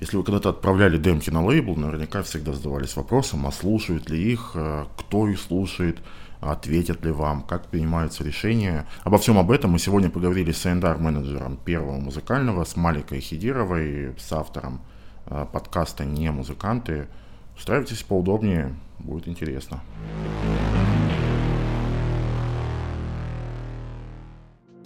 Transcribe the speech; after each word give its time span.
Если 0.00 0.16
вы 0.16 0.22
когда-то 0.22 0.50
отправляли 0.50 0.96
демки 0.96 1.28
на 1.28 1.44
лейбл, 1.44 1.74
наверняка 1.74 2.22
всегда 2.22 2.52
задавались 2.52 2.94
вопросом, 2.94 3.48
а 3.48 3.50
слушают 3.50 4.08
ли 4.08 4.32
их, 4.32 4.52
э, 4.54 4.86
кто 4.96 5.26
их 5.26 5.40
слушает, 5.40 5.98
ответят 6.40 7.04
ли 7.04 7.10
вам, 7.10 7.42
как 7.42 7.66
принимаются 7.66 8.22
решения. 8.22 8.86
Обо 9.02 9.18
всем 9.18 9.38
об 9.38 9.50
этом 9.50 9.72
мы 9.72 9.80
сегодня 9.80 10.08
поговорили 10.08 10.52
с 10.52 10.64
A&R-менеджером 10.66 11.56
первого 11.56 11.98
музыкального, 11.98 12.62
с 12.62 12.76
Маликой 12.76 13.18
Хидировой, 13.18 14.14
с 14.16 14.32
автором 14.32 14.82
э, 15.26 15.44
подкаста 15.52 16.04
«Не 16.04 16.30
музыканты». 16.30 17.08
Устраивайтесь 17.56 18.04
поудобнее, 18.04 18.76
будет 19.00 19.26
интересно. 19.26 19.82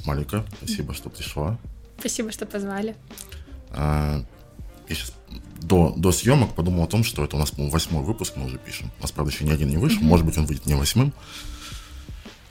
Малика, 0.07 0.43
спасибо, 0.57 0.95
что 0.95 1.11
пришла. 1.11 1.59
Спасибо, 1.99 2.33
что 2.33 2.47
позвали. 2.47 2.97
А, 3.73 4.23
я 4.89 4.95
сейчас 4.95 5.13
до, 5.63 5.95
до 5.97 6.13
съемок 6.13 6.55
подумал 6.55 6.85
о 6.85 6.87
том, 6.87 7.05
что 7.05 7.25
это 7.25 7.37
у 7.37 7.39
нас, 7.39 7.51
по-моему, 7.51 7.73
восьмой 7.73 8.03
выпуск 8.03 8.35
мы 8.37 8.47
уже 8.47 8.59
пишем. 8.59 8.91
У 8.99 9.03
нас, 9.03 9.13
правда, 9.13 9.33
еще 9.33 9.45
ни 9.45 9.51
один 9.51 9.69
не 9.69 9.77
вышел. 9.77 10.03
Mm-hmm. 10.03 10.07
Может 10.07 10.27
быть, 10.27 10.39
он 10.39 10.47
выйдет 10.47 10.67
не 10.67 10.75
восьмым. 10.75 11.13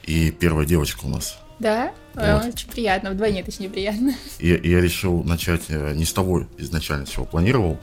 И 0.04 0.32
первая 0.32 0.66
девочка 0.66 1.06
у 1.06 1.10
нас. 1.10 1.38
Да? 1.60 1.94
Вот. 2.16 2.54
Очень 2.54 2.70
приятно, 2.70 3.12
вдвойне 3.12 3.44
точнее 3.44 3.70
приятно. 3.70 4.16
И, 4.40 4.52
и 4.52 4.70
я 4.70 4.82
решил 4.82 5.24
начать 5.24 5.64
э, 5.70 5.94
не 5.94 6.06
с 6.06 6.14
того 6.14 6.48
изначально, 6.58 7.06
чего 7.06 7.24
планировал, 7.26 7.80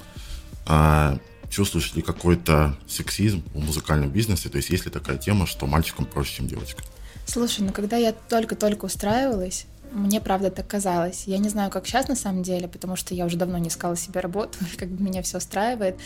а 0.66 1.18
чувствуешь 1.48 1.94
ли 1.94 2.02
какой-то 2.02 2.76
сексизм 2.88 3.44
в 3.54 3.64
музыкальном 3.64 4.10
бизнесе? 4.10 4.48
То 4.48 4.56
есть 4.56 4.70
есть 4.70 4.84
ли 4.84 4.90
такая 4.90 5.16
тема, 5.16 5.46
что 5.46 5.66
мальчикам 5.66 6.06
проще, 6.06 6.36
чем 6.38 6.48
девочкам? 6.48 6.84
Слушай, 7.24 7.60
ну 7.60 7.72
когда 7.72 7.96
я 7.96 8.12
только-только 8.12 8.86
устраивалась, 8.86 9.66
мне 9.92 10.20
правда 10.20 10.50
так 10.50 10.66
казалось. 10.66 11.24
Я 11.26 11.38
не 11.38 11.48
знаю, 11.48 11.70
как 11.70 11.86
сейчас 11.86 12.08
на 12.08 12.16
самом 12.16 12.42
деле, 12.42 12.68
потому 12.68 12.96
что 12.96 13.14
я 13.14 13.26
уже 13.26 13.36
давно 13.36 13.58
не 13.58 13.68
искала 13.68 13.96
себе 13.96 14.20
работу, 14.20 14.58
как 14.76 14.88
бы 14.88 15.02
меня 15.02 15.22
все 15.22 15.38
устраивает. 15.38 15.96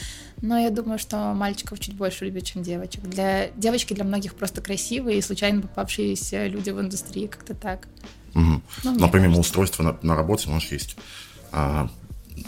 Но 0.41 0.59
я 0.59 0.71
думаю, 0.71 0.99
что 0.99 1.17
мальчиков 1.35 1.81
чуть 1.81 1.95
больше 1.95 2.25
любят, 2.25 2.45
чем 2.45 2.63
девочек. 2.63 3.03
Для 3.03 3.49
девочки 3.51 3.95
для 3.95 4.05
многих 4.05 4.35
просто 4.35 4.61
красивые 4.61 5.19
и 5.19 5.23
случайно 5.23 5.63
попавшиеся 5.63 6.47
люди 6.47 6.71
в 6.71 6.81
индустрии, 6.81 7.27
как-то 7.27 7.55
так. 7.55 7.89
Угу. 8.35 8.63
Ну, 8.85 8.99
Но 8.99 9.09
помимо 9.09 9.39
устройства 9.39 9.83
на, 9.83 9.99
на 10.03 10.17
работе, 10.17 10.49
у 10.49 10.53
нас 10.53 10.65
есть 10.73 10.97
а, 11.53 11.91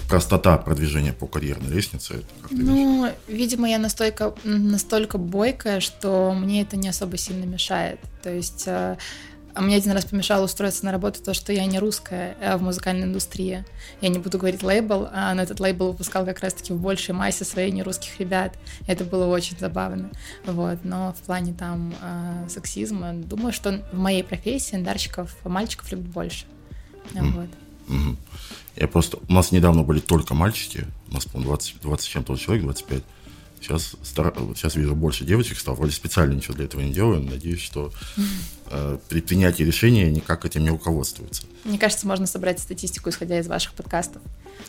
простота 0.08 0.56
продвижения 0.58 1.12
по 1.12 1.27
карьерной 1.27 1.70
лестнице. 1.70 2.23
ну, 2.51 3.05
видишь? 3.05 3.17
видимо, 3.28 3.69
я 3.69 3.78
настолько, 3.78 4.34
настолько 4.45 5.19
бойкая, 5.19 5.80
что 5.80 6.33
мне 6.33 6.62
это 6.62 6.77
не 6.77 6.89
особо 6.89 7.17
сильно 7.17 7.45
мешает. 7.45 8.01
То 8.23 8.33
есть 8.33 8.64
а 8.67 8.97
мне 9.62 9.77
один 9.77 9.92
раз 9.92 10.05
помешало 10.05 10.44
устроиться 10.44 10.84
на 10.84 10.92
работу 10.92 11.22
то, 11.22 11.33
что 11.34 11.52
я 11.52 11.64
не 11.66 11.78
русская 11.78 12.36
а 12.41 12.58
в 12.58 12.62
музыкальной 12.62 13.05
индустрии. 13.05 13.64
Я 14.00 14.08
не 14.08 14.19
буду 14.19 14.38
говорить 14.38 14.62
лейбл, 14.62 15.08
а 15.12 15.33
на 15.34 15.42
этот 15.42 15.61
лейбл 15.61 15.88
выпускал 15.88 16.24
как 16.24 16.41
раз-таки 16.41 16.72
в 16.72 16.80
большей 16.80 17.14
массе 17.14 17.44
своих 17.44 17.72
нерусских 17.72 18.19
ребят. 18.19 18.56
Это 18.86 19.05
было 19.05 19.27
очень 19.27 19.56
забавно. 19.58 20.11
Вот. 20.44 20.78
Но 20.84 21.12
в 21.12 21.24
плане 21.24 21.55
там 21.55 21.94
э, 22.00 22.48
сексизма, 22.48 23.12
думаю, 23.14 23.52
что 23.52 23.84
в 23.92 23.98
моей 23.98 24.24
профессии 24.24 24.74
эндарщиков 24.74 25.36
мальчиков 25.44 25.91
любят 25.92 26.06
больше. 26.06 26.46
Mm. 27.12 27.30
Вот. 27.33 27.48
Mm-hmm. 27.89 28.16
Я 28.77 28.89
просто... 28.89 29.18
У 29.28 29.33
нас 29.33 29.52
недавно 29.52 29.83
были 29.83 30.00
только 30.00 30.34
мальчики. 30.34 30.86
У 31.11 31.14
нас, 31.14 31.27
по-моему, 31.27 31.50
20, 31.50 31.80
20 31.80 32.08
чем-то 32.08 32.36
человек, 32.36 32.64
25. 32.64 33.02
Сейчас, 33.65 33.97
стар... 34.03 34.34
сейчас 34.55 34.77
вижу 34.77 34.95
больше 34.95 35.25
девочек 35.25 35.59
стал, 35.59 35.75
вроде 35.75 35.93
специально 35.93 36.34
ничего 36.34 36.53
для 36.53 36.67
этого 36.67 36.83
не 36.83 36.93
делаю. 36.93 37.23
Надеюсь, 37.23 37.62
что 37.62 37.95
э, 38.67 38.98
при 39.09 39.23
принятии 39.23 39.62
решения 39.62 40.11
никак 40.11 40.45
этим 40.45 40.65
не 40.65 40.69
руководствуется. 40.69 41.45
Мне 41.65 41.79
кажется, 41.79 42.07
можно 42.07 42.27
собрать 42.27 42.61
статистику, 42.61 43.09
исходя 43.09 43.39
из 43.39 43.47
ваших 43.47 43.73
подкастов. 43.73 44.20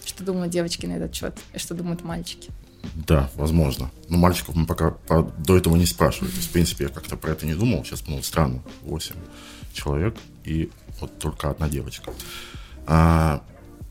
Что 0.05 0.23
думают 0.23 0.53
девочки 0.53 0.85
на 0.85 0.93
этот 0.93 1.13
счет 1.13 1.37
и 1.53 1.59
что 1.59 1.73
думают 1.73 2.05
мальчики. 2.05 2.51
Да, 2.93 3.29
возможно. 3.35 3.91
Но 4.07 4.15
мальчиков 4.15 4.55
мы 4.55 4.65
пока 4.65 4.91
по, 4.91 5.23
до 5.39 5.57
этого 5.57 5.75
не 5.75 5.85
спрашивали. 5.85 6.29
То 6.29 6.37
есть, 6.37 6.47
в 6.47 6.51
принципе, 6.53 6.85
я 6.85 6.89
как-то 6.89 7.17
про 7.17 7.31
это 7.31 7.45
не 7.45 7.53
думал. 7.53 7.83
Сейчас, 7.83 8.07
ну, 8.07 8.23
странно, 8.23 8.63
8 8.83 9.13
человек 9.73 10.15
и 10.45 10.71
вот 11.01 11.19
только 11.19 11.49
одна 11.49 11.67
девочка. 11.67 12.13
А, 12.87 13.43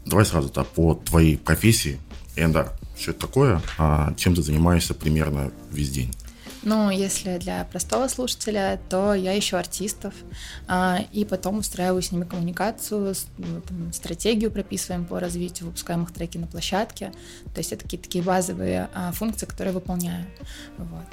давай 0.07 0.25
сразу-то 0.25 0.65
по 0.65 0.95
твоей 0.95 1.37
профессии, 1.37 2.01
Эндар, 2.37 2.73
что 2.99 3.11
это 3.11 3.21
такое, 3.21 3.61
а 3.79 4.15
чем 4.17 4.35
ты 4.35 4.43
занимаешься 4.43 4.95
примерно 4.95 5.53
весь 5.71 5.91
день? 5.91 6.13
Ну, 6.65 6.89
если 6.91 7.37
для 7.37 7.65
простого 7.65 8.09
слушателя, 8.09 8.81
то 8.89 9.13
я 9.13 9.39
ищу 9.39 9.57
артистов, 9.57 10.15
а, 10.67 11.01
и 11.13 11.25
потом 11.27 11.59
устраиваю 11.59 12.01
с 12.01 12.11
ними 12.11 12.25
коммуникацию, 12.25 13.15
ну, 13.37 13.61
там, 13.61 13.93
стратегию 13.93 14.51
прописываем 14.51 15.05
по 15.05 15.21
развитию, 15.21 15.67
выпускаем 15.67 16.05
их 16.05 16.13
треки 16.13 16.39
на 16.39 16.47
площадке. 16.47 17.13
То 17.53 17.59
есть 17.59 17.73
это 17.73 17.85
какие-то 17.85 18.05
такие 18.05 18.25
базовые 18.25 18.89
а, 18.95 19.13
функции, 19.13 19.45
которые 19.45 19.75
выполняю. 19.75 20.27
Вот. 20.79 21.05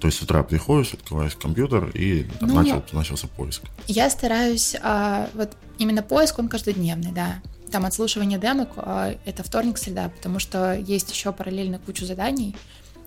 То 0.00 0.08
есть 0.08 0.18
с 0.18 0.22
утра 0.22 0.42
приходишь, 0.42 0.94
открываешь 0.94 1.36
компьютер 1.36 1.90
и 1.90 2.24
там, 2.40 2.48
ну, 2.48 2.54
начал, 2.56 2.82
начался 2.92 3.28
поиск. 3.28 3.62
Я 3.86 4.10
стараюсь, 4.10 4.74
а, 4.82 5.28
вот 5.34 5.56
именно 5.78 6.02
поиск, 6.02 6.38
он 6.38 6.48
каждодневный, 6.48 7.12
да 7.12 7.40
там 7.70 7.86
отслушивание 7.86 8.38
демок 8.38 8.70
а,— 8.76 9.14
это 9.24 9.42
вторник, 9.42 9.78
среда, 9.78 10.08
потому 10.08 10.38
что 10.38 10.74
есть 10.74 11.10
еще 11.10 11.32
параллельно 11.32 11.78
кучу 11.78 12.04
заданий, 12.04 12.54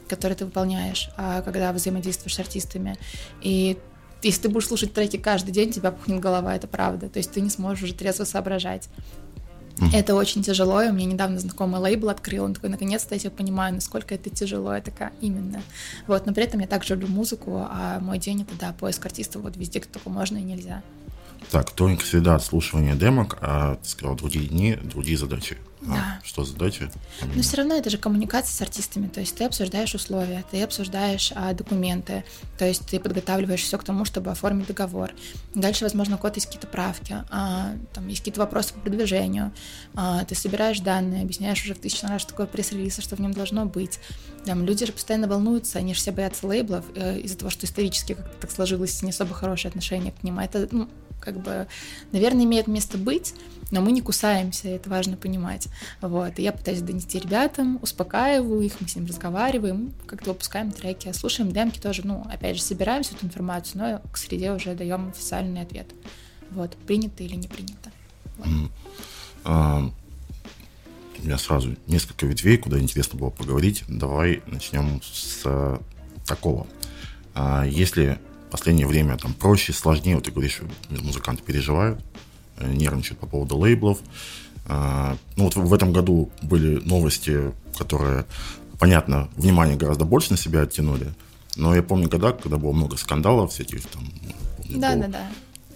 которые 0.07 0.35
ты 0.35 0.45
выполняешь, 0.45 1.09
а, 1.17 1.41
когда 1.41 1.71
взаимодействуешь 1.71 2.35
с 2.35 2.39
артистами. 2.39 2.97
И 3.41 3.77
если 4.21 4.43
ты 4.43 4.49
будешь 4.49 4.67
слушать 4.67 4.93
треки 4.93 5.17
каждый 5.17 5.51
день, 5.51 5.71
тебя 5.71 5.91
пухнет 5.91 6.19
голова, 6.19 6.55
это 6.55 6.67
правда. 6.67 7.09
То 7.09 7.17
есть 7.17 7.31
ты 7.31 7.41
не 7.41 7.49
сможешь 7.49 7.83
уже 7.83 7.93
трезво 7.93 8.23
соображать. 8.23 8.87
Mm-hmm. 9.77 9.97
Это 9.97 10.15
очень 10.15 10.43
тяжело, 10.43 10.81
и 10.81 10.89
у 10.89 10.93
меня 10.93 11.07
недавно 11.07 11.39
знакомый 11.39 11.81
лейбл 11.81 12.09
открыл, 12.09 12.43
он 12.43 12.53
такой, 12.53 12.69
наконец-то 12.69 13.15
я 13.15 13.19
тебя 13.19 13.31
понимаю, 13.31 13.73
насколько 13.73 14.13
это 14.13 14.29
тяжело, 14.29 14.73
я 14.75 14.81
такая, 14.81 15.11
именно. 15.19 15.63
Вот, 16.05 16.25
но 16.27 16.33
при 16.33 16.43
этом 16.43 16.59
я 16.59 16.67
также 16.67 16.93
люблю 16.93 17.07
музыку, 17.07 17.65
а 17.69 17.99
мой 17.99 18.19
день 18.19 18.43
это, 18.43 18.53
да, 18.59 18.73
поиск 18.79 19.03
артистов 19.05 19.41
вот 19.41 19.57
везде, 19.57 19.79
где 19.79 19.89
только 19.89 20.09
можно 20.09 20.37
и 20.37 20.43
нельзя. 20.43 20.83
Так, 21.53 21.69
тоненькая 21.69 22.07
среда 22.07 22.33
отслушивания 22.33 22.95
демок, 22.95 23.37
а 23.39 23.75
ты 23.75 23.87
сказал, 23.87 24.15
другие 24.15 24.47
дни, 24.47 24.75
другие 24.81 25.19
задачи. 25.19 25.59
А, 25.83 25.85
да. 25.85 26.19
А, 26.19 26.25
что 26.25 26.43
задачи? 26.43 26.89
Но 27.35 27.43
все 27.43 27.57
равно 27.57 27.75
это 27.75 27.91
же 27.91 27.99
коммуникация 27.99 28.51
с 28.51 28.59
артистами, 28.59 29.07
то 29.07 29.19
есть 29.19 29.35
ты 29.35 29.43
обсуждаешь 29.43 29.93
условия, 29.93 30.43
ты 30.49 30.63
обсуждаешь 30.63 31.31
а, 31.35 31.53
документы, 31.53 32.23
то 32.57 32.65
есть 32.65 32.87
ты 32.87 32.99
подготавливаешь 32.99 33.61
все 33.61 33.77
к 33.77 33.83
тому, 33.83 34.03
чтобы 34.03 34.31
оформить 34.31 34.65
договор. 34.65 35.11
Дальше, 35.53 35.83
возможно, 35.83 36.17
код 36.17 36.37
есть 36.37 36.47
какие-то 36.47 36.65
правки, 36.65 37.17
а, 37.29 37.75
там 37.93 38.07
есть 38.07 38.21
какие-то 38.21 38.39
вопросы 38.39 38.73
по 38.73 38.79
продвижению, 38.79 39.53
а, 39.93 40.25
ты 40.25 40.33
собираешь 40.33 40.79
данные, 40.79 41.21
объясняешь 41.21 41.63
уже 41.63 41.75
в 41.75 41.79
тысячу 41.79 42.07
раз, 42.07 42.21
что 42.21 42.31
такое 42.31 42.47
пресс-релиз, 42.47 42.97
что 42.97 43.15
в 43.15 43.19
нем 43.19 43.31
должно 43.31 43.67
быть. 43.67 43.99
Там 44.43 44.65
люди 44.65 44.87
же 44.87 44.91
постоянно 44.91 45.27
волнуются, 45.27 45.77
они 45.77 45.93
же 45.93 45.99
все 45.99 46.11
боятся 46.11 46.47
лейблов 46.47 46.83
э, 46.95 47.19
из-за 47.19 47.37
того, 47.37 47.51
что 47.51 47.67
исторически 47.67 48.15
как-то 48.15 48.41
так 48.41 48.51
сложилось 48.51 49.03
не 49.03 49.11
особо 49.11 49.35
хорошее 49.35 49.69
отношение 49.69 50.13
к 50.13 50.23
ним. 50.23 50.39
А 50.39 50.45
это, 50.45 50.67
ну, 50.71 50.89
как 51.23 51.39
бы, 51.39 51.67
наверное, 52.11 52.43
имеет 52.43 52.67
место 52.67 52.97
быть, 52.97 53.33
но 53.71 53.81
мы 53.81 53.91
не 53.91 54.01
кусаемся, 54.01 54.67
это 54.67 54.89
важно 54.89 55.17
понимать. 55.17 55.67
Вот. 56.01 56.37
И 56.37 56.43
я 56.43 56.51
пытаюсь 56.51 56.81
донести 56.81 57.19
ребятам, 57.19 57.79
успокаиваю 57.81 58.61
их, 58.61 58.79
мы 58.79 58.87
с 58.87 58.95
ним 58.95 59.05
разговариваем, 59.05 59.93
как-то 60.05 60.31
выпускаем 60.31 60.71
треки, 60.71 61.11
слушаем 61.13 61.51
демки 61.51 61.79
тоже, 61.79 62.05
ну, 62.05 62.25
опять 62.31 62.57
же, 62.57 62.61
собираем 62.61 63.03
всю 63.03 63.15
эту 63.15 63.25
информацию, 63.25 63.81
но 63.81 64.11
к 64.11 64.17
среде 64.17 64.51
уже 64.51 64.75
даем 64.75 65.09
официальный 65.09 65.61
ответ. 65.61 65.87
Вот, 66.51 66.75
принято 66.85 67.23
или 67.23 67.35
не 67.35 67.47
принято. 67.47 67.91
Вот. 68.37 68.71
А, 69.45 69.91
у 71.17 71.25
меня 71.25 71.37
сразу 71.37 71.75
несколько 71.87 72.25
ветвей, 72.25 72.57
куда 72.57 72.79
интересно 72.79 73.17
было 73.17 73.29
поговорить. 73.29 73.83
Давай 73.87 74.43
начнем 74.45 75.01
с 75.01 75.41
а, 75.45 75.81
такого. 76.25 76.67
А, 77.33 77.65
если 77.65 78.19
последнее 78.53 78.85
время 78.85 79.17
там 79.17 79.33
проще, 79.33 79.73
сложнее. 79.73 80.15
Вот 80.15 80.25
ты 80.25 80.31
говоришь, 80.31 80.61
музыканты 80.89 81.41
переживают, 81.41 81.99
э, 82.57 82.71
нервничают 82.71 83.19
по 83.19 83.25
поводу 83.25 83.57
лейблов. 83.57 83.97
А, 84.67 85.17
ну 85.35 85.45
вот 85.45 85.55
в 85.55 85.73
этом 85.73 85.91
году 85.91 86.31
были 86.43 86.79
новости, 86.85 87.51
которые, 87.75 88.25
понятно, 88.77 89.27
внимание 89.37 89.75
гораздо 89.75 90.05
больше 90.05 90.31
на 90.31 90.37
себя 90.37 90.61
оттянули. 90.61 91.15
Но 91.55 91.75
я 91.75 91.81
помню 91.81 92.07
года, 92.07 92.31
когда 92.31 92.57
было 92.57 92.73
много 92.73 92.95
скандалов 92.95 93.51
всяких 93.51 93.87
там. 93.87 94.03
Да, 94.69 94.95
да, 94.95 95.07
да. 95.07 95.31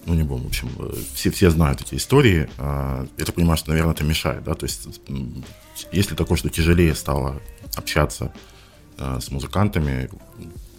Ну, 0.06 0.14
не 0.14 0.24
помню, 0.24 0.44
в 0.44 0.48
общем, 0.50 0.70
э, 0.78 0.94
все, 1.16 1.32
все 1.32 1.50
знают 1.50 1.82
эти 1.82 1.96
истории. 1.96 2.48
А, 2.60 3.08
я 3.18 3.26
так 3.26 3.34
понимаю, 3.34 3.58
что, 3.58 3.72
наверное, 3.72 3.96
это 3.96 4.04
мешает, 4.04 4.44
да? 4.44 4.54
То 4.54 4.68
есть, 4.68 4.88
если 5.92 6.14
такое, 6.14 6.38
что 6.38 6.50
тяжелее 6.50 6.94
стало 6.94 7.42
общаться 7.76 8.32
э, 9.00 9.20
с 9.20 9.32
музыкантами, 9.32 10.12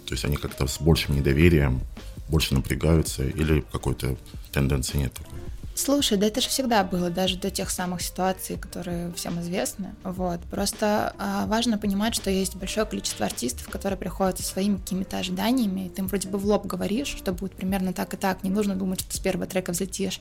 то 0.08 0.14
есть 0.14 0.24
они 0.24 0.36
как-то 0.36 0.66
с 0.66 0.80
большим 0.80 1.16
недоверием, 1.16 1.82
больше 2.28 2.54
напрягаются 2.54 3.22
или 3.22 3.60
какой-то 3.72 4.16
тенденции 4.52 4.98
нет 4.98 5.12
такой? 5.12 5.38
Слушай, 5.74 6.18
да 6.18 6.26
это 6.26 6.40
же 6.40 6.48
всегда 6.48 6.82
было, 6.82 7.08
даже 7.08 7.36
до 7.36 7.52
тех 7.52 7.70
самых 7.70 8.02
ситуаций, 8.02 8.56
которые 8.56 9.12
всем 9.12 9.40
известны. 9.40 9.94
Вот. 10.02 10.40
Просто 10.50 11.14
а, 11.18 11.46
важно 11.46 11.78
понимать, 11.78 12.16
что 12.16 12.30
есть 12.30 12.56
большое 12.56 12.84
количество 12.84 13.26
артистов, 13.26 13.68
которые 13.68 13.96
приходят 13.96 14.38
со 14.38 14.44
своими 14.44 14.78
какими-то 14.78 15.18
ожиданиями, 15.18 15.86
и 15.86 15.88
ты 15.88 16.02
им 16.02 16.08
вроде 16.08 16.28
бы 16.30 16.38
в 16.38 16.44
лоб 16.46 16.66
говоришь, 16.66 17.14
что 17.16 17.32
будет 17.32 17.52
примерно 17.52 17.92
так 17.92 18.12
и 18.12 18.16
так, 18.16 18.42
не 18.42 18.50
нужно 18.50 18.74
думать, 18.74 19.02
что 19.02 19.16
с 19.16 19.20
первого 19.20 19.46
трека 19.46 19.70
взлетишь. 19.70 20.20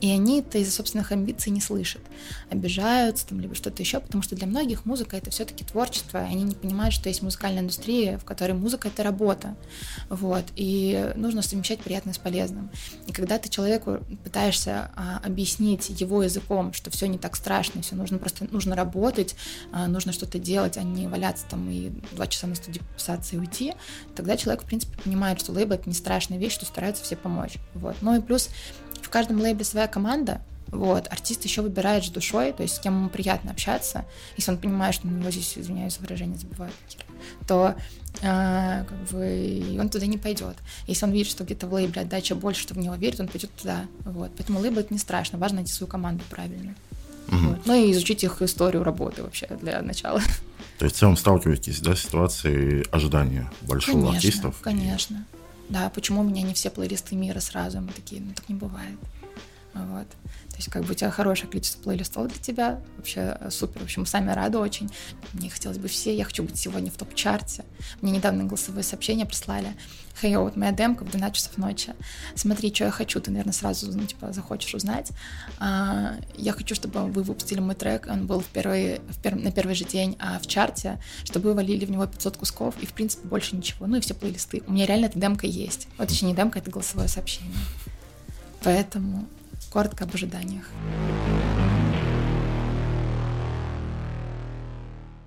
И 0.00 0.10
они 0.10 0.40
это 0.40 0.58
из-за 0.58 0.72
собственных 0.72 1.12
амбиций 1.12 1.52
не 1.52 1.60
слышат, 1.60 2.00
обижаются 2.48 3.26
там, 3.26 3.40
либо 3.40 3.54
что-то 3.54 3.82
еще, 3.82 4.00
потому 4.00 4.22
что 4.22 4.34
для 4.34 4.46
многих 4.46 4.86
музыка 4.86 5.16
это 5.16 5.30
все-таки 5.30 5.64
творчество, 5.64 6.18
и 6.18 6.30
они 6.30 6.42
не 6.42 6.54
понимают, 6.54 6.94
что 6.94 7.08
есть 7.08 7.22
музыкальная 7.22 7.62
индустрия, 7.62 8.18
в 8.18 8.24
которой 8.24 8.52
музыка 8.52 8.88
это 8.88 9.02
работа, 9.02 9.56
вот, 10.08 10.44
и 10.56 11.12
нужно 11.16 11.42
совмещать 11.42 11.80
приятное 11.80 12.14
с 12.14 12.18
полезным. 12.18 12.70
И 13.06 13.12
когда 13.12 13.38
ты 13.38 13.48
человеку 13.48 13.98
пытаешься 14.24 14.90
а, 14.96 15.20
объяснить 15.24 15.90
его 16.00 16.22
языком, 16.22 16.72
что 16.72 16.90
все 16.90 17.06
не 17.06 17.18
так 17.18 17.36
страшно, 17.36 17.82
все 17.82 17.94
нужно 17.94 18.18
просто 18.18 18.46
нужно 18.50 18.74
работать, 18.74 19.36
а, 19.72 19.86
нужно 19.86 20.12
что-то 20.12 20.38
делать, 20.38 20.78
а 20.78 20.82
не 20.82 21.08
валяться 21.08 21.44
там 21.48 21.68
и 21.68 21.90
два 22.12 22.26
часа 22.26 22.46
на 22.46 22.54
студии 22.54 22.80
писаться 22.96 23.36
и 23.36 23.38
уйти, 23.38 23.74
тогда 24.14 24.36
человек, 24.36 24.62
в 24.62 24.66
принципе, 24.66 24.96
понимает, 24.98 25.40
что 25.40 25.52
лейбл— 25.52 25.72
это 25.74 25.88
не 25.88 25.94
страшная 25.94 26.38
вещь, 26.38 26.54
что 26.54 26.64
стараются 26.64 27.04
все 27.04 27.16
помочь. 27.16 27.54
Вот. 27.74 27.96
Ну 28.00 28.16
и 28.16 28.20
плюс 28.20 28.48
в 29.02 29.08
каждом 29.10 29.40
лейбле 29.40 29.64
своя 29.64 29.86
команда, 29.86 30.40
вот, 30.68 31.08
артист 31.10 31.44
еще 31.44 31.62
выбирает 31.62 32.04
с 32.04 32.10
душой, 32.10 32.52
то 32.52 32.62
есть 32.62 32.76
с 32.76 32.78
кем 32.78 32.94
ему 32.94 33.08
приятно 33.08 33.50
общаться. 33.50 34.04
Если 34.36 34.52
он 34.52 34.58
понимает, 34.58 34.94
что 34.94 35.08
на 35.08 35.18
него 35.18 35.30
здесь, 35.30 35.58
извиняюсь 35.58 35.94
за 35.94 36.00
выражение, 36.00 36.38
забывают, 36.38 36.74
то 37.46 37.74
а, 38.22 38.84
как 38.84 38.98
бы 39.10 39.76
он 39.78 39.88
туда 39.88 40.06
не 40.06 40.18
пойдет. 40.18 40.56
Если 40.86 41.04
он 41.04 41.12
видит, 41.12 41.28
что 41.28 41.44
где-то 41.44 41.66
в 41.66 41.74
лейбле 41.74 42.02
отдача 42.02 42.34
больше, 42.34 42.62
что 42.62 42.74
в 42.74 42.78
него 42.78 42.94
верит, 42.94 43.20
он 43.20 43.28
пойдет 43.28 43.50
туда. 43.56 43.86
Вот. 44.04 44.30
Поэтому 44.36 44.60
лейбл 44.60 44.78
это 44.78 44.92
не 44.94 45.00
страшно, 45.00 45.38
важно 45.38 45.56
найти 45.56 45.72
свою 45.72 45.90
команду 45.90 46.22
правильно. 46.30 46.74
Угу. 47.28 47.36
Вот. 47.36 47.66
Ну 47.66 47.74
и 47.74 47.92
изучить 47.92 48.22
их 48.22 48.40
историю 48.42 48.84
работы 48.84 49.22
вообще 49.22 49.48
для 49.60 49.82
начала. 49.82 50.20
То 50.78 50.84
есть 50.84 50.96
в 50.96 50.98
целом 51.00 51.16
сталкиваетесь 51.16 51.80
да, 51.80 51.94
с 51.94 52.00
ситуацией 52.00 52.86
ожидания 52.90 53.50
большого 53.62 53.96
конечно, 53.96 54.16
артистов? 54.16 54.60
Конечно, 54.62 55.26
Да, 55.70 55.88
почему 55.88 56.20
у 56.20 56.24
меня 56.24 56.42
не 56.42 56.52
все 56.52 56.68
плейлисты 56.68 57.14
мира 57.14 57.38
сразу? 57.38 57.80
Мы 57.80 57.92
такие, 57.92 58.20
ну 58.20 58.34
так 58.34 58.48
не 58.48 58.56
бывает. 58.56 58.98
Вот. 59.72 60.06
Есть 60.60 60.70
как 60.70 60.84
бы 60.84 60.92
у 60.92 60.94
тебя 60.94 61.10
хорошее 61.10 61.50
количество 61.50 61.80
плейлистов 61.80 62.28
для 62.28 62.38
тебя, 62.38 62.82
вообще 62.98 63.34
э, 63.40 63.48
супер, 63.50 63.80
в 63.80 63.84
общем, 63.84 64.04
сами 64.04 64.30
рады 64.30 64.58
очень. 64.58 64.90
Мне 65.32 65.48
хотелось 65.48 65.78
бы 65.78 65.88
все, 65.88 66.14
я 66.14 66.26
хочу 66.26 66.42
быть 66.42 66.58
сегодня 66.58 66.90
в 66.90 66.98
топ-чарте. 66.98 67.64
Мне 68.02 68.12
недавно 68.12 68.44
голосовые 68.44 68.82
сообщения 68.82 69.24
прислали. 69.24 69.68
Хей, 70.20 70.36
вот 70.36 70.56
моя 70.56 70.72
демка 70.72 71.06
в 71.06 71.10
12 71.10 71.34
часов 71.34 71.56
ночи. 71.56 71.94
Смотри, 72.34 72.74
что 72.74 72.84
я 72.84 72.90
хочу, 72.90 73.22
ты, 73.22 73.30
наверное, 73.30 73.54
сразу, 73.54 73.90
ну, 73.90 74.04
типа, 74.04 74.34
захочешь 74.34 74.74
узнать. 74.74 75.12
А, 75.58 76.16
я 76.36 76.52
хочу, 76.52 76.74
чтобы 76.74 77.06
вы 77.06 77.22
выпустили 77.22 77.60
мой 77.60 77.74
трек, 77.74 78.06
он 78.06 78.26
был 78.26 78.40
в 78.40 78.46
первый, 78.48 78.98
в 79.08 79.18
пер, 79.22 79.36
на 79.36 79.52
первый 79.52 79.74
же 79.74 79.86
день 79.86 80.18
а, 80.18 80.38
в 80.40 80.46
чарте, 80.46 81.00
чтобы 81.24 81.48
вы 81.48 81.54
валили 81.54 81.86
в 81.86 81.90
него 81.90 82.06
500 82.06 82.36
кусков, 82.36 82.74
и, 82.82 82.84
в 82.84 82.92
принципе, 82.92 83.26
больше 83.26 83.56
ничего. 83.56 83.86
Ну 83.86 83.96
и 83.96 84.00
все 84.00 84.12
плейлисты. 84.12 84.62
У 84.66 84.72
меня 84.72 84.84
реально 84.84 85.06
эта 85.06 85.18
демка 85.18 85.46
есть. 85.46 85.88
Вот, 85.96 86.08
точнее, 86.08 86.28
не 86.28 86.34
демка, 86.34 86.58
это 86.58 86.70
голосовое 86.70 87.08
сообщение. 87.08 87.56
Поэтому 88.62 89.26
коротко 89.70 90.04
об 90.04 90.14
ожиданиях. 90.14 90.64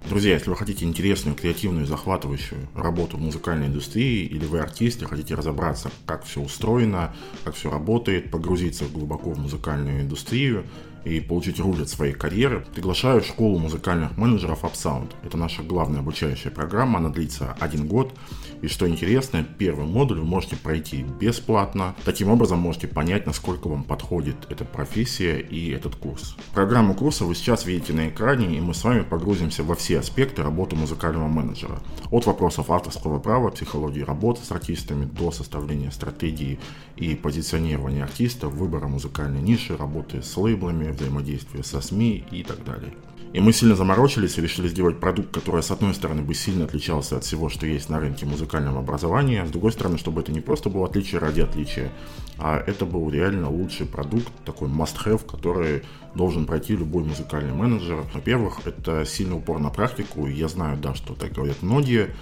Друзья, 0.10 0.34
если 0.34 0.50
вы 0.50 0.58
хотите 0.58 0.86
интересную, 0.86 1.36
креативную, 1.36 1.88
захватывающую 1.88 2.68
работу 2.76 3.18
в 3.18 3.22
музыкальной 3.22 3.68
индустрии, 3.68 4.26
или 4.26 4.46
вы 4.46 4.60
артист 4.60 5.02
и 5.02 5.06
хотите 5.06 5.34
разобраться, 5.34 5.90
как 6.06 6.26
все 6.26 6.42
устроено, 6.42 7.16
как 7.46 7.56
все 7.56 7.72
работает, 7.72 8.30
погрузиться 8.30 8.86
глубоко 8.86 9.32
в 9.32 9.40
музыкальную 9.40 10.02
индустрию, 10.02 10.66
и 11.06 11.20
получить 11.20 11.60
руль 11.60 11.86
своей 11.88 12.14
карьеры, 12.14 12.66
приглашаю 12.74 13.22
в 13.22 13.26
школу 13.26 13.60
музыкальных 13.60 14.18
менеджеров 14.18 14.64
UpSound. 14.64 15.12
Это 15.24 15.38
наша 15.38 15.64
главная 15.64 16.00
обучающая 16.00 16.52
программа, 16.52 17.00
она 17.00 17.10
длится 17.10 17.56
один 17.60 17.88
год. 17.88 18.14
И 18.62 18.68
что 18.68 18.88
интересно, 18.88 19.46
первый 19.58 19.86
модуль 19.86 20.20
вы 20.20 20.26
можете 20.26 20.56
пройти 20.56 21.04
бесплатно. 21.20 21.96
Таким 22.06 22.30
образом 22.30 22.60
можете 22.60 22.88
понять, 22.88 23.26
насколько 23.26 23.68
вам 23.68 23.84
подходит 23.84 24.36
эта 24.50 24.64
профессия 24.64 25.40
и 25.40 25.70
этот 25.72 25.96
курс. 25.96 26.38
Программу 26.54 26.94
курса 26.94 27.26
вы 27.26 27.36
сейчас 27.36 27.66
видите 27.66 27.92
на 27.92 28.08
экране, 28.08 28.58
и 28.58 28.62
мы 28.62 28.74
с 28.74 28.84
вами 28.84 29.02
погрузимся 29.02 29.64
во 29.64 29.76
все 29.76 30.00
аспекты 30.00 30.44
работы 30.44 30.78
музыкального 30.78 31.28
менеджера. 31.28 31.82
От 32.10 32.26
вопросов 32.26 32.72
авторского 32.72 33.20
права, 33.20 33.50
психологии 33.50 34.02
работы 34.02 34.46
с 34.46 34.52
артистами 34.52 35.06
до 35.06 35.32
составления 35.32 35.92
стратегии 35.92 36.60
и 36.96 37.16
позиционирования 37.16 38.04
артиста, 38.04 38.48
выбора 38.48 38.88
музыкальной 38.88 39.42
ниши, 39.42 39.76
работы 39.76 40.22
с 40.22 40.38
лейблами, 40.38 40.93
взаимодействия 40.94 41.64
со 41.64 41.82
СМИ 41.82 42.26
и 42.32 42.44
так 42.44 42.64
далее. 42.64 42.94
И 43.34 43.40
мы 43.40 43.52
сильно 43.52 43.76
заморочились 43.76 44.38
и 44.38 44.42
решили 44.42 44.68
сделать 44.68 45.00
продукт, 45.00 45.34
который, 45.34 45.64
с 45.64 45.72
одной 45.72 45.96
стороны, 45.96 46.22
бы 46.22 46.36
сильно 46.36 46.66
отличался 46.66 47.18
от 47.18 47.24
всего, 47.24 47.50
что 47.50 47.66
есть 47.66 47.90
на 47.90 48.00
рынке 48.00 48.28
музыкального 48.28 48.80
образования, 48.80 49.42
а 49.42 49.48
с 49.48 49.50
другой 49.50 49.72
стороны, 49.72 49.98
чтобы 49.98 50.22
это 50.22 50.32
не 50.32 50.40
просто 50.40 50.70
было 50.70 50.86
отличие 50.86 51.20
ради 51.20 51.42
отличия, 51.42 51.92
а 52.38 52.58
это 52.60 52.86
был 52.86 53.10
реально 53.10 53.50
лучший 53.50 53.88
продукт, 53.88 54.32
такой 54.46 54.70
must-have, 54.70 55.26
который 55.26 55.82
должен 56.14 56.46
пройти 56.46 56.76
любой 56.76 57.04
музыкальный 57.04 57.54
менеджер. 57.54 58.06
Во-первых, 58.14 58.60
это 58.66 59.04
сильный 59.04 59.38
упор 59.38 59.60
на 59.60 59.72
практику, 59.72 60.28
я 60.28 60.48
знаю, 60.48 60.78
да, 60.78 60.94
что 60.94 61.16
так 61.16 61.32
говорят 61.32 61.64
многие, 61.64 62.16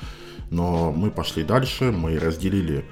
но 0.49 0.93
мы 0.93 1.11
пошли 1.11 1.43
дальше, 1.43 1.91
мы 1.91 2.17
разделили 2.19 2.85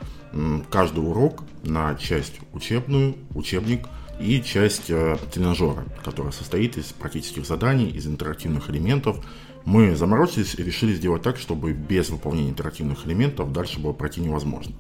каждый 0.69 1.07
урок 1.07 1.45
на 1.63 1.95
часть 1.95 2.41
учебную, 2.51 3.15
учебник– 3.33 3.87
и 4.19 4.41
часть 4.41 4.89
э, 4.89 5.17
тренажера, 5.31 5.85
которая 6.03 6.31
состоит 6.31 6.77
из 6.77 6.85
практических 6.85 7.45
заданий, 7.45 7.89
из 7.89 8.05
интерактивных 8.05 8.69
элементов. 8.69 9.25
Мы 9.65 9.95
заморочились 9.95 10.55
и 10.55 10.63
решили 10.63 10.93
сделать 10.93 11.21
так, 11.21 11.37
чтобы 11.37 11.73
без 11.73 12.09
выполнения 12.09 12.49
интерактивных 12.49 13.05
элементов 13.05 13.51
дальше 13.51 13.79
было 13.79 13.93
пройти 13.93 14.21
невозможно. 14.21 14.75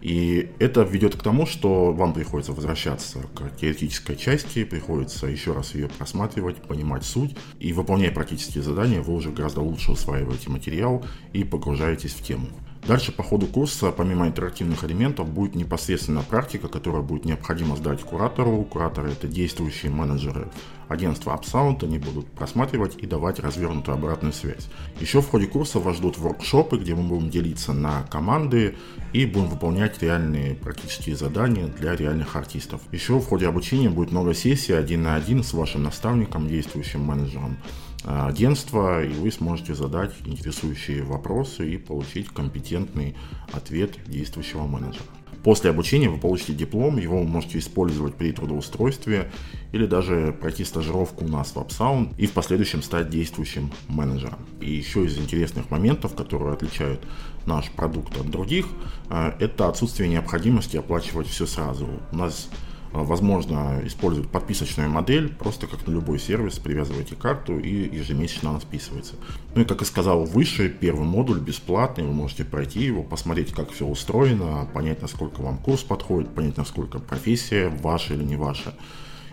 И 0.00 0.50
это 0.58 0.82
ведет 0.82 1.16
к 1.16 1.22
тому, 1.22 1.44
что 1.44 1.92
вам 1.92 2.12
приходится 2.12 2.52
возвращаться 2.52 3.20
к 3.34 3.56
теоретической 3.56 4.16
части, 4.16 4.64
приходится 4.64 5.26
еще 5.26 5.52
раз 5.52 5.74
ее 5.74 5.88
просматривать, 5.88 6.56
понимать 6.56 7.04
суть. 7.04 7.36
И 7.58 7.72
выполняя 7.72 8.12
практические 8.12 8.62
задания, 8.62 9.00
вы 9.00 9.14
уже 9.14 9.30
гораздо 9.30 9.60
лучше 9.60 9.92
усваиваете 9.92 10.50
материал 10.50 11.04
и 11.32 11.42
погружаетесь 11.42 12.12
в 12.12 12.22
тему. 12.22 12.48
Дальше 12.88 13.12
по 13.12 13.22
ходу 13.22 13.46
курса, 13.46 13.92
помимо 13.92 14.28
интерактивных 14.28 14.82
элементов, 14.82 15.28
будет 15.28 15.54
непосредственно 15.54 16.22
практика, 16.22 16.68
которая 16.68 17.02
будет 17.02 17.26
необходимо 17.26 17.76
сдать 17.76 18.00
куратору. 18.00 18.64
Кураторы– 18.64 19.10
это 19.12 19.28
действующие 19.28 19.92
менеджеры 19.92 20.48
агентства 20.88 21.38
Upsound, 21.38 21.84
они 21.84 21.98
будут 21.98 22.26
просматривать 22.28 22.96
и 22.96 23.06
давать 23.06 23.40
развернутую 23.40 23.94
обратную 23.94 24.32
связь. 24.32 24.68
Еще 25.00 25.20
в 25.20 25.28
ходе 25.28 25.46
курса 25.46 25.80
вас 25.80 25.98
ждут 25.98 26.16
воркшопы, 26.16 26.78
где 26.78 26.94
мы 26.94 27.02
будем 27.02 27.28
делиться 27.28 27.74
на 27.74 28.04
команды 28.04 28.74
и 29.12 29.26
будем 29.26 29.48
выполнять 29.48 30.00
реальные 30.00 30.54
практические 30.54 31.14
задания 31.14 31.66
для 31.66 31.94
реальных 31.94 32.36
артистов. 32.36 32.80
Еще 32.90 33.18
в 33.18 33.26
ходе 33.26 33.48
обучения 33.48 33.90
будет 33.90 34.12
много 34.12 34.32
сессий 34.32 34.72
один 34.72 35.02
на 35.02 35.14
один 35.14 35.44
с 35.44 35.52
вашим 35.52 35.82
наставником, 35.82 36.48
действующим 36.48 37.02
менеджером. 37.02 37.58
Э, 38.04 38.28
агентства, 38.28 39.02
и 39.02 39.12
вы 39.12 39.30
сможете 39.30 39.74
задать 39.74 40.12
интересующие 40.24 41.02
вопросы 41.02 41.68
и 41.68 41.78
получить 41.78 42.28
компетентный 42.28 43.16
ответ 43.52 43.98
действующего 44.06 44.66
менеджера. 44.66 45.04
После 45.42 45.70
обучения 45.70 46.08
вы 46.08 46.18
получите 46.18 46.52
диплом, 46.52 46.98
его 46.98 47.20
вы 47.20 47.24
можете 47.26 47.58
использовать 47.58 48.14
при 48.14 48.32
трудоустройстве 48.32 49.30
или 49.72 49.86
даже 49.86 50.36
пройти 50.38 50.64
стажировку 50.64 51.24
у 51.24 51.28
нас 51.28 51.52
в 51.52 51.56
AppSound 51.56 52.14
и 52.18 52.26
в 52.26 52.32
последующем 52.32 52.82
стать 52.82 53.08
действующим 53.08 53.70
менеджером. 53.88 54.38
И 54.60 54.70
еще 54.70 55.04
из 55.04 55.16
интересных 55.18 55.70
моментов, 55.70 56.14
которые 56.14 56.52
отличают 56.52 57.00
наш 57.46 57.70
продукт 57.70 58.16
от 58.16 58.30
других, 58.30 58.66
э, 59.10 59.32
это 59.40 59.68
отсутствие 59.68 60.08
необходимости 60.08 60.76
оплачивать 60.76 61.28
все 61.28 61.46
сразу. 61.46 61.88
У 62.12 62.16
нас 62.16 62.48
возможно 62.92 63.80
использовать 63.84 64.30
подписочную 64.30 64.88
модель, 64.88 65.28
просто 65.32 65.66
как 65.66 65.86
на 65.86 65.92
любой 65.92 66.18
сервис, 66.18 66.58
привязываете 66.58 67.14
карту 67.14 67.58
и 67.58 67.96
ежемесячно 67.96 68.50
она 68.50 68.60
списывается. 68.60 69.14
Ну 69.54 69.62
и 69.62 69.64
как 69.64 69.80
я 69.80 69.86
сказал 69.86 70.24
выше, 70.24 70.68
первый 70.68 71.06
модуль 71.06 71.40
бесплатный, 71.40 72.04
вы 72.04 72.12
можете 72.12 72.44
пройти 72.44 72.80
его, 72.80 73.02
посмотреть, 73.02 73.52
как 73.52 73.70
все 73.70 73.86
устроено, 73.86 74.68
понять, 74.72 75.02
насколько 75.02 75.40
вам 75.40 75.58
курс 75.58 75.82
подходит, 75.82 76.34
понять, 76.34 76.56
насколько 76.56 76.98
профессия 76.98 77.68
ваша 77.68 78.14
или 78.14 78.24
не 78.24 78.36
ваша 78.36 78.74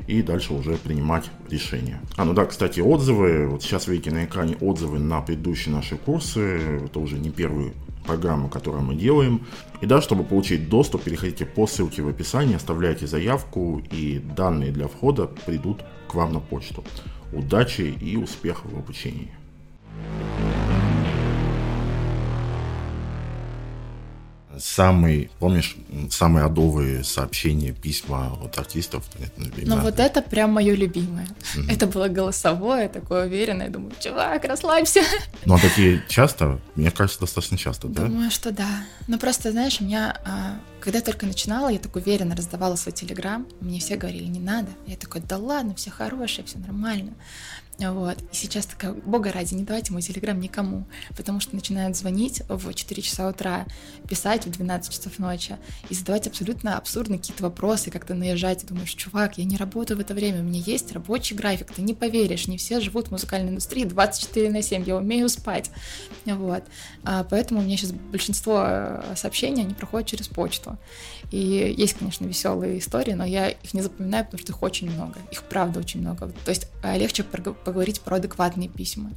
и 0.08 0.22
дальше 0.22 0.54
уже 0.54 0.76
принимать 0.78 1.30
решения. 1.50 2.00
А, 2.16 2.26
ну 2.26 2.34
да, 2.34 2.46
кстати, 2.46 2.80
отзывы. 2.80 3.48
Вот 3.48 3.64
сейчас 3.64 3.88
видите 3.88 4.12
на 4.12 4.26
экране 4.26 4.56
отзывы 4.60 5.00
на 5.00 5.22
предыдущие 5.22 5.74
наши 5.74 5.96
курсы. 5.96 6.84
Это 6.86 7.00
уже 7.00 7.18
не 7.18 7.32
первый 7.32 7.74
программу, 8.06 8.50
которую 8.50 8.84
мы 8.84 8.96
делаем. 8.96 9.46
И 9.82 9.86
да, 9.86 10.02
чтобы 10.02 10.24
получить 10.24 10.70
доступ, 10.70 11.04
переходите 11.04 11.46
по 11.46 11.68
ссылке 11.68 12.02
в 12.02 12.08
описании, 12.08 12.56
оставляйте 12.56 13.08
заявку, 13.08 13.82
и 13.92 14.20
данные 14.20 14.72
для 14.72 14.88
входа 14.88 15.28
придут 15.46 15.84
к 16.08 16.16
вам 16.16 16.34
на 16.34 16.40
почту. 16.40 16.84
Удачи 17.34 17.82
и 17.82 18.18
успехов 18.18 18.72
в 18.72 18.78
обучении! 18.78 19.32
Самый, 24.60 25.30
помнишь, 25.40 25.76
самые 26.10 26.46
адовые 26.46 27.04
сообщения, 27.04 27.72
письма 27.72 28.38
от 28.42 28.58
артистов? 28.58 29.04
Ну 29.58 29.80
вот 29.80 30.00
это 30.00 30.22
прям 30.22 30.52
мое 30.52 30.76
любимое. 30.76 31.28
Угу. 31.56 31.66
Это 31.70 31.88
было 31.88 32.08
голосовое, 32.08 32.90
такое 32.90 33.26
уверенное. 33.26 33.70
Думаю, 33.70 33.94
чувак, 34.00 34.46
расслабься. 34.46 35.02
Ну 35.46 35.56
а 35.56 35.60
такие 35.60 36.04
часто? 36.08 36.60
Мне 36.76 36.92
кажется, 36.92 37.20
достаточно 37.22 37.58
часто, 37.58 37.88
да? 37.88 38.04
Думаю, 38.04 38.32
что 38.32 38.52
да. 38.52 38.86
Ну 39.08 39.18
просто, 39.20 39.52
знаешь, 39.52 39.80
у 39.80 39.84
меня 39.84 40.20
а, 40.26 40.60
когда 40.86 41.00
я 41.00 41.04
только 41.04 41.26
начинала, 41.26 41.70
я 41.70 41.80
так 41.80 41.96
уверенно 41.96 42.36
раздавала 42.36 42.76
свой 42.76 42.94
телеграм, 42.94 43.48
мне 43.60 43.80
все 43.80 43.96
говорили, 43.96 44.26
не 44.26 44.40
надо. 44.40 44.68
Я 44.86 44.96
такой, 44.96 45.20
да 45.22 45.38
ладно, 45.38 45.74
все 45.74 45.90
хорошие, 45.90 46.46
все 46.46 46.60
нормально. 46.60 47.14
Вот. 47.80 48.22
И 48.32 48.36
сейчас 48.36 48.66
такая, 48.66 48.94
бога 48.94 49.32
ради, 49.32 49.54
не 49.54 49.64
давайте 49.64 49.92
мой 49.92 50.02
телеграм 50.02 50.40
никому, 50.40 50.86
потому 51.18 51.42
что 51.42 51.56
начинают 51.56 51.98
звонить 51.98 52.42
в 52.48 52.74
4 52.74 53.02
часа 53.02 53.28
утра, 53.28 53.66
писать 54.08 54.46
в 54.46 54.52
12 54.52 54.94
часов 54.94 55.20
ночи 55.20 55.58
и 55.90 55.94
задавать 55.94 56.28
абсолютно 56.28 56.78
абсурдные 56.78 57.20
какие-то 57.20 57.44
вопросы, 57.44 57.92
как-то 57.92 58.14
наезжать, 58.14 58.64
и 58.64 58.68
думаешь, 58.68 58.94
чувак, 58.94 59.38
я 59.38 59.44
не 59.44 59.58
работаю 59.58 59.98
в 59.98 60.02
это 60.02 60.14
время, 60.14 60.40
у 60.40 60.44
меня 60.44 60.62
есть 60.66 60.92
рабочий 60.94 61.36
график, 61.36 61.72
ты 61.74 61.82
не 61.82 61.94
поверишь, 61.94 62.48
не 62.48 62.58
все 62.58 62.80
живут 62.80 63.10
в 63.10 63.12
музыкальной 63.12 63.52
индустрии 63.52 63.84
24 63.84 64.50
на 64.50 64.62
7, 64.62 64.84
я 64.86 64.96
умею 64.96 65.28
спать. 65.28 65.70
Вот. 66.26 66.64
А 67.04 67.26
поэтому 67.26 67.60
у 67.60 67.64
меня 67.64 67.76
сейчас 67.76 67.92
большинство 67.92 68.64
э, 68.66 69.16
сообщений, 69.16 69.64
они 69.64 69.74
проходят 69.74 70.08
через 70.08 70.28
почту. 70.28 70.78
И 71.36 71.76
есть, 71.78 71.96
конечно, 71.96 72.26
веселые 72.26 72.80
истории, 72.80 73.12
но 73.12 73.26
я 73.26 73.50
их 73.50 73.74
не 73.74 73.82
запоминаю, 73.82 74.24
потому 74.24 74.40
что 74.42 74.54
их 74.54 74.64
очень 74.64 74.90
много. 74.90 75.20
Их 75.32 75.44
правда 75.44 75.82
очень 75.82 76.00
много. 76.00 76.32
То 76.46 76.50
есть 76.50 76.70
а, 76.82 76.96
легче 76.96 77.24
поговорить 77.24 78.00
про 78.00 78.16
адекватные 78.16 78.70
письма. 78.70 79.12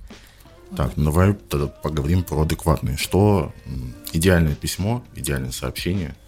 Так, 0.76 0.96
вот. 0.96 1.04
давай 1.04 1.34
тогда 1.34 1.68
поговорим 1.68 2.24
про 2.24 2.42
адекватные. 2.42 2.96
Что 2.96 3.52
идеальное 4.12 4.56
письмо, 4.56 5.04
идеальное 5.14 5.52
сообщение– 5.52 6.16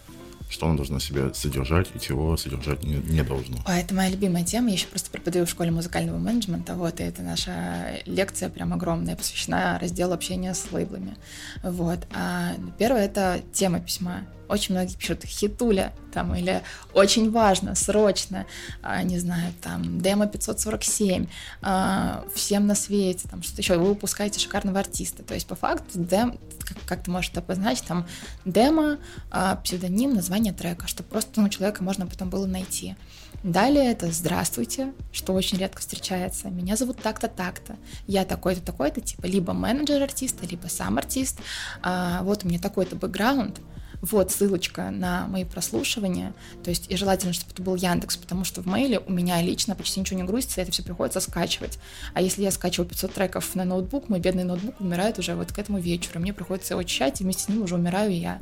что 0.51 0.67
оно 0.67 0.75
должно 0.75 0.99
себя 0.99 1.33
содержать 1.33 1.87
и 1.95 1.99
чего 1.99 2.35
содержать 2.35 2.83
не, 2.83 2.95
не 2.95 3.23
должно. 3.23 3.57
А 3.65 3.79
это 3.79 3.95
моя 3.95 4.09
любимая 4.09 4.43
тема. 4.43 4.67
Я 4.67 4.73
еще 4.73 4.87
просто 4.87 5.09
преподаю 5.09 5.45
в 5.45 5.49
школе 5.49 5.71
музыкального 5.71 6.17
менеджмента. 6.17 6.75
Вот, 6.75 6.99
и 6.99 7.03
это 7.03 7.21
наша 7.21 8.01
лекция 8.05 8.49
прям 8.49 8.73
огромная, 8.73 9.15
посвящена 9.15 9.79
разделу 9.79 10.13
общения 10.13 10.53
с 10.53 10.69
лейблами. 10.71 11.15
Вот. 11.63 11.99
А 12.13 12.53
первое— 12.77 13.05
это 13.05 13.41
тема 13.53 13.79
письма. 13.79 14.25
Очень 14.51 14.75
многие 14.75 14.95
пишут 14.95 15.23
хитуля 15.23 15.93
там 16.13 16.35
или 16.35 16.61
очень 16.93 17.31
важно, 17.31 17.73
срочно, 17.73 18.45
а, 18.81 19.01
не 19.01 19.17
знаю, 19.17 19.53
там 19.61 20.01
демо 20.01 20.27
547, 20.27 21.27
а, 21.61 22.25
всем 22.35 22.67
на 22.67 22.75
свете, 22.75 23.29
там 23.29 23.43
что-то 23.43 23.61
еще, 23.61 23.77
вы 23.77 23.85
выпускаете 23.85 24.41
шикарного 24.41 24.81
артиста. 24.81 25.23
То 25.23 25.33
есть 25.33 25.47
по 25.47 25.55
факту 25.55 25.99
дем, 25.99 26.37
как, 26.59 26.77
как 26.85 27.03
ты 27.03 27.11
можешь 27.11 27.31
это 27.31 27.39
обозначить, 27.39 27.85
там 27.85 28.05
демо, 28.43 28.97
а, 29.29 29.55
псевдоним, 29.55 30.13
название 30.13 30.51
трека, 30.51 30.85
чтобы 30.85 31.07
просто 31.07 31.39
ну, 31.39 31.47
человека 31.47 31.81
можно 31.81 32.05
потом 32.05 32.29
было 32.29 32.45
найти. 32.45 32.97
Далее 33.43 33.89
это 33.89 34.11
«Здравствуйте», 34.11 34.93
что 35.13 35.31
очень 35.31 35.59
редко 35.59 35.79
встречается. 35.79 36.49
Меня 36.49 36.75
зовут 36.75 37.01
так-то, 37.01 37.29
так-то. 37.29 37.77
Я 38.05 38.25
такой-то, 38.25 38.61
такой-то, 38.61 38.99
типа 38.99 39.25
либо 39.27 39.53
менеджер 39.53 40.03
артиста, 40.03 40.45
либо 40.45 40.67
сам 40.67 40.97
артист. 40.97 41.39
А, 41.81 42.21
вот 42.23 42.43
у 42.43 42.49
меня 42.49 42.59
такой-то 42.59 42.97
бэкграунд 42.97 43.61
вот 44.01 44.31
ссылочка 44.31 44.89
на 44.89 45.27
мои 45.27 45.45
прослушивания, 45.45 46.33
то 46.63 46.69
есть 46.69 46.89
и 46.89 46.95
желательно, 46.95 47.33
чтобы 47.33 47.51
это 47.53 47.61
был 47.61 47.75
Яндекс, 47.75 48.17
потому 48.17 48.43
что 48.43 48.61
в 48.61 48.65
мейле 48.65 48.99
у 48.99 49.11
меня 49.11 49.41
лично 49.41 49.75
почти 49.75 49.99
ничего 49.99 50.19
не 50.19 50.25
грузится, 50.25 50.61
это 50.61 50.71
все 50.71 50.83
приходится 50.83 51.19
скачивать. 51.19 51.77
А 52.13 52.21
если 52.21 52.43
я 52.43 52.51
скачиваю 52.51 52.89
500 52.89 53.13
треков 53.13 53.55
на 53.55 53.63
ноутбук, 53.63 54.09
мой 54.09 54.19
бедный 54.19 54.43
ноутбук 54.43 54.79
умирает 54.81 55.19
уже 55.19 55.35
вот 55.35 55.51
к 55.51 55.59
этому 55.59 55.79
вечеру, 55.79 56.19
мне 56.19 56.33
приходится 56.33 56.73
его 56.73 56.81
очищать, 56.81 57.21
и 57.21 57.23
вместе 57.23 57.43
с 57.43 57.49
ним 57.49 57.61
уже 57.61 57.75
умираю 57.75 58.17
я. 58.17 58.39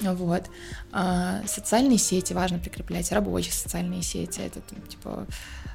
Вот. 0.00 0.44
А, 0.92 1.42
социальные 1.46 1.98
сети 1.98 2.32
важно 2.32 2.58
прикреплять, 2.58 3.12
рабочие 3.12 3.52
социальные 3.52 4.02
сети, 4.02 4.40
это 4.40 4.60
типа 4.88 5.26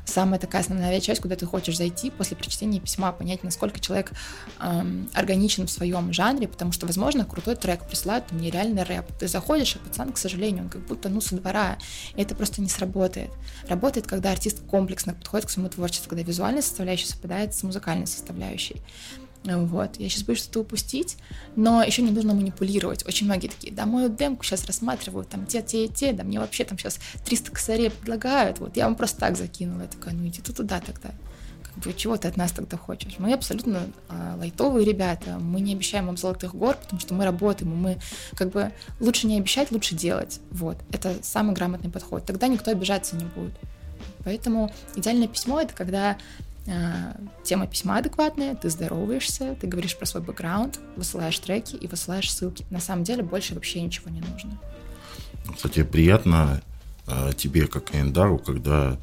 самая 0.09 0.39
такая 0.39 0.62
основная 0.62 1.00
часть, 1.00 1.21
куда 1.21 1.36
ты 1.36 1.45
хочешь 1.45 1.77
зайти 1.77 2.09
после 2.09 2.36
прочтения 2.36 2.79
письма, 2.79 3.12
понять, 3.12 3.43
насколько 3.43 3.79
человек 3.79 4.12
эм, 4.59 5.09
органичен 5.13 5.67
в 5.67 5.71
своем 5.71 6.12
жанре, 6.12 6.48
потому 6.48 6.71
что, 6.71 6.86
возможно, 6.86 7.25
крутой 7.25 7.55
трек 7.55 7.86
присылают 7.88 8.31
мне 8.31 8.50
реальный 8.50 8.83
рэп. 8.83 9.05
Ты 9.19 9.27
заходишь, 9.27 9.75
а 9.75 9.79
пацан, 9.79 10.13
к 10.13 10.17
сожалению, 10.17 10.63
он 10.63 10.69
как 10.69 10.81
будто, 10.85 11.09
ну, 11.09 11.19
со 11.19 11.35
двора, 11.35 11.77
и 12.15 12.21
это 12.21 12.35
просто 12.35 12.61
не 12.61 12.69
сработает. 12.69 13.29
Работает, 13.67 14.07
когда 14.07 14.31
артист 14.31 14.61
комплексно 14.65 15.13
подходит 15.13 15.47
к 15.47 15.49
своему 15.49 15.69
творчеству, 15.69 16.09
когда 16.09 16.23
визуальная 16.23 16.61
составляющая 16.61 17.07
совпадает 17.07 17.53
с 17.53 17.63
музыкальной 17.63 18.07
составляющей. 18.07 18.81
Вот. 19.43 19.97
Я 19.97 20.09
сейчас 20.09 20.23
боюсь 20.23 20.39
что-то 20.39 20.61
упустить, 20.61 21.17
но 21.55 21.81
еще 21.81 22.01
не 22.01 22.11
нужно 22.11 22.33
манипулировать. 22.33 23.05
Очень 23.07 23.25
многие 23.25 23.47
такие, 23.47 23.73
да, 23.73 23.85
мою 23.85 24.09
демку 24.09 24.43
сейчас 24.43 24.65
рассматривают, 24.65 25.29
там 25.29 25.45
те, 25.45 25.61
те 25.61 25.88
те, 25.88 26.11
да 26.13 26.23
мне 26.23 26.39
вообще 26.39 26.65
там 26.65 26.77
сейчас 26.77 26.99
300 27.25 27.51
косарей 27.51 27.89
предлагают, 27.89 28.59
вот 28.59 28.75
я 28.75 28.85
вам 28.85 28.95
просто 28.95 29.19
так 29.19 29.38
закинула. 29.38 29.83
Я 29.83 29.88
такая, 29.88 30.13
ну 30.13 30.27
иди 30.27 30.41
туда 30.41 30.79
тогда. 30.79 31.11
Чего 31.95 32.17
ты 32.17 32.27
от 32.27 32.38
нас 32.38 32.51
тогда 32.51 32.77
хочешь? 32.77 33.15
Мы 33.19 33.33
абсолютно 33.33 33.88
а, 34.07 34.35
лайтовые 34.38 34.85
ребята, 34.85 35.38
мы 35.39 35.61
не 35.61 35.73
обещаем 35.73 36.07
вам 36.07 36.17
золотых 36.17 36.55
гор, 36.55 36.75
потому 36.77 36.99
что 36.99 37.13
мы 37.13 37.25
работаем, 37.25 37.75
мы 37.75 37.97
как 38.35 38.51
бы 38.51 38.71
лучше 38.99 39.27
не 39.27 39.38
обещать, 39.38 39.71
лучше 39.71 39.95
делать. 39.95 40.39
Вот. 40.51 40.77
Это 40.91 41.15
самый 41.21 41.53
грамотный 41.53 41.89
подход. 41.89 42.25
Тогда 42.25 42.47
никто 42.47 42.71
обижаться 42.71 43.15
не 43.15 43.25
будет. 43.25 43.53
Поэтому 44.23 44.71
идеальное 44.95 45.27
письмо— 45.27 45.61
это 45.61 45.73
когда 45.73 46.17
Э, 46.71 47.13
тема 47.43 47.65
письма 47.65 47.97
адекватная, 47.97 48.53
ты 48.53 48.69
здороваешься, 48.69 49.55
ты 49.59 49.65
говоришь 49.65 49.97
про 49.97 50.05
свой 50.05 50.21
бэкграунд, 50.21 50.79
высылаешь 50.97 51.39
треки 51.39 51.75
и 51.75 51.88
высылаешь 51.88 52.31
ссылки. 52.31 52.63
На 52.69 52.79
самом 52.79 53.03
деле 53.03 53.23
больше 53.23 53.55
вообще 53.55 53.81
ничего 53.81 54.11
не 54.11 54.21
нужно. 54.21 54.59
Кстати, 55.55 55.81
приятно 55.83 56.61
э, 57.07 57.31
тебе, 57.35 57.65
как 57.65 57.95
Эндару, 57.95 58.38
когда 58.38 58.99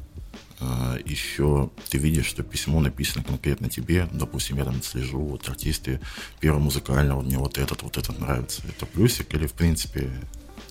еще 1.05 1.69
ты 1.89 1.97
видишь, 1.97 2.25
что 2.25 2.43
письмо 2.43 2.79
написано 2.79 3.23
конкретно 3.23 3.69
тебе. 3.69 4.07
Допустим, 4.11 4.57
я 4.57 4.65
там 4.65 4.81
слежу, 4.81 5.19
вот 5.19 5.47
артисты 5.47 5.99
первого 6.39 6.59
музыкального, 6.59 7.21
мне 7.21 7.37
вот 7.37 7.57
этот, 7.57 7.83
вот 7.83 7.97
этот 7.97 8.19
нравится. 8.19 8.61
Это 8.67 8.85
плюсик 8.85 9.33
или, 9.33 9.45
в 9.45 9.53
принципе, 9.53 10.09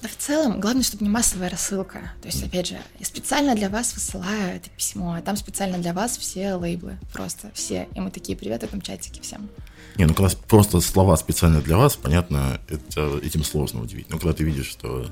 да 0.03 0.09
в 0.09 0.17
целом, 0.17 0.61
главное, 0.61 0.83
чтобы 0.83 1.05
не 1.05 1.11
массовая 1.11 1.49
рассылка. 1.49 2.13
То 2.21 2.29
есть, 2.29 2.43
опять 2.43 2.67
же, 2.67 2.79
я 2.99 3.07
специально 3.07 3.55
для 3.55 3.71
вас 3.71 3.95
высылаю 3.95 4.57
это 4.57 4.69
письмо, 4.71 5.15
а 5.15 5.23
там 5.23 5.37
специально 5.37 5.79
для 5.79 5.95
вас 5.95 6.19
все 6.19 6.55
лейблы, 6.55 6.99
просто 7.13 7.51
все. 7.55 7.89
И 7.95 8.01
мы 8.01 8.11
такие, 8.11 8.37
привет, 8.37 8.61
в 8.61 8.65
этом 8.65 8.83
чатике 8.83 9.23
всем. 9.23 9.49
Не, 9.97 10.05
ну 10.05 10.13
когда 10.13 10.35
просто 10.49 10.81
слова 10.81 11.17
специально 11.17 11.63
для 11.63 11.79
вас, 11.79 11.97
понятно, 11.97 12.61
это, 12.69 13.19
этим 13.23 13.43
сложно 13.43 13.81
удивить. 13.81 14.11
Но 14.11 14.19
когда 14.19 14.35
ты 14.35 14.45
видишь, 14.45 14.67
что... 14.67 15.11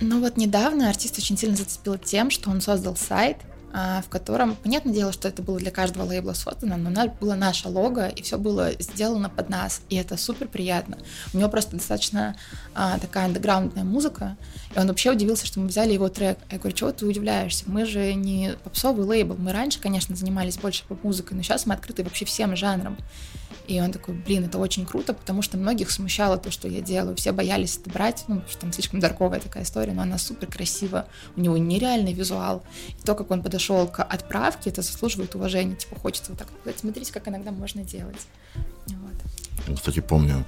Ну 0.00 0.20
вот 0.20 0.36
недавно 0.36 0.88
артист 0.88 1.18
очень 1.18 1.38
сильно 1.38 1.56
зацепил 1.56 1.96
тем, 1.96 2.30
что 2.30 2.50
он 2.50 2.60
создал 2.60 2.96
сайт, 2.96 3.36
а, 3.42 3.49
в 3.72 4.08
котором, 4.08 4.56
понятное 4.56 4.92
дело, 4.92 5.12
что 5.12 5.28
это 5.28 5.42
было 5.42 5.58
для 5.58 5.70
каждого 5.70 6.04
лейбла 6.04 6.32
создано, 6.32 6.76
но 6.76 6.90
было 7.20 7.34
наше 7.34 7.68
лого, 7.68 8.08
и 8.08 8.22
все 8.22 8.38
было 8.38 8.72
сделано 8.78 9.30
под 9.30 9.48
нас, 9.48 9.82
и 9.88 9.96
это 9.96 10.16
супер 10.16 10.48
приятно. 10.48 10.98
У 11.32 11.38
него 11.38 11.48
просто 11.48 11.76
достаточно 11.76 12.36
а, 12.74 12.98
такая 12.98 13.26
андеграундная 13.26 13.84
музыка, 13.84 14.36
и 14.74 14.78
он 14.78 14.88
вообще 14.88 15.12
удивился, 15.12 15.46
что 15.46 15.60
мы 15.60 15.68
взяли 15.68 15.92
его 15.92 16.08
трек. 16.08 16.38
Я 16.50 16.58
говорю, 16.58 16.76
чего 16.76 16.92
ты 16.92 17.06
удивляешься? 17.06 17.64
Мы 17.66 17.86
же 17.86 18.14
не 18.14 18.54
попсовый 18.64 19.06
лейбл, 19.06 19.36
мы 19.38 19.52
раньше, 19.52 19.80
конечно, 19.80 20.16
занимались 20.16 20.58
больше 20.58 20.84
поп-музыкой, 20.86 21.36
но 21.36 21.42
сейчас 21.42 21.66
мы 21.66 21.74
открыты 21.74 22.02
вообще 22.04 22.24
всем 22.24 22.56
жанрам. 22.56 22.96
И 23.70 23.80
он 23.80 23.92
такой, 23.92 24.14
блин, 24.14 24.44
это 24.44 24.58
очень 24.58 24.84
круто, 24.84 25.14
потому 25.14 25.42
что 25.42 25.56
многих 25.56 25.92
смущало 25.92 26.38
то, 26.38 26.50
что 26.50 26.66
я 26.66 26.80
делаю. 26.80 27.14
Все 27.14 27.30
боялись 27.30 27.76
это 27.76 27.88
брать, 27.88 28.24
ну, 28.26 28.42
что 28.48 28.62
там 28.62 28.72
слишком 28.72 28.98
дарковая 28.98 29.38
такая 29.38 29.62
история, 29.62 29.92
но 29.92 30.02
она 30.02 30.18
супер 30.18 30.48
красива. 30.48 31.06
У 31.36 31.40
него 31.40 31.56
нереальный 31.56 32.12
визуал. 32.12 32.64
И 32.88 33.06
то, 33.06 33.14
как 33.14 33.30
он 33.30 33.44
подошел 33.44 33.59
к 33.68 34.02
отправке, 34.02 34.70
это 34.70 34.82
заслуживает 34.82 35.34
уважения. 35.34 35.76
Типа, 35.76 35.96
хочется 35.96 36.32
вот 36.32 36.38
так 36.38 36.48
сказать, 36.60 36.78
смотрите, 36.78 37.12
как 37.12 37.28
иногда 37.28 37.50
можно 37.50 37.84
делать. 37.84 38.26
Вот. 38.86 39.76
Кстати, 39.76 40.00
помню 40.00 40.44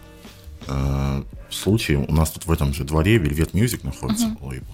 э, 0.66 1.22
случай, 1.50 1.96
у 1.96 2.12
нас 2.12 2.30
тут 2.30 2.46
в 2.46 2.52
этом 2.52 2.74
же 2.74 2.84
дворе 2.84 3.16
Velvet 3.16 3.52
Music 3.52 3.84
находится, 3.84 4.26
uh-huh. 4.26 4.48
лейбл. 4.48 4.66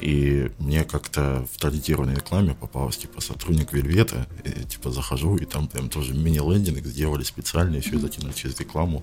И 0.00 0.50
мне 0.58 0.84
как-то 0.84 1.46
в 1.50 1.58
таргетированной 1.58 2.16
рекламе 2.16 2.54
попалась, 2.54 2.98
типа, 2.98 3.20
сотрудник 3.20 3.72
Вельвета, 3.72 4.26
и, 4.44 4.64
типа, 4.64 4.90
захожу, 4.90 5.36
и 5.36 5.44
там 5.44 5.68
прям 5.68 5.88
тоже 5.88 6.14
мини-лендинг 6.14 6.84
сделали 6.84 7.22
специально, 7.22 7.76
еще 7.76 7.96
и 7.96 7.98
затянули 7.98 8.32
через 8.32 8.58
рекламу. 8.58 9.02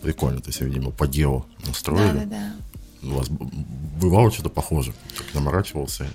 Прикольно, 0.00 0.40
то 0.40 0.48
есть, 0.48 0.60
видимо, 0.60 0.90
по 0.90 1.08
делу 1.08 1.44
настроили. 1.66 2.20
Да, 2.20 2.24
да, 2.24 2.54
да. 3.02 3.08
У 3.08 3.14
вас 3.14 3.28
бывало 3.28 4.30
что-то 4.30 4.48
похоже? 4.48 4.94
Так 5.16 5.26
наморачивался? 5.34 6.06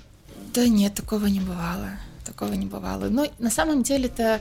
Да 0.54 0.68
нет, 0.68 0.94
такого 0.94 1.26
не 1.26 1.40
бывало. 1.40 1.90
Такого 2.24 2.54
не 2.54 2.66
бывало. 2.66 3.08
Но 3.08 3.26
на 3.38 3.50
самом 3.50 3.82
деле-то, 3.82 4.40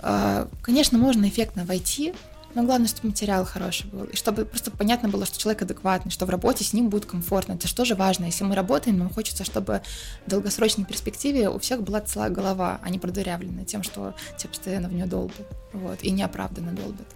а, 0.00 0.48
конечно, 0.62 0.98
можно 0.98 1.28
эффектно 1.28 1.64
войти 1.64 2.12
но 2.56 2.62
главное, 2.62 2.88
чтобы 2.88 3.08
материал 3.08 3.44
хороший 3.44 3.86
был, 3.86 4.04
и 4.04 4.16
чтобы 4.16 4.46
просто 4.46 4.70
понятно 4.70 5.10
было, 5.10 5.26
что 5.26 5.38
человек 5.38 5.60
адекватный, 5.60 6.10
что 6.10 6.24
в 6.24 6.30
работе 6.30 6.64
с 6.64 6.72
ним 6.72 6.88
будет 6.88 7.04
комфортно. 7.04 7.52
Это 7.52 7.68
что 7.68 7.84
же 7.84 7.94
важно? 7.94 8.24
Если 8.24 8.44
мы 8.44 8.54
работаем, 8.54 8.96
нам 8.98 9.10
хочется, 9.10 9.44
чтобы 9.44 9.82
в 10.26 10.30
долгосрочной 10.30 10.86
перспективе 10.86 11.50
у 11.50 11.58
всех 11.58 11.82
была 11.82 12.00
целая 12.00 12.30
голова, 12.30 12.80
а 12.82 12.88
не 12.88 12.98
продырявленная 12.98 13.66
тем, 13.66 13.82
что 13.82 14.14
тебя 14.38 14.48
постоянно 14.48 14.88
в 14.88 14.94
нее 14.94 15.04
долбят. 15.04 15.46
Вот, 15.74 16.02
и 16.02 16.10
неоправданно 16.10 16.72
долбят. 16.72 17.06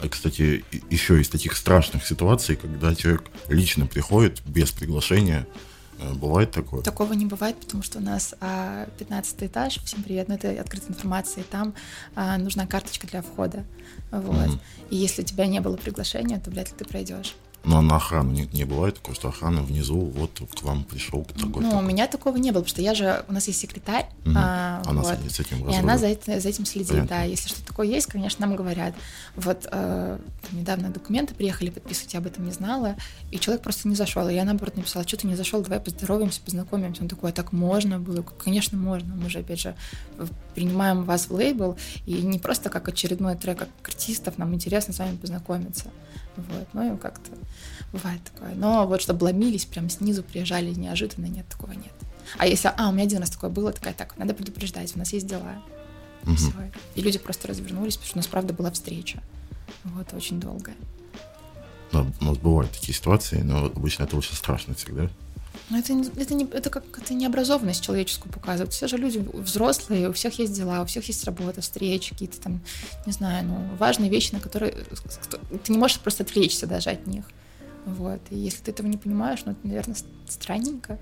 А, 0.00 0.08
кстати, 0.08 0.64
еще 0.90 1.20
из 1.20 1.28
таких 1.28 1.56
страшных 1.56 2.04
ситуаций, 2.04 2.56
когда 2.56 2.96
человек 2.96 3.30
лично 3.48 3.86
приходит 3.86 4.42
без 4.44 4.72
приглашения, 4.72 5.46
бывает 6.12 6.50
такое? 6.50 6.82
Такого 6.82 7.12
не 7.14 7.26
бывает, 7.26 7.56
потому 7.56 7.82
что 7.82 7.98
у 7.98 8.02
нас 8.02 8.34
а, 8.40 8.86
15 8.98 9.42
этаж, 9.44 9.78
всем 9.84 10.02
привет, 10.02 10.28
но 10.28 10.34
это 10.34 10.50
открытая 10.60 10.90
информация, 10.90 11.42
и 11.42 11.46
там 11.46 11.74
а, 12.14 12.36
нужна 12.38 12.66
карточка 12.66 13.06
для 13.06 13.22
входа. 13.22 13.64
Вот. 14.10 14.34
Mm-hmm. 14.34 14.60
И 14.90 14.96
если 14.96 15.22
у 15.22 15.24
тебя 15.24 15.46
не 15.46 15.60
было 15.60 15.76
приглашения, 15.76 16.38
то 16.38 16.50
вряд 16.50 16.70
ли 16.70 16.74
ты 16.76 16.84
пройдешь. 16.84 17.34
Ну, 17.64 17.78
а 17.78 17.82
на 17.82 17.96
охрану 17.96 18.30
не, 18.30 18.46
не 18.52 18.64
бывает 18.64 18.96
такого, 18.96 19.14
что 19.14 19.28
охрана 19.28 19.62
внизу, 19.62 19.98
вот 19.98 20.42
к 20.54 20.62
вам 20.62 20.84
пришел 20.84 21.24
такой. 21.24 21.62
Ну, 21.62 21.70
такой. 21.70 21.84
у 21.84 21.88
меня 21.88 22.06
такого 22.06 22.36
не 22.36 22.50
было, 22.50 22.60
потому 22.60 22.68
что 22.68 22.82
я 22.82 22.94
же, 22.94 23.24
у 23.28 23.32
нас 23.32 23.46
есть 23.48 23.58
секретарь, 23.58 24.06
Мгм. 24.24 24.36
а, 24.38 24.82
Она 24.86 25.02
вот, 25.02 25.16
с 25.30 25.40
этим 25.40 25.68
и 25.68 25.74
она 25.74 25.96
за, 25.96 26.08
это- 26.08 26.40
за 26.40 26.48
этим 26.48 26.66
следит, 26.66 26.88
Понятно. 26.90 27.08
да. 27.08 27.22
Если 27.22 27.48
что 27.48 27.64
такое 27.64 27.86
есть, 27.86 28.06
конечно, 28.06 28.46
нам 28.46 28.54
говорят. 28.56 28.94
Вот 29.36 29.66
э, 29.70 30.18
недавно 30.52 30.90
документы 30.90 31.34
приехали 31.34 31.70
подписывать, 31.70 32.12
я 32.14 32.20
об 32.20 32.26
этом 32.26 32.44
не 32.44 32.52
знала, 32.52 32.96
и 33.30 33.38
человек 33.38 33.62
просто 33.62 33.88
не 33.88 33.94
зашел. 33.94 34.28
И 34.28 34.34
я, 34.34 34.44
наоборот, 34.44 34.76
написала, 34.76 35.06
что 35.08 35.16
ты 35.16 35.26
не 35.26 35.34
зашел, 35.34 35.62
давай 35.62 35.80
поздороваемся, 35.80 36.40
познакомимся. 36.42 37.02
Он 37.02 37.08
такой, 37.08 37.30
а 37.30 37.32
так 37.32 37.52
можно 37.52 37.98
было? 37.98 38.22
Конечно, 38.22 38.76
можно. 38.76 39.14
Мы 39.14 39.30
же, 39.30 39.38
опять 39.38 39.60
же, 39.60 39.74
принимаем 40.54 41.04
вас 41.04 41.28
в 41.28 41.32
лейбл, 41.34 41.76
и 42.06 42.12
не 42.22 42.38
просто 42.38 42.68
как 42.70 42.88
очередной 42.88 43.36
трек 43.36 43.58
как 43.58 43.68
артистов, 43.84 44.38
нам 44.38 44.54
интересно 44.54 44.92
с 44.92 44.98
вами 44.98 45.16
познакомиться. 45.16 45.86
Вот, 46.36 46.68
ну 46.72 46.94
и 46.94 46.98
как-то 46.98 47.30
бывает 47.92 48.20
такое. 48.24 48.54
Но 48.54 48.86
вот 48.86 49.00
чтобы 49.00 49.24
ломились, 49.24 49.64
прям 49.64 49.88
снизу 49.88 50.22
приезжали 50.22 50.72
неожиданно, 50.74 51.26
нет, 51.26 51.46
такого 51.48 51.72
нет. 51.72 51.92
А 52.38 52.46
если, 52.46 52.72
а, 52.76 52.88
у 52.88 52.92
меня 52.92 53.04
один 53.04 53.20
раз 53.20 53.30
такое 53.30 53.50
было, 53.50 53.72
такая, 53.72 53.94
так, 53.94 54.16
надо 54.16 54.34
предупреждать, 54.34 54.94
у 54.96 54.98
нас 54.98 55.12
есть 55.12 55.26
дела. 55.26 55.62
Мгм. 56.24 56.36
Всё. 56.36 56.52
И 56.94 57.02
люди 57.02 57.18
просто 57.18 57.48
развернулись, 57.48 57.96
потому 57.96 58.08
что 58.08 58.16
у 58.16 58.20
нас, 58.20 58.26
правда, 58.26 58.54
была 58.54 58.70
встреча. 58.70 59.22
Вот, 59.84 60.12
очень 60.14 60.40
долгая. 60.40 60.76
Да, 61.92 62.06
у 62.20 62.24
нас 62.24 62.38
бывают 62.38 62.72
такие 62.72 62.94
ситуации, 62.94 63.42
но 63.42 63.66
обычно 63.66 64.04
это 64.04 64.16
очень 64.16 64.34
страшно 64.34 64.74
всегда. 64.74 65.08
Но 65.70 65.78
это, 65.78 65.94
это, 66.16 66.34
не, 66.34 66.44
это 66.44 66.68
как 66.68 66.84
это 66.98 67.14
необразованность 67.14 67.82
человеческую 67.82 68.32
показывает. 68.32 68.72
Все 68.72 68.86
же 68.86 68.98
люди 68.98 69.26
взрослые, 69.32 70.10
у 70.10 70.12
всех 70.12 70.38
есть 70.38 70.52
дела, 70.52 70.82
у 70.82 70.86
всех 70.86 71.06
есть 71.08 71.24
работа, 71.24 71.62
встречи, 71.62 72.10
какие-то 72.10 72.38
там, 72.40 72.60
не 73.06 73.12
знаю, 73.12 73.46
ну, 73.46 73.76
важные 73.78 74.10
вещи, 74.10 74.32
на 74.32 74.40
которые 74.40 74.72
ты 75.64 75.72
не 75.72 75.78
можешь 75.78 75.98
просто 76.00 76.22
отвлечься 76.22 76.66
даже 76.66 76.90
от 76.90 77.06
них. 77.06 77.24
Вот. 77.86 78.20
И 78.30 78.36
если 78.36 78.62
ты 78.62 78.70
этого 78.72 78.86
не 78.86 78.98
понимаешь, 78.98 79.40
ну, 79.46 79.52
это, 79.52 79.66
наверное, 79.66 79.96
странненько. 80.28 80.98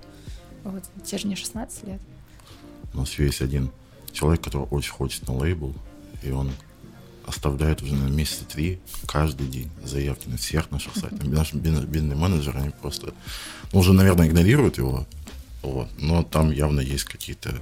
Вот. 0.63 0.83
Тебе 1.03 1.17
же 1.17 1.27
не 1.27 1.35
16 1.35 1.83
лет. 1.87 2.01
У 2.93 2.99
нас 2.99 3.13
есть 3.19 3.41
один 3.41 3.69
человек, 4.11 4.43
который 4.43 4.67
очень 4.69 4.91
хочет 4.91 5.27
на 5.27 5.35
лейбл, 5.35 5.73
и 6.21 6.31
он 6.31 6.51
оставляет 7.25 7.81
уже 7.81 7.95
на 7.95 8.07
месяца 8.09 8.45
три 8.45 8.79
каждый 9.05 9.47
день 9.47 9.69
заявки 9.83 10.27
на 10.27 10.37
всех 10.37 10.71
наших 10.71 10.95
сайтах. 10.95 11.23
Наши 11.23 11.55
бин- 11.55 11.85
бинные 11.85 12.15
менеджеры, 12.17 12.59
они 12.59 12.69
просто, 12.69 13.13
ну, 13.71 13.79
уже, 13.79 13.93
наверное, 13.93 14.27
игнорируют 14.27 14.77
его, 14.77 15.05
вот, 15.61 15.89
но 15.97 16.23
там 16.23 16.51
явно 16.51 16.79
есть 16.79 17.05
какие-то 17.05 17.61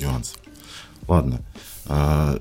нюансы. 0.00 0.34
Ладно. 1.08 1.40
а, 1.86 2.40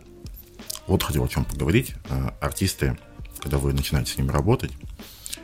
вот 0.88 1.04
хотел 1.04 1.24
о 1.24 1.28
чем 1.28 1.46
поговорить. 1.46 1.94
А, 2.10 2.36
артисты, 2.42 2.98
когда 3.40 3.58
вы 3.58 3.74
начинаете 3.74 4.13
с 4.13 4.18
ними 4.18 4.30
работать, 4.32 4.72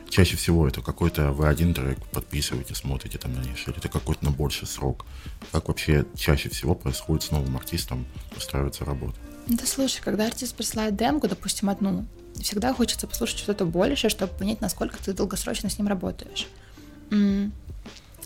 чаще 0.08 0.36
всего 0.36 0.66
это 0.68 0.80
какой-то 0.80 1.32
вы 1.32 1.48
один 1.48 1.74
трек 1.74 1.98
подписываете, 2.06 2.74
смотрите 2.74 3.18
там 3.18 3.34
дальше, 3.34 3.70
или 3.70 3.78
это 3.78 3.88
какой-то 3.88 4.24
на 4.24 4.30
больший 4.30 4.66
срок. 4.66 5.04
Как 5.52 5.68
вообще 5.68 6.06
чаще 6.16 6.48
всего 6.48 6.74
происходит 6.74 7.24
с 7.24 7.30
новым 7.30 7.56
артистом 7.56 8.06
устраивается 8.36 8.84
работа? 8.84 9.18
Ну, 9.48 9.56
Да 9.56 9.66
слушай, 9.66 10.00
когда 10.02 10.26
артист 10.26 10.54
присылает 10.54 10.96
демку, 10.96 11.26
допустим, 11.26 11.70
одну, 11.70 12.04
всегда 12.40 12.74
хочется 12.74 13.06
послушать 13.06 13.38
что-то 13.38 13.64
большее, 13.64 14.10
чтобы 14.10 14.32
понять, 14.32 14.60
насколько 14.60 15.02
ты 15.02 15.12
долгосрочно 15.12 15.70
с 15.70 15.78
ним 15.78 15.88
работаешь. 15.88 16.46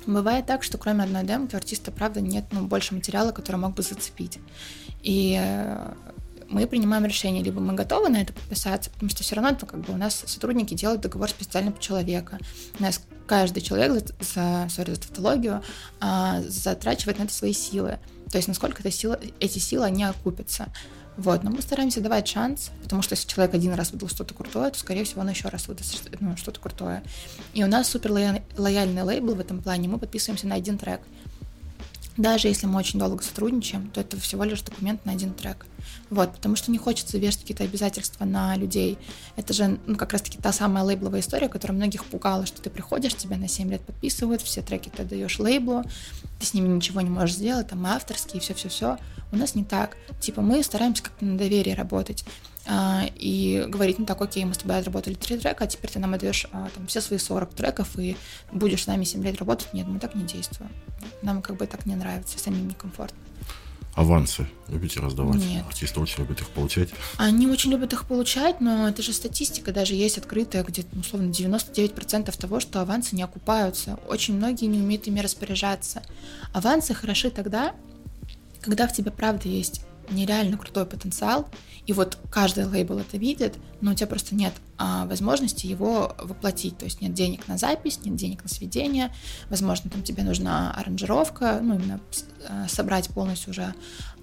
Бывает 0.04 0.46
так, 0.46 0.64
что 0.64 0.78
кроме 0.78 1.04
одной 1.04 1.22
демки 1.22 1.54
у 1.54 1.56
артиста, 1.56 1.92
правда, 1.92 2.20
нет 2.20 2.44
ну, 2.50 2.64
больше 2.64 2.94
материала, 2.94 3.30
который 3.30 3.56
мог 3.56 3.74
бы 3.74 3.82
зацепить. 3.82 4.40
И 5.00 5.38
э, 5.40 5.94
мы 6.48 6.66
принимаем 6.66 7.04
решение, 7.04 7.42
либо 7.42 7.60
мы 7.60 7.74
готовы 7.74 8.08
на 8.08 8.20
это 8.20 8.32
подписаться, 8.32 8.90
потому 8.90 9.10
что 9.10 9.22
все 9.22 9.36
равно 9.36 9.50
это 9.50 9.64
как 9.64 9.80
бы 9.80 9.92
у 9.92 9.96
нас 9.96 10.24
сотрудники 10.26 10.74
делают 10.74 11.02
договор 11.02 11.28
специально 11.28 11.70
по 11.70 11.80
человека. 11.80 12.38
У 12.80 12.82
нас 12.82 13.00
каждый 13.26 13.60
человек 13.62 13.92
за, 14.20 14.66
sorry, 14.68 14.94
за 14.94 15.00
тавтологию 15.00 15.62
а, 16.00 16.42
затрачивает 16.42 17.18
на 17.18 17.24
это 17.24 17.32
свои 17.32 17.52
силы. 17.52 17.98
То 18.30 18.38
есть 18.38 18.48
насколько 18.48 18.80
эта 18.80 18.90
сила, 18.90 19.20
эти 19.40 19.58
силы, 19.58 19.84
они 19.84 20.04
окупятся. 20.04 20.72
Вот, 21.16 21.42
но 21.42 21.50
мы 21.50 21.60
стараемся 21.60 22.00
давать 22.00 22.26
шанс, 22.26 22.70
потому 22.82 23.02
что 23.02 23.14
если 23.14 23.28
человек 23.28 23.54
один 23.54 23.74
раз 23.74 23.92
выдал 23.92 24.08
что-то 24.08 24.32
крутое, 24.32 24.70
то, 24.70 24.78
скорее 24.78 25.04
всего, 25.04 25.20
он 25.20 25.28
еще 25.28 25.48
раз 25.48 25.68
выдаст 25.68 26.08
ну, 26.20 26.36
что-то 26.36 26.58
крутое. 26.58 27.02
И 27.52 27.62
у 27.62 27.66
нас 27.66 27.88
супер 27.88 28.12
лоя- 28.12 28.42
лояльный 28.56 29.02
лейбл 29.02 29.34
в 29.34 29.40
этом 29.40 29.60
плане, 29.60 29.88
мы 29.88 29.98
подписываемся 29.98 30.46
на 30.46 30.54
один 30.54 30.78
трек. 30.78 31.00
Даже 32.16 32.48
если 32.48 32.66
мы 32.66 32.78
очень 32.78 32.98
долго 32.98 33.22
сотрудничаем, 33.22 33.90
то 33.90 34.00
это 34.00 34.18
всего 34.20 34.44
лишь 34.44 34.60
документ 34.60 35.04
на 35.06 35.12
один 35.12 35.32
трек. 35.32 35.66
Вот, 36.10 36.32
потому 36.34 36.56
что 36.56 36.70
не 36.70 36.76
хочется 36.76 37.16
вешать 37.16 37.40
какие-то 37.40 37.64
обязательства 37.64 38.26
на 38.26 38.54
людей. 38.56 38.98
Это 39.36 39.54
же 39.54 39.78
ну, 39.86 39.96
как 39.96 40.12
раз-таки 40.12 40.36
та 40.38 40.52
самая 40.52 40.84
лейбловая 40.84 41.20
история, 41.20 41.48
которая 41.48 41.76
многих 41.76 42.04
пугала, 42.04 42.44
что 42.44 42.60
ты 42.60 42.68
приходишь, 42.68 43.14
тебя 43.14 43.38
на 43.38 43.48
7 43.48 43.70
лет 43.70 43.80
подписывают, 43.80 44.42
все 44.42 44.60
треки 44.60 44.90
ты 44.90 45.04
даешь 45.04 45.38
лейблу, 45.38 45.84
ты 46.42 46.48
с 46.48 46.54
ними 46.54 46.66
ничего 46.66 47.00
не 47.00 47.08
можешь 47.08 47.36
сделать, 47.36 47.68
там 47.68 47.86
авторские, 47.86 48.40
все-все-все. 48.40 48.98
У 49.30 49.36
нас 49.36 49.54
не 49.54 49.64
так. 49.64 49.96
Типа 50.20 50.42
мы 50.42 50.64
стараемся 50.64 51.04
как-то 51.04 51.24
на 51.24 51.38
доверие 51.38 51.76
работать 51.76 52.24
а, 52.66 53.04
и 53.14 53.64
говорить, 53.68 54.00
ну 54.00 54.06
так, 54.06 54.20
окей, 54.20 54.44
мы 54.44 54.52
с 54.54 54.58
тобой 54.58 54.76
отработали 54.76 55.14
три 55.14 55.38
трека, 55.38 55.62
а 55.62 55.66
теперь 55.68 55.92
ты 55.92 56.00
нам 56.00 56.14
отдаешь 56.14 56.48
а, 56.50 56.68
там, 56.74 56.88
все 56.88 57.00
свои 57.00 57.20
40 57.20 57.54
треков 57.54 57.96
и 57.96 58.16
будешь 58.50 58.82
с 58.82 58.86
нами 58.88 59.04
7 59.04 59.22
лет 59.22 59.38
работать. 59.38 59.72
Нет, 59.72 59.86
мы 59.86 60.00
так 60.00 60.16
не 60.16 60.24
действуем. 60.24 60.72
Нам 61.22 61.42
как 61.42 61.58
бы 61.58 61.66
так 61.68 61.86
не 61.86 61.94
нравится, 61.94 62.40
самим 62.40 62.66
некомфортно. 62.66 63.18
Авансы 63.94 64.46
любите 64.68 65.00
раздавать? 65.00 65.36
Нет. 65.36 65.64
Артисты 65.66 66.00
очень 66.00 66.20
любят 66.20 66.40
их 66.40 66.48
получать. 66.48 66.88
Они 67.18 67.46
очень 67.46 67.70
любят 67.70 67.92
их 67.92 68.06
получать, 68.06 68.60
но 68.60 68.88
это 68.88 69.02
же 69.02 69.12
статистика 69.12 69.70
даже 69.70 69.94
есть 69.94 70.16
открытая, 70.16 70.64
где, 70.64 70.84
условно, 70.98 71.30
99% 71.30 72.36
того, 72.38 72.60
что 72.60 72.80
авансы 72.80 73.14
не 73.14 73.22
окупаются. 73.22 73.98
Очень 74.08 74.36
многие 74.36 74.64
не 74.64 74.78
умеют 74.78 75.06
ими 75.06 75.20
распоряжаться. 75.20 76.02
Авансы 76.54 76.94
хороши 76.94 77.30
тогда, 77.30 77.74
когда 78.62 78.88
в 78.88 78.94
тебе 78.94 79.10
правда 79.10 79.48
есть 79.48 79.84
нереально 80.10 80.56
крутой 80.56 80.86
потенциал, 80.86 81.48
и 81.86 81.92
вот 81.92 82.18
каждый 82.30 82.64
лейбл 82.66 82.98
это 82.98 83.16
видит, 83.16 83.56
но 83.80 83.92
у 83.92 83.94
тебя 83.94 84.06
просто 84.06 84.34
нет 84.34 84.52
а, 84.78 85.06
возможности 85.06 85.66
его 85.66 86.14
воплотить, 86.18 86.78
то 86.78 86.84
есть 86.84 87.00
нет 87.00 87.14
денег 87.14 87.48
на 87.48 87.58
запись, 87.58 88.00
нет 88.04 88.16
денег 88.16 88.42
на 88.42 88.48
сведение, 88.48 89.12
возможно, 89.48 89.90
там 89.90 90.02
тебе 90.02 90.22
нужна 90.22 90.72
аранжировка, 90.74 91.60
ну, 91.62 91.76
именно 91.76 92.00
собрать 92.68 93.08
полностью 93.08 93.50
уже 93.50 93.74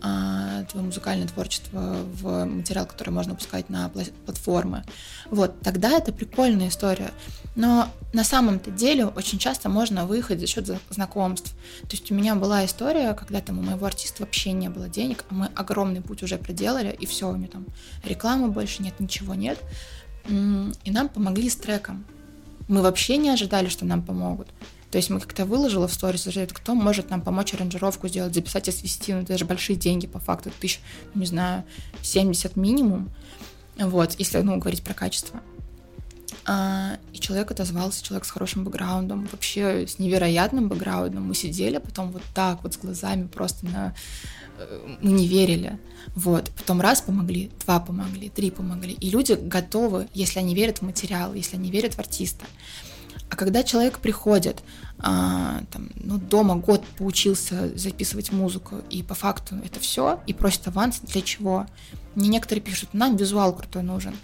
а, 0.01 0.63
твое 0.65 0.85
музыкальное 0.85 1.27
творчество 1.27 1.97
в 2.21 2.45
материал, 2.45 2.85
который 2.85 3.09
можно 3.09 3.35
пускать 3.35 3.69
на 3.69 3.87
пла- 3.87 4.11
платформы. 4.25 4.83
Вот, 5.29 5.59
тогда 5.61 5.91
это 5.91 6.11
прикольная 6.11 6.69
история. 6.69 7.11
Но 7.55 7.89
на 8.13 8.23
самом-то 8.23 8.71
деле 8.71 9.05
очень 9.05 9.39
часто 9.39 9.69
можно 9.69 10.05
выехать 10.05 10.39
за 10.39 10.47
счет 10.47 10.69
знакомств. 10.89 11.53
То 11.81 11.91
есть 11.91 12.09
у 12.11 12.15
меня 12.15 12.35
была 12.35 12.65
история, 12.65 13.13
когда 13.13 13.41
там 13.41 13.59
у 13.59 13.61
моего 13.61 13.85
артиста 13.85 14.23
вообще 14.23 14.51
не 14.53 14.69
было 14.69 14.87
денег, 14.87 15.25
а 15.29 15.33
мы 15.33 15.49
огромный 15.55 16.01
путь 16.01 16.23
уже 16.23 16.37
проделали, 16.37 16.95
и 16.97 17.05
все, 17.05 17.29
у 17.29 17.35
него 17.35 17.51
там 17.51 17.65
рекламы 18.03 18.49
больше 18.49 18.81
нет, 18.81 18.99
ничего 18.99 19.35
нет. 19.35 19.59
И 20.27 20.91
нам 20.91 21.09
помогли 21.09 21.49
с 21.49 21.55
треком. 21.55 22.05
Мы 22.67 22.81
вообще 22.81 23.17
не 23.17 23.29
ожидали, 23.29 23.67
что 23.67 23.85
нам 23.85 24.03
помогут. 24.03 24.47
То 24.91 24.97
есть 24.97 25.09
мы 25.09 25.19
как-то 25.19 25.45
выложила 25.45 25.87
в 25.87 25.93
сторис, 25.93 26.27
кто 26.51 26.73
может 26.73 27.09
нам 27.09 27.21
помочь 27.21 27.53
аранжировку 27.53 28.07
сделать, 28.07 28.33
записать 28.33 28.67
и 28.67 28.71
свести, 28.71 29.13
ну 29.13 29.21
это 29.21 29.37
же 29.37 29.45
большие 29.45 29.75
деньги 29.77 30.07
по 30.07 30.19
факту, 30.19 30.51
тысяч, 30.59 30.79
не 31.13 31.25
знаю, 31.25 31.63
70 32.01 32.55
минимум, 32.55 33.11
вот, 33.77 34.15
если, 34.17 34.39
ну, 34.39 34.57
говорить 34.57 34.83
про 34.83 34.93
качество. 34.93 35.41
А, 36.45 36.97
и 37.13 37.19
человек 37.19 37.51
отозвался, 37.51 38.03
человек 38.03 38.25
с 38.25 38.31
хорошим 38.31 38.63
бэкграундом, 38.63 39.27
вообще 39.31 39.85
с 39.87 39.99
невероятным 39.99 40.67
бэкграундом. 40.67 41.23
Мы 41.27 41.35
сидели 41.35 41.77
потом 41.77 42.11
вот 42.11 42.23
так 42.33 42.63
вот 42.63 42.73
с 42.73 42.77
глазами 42.77 43.27
просто 43.27 43.67
на... 43.67 43.93
э, 44.57 44.97
Мы 45.01 45.11
не 45.11 45.27
верили. 45.27 45.79
Вот. 46.15 46.49
Потом 46.57 46.81
раз 46.81 47.01
помогли, 47.01 47.51
два 47.63 47.79
помогли, 47.79 48.29
три 48.29 48.49
помогли. 48.49 48.93
И 48.93 49.11
люди 49.11 49.33
готовы, 49.33 50.07
если 50.15 50.39
они 50.39 50.55
верят 50.55 50.79
в 50.79 50.81
материал, 50.81 51.35
если 51.35 51.55
они 51.55 51.69
верят 51.69 51.93
в 51.93 51.99
артиста. 51.99 52.45
А 53.29 53.35
когда 53.35 53.63
человек 53.63 53.99
приходит, 53.99 54.63
а, 54.97 55.61
там, 55.71 55.89
ну, 55.95 56.17
дома 56.17 56.55
год 56.55 56.83
поучился 56.97 57.77
записывать 57.77 58.31
музыку, 58.31 58.77
и 58.89 59.03
по 59.03 59.13
факту 59.13 59.55
это 59.63 59.79
все, 59.79 60.19
и 60.25 60.33
просит 60.33 60.67
аванс, 60.67 60.99
для 61.01 61.21
чего? 61.21 61.67
Мне 62.15 62.29
некоторые 62.29 62.63
пишут, 62.63 62.89
нам 62.93 63.15
визуал 63.15 63.53
крутой 63.53 63.83
нужен. 63.83 64.15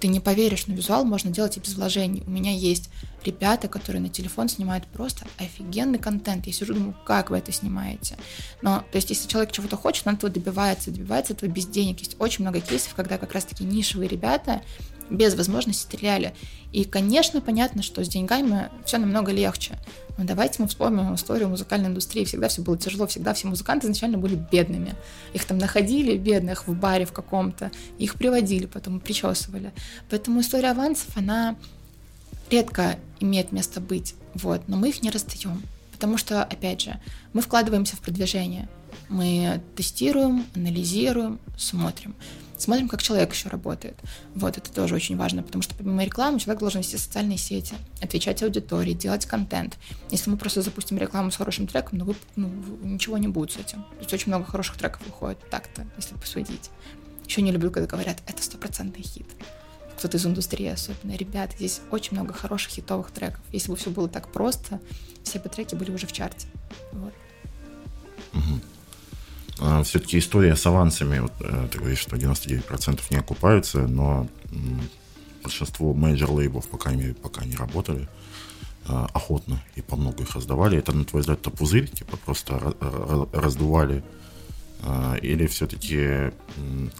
Ты 0.00 0.08
не 0.08 0.20
поверишь, 0.20 0.66
но 0.66 0.74
визуал 0.74 1.04
можно 1.04 1.30
делать 1.30 1.56
и 1.56 1.60
без 1.60 1.74
вложений. 1.74 2.22
У 2.26 2.30
меня 2.30 2.52
есть 2.52 2.90
ребята, 3.24 3.68
которые 3.68 4.02
на 4.02 4.08
телефон 4.08 4.48
снимают 4.48 4.86
просто 4.86 5.26
офигенный 5.38 5.98
контент. 5.98 6.46
Я 6.46 6.52
сижу, 6.52 6.74
думаю, 6.74 6.96
как 7.06 7.30
вы 7.30 7.38
это 7.38 7.52
снимаете? 7.52 8.16
Но, 8.62 8.84
то 8.90 8.96
есть, 8.96 9.10
если 9.10 9.28
человек 9.28 9.52
чего-то 9.52 9.76
хочет, 9.76 10.06
он 10.06 10.14
этого 10.14 10.30
добивается, 10.30 10.90
добивается 10.90 11.32
этого 11.32 11.48
без 11.48 11.66
денег. 11.66 12.00
Есть 12.00 12.16
очень 12.18 12.44
много 12.44 12.60
кейсов, 12.60 12.94
когда 12.94 13.18
как 13.18 13.32
раз-таки 13.32 13.64
нишевые 13.64 14.08
ребята 14.08 14.62
без 15.08 15.34
возможности 15.34 15.84
стреляли. 15.84 16.34
И, 16.72 16.84
конечно, 16.84 17.40
понятно, 17.40 17.82
что 17.82 18.04
с 18.04 18.08
деньгами 18.08 18.70
все 18.84 18.98
намного 18.98 19.32
легче. 19.32 19.78
Но 20.18 20.24
давайте 20.24 20.62
мы 20.62 20.68
вспомним 20.68 21.14
историю 21.14 21.48
музыкальной 21.48 21.88
индустрии. 21.88 22.24
Всегда 22.24 22.48
все 22.48 22.62
было 22.62 22.78
тяжело, 22.78 23.06
всегда 23.06 23.34
все 23.34 23.48
музыканты 23.48 23.86
изначально 23.86 24.18
были 24.18 24.34
бедными. 24.34 24.94
Их 25.34 25.44
там 25.44 25.58
находили 25.58 26.16
бедных 26.16 26.66
в 26.66 26.74
баре 26.74 27.04
в 27.04 27.12
каком-то, 27.12 27.70
их 27.98 28.14
приводили, 28.14 28.66
потом 28.66 29.00
причесывали. 29.00 29.72
Поэтому 30.08 30.40
история 30.40 30.70
авансов, 30.70 31.16
она 31.16 31.56
редко 32.50 32.96
имеет 33.20 33.52
место 33.52 33.80
быть, 33.80 34.14
вот, 34.34 34.62
но 34.68 34.76
мы 34.76 34.90
их 34.90 35.02
не 35.02 35.10
расстаем, 35.10 35.62
потому 35.92 36.16
что, 36.16 36.44
опять 36.44 36.82
же, 36.82 37.00
мы 37.32 37.40
вкладываемся 37.40 37.96
в 37.96 38.00
продвижение, 38.00 38.68
мы 39.08 39.60
тестируем, 39.74 40.46
анализируем, 40.54 41.40
смотрим. 41.56 42.14
Смотрим, 42.58 42.88
как 42.88 43.02
человек 43.02 43.32
еще 43.32 43.48
работает. 43.48 43.98
Вот, 44.34 44.56
это 44.56 44.72
тоже 44.72 44.94
очень 44.94 45.16
важно, 45.16 45.42
потому 45.42 45.62
что 45.62 45.74
помимо 45.74 46.04
рекламы 46.04 46.40
человек 46.40 46.60
должен 46.60 46.80
вести 46.80 46.96
социальные 46.96 47.38
сети, 47.38 47.74
отвечать 48.00 48.42
аудитории, 48.42 48.92
делать 48.92 49.26
контент. 49.26 49.76
Если 50.10 50.30
мы 50.30 50.36
просто 50.36 50.62
запустим 50.62 50.96
рекламу 50.98 51.30
с 51.30 51.36
хорошим 51.36 51.66
треком, 51.66 51.98
ну, 51.98 52.04
вы, 52.06 52.16
ну 52.36 52.50
ничего 52.82 53.18
не 53.18 53.28
будет 53.28 53.52
с 53.52 53.56
этим. 53.56 53.82
То 53.82 53.98
есть 54.00 54.12
очень 54.12 54.28
много 54.28 54.44
хороших 54.44 54.78
треков 54.78 55.04
выходит 55.06 55.38
так-то, 55.50 55.86
если 55.96 56.14
посудить. 56.14 56.70
Еще 57.26 57.42
не 57.42 57.52
люблю, 57.52 57.70
когда 57.70 57.86
говорят, 57.86 58.18
это 58.26 58.42
стопроцентный 58.42 59.02
хит. 59.02 59.26
Кто-то 59.98 60.16
из 60.16 60.26
индустрии 60.26 60.68
особенно. 60.68 61.16
Ребят, 61.16 61.52
здесь 61.56 61.80
очень 61.90 62.16
много 62.16 62.32
хороших 62.32 62.72
хитовых 62.72 63.10
треков. 63.10 63.40
Если 63.52 63.70
бы 63.70 63.76
все 63.76 63.90
было 63.90 64.08
так 64.08 64.30
просто, 64.30 64.80
все 65.24 65.38
бы 65.38 65.48
треки 65.48 65.74
были 65.74 65.90
уже 65.90 66.06
в 66.06 66.12
чарте. 66.12 66.46
Вот. 66.92 67.12
Угу. 68.32 68.60
А, 69.66 69.82
все-таки 69.82 70.18
история 70.18 70.54
с 70.54 70.64
авансами, 70.64 71.18
вот, 71.18 71.32
э, 71.40 71.68
ты 71.72 71.78
говоришь, 71.78 71.98
что 71.98 72.16
99% 72.16 73.00
не 73.10 73.16
окупаются, 73.16 73.88
но 73.88 74.28
большинство 75.42 75.92
major-лейблов, 75.92 76.68
по 76.68 76.78
крайней 76.78 77.02
мере, 77.02 77.14
пока 77.14 77.44
не 77.44 77.56
работали 77.56 78.08
а, 78.86 79.08
охотно 79.12 79.60
и 79.74 79.82
по 79.82 79.96
много 79.96 80.22
их 80.22 80.36
раздавали. 80.36 80.78
Это, 80.78 80.92
на 80.92 81.04
твой 81.04 81.22
взгляд, 81.22 81.40
это 81.40 81.50
пузырь, 81.50 81.88
типа 81.88 82.16
просто 82.16 82.76
раздували 83.32 84.04
или 85.22 85.46
все-таки 85.46 86.32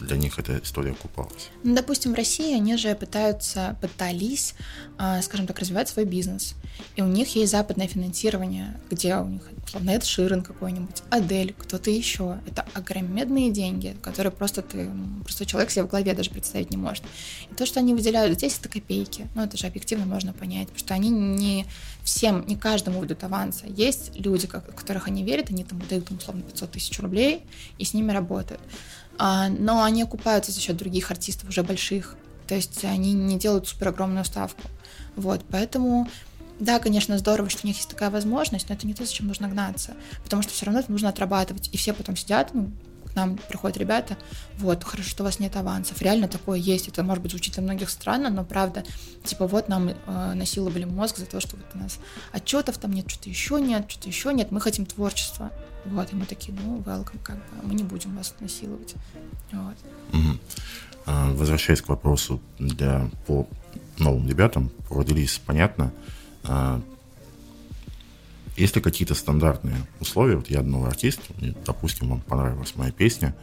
для 0.01 0.17
них 0.17 0.39
эта 0.39 0.59
история 0.59 0.93
окупалась? 0.93 1.51
Ну, 1.63 1.75
допустим, 1.75 2.13
в 2.13 2.15
России 2.15 2.55
они 2.55 2.77
же 2.77 2.95
пытаются, 2.95 3.77
пытались, 3.81 4.55
а, 4.99 5.23
скажем 5.23 5.47
так, 5.47 5.59
развивать 5.59 5.89
свой 5.89 6.05
бизнес. 6.05 6.55
И 6.97 7.03
у 7.03 7.07
них 7.07 7.35
есть 7.37 7.53
западное 7.53 7.87
финансирование, 7.87 8.81
где 8.91 9.17
у 9.17 9.27
них, 9.27 9.43
условно, 9.65 9.91
Эд 9.91 10.05
Ширен 10.05 10.43
какой-нибудь, 10.43 11.03
Адель, 11.11 11.55
кто-то 11.57 11.91
еще. 11.91 12.39
Это 12.47 12.67
огромные 12.75 13.51
деньги, 13.51 13.97
которые 14.03 14.33
просто 14.33 14.63
ты, 14.63 14.91
просто 15.23 15.47
человек 15.47 15.71
себе 15.71 15.85
в 15.85 15.89
голове 15.89 16.15
даже 16.15 16.31
представить 16.31 16.71
не 16.71 16.77
может. 16.77 17.05
И 17.51 17.55
то, 17.55 17.67
что 17.67 17.81
они 17.81 17.95
выделяют 17.95 18.39
здесь, 18.39 18.59
это 18.59 18.69
копейки. 18.69 19.29
Ну, 19.35 19.43
это 19.43 19.57
же 19.57 19.67
объективно 19.67 20.07
можно 20.07 20.33
понять, 20.33 20.69
потому 20.69 20.79
что 20.79 20.95
они 20.95 21.11
не 21.11 21.67
всем, 22.03 22.47
не 22.47 22.57
каждому 22.57 23.01
выдают 23.01 23.25
аванса. 23.25 23.67
Есть 23.67 24.13
люди, 24.15 24.47
в 24.47 24.51
которых 24.51 25.09
они 25.09 25.25
верят, 25.25 25.51
они 25.51 25.65
там 25.65 25.81
дают, 25.89 26.11
условно, 26.11 26.43
500 26.43 26.71
тысяч 26.73 26.99
рублей 27.01 27.43
и 27.79 27.85
с 27.85 27.95
ними 27.95 28.13
работают. 28.13 28.61
А, 29.19 29.49
но 29.49 29.83
они 29.83 30.03
окупаются 30.03 30.53
за 30.53 30.61
счет 30.61 30.77
других 30.77 31.11
артистов 31.11 31.49
уже 31.49 31.63
больших. 31.63 32.17
То 32.47 32.55
есть 32.55 32.85
они 32.85 33.13
не 33.13 33.39
делают 33.39 33.67
супер 33.67 33.89
огромную 33.89 34.25
ставку. 34.25 34.63
Вот, 35.17 35.45
поэтому 35.51 36.09
да, 36.59 36.79
конечно, 36.79 37.19
здорово, 37.19 37.51
что 37.51 37.61
у 37.65 37.67
них 37.67 37.77
есть 37.77 37.91
такая 37.91 38.11
возможность, 38.11 38.69
но 38.69 38.75
это 38.75 38.87
не 38.87 38.95
то, 38.95 39.05
зачем 39.05 39.27
нужно 39.27 39.49
гнаться. 39.49 39.95
Потому 40.25 40.43
что 40.43 40.53
все 40.53 40.67
равно 40.67 40.81
это 40.81 40.91
нужно 40.91 41.11
отрабатывать. 41.11 41.69
И 41.73 41.77
все 41.77 41.93
потом 41.93 42.17
сидят, 42.17 42.55
ну, 42.55 42.71
нам 43.17 43.39
приходят 43.49 43.77
ребята, 43.77 44.17
вот, 44.59 44.85
хорошо, 44.85 45.09
что 45.09 45.23
у 45.23 45.27
вас 45.27 45.41
нет 45.41 45.57
авансов. 45.57 46.01
Реально 46.01 46.29
такое 46.29 46.59
есть. 46.59 46.89
Это, 46.89 47.03
может 47.03 47.23
быть, 47.23 47.33
звучит 47.33 47.55
для 47.55 47.63
многих 47.63 47.91
странно, 47.91 48.31
но 48.31 48.45
правда, 48.45 48.85
типа, 49.25 49.47
вот 49.47 49.69
нам 49.69 49.89
э, 49.89 49.95
насиловали 50.35 50.85
мозг 50.85 51.17
за 51.17 51.27
то, 51.27 51.41
что 51.41 51.57
вот 51.57 51.67
у 51.75 51.79
нас 51.79 51.99
отчетов 52.33 52.79
там 52.79 52.93
нет, 52.93 53.11
что-то 53.11 53.29
еще 53.29 53.61
нет, 53.61 53.87
что-то 53.91 54.09
еще 54.09 54.33
нет, 54.33 54.53
мы 54.53 54.61
хотим 54.61 54.87
творчества. 54.87 55.51
Вот, 55.85 56.13
и 56.13 56.17
мы 56.17 56.27
такие, 56.27 56.57
ну, 56.61 56.79
welcome, 56.81 57.19
как 57.23 57.37
бы, 57.37 57.43
мы 57.63 57.75
не 57.75 57.85
будем 57.85 58.17
вас 58.17 58.35
насиловать. 58.41 58.95
Вот. 59.53 59.77
Угу. 60.13 60.39
А, 61.07 61.31
возвращаясь 61.33 61.81
к 61.81 61.89
вопросу 61.89 62.41
для, 62.59 63.09
по 63.27 63.47
новым 63.99 64.29
ребятам, 64.29 64.71
про 64.89 65.03
релиз, 65.03 65.39
понятно, 65.39 65.93
а, 66.43 66.81
есть 68.57 68.77
ли 68.77 68.83
какие-то 68.83 69.15
стандартные 69.15 69.87
условия? 70.01 70.37
Вот 70.37 70.51
я 70.51 70.63
новый 70.63 70.89
артист, 70.89 71.21
допустим, 71.65 72.09
вам 72.09 72.21
понравилась 72.21 72.75
моя 72.77 72.91
песня, 72.91 73.35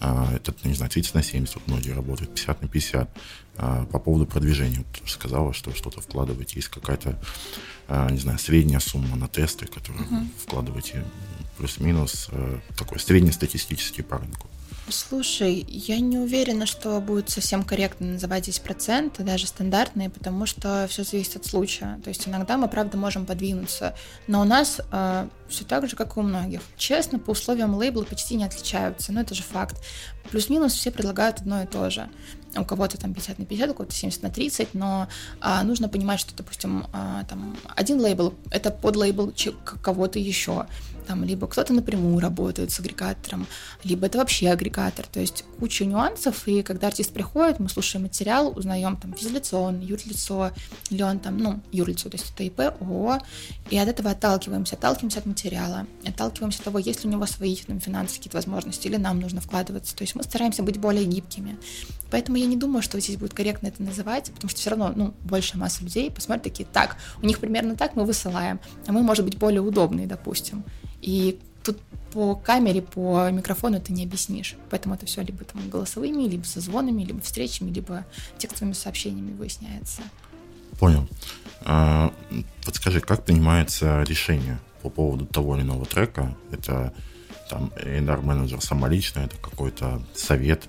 а, 0.00 0.32
это, 0.34 0.54
не 0.64 0.74
знаю, 0.74 0.90
30 0.90 1.14
на 1.14 1.22
70, 1.22 1.54
вот 1.56 1.66
многие 1.66 1.90
работают, 1.90 2.34
50 2.34 2.62
на 2.62 2.68
50. 2.68 3.10
А, 3.56 3.84
по 3.86 3.98
поводу 3.98 4.26
продвижения, 4.26 4.78
вот 4.78 5.08
сказала, 5.08 5.52
что 5.52 5.74
что-то 5.74 6.00
вкладываете, 6.00 6.56
есть 6.56 6.68
какая-то, 6.68 7.20
а, 7.88 8.08
не 8.10 8.18
знаю, 8.18 8.38
средняя 8.38 8.80
сумма 8.80 9.16
на 9.16 9.28
тесты, 9.28 9.66
которую 9.66 10.06
uh-huh. 10.06 10.28
вкладываете 10.38 11.04
плюс-минус, 11.56 12.30
такой 12.76 13.00
среднестатистический 13.00 14.02
по 14.02 14.18
рынку. 14.18 14.46
Слушай, 14.90 15.66
я 15.68 16.00
не 16.00 16.18
уверена, 16.18 16.64
что 16.64 17.00
будет 17.00 17.28
совсем 17.28 17.62
корректно 17.62 18.12
называть 18.12 18.44
здесь 18.44 18.58
проценты, 18.58 19.22
даже 19.22 19.46
стандартные, 19.46 20.08
потому 20.08 20.46
что 20.46 20.86
все 20.88 21.04
зависит 21.04 21.36
от 21.36 21.46
случая. 21.46 22.00
То 22.02 22.08
есть 22.08 22.26
иногда 22.26 22.56
мы, 22.56 22.68
правда, 22.68 22.96
можем 22.96 23.26
подвинуться, 23.26 23.94
но 24.26 24.40
у 24.40 24.44
нас 24.44 24.80
э, 24.90 25.28
все 25.48 25.64
так 25.64 25.88
же, 25.88 25.96
как 25.96 26.16
и 26.16 26.20
у 26.20 26.22
многих. 26.22 26.62
Честно, 26.76 27.18
по 27.18 27.32
условиям 27.32 27.74
лейбла 27.74 28.04
почти 28.04 28.34
не 28.34 28.44
отличаются, 28.44 29.12
но 29.12 29.20
это 29.20 29.34
же 29.34 29.42
факт. 29.42 29.76
Плюс-минус 30.30 30.72
все 30.72 30.90
предлагают 30.90 31.40
одно 31.40 31.62
и 31.62 31.66
то 31.66 31.90
же. 31.90 32.08
У 32.56 32.64
кого-то 32.64 32.98
там 32.98 33.12
50 33.12 33.38
на 33.38 33.44
50, 33.44 33.70
у 33.70 33.74
кого-то 33.74 33.94
70 33.94 34.22
на 34.22 34.30
30, 34.30 34.74
но 34.74 35.08
а, 35.40 35.62
нужно 35.64 35.88
понимать, 35.88 36.20
что, 36.20 36.34
допустим, 36.34 36.86
а, 36.92 37.24
там 37.24 37.56
один 37.76 38.00
лейбл— 38.00 38.34
это 38.50 38.70
под 38.70 38.96
лейбл 38.96 39.32
кого-то 39.82 40.18
еще 40.18 40.66
там 41.08 41.24
либо 41.24 41.46
кто-то 41.46 41.72
напрямую 41.72 42.20
работает 42.20 42.70
с 42.70 42.80
агрегатором, 42.80 43.46
либо 43.82 44.06
это 44.06 44.18
вообще 44.18 44.50
агрегатор. 44.50 45.06
То 45.06 45.20
есть 45.20 45.44
куча 45.58 45.86
нюансов, 45.86 46.46
и 46.46 46.62
когда 46.62 46.88
артист 46.88 47.12
приходит, 47.12 47.58
мы 47.58 47.70
слушаем 47.70 48.02
материал, 48.02 48.52
узнаем 48.54 48.96
там 48.98 49.14
физлицо, 49.14 49.62
он 49.62 49.80
юрлицо, 49.80 50.50
или 50.90 51.02
он 51.02 51.18
там, 51.18 51.38
ну, 51.38 51.60
юрлицо, 51.72 52.10
то 52.10 52.16
есть 52.16 52.30
это 52.34 52.44
ИП, 52.44 52.60
ООО, 52.80 53.20
и 53.70 53.78
от 53.78 53.88
этого 53.88 54.10
отталкиваемся, 54.10 54.76
отталкиваемся 54.76 55.20
от 55.20 55.26
материала, 55.26 55.86
отталкиваемся 56.06 56.58
от 56.58 56.64
того, 56.64 56.78
есть 56.78 57.04
ли 57.04 57.08
у 57.08 57.12
него 57.12 57.26
свои 57.26 57.56
там, 57.56 57.80
финансовые 57.80 58.18
какие-то 58.18 58.36
возможности, 58.36 58.86
или 58.86 58.96
нам 58.96 59.18
нужно 59.18 59.40
вкладываться. 59.40 59.96
То 59.96 60.02
есть 60.02 60.14
мы 60.14 60.22
стараемся 60.22 60.62
быть 60.62 60.78
более 60.78 61.06
гибкими. 61.06 61.56
Поэтому 62.10 62.36
я 62.36 62.46
не 62.46 62.56
думаю, 62.56 62.82
что 62.82 63.00
здесь 63.00 63.16
будет 63.16 63.34
корректно 63.34 63.68
это 63.68 63.82
называть, 63.82 64.30
потому 64.32 64.50
что 64.50 64.60
все 64.60 64.70
равно, 64.70 64.92
ну, 64.94 65.14
большая 65.24 65.60
масса 65.60 65.82
людей 65.82 66.10
посмотрят 66.10 66.44
такие, 66.44 66.66
так, 66.70 66.96
у 67.22 67.26
них 67.26 67.38
примерно 67.38 67.76
так 67.76 67.96
мы 67.96 68.04
высылаем, 68.04 68.60
а 68.86 68.92
мы, 68.92 69.02
может 69.02 69.24
быть, 69.24 69.38
более 69.38 69.60
удобные, 69.60 70.06
допустим. 70.06 70.64
И 71.00 71.38
тут 71.62 71.78
по 72.12 72.34
камере, 72.34 72.82
по 72.82 73.30
микрофону 73.30 73.80
ты 73.80 73.92
не 73.92 74.04
объяснишь. 74.04 74.56
Поэтому 74.70 74.94
это 74.94 75.06
все 75.06 75.22
либо 75.22 75.44
там 75.44 75.68
голосовыми, 75.68 76.28
либо 76.28 76.44
созвонами, 76.44 77.04
либо 77.04 77.20
встречами, 77.20 77.70
либо 77.70 78.06
текстовыми 78.38 78.72
сообщениями 78.72 79.32
выясняется. 79.32 80.02
Понял. 80.78 81.08
А, 81.62 82.12
подскажи, 82.64 83.00
как 83.00 83.24
принимается 83.24 84.02
решение 84.04 84.58
по 84.82 84.90
поводу 84.90 85.26
того 85.26 85.56
или 85.56 85.62
иного 85.62 85.84
трека? 85.84 86.36
Это 86.50 86.94
там 87.50 87.72
A&R 87.76 88.20
менеджер 88.22 88.60
самолично, 88.60 89.20
это 89.20 89.36
какой-то 89.36 90.02
совет, 90.14 90.66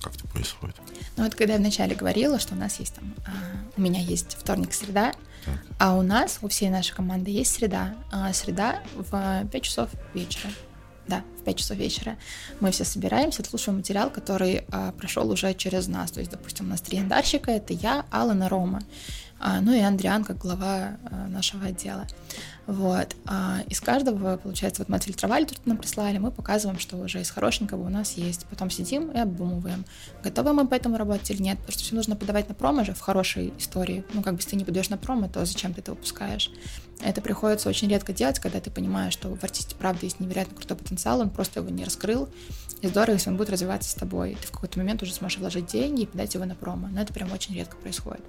как 0.00 0.14
это 0.14 0.26
происходит? 0.28 0.76
Ну 1.16 1.24
вот 1.24 1.34
когда 1.34 1.54
я 1.54 1.58
вначале 1.58 1.94
говорила, 1.94 2.38
что 2.38 2.54
у 2.54 2.58
нас 2.58 2.78
есть 2.78 2.94
там, 2.94 3.14
а, 3.26 3.30
у 3.76 3.80
меня 3.80 4.00
есть 4.00 4.36
вторник, 4.38 4.72
среда, 4.72 5.12
а 5.78 5.96
у 5.96 6.02
нас, 6.02 6.38
у 6.42 6.48
всей 6.48 6.70
нашей 6.70 6.94
команды 6.94 7.30
есть 7.30 7.52
среда. 7.52 7.94
А, 8.10 8.32
среда 8.32 8.80
в 8.94 9.46
5 9.50 9.62
часов 9.62 9.88
вечера. 10.14 10.50
Да, 11.08 11.24
в 11.40 11.44
5 11.44 11.56
часов 11.56 11.76
вечера. 11.76 12.16
Мы 12.60 12.70
все 12.70 12.84
собираемся, 12.84 13.42
слушаем 13.44 13.78
материал, 13.78 14.10
который 14.10 14.64
а, 14.70 14.92
прошел 14.92 15.30
уже 15.30 15.54
через 15.54 15.88
нас. 15.88 16.10
То 16.12 16.20
есть, 16.20 16.30
допустим, 16.30 16.66
у 16.66 16.68
нас 16.68 16.80
три 16.80 16.98
яндарщика, 16.98 17.50
это 17.50 17.72
я, 17.72 18.04
Алана, 18.10 18.48
Рома. 18.48 18.80
А, 19.40 19.60
ну 19.60 19.72
и 19.72 19.80
Андриан 19.80 20.22
как 20.22 20.38
глава 20.38 20.98
а, 21.10 21.26
нашего 21.28 21.66
отдела. 21.66 22.06
Вот. 22.70 23.16
А 23.26 23.62
из 23.68 23.80
каждого, 23.80 24.36
получается, 24.36 24.82
вот 24.82 24.88
мы 24.88 24.96
отфильтровали, 24.96 25.44
тут 25.44 25.66
нам 25.66 25.76
прислали, 25.76 26.18
мы 26.18 26.30
показываем, 26.30 26.78
что 26.78 26.98
уже 26.98 27.20
из 27.20 27.28
хорошенького 27.28 27.84
у 27.84 27.88
нас 27.88 28.12
есть. 28.12 28.46
Потом 28.46 28.70
сидим 28.70 29.10
и 29.10 29.18
обдумываем, 29.18 29.84
готовы 30.22 30.52
мы 30.52 30.68
по 30.68 30.74
этому 30.74 30.96
работать 30.96 31.28
или 31.32 31.42
нет, 31.42 31.58
потому 31.58 31.72
что 31.72 31.82
все 31.82 31.96
нужно 31.96 32.14
подавать 32.14 32.48
на 32.48 32.54
промо 32.54 32.84
же 32.84 32.94
в 32.94 33.00
хорошей 33.00 33.52
истории. 33.58 34.04
Ну, 34.14 34.22
как 34.22 34.34
бы, 34.34 34.38
если 34.38 34.50
ты 34.50 34.56
не 34.56 34.64
подаешь 34.64 34.88
на 34.88 34.96
промо, 34.96 35.26
то 35.26 35.44
зачем 35.44 35.74
ты 35.74 35.80
это 35.80 35.90
выпускаешь? 35.90 36.52
Это 37.02 37.20
приходится 37.20 37.68
очень 37.68 37.88
редко 37.88 38.12
делать, 38.12 38.38
когда 38.38 38.60
ты 38.60 38.70
понимаешь, 38.70 39.14
что 39.14 39.34
в 39.34 39.42
артисте, 39.42 39.74
правда, 39.74 40.06
есть 40.06 40.20
невероятно 40.20 40.54
крутой 40.54 40.76
потенциал, 40.76 41.18
он 41.18 41.30
просто 41.30 41.58
его 41.58 41.70
не 41.70 41.84
раскрыл. 41.84 42.28
И 42.82 42.86
здорово, 42.86 43.14
если 43.14 43.30
он 43.30 43.36
будет 43.36 43.50
развиваться 43.50 43.90
с 43.90 43.94
тобой. 43.94 44.36
Ты 44.40 44.46
в 44.46 44.52
какой-то 44.52 44.78
момент 44.78 45.02
уже 45.02 45.12
сможешь 45.12 45.38
вложить 45.38 45.66
деньги 45.66 46.02
и 46.02 46.06
подать 46.06 46.34
его 46.34 46.44
на 46.44 46.54
промо. 46.54 46.86
Но 46.86 47.00
это 47.00 47.12
прям 47.12 47.32
очень 47.32 47.56
редко 47.56 47.76
происходит 47.76 48.22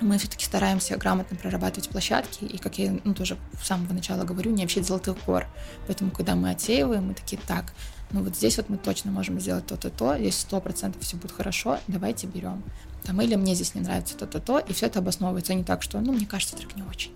мы 0.00 0.18
все-таки 0.18 0.44
стараемся 0.44 0.96
грамотно 0.96 1.36
прорабатывать 1.36 1.88
площадки, 1.88 2.44
и, 2.44 2.58
как 2.58 2.78
я 2.78 2.98
ну, 3.04 3.14
тоже 3.14 3.36
с 3.62 3.66
самого 3.66 3.92
начала 3.92 4.24
говорю, 4.24 4.50
не 4.50 4.62
вообще 4.62 4.82
золотых 4.82 5.16
гор. 5.26 5.46
Поэтому, 5.86 6.10
когда 6.10 6.34
мы 6.34 6.50
отсеиваем, 6.50 7.08
мы 7.08 7.14
такие, 7.14 7.40
так, 7.46 7.72
ну 8.10 8.22
вот 8.22 8.36
здесь 8.36 8.56
вот 8.56 8.68
мы 8.68 8.76
точно 8.78 9.10
можем 9.10 9.38
сделать 9.40 9.66
то-то, 9.66 9.90
то, 9.90 10.16
здесь 10.18 10.38
сто 10.38 10.60
процентов 10.60 11.02
все 11.02 11.16
будет 11.16 11.32
хорошо, 11.32 11.78
давайте 11.86 12.26
берем. 12.26 12.62
Там, 13.04 13.20
или 13.20 13.34
мне 13.36 13.54
здесь 13.54 13.74
не 13.74 13.80
нравится 13.80 14.16
то-то, 14.16 14.40
то, 14.40 14.58
и 14.58 14.72
все 14.72 14.86
это 14.86 14.98
обосновывается 14.98 15.54
не 15.54 15.64
так, 15.64 15.82
что, 15.82 16.00
ну, 16.00 16.12
мне 16.12 16.26
кажется, 16.26 16.56
трек 16.56 16.76
не 16.76 16.82
очень. 16.82 17.12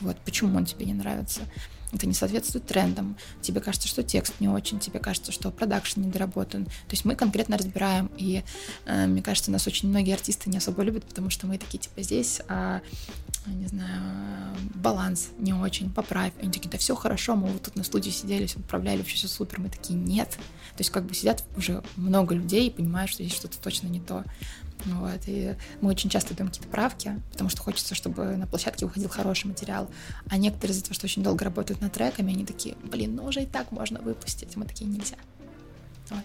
Вот, 0.00 0.16
почему 0.24 0.56
он 0.56 0.64
тебе 0.64 0.86
не 0.86 0.94
нравится? 0.94 1.42
Это 1.92 2.06
не 2.06 2.14
соответствует 2.14 2.66
трендам, 2.66 3.16
тебе 3.40 3.60
кажется, 3.60 3.88
что 3.88 4.02
текст 4.02 4.34
не 4.40 4.48
очень, 4.48 4.78
тебе 4.78 5.00
кажется, 5.00 5.32
что 5.32 5.50
продакшн 5.50 6.00
недоработан. 6.00 6.64
То 6.64 6.90
есть 6.90 7.04
мы 7.04 7.16
конкретно 7.16 7.58
разбираем, 7.58 8.10
и 8.16 8.42
э, 8.86 9.06
мне 9.06 9.22
кажется, 9.22 9.50
нас 9.50 9.66
очень 9.66 9.88
многие 9.88 10.14
артисты 10.14 10.50
не 10.50 10.58
особо 10.58 10.82
любят, 10.82 11.04
потому 11.04 11.30
что 11.30 11.46
мы 11.46 11.58
такие, 11.58 11.78
типа, 11.78 12.02
здесь, 12.02 12.40
а, 12.48 12.80
не 13.46 13.66
знаю, 13.66 14.00
баланс 14.74 15.30
не 15.38 15.52
очень, 15.52 15.90
поправь. 15.90 16.32
Они 16.40 16.50
такие, 16.50 16.70
да 16.70 16.78
все 16.78 16.94
хорошо, 16.94 17.36
мы 17.36 17.48
вот 17.48 17.62
тут 17.62 17.76
на 17.76 17.84
студии 17.84 18.10
сидели, 18.10 18.46
все 18.46 18.58
отправляли, 18.58 18.98
вообще 18.98 19.16
все 19.16 19.28
супер. 19.28 19.60
Мы 19.60 19.68
такие, 19.68 19.98
нет. 19.98 20.30
То 20.30 20.80
есть 20.80 20.90
как 20.90 21.04
бы 21.04 21.14
сидят 21.14 21.44
уже 21.56 21.82
много 21.96 22.34
людей 22.34 22.68
и 22.68 22.70
понимают, 22.70 23.10
что 23.10 23.24
здесь 23.24 23.36
что-то 23.36 23.58
точно 23.58 23.88
не 23.88 24.00
то. 24.00 24.24
Вот, 24.84 25.20
и 25.26 25.54
мы 25.80 25.90
очень 25.90 26.10
часто 26.10 26.34
даем 26.34 26.48
какие-то 26.48 26.70
правки, 26.70 27.20
потому 27.32 27.50
что 27.50 27.62
хочется, 27.62 27.94
чтобы 27.94 28.36
на 28.36 28.46
площадке 28.46 28.86
выходил 28.86 29.08
хороший 29.08 29.46
материал. 29.46 29.88
А 30.28 30.36
некоторые 30.36 30.74
из-за 30.74 30.84
того, 30.84 30.94
что 30.94 31.06
очень 31.06 31.22
долго 31.22 31.44
работают 31.44 31.80
над 31.80 31.92
треками, 31.92 32.32
они 32.32 32.44
такие, 32.44 32.76
блин, 32.82 33.16
ну 33.16 33.24
уже 33.24 33.42
и 33.42 33.46
так 33.46 33.72
можно 33.72 34.00
выпустить. 34.00 34.56
Мы 34.56 34.64
такие, 34.64 34.86
нельзя. 34.86 35.16
Вот. 36.10 36.24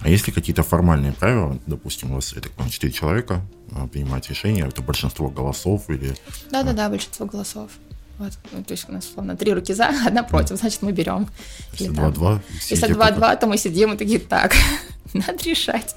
А 0.00 0.08
есть 0.08 0.26
ли 0.28 0.32
какие-то 0.32 0.62
формальные 0.62 1.12
правила? 1.12 1.58
Допустим, 1.66 2.12
у 2.12 2.14
вас, 2.16 2.32
я 2.32 2.40
так 2.40 2.52
понимаю, 2.52 2.72
4 2.72 2.92
человека 2.92 3.42
а, 3.72 3.88
принимать 3.88 4.28
решение, 4.30 4.66
это 4.66 4.80
большинство 4.80 5.28
голосов 5.28 5.90
или... 5.90 6.14
Да-да-да, 6.50 6.88
большинство 6.88 7.26
голосов. 7.26 7.72
Вот, 8.18 8.32
ну, 8.52 8.64
то 8.64 8.72
есть 8.72 8.88
у 8.88 8.92
нас, 8.92 9.06
условно, 9.06 9.36
три 9.36 9.52
руки 9.52 9.72
за, 9.72 9.88
одна 10.06 10.22
против, 10.22 10.56
значит, 10.56 10.82
мы 10.82 10.92
берем. 10.92 11.28
Если 11.72 11.88
два-два, 11.88 12.42
Если 12.68 12.92
два-два, 12.92 13.34
то 13.36 13.46
мы 13.46 13.58
сидим 13.58 13.94
и 13.94 13.96
такие, 13.96 14.20
так, 14.20 14.54
надо 15.14 15.42
решать. 15.44 15.96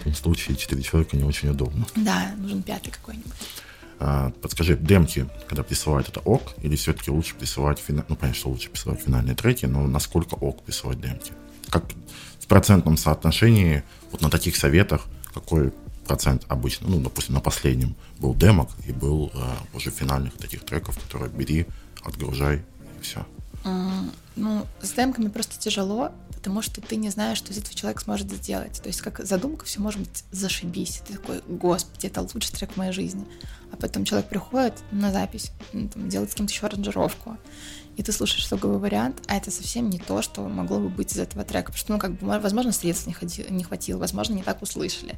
В 0.00 0.04
том 0.04 0.14
случае 0.14 0.56
четыре 0.56 0.82
человека 0.82 1.16
не 1.16 1.24
очень 1.24 1.48
удобно. 1.48 1.86
Да, 1.96 2.34
нужен 2.36 2.62
пятый 2.62 2.90
какой-нибудь. 2.90 3.32
А, 4.00 4.30
подскажи, 4.42 4.76
демки, 4.76 5.28
когда 5.48 5.62
присылают, 5.62 6.08
это 6.08 6.20
ок? 6.20 6.54
Или 6.62 6.76
все-таки 6.76 7.10
лучше 7.10 7.34
присылать, 7.34 7.78
фина... 7.78 8.04
ну, 8.08 8.16
понятно, 8.16 8.38
что 8.38 8.50
лучше 8.50 8.70
присылать 8.70 9.00
финальные 9.00 9.36
треки, 9.36 9.66
но 9.66 9.86
насколько 9.86 10.34
ок 10.34 10.62
присылать 10.62 11.00
демки? 11.00 11.32
Как 11.70 11.84
в 12.40 12.46
процентном 12.46 12.96
соотношении, 12.96 13.82
вот 14.10 14.20
на 14.20 14.30
таких 14.30 14.56
советах, 14.56 15.06
какой 15.32 15.72
процент 16.06 16.44
обычно, 16.48 16.88
ну, 16.88 17.00
допустим, 17.00 17.34
на 17.34 17.40
последнем 17.40 17.96
был 18.18 18.34
демок 18.34 18.68
и 18.86 18.92
был 18.92 19.32
а, 19.34 19.56
уже 19.72 19.90
финальных 19.90 20.34
таких 20.34 20.64
треков, 20.64 20.98
которые 20.98 21.30
бери, 21.30 21.66
отгружай 22.02 22.62
и 22.98 23.02
все. 23.02 23.24
Mm, 23.64 24.10
ну, 24.36 24.66
с 24.82 24.92
демками 24.92 25.28
просто 25.28 25.58
тяжело, 25.58 26.12
потому 26.44 26.60
что 26.60 26.82
ты 26.82 26.96
не 26.96 27.08
знаешь, 27.08 27.38
что 27.38 27.54
из 27.54 27.56
этого 27.56 27.74
человек 27.74 28.02
сможет 28.02 28.30
сделать. 28.30 28.78
То 28.82 28.88
есть 28.88 29.00
как 29.00 29.24
задумка, 29.24 29.64
все 29.64 29.80
может 29.80 30.00
быть 30.00 30.24
зашибись. 30.30 31.00
Ты 31.08 31.14
такой, 31.14 31.40
господи, 31.48 32.06
это 32.06 32.20
лучший 32.20 32.52
трек 32.52 32.72
в 32.72 32.76
моей 32.76 32.92
жизни. 32.92 33.24
А 33.72 33.76
потом 33.76 34.04
человек 34.04 34.28
приходит 34.28 34.74
на 34.90 35.10
запись, 35.10 35.52
ну, 35.72 35.88
там, 35.88 36.06
делает 36.10 36.32
с 36.32 36.34
кем-то 36.34 36.52
еще 36.52 36.66
аранжировку 36.66 37.38
и 37.96 38.02
ты 38.02 38.12
слушаешь 38.12 38.46
итоговый 38.46 38.78
вариант, 38.78 39.22
а 39.28 39.36
это 39.36 39.50
совсем 39.50 39.88
не 39.88 39.98
то, 39.98 40.20
что 40.22 40.42
могло 40.42 40.78
бы 40.78 40.88
быть 40.88 41.12
из 41.12 41.18
этого 41.18 41.44
трека. 41.44 41.72
Потому 41.72 41.78
что, 41.78 41.92
ну, 41.92 41.98
как 41.98 42.18
бы, 42.18 42.26
возможно, 42.26 42.72
средств 42.72 43.06
не, 43.06 43.12
ходи, 43.12 43.46
не 43.48 43.62
хватило, 43.62 43.98
возможно, 43.98 44.34
не 44.34 44.42
так 44.42 44.62
услышали. 44.62 45.14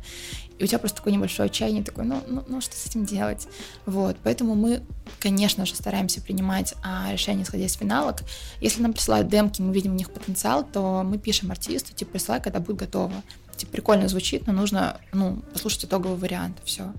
И 0.59 0.65
у 0.65 0.67
тебя 0.67 0.79
просто 0.79 0.99
такое 0.99 1.13
небольшое 1.13 1.47
отчаяние, 1.47 1.83
такой, 1.83 2.05
ну, 2.05 2.23
ну, 2.27 2.45
ну 2.47 2.61
что 2.61 2.77
с 2.77 2.87
этим 2.87 3.05
делать? 3.05 3.49
Вот, 3.87 4.17
поэтому 4.23 4.55
мы, 4.55 4.83
конечно 5.21 5.65
же, 5.65 5.75
стараемся 5.75 6.21
принимать 6.21 6.75
а, 6.83 7.13
решения, 7.13 7.45
исходя 7.45 7.65
из 7.65 7.75
финалок. 7.75 8.23
Если 8.61 8.83
нам 8.83 8.93
присылают 8.93 9.29
демки, 9.29 9.63
мы 9.63 9.73
видим 9.73 9.93
в 9.93 9.97
них 9.97 10.11
потенциал, 10.11 10.65
то 10.65 11.03
мы 11.05 11.19
пишем 11.19 11.51
артисту, 11.51 11.95
типа, 11.95 12.13
присылай, 12.13 12.41
когда 12.41 12.61
будет 12.61 12.77
готово. 12.77 13.13
Типа, 13.57 13.73
прикольно 13.73 14.09
звучит, 14.09 14.47
но 14.47 14.53
нужно, 14.53 15.01
ну, 15.13 15.43
послушать 15.53 15.87
итоговый 15.87 16.19
вариант, 16.19 16.59
все. 16.65 16.93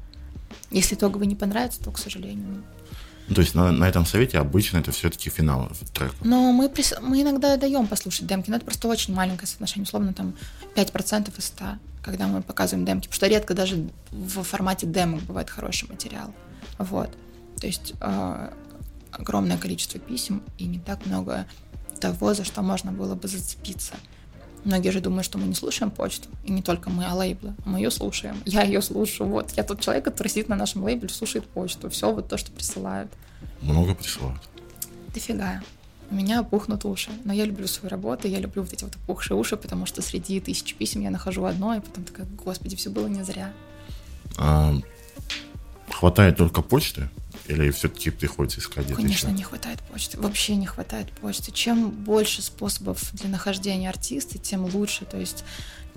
Если 0.71 0.95
итоговый 0.95 1.27
не 1.27 1.35
понравится, 1.35 1.83
то, 1.83 1.91
к 1.91 1.99
сожалению, 1.99 2.63
ну, 3.27 3.35
то 3.35 3.41
есть 3.41 3.55
на, 3.55 3.71
на 3.71 3.89
этом 3.89 4.05
совете 4.05 4.39
обычно 4.39 4.77
это 4.77 4.91
все-таки 4.91 5.29
финал 5.29 5.69
трека. 5.93 6.15
Но 6.21 6.51
мы, 6.51 6.69
прис... 6.69 6.93
мы 7.01 7.21
иногда 7.21 7.57
даем 7.57 7.87
послушать 7.87 8.25
демки, 8.25 8.49
но 8.49 8.55
это 8.55 8.65
просто 8.65 8.87
очень 8.87 9.13
маленькое 9.13 9.47
соотношение, 9.47 9.83
условно 9.83 10.13
там 10.13 10.33
5% 10.75 11.37
из 11.37 11.45
100, 11.45 11.65
когда 12.01 12.27
мы 12.27 12.41
показываем 12.41 12.85
демки, 12.85 13.07
потому 13.07 13.15
что 13.15 13.27
редко 13.27 13.53
даже 13.53 13.89
в 14.11 14.43
формате 14.43 14.87
демок 14.87 15.23
бывает 15.23 15.49
хороший 15.49 15.89
материал. 15.89 16.33
Вот. 16.77 17.09
То 17.59 17.67
есть 17.67 17.93
э, 17.99 18.49
огромное 19.11 19.57
количество 19.57 19.99
писем 19.99 20.41
и 20.57 20.65
не 20.65 20.79
так 20.79 21.05
много 21.05 21.45
того, 21.99 22.33
за 22.33 22.45
что 22.45 22.61
можно 22.61 22.91
было 22.91 23.15
бы 23.15 23.27
зацепиться. 23.27 23.95
Многие 24.63 24.89
же 24.89 24.99
думают, 24.99 25.25
что 25.25 25.37
мы 25.37 25.47
не 25.47 25.53
слушаем 25.53 25.91
почту, 25.91 26.27
и 26.43 26.51
не 26.51 26.61
только 26.61 26.89
мы, 26.89 27.05
а 27.05 27.13
лейблы. 27.13 27.55
Мы 27.65 27.79
ее 27.79 27.91
слушаем, 27.91 28.35
я 28.45 28.63
ее 28.63 28.81
слушаю. 28.81 29.29
Вот, 29.29 29.51
я 29.55 29.63
тот 29.63 29.79
человек, 29.79 30.05
который 30.05 30.27
сидит 30.27 30.49
на 30.49 30.55
нашем 30.55 30.83
лейбле, 30.83 31.09
слушает 31.09 31.47
почту, 31.47 31.89
все 31.89 32.11
вот 32.11 32.27
то, 32.27 32.37
что 32.37 32.51
присылают. 32.51 33.11
Много 33.61 33.95
присылают? 33.95 34.41
Дофига. 35.13 35.61
У 36.09 36.15
меня 36.15 36.43
пухнут 36.43 36.85
уши. 36.85 37.11
Но 37.25 37.33
я 37.33 37.45
люблю 37.45 37.67
свою 37.67 37.89
работу, 37.89 38.27
я 38.27 38.39
люблю 38.39 38.63
вот 38.63 38.71
эти 38.71 38.83
вот 38.83 38.95
опухшие 38.95 39.37
уши, 39.37 39.57
потому 39.57 39.85
что 39.85 40.01
среди 40.01 40.39
тысяч 40.39 40.75
писем 40.75 41.01
я 41.01 41.09
нахожу 41.09 41.43
одно, 41.45 41.75
и 41.75 41.79
потом 41.79 42.03
такая, 42.03 42.27
господи, 42.43 42.75
все 42.75 42.89
было 42.89 43.07
не 43.07 43.23
зря. 43.23 43.51
А, 44.37 44.73
хватает 45.89 46.37
только 46.37 46.61
почты? 46.61 47.09
Или 47.47 47.71
все-таки 47.71 48.09
приходится 48.09 48.59
искать 48.59 48.85
где-то 48.85 49.01
Конечно, 49.01 49.27
еще? 49.27 49.37
не 49.37 49.43
хватает 49.43 49.79
почты. 49.83 50.19
Вообще 50.19 50.55
не 50.55 50.65
хватает 50.65 51.11
почты. 51.13 51.51
Чем 51.51 51.89
больше 51.89 52.41
способов 52.41 53.09
для 53.13 53.29
нахождения 53.29 53.89
артиста, 53.89 54.37
тем 54.37 54.65
лучше. 54.65 55.05
То 55.05 55.17
есть 55.17 55.43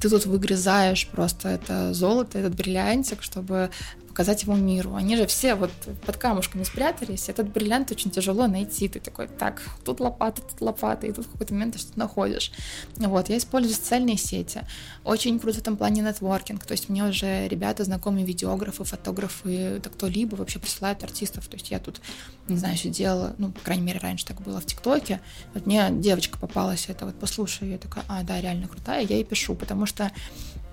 ты 0.00 0.08
тут 0.08 0.26
выгрызаешь 0.26 1.06
просто 1.08 1.48
это 1.48 1.92
золото, 1.94 2.38
этот 2.38 2.54
бриллиантик, 2.54 3.22
чтобы 3.22 3.70
показать 4.10 4.42
его 4.42 4.54
миру. 4.54 4.96
Они 4.96 5.16
же 5.16 5.26
все 5.26 5.54
вот 5.54 5.70
под 6.04 6.16
камушками 6.16 6.64
спрятались. 6.64 7.28
Этот 7.28 7.48
бриллиант 7.50 7.92
очень 7.92 8.10
тяжело 8.10 8.48
найти. 8.48 8.88
Ты 8.88 8.98
такой, 8.98 9.28
так, 9.28 9.62
тут 9.84 10.00
лопата, 10.00 10.42
тут 10.42 10.60
лопата, 10.60 11.06
и 11.06 11.12
тут 11.12 11.26
в 11.26 11.30
какой-то 11.30 11.54
момент 11.54 11.74
ты 11.74 11.78
что-то 11.78 11.98
находишь. 11.98 12.52
Вот, 12.96 13.28
я 13.28 13.38
использую 13.38 13.74
социальные 13.74 14.18
сети. 14.18 14.62
Очень 15.04 15.38
круто 15.38 15.58
в 15.58 15.60
этом 15.62 15.76
плане 15.76 16.02
нетворкинг. 16.02 16.66
То 16.66 16.72
есть 16.72 16.88
мне 16.88 17.04
уже 17.04 17.48
ребята, 17.48 17.84
знакомые 17.84 18.26
видеографы, 18.26 18.84
фотографы, 18.84 19.80
да 19.82 19.88
кто-либо 19.88 20.34
вообще 20.34 20.58
присылают 20.58 21.02
артистов. 21.04 21.46
То 21.46 21.56
есть 21.56 21.70
я 21.70 21.78
тут, 21.78 22.00
не 22.48 22.58
знаю, 22.58 22.76
сидела, 22.76 23.34
ну, 23.38 23.52
по 23.52 23.60
крайней 23.60 23.84
мере, 23.84 24.00
раньше 24.00 24.26
так 24.26 24.42
было 24.42 24.60
в 24.60 24.66
ТикТоке. 24.66 25.20
Вот 25.54 25.66
мне 25.66 25.88
девочка 25.92 26.36
попалась, 26.36 26.88
это 26.88 27.06
вот 27.06 27.14
послушай, 27.18 27.70
я 27.70 27.78
такая, 27.78 28.04
а, 28.08 28.22
да, 28.24 28.40
реально 28.40 28.66
крутая, 28.66 29.06
я 29.08 29.16
ей 29.16 29.24
пишу, 29.24 29.54
потому 29.54 29.86
что 29.86 29.89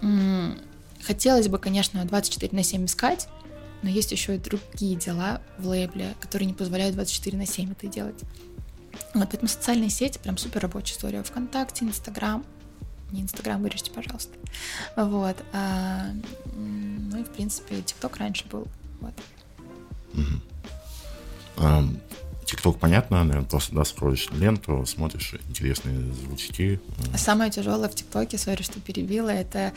м- 0.02 0.60
Хотелось 1.04 1.48
бы, 1.48 1.58
конечно, 1.60 2.04
24 2.06 2.56
на 2.56 2.64
7 2.64 2.86
искать, 2.86 3.28
но 3.82 3.90
есть 3.90 4.12
еще 4.12 4.36
и 4.36 4.40
другие 4.40 4.96
дела 4.96 5.42
в 5.58 5.68
лейбле, 5.68 6.16
которые 6.20 6.48
не 6.48 6.54
позволяют 6.54 6.96
24 6.96 7.38
на 7.38 7.46
7 7.46 7.72
это 7.72 7.88
делать. 7.88 8.20
Вот, 9.14 9.30
поэтому 9.30 9.48
социальные 9.48 9.90
сети 9.90 10.18
прям 10.18 10.38
супер 10.38 10.62
рабочая 10.62 10.96
история. 10.96 11.24
Вконтакте, 11.24 11.86
Инстаграм. 11.86 12.44
Не 13.12 13.22
Инстаграм, 13.22 13.62
вырежьте, 13.62 13.92
пожалуйста. 13.92 14.34
Вот. 14.98 15.38
А, 15.54 16.08
ну 16.56 17.20
и, 17.20 17.24
в 17.24 17.30
принципе, 17.30 17.82
ТикТок 17.82 18.18
раньше 18.18 18.46
был. 18.48 18.68
Вот. 19.00 19.14
Угу. 20.14 20.42
ТикТок, 22.48 22.80
понятно, 22.80 23.24
наверное, 23.26 23.48
просто, 23.48 23.76
да, 23.76 23.84
скроешь 23.84 24.30
ленту, 24.32 24.86
смотришь 24.86 25.36
интересные 25.50 26.14
звучки. 26.14 26.80
Самое 27.18 27.52
тяжелое 27.52 27.90
в 27.90 27.96
ТикТоке, 27.96 28.38
сори, 28.38 28.64
что 28.64 28.80
перебила, 28.80 29.30
это 29.30 29.74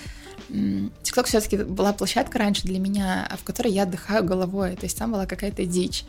ТикТок 1.03 1.27
все-таки 1.27 1.57
была 1.59 1.93
площадка 1.93 2.39
раньше 2.39 2.63
для 2.63 2.79
меня, 2.79 3.29
в 3.41 3.45
которой 3.45 3.73
я 3.73 3.83
отдыхаю 3.83 4.25
головой, 4.25 4.77
то 4.77 4.85
есть 4.85 4.97
там 4.97 5.11
была 5.11 5.27
какая-то 5.27 5.67
дичь. 5.67 6.05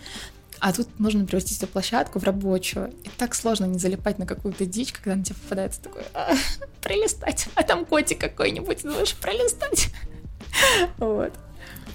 А 0.60 0.72
тут 0.72 1.00
нужно 1.00 1.26
превратить 1.26 1.58
эту 1.58 1.66
площадку 1.66 2.20
в 2.20 2.24
рабочую. 2.24 2.94
И 3.04 3.10
так 3.18 3.34
сложно 3.34 3.66
не 3.66 3.80
залипать 3.80 4.20
на 4.20 4.28
какую-то 4.28 4.68
дичь, 4.68 4.94
когда 4.94 5.16
на 5.16 5.24
тебя 5.24 5.36
попадается 5.42 5.82
такой, 5.82 6.04
а, 6.14 6.36
пролистать, 6.84 7.48
а 7.56 7.64
там 7.64 7.84
котик 7.86 8.20
какой-нибудь, 8.20 8.84
думаешь, 8.84 9.16
пролистать. 9.16 9.90
Вот. 10.98 11.34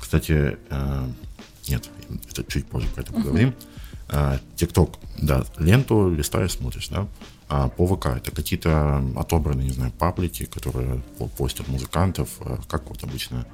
Кстати, 0.01 0.57
э, 0.71 1.09
нет, 1.69 1.89
это 2.31 2.43
чуть 2.45 2.67
позже 2.67 2.89
про 2.89 3.03
это 3.03 3.13
поговорим. 3.13 3.51
Uh-huh. 3.51 3.76
А, 4.09 4.39
ТикТок, 4.57 4.99
да, 5.19 5.45
ленту 5.59 6.11
листаешь, 6.11 6.53
смотришь, 6.53 6.89
да. 6.89 7.07
А 7.49 7.69
по 7.69 7.87
ВК 7.87 8.07
это 8.07 8.31
какие-то 8.31 9.05
отобранные, 9.17 9.69
не 9.69 9.73
знаю, 9.75 9.93
паблики, 9.93 10.47
которые 10.47 11.01
постят 11.37 11.69
музыкантов. 11.69 12.29
А 12.41 12.59
как 12.69 12.89
вот 12.89 13.03
обычно? 13.05 13.47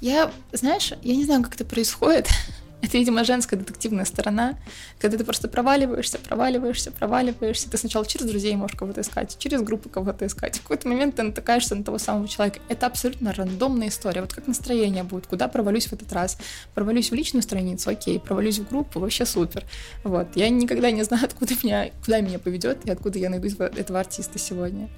Я, 0.00 0.32
знаешь, 0.52 0.92
я 1.02 1.16
не 1.16 1.24
знаю, 1.24 1.42
как 1.42 1.54
это 1.54 1.64
происходит. 1.64 2.28
Это, 2.82 2.98
видимо, 2.98 3.22
женская 3.22 3.56
детективная 3.56 4.04
сторона, 4.04 4.58
когда 4.98 5.16
ты 5.16 5.24
просто 5.24 5.48
проваливаешься, 5.48 6.18
проваливаешься, 6.18 6.90
проваливаешься. 6.90 7.70
Ты 7.70 7.76
сначала 7.78 8.04
через 8.04 8.26
друзей 8.26 8.56
можешь 8.56 8.76
кого-то 8.76 9.02
искать, 9.02 9.36
через 9.38 9.62
группы 9.62 9.88
кого-то 9.88 10.26
искать. 10.26 10.58
В 10.58 10.62
какой-то 10.62 10.88
момент 10.88 11.14
ты 11.14 11.22
натыкаешься 11.22 11.76
на 11.76 11.84
того 11.84 11.98
самого 11.98 12.26
человека. 12.26 12.58
Это 12.68 12.86
абсолютно 12.86 13.32
рандомная 13.32 13.88
история. 13.88 14.20
Вот 14.20 14.34
как 14.34 14.48
настроение 14.48 15.04
будет, 15.04 15.28
куда 15.28 15.46
провалюсь 15.46 15.86
в 15.86 15.92
этот 15.92 16.12
раз. 16.12 16.38
Провалюсь 16.74 17.12
в 17.12 17.14
личную 17.14 17.42
страницу, 17.42 17.88
окей, 17.88 18.18
провалюсь 18.18 18.58
в 18.58 18.68
группу, 18.68 18.98
вообще 18.98 19.26
супер. 19.26 19.64
Вот. 20.02 20.34
Я 20.34 20.48
никогда 20.48 20.90
не 20.90 21.04
знаю, 21.04 21.24
откуда 21.26 21.54
меня, 21.62 21.90
куда 22.04 22.20
меня 22.20 22.40
поведет 22.40 22.84
и 22.84 22.90
откуда 22.90 23.18
я 23.20 23.30
найду 23.30 23.48
этого 23.62 24.00
артиста 24.00 24.40
сегодня. 24.40 24.88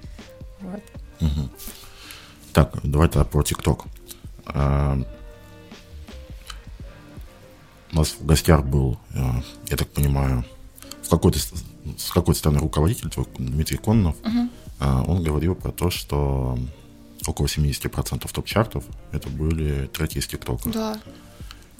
Вот. 0.59 0.81
Угу. 1.21 1.49
Так, 2.53 2.79
давай 2.83 3.09
тогда 3.09 3.25
про 3.25 3.43
ТикТок. 3.43 3.85
У 7.95 7.99
нас 7.99 8.17
в 8.19 8.25
гостях 8.25 8.65
был, 8.65 8.99
э, 9.13 9.21
я 9.69 9.77
так 9.77 9.87
понимаю, 9.87 10.43
в 11.01 11.09
какой-то, 11.09 11.39
с 11.39 12.11
какой-то 12.11 12.37
стороны 12.37 12.59
руководитель, 12.59 13.09
Дмитрий 13.37 13.77
Коннов, 13.77 14.17
угу. 14.21 14.49
он 14.79 15.23
говорил 15.23 15.55
про 15.55 15.71
то, 15.71 15.89
что 15.89 16.59
около 17.25 17.45
70% 17.45 18.29
топ-чартов 18.29 18.83
это 19.13 19.29
были 19.29 19.87
треки 19.87 20.17
из 20.17 20.27
ТикТока. 20.27 20.69
Да. 20.69 20.99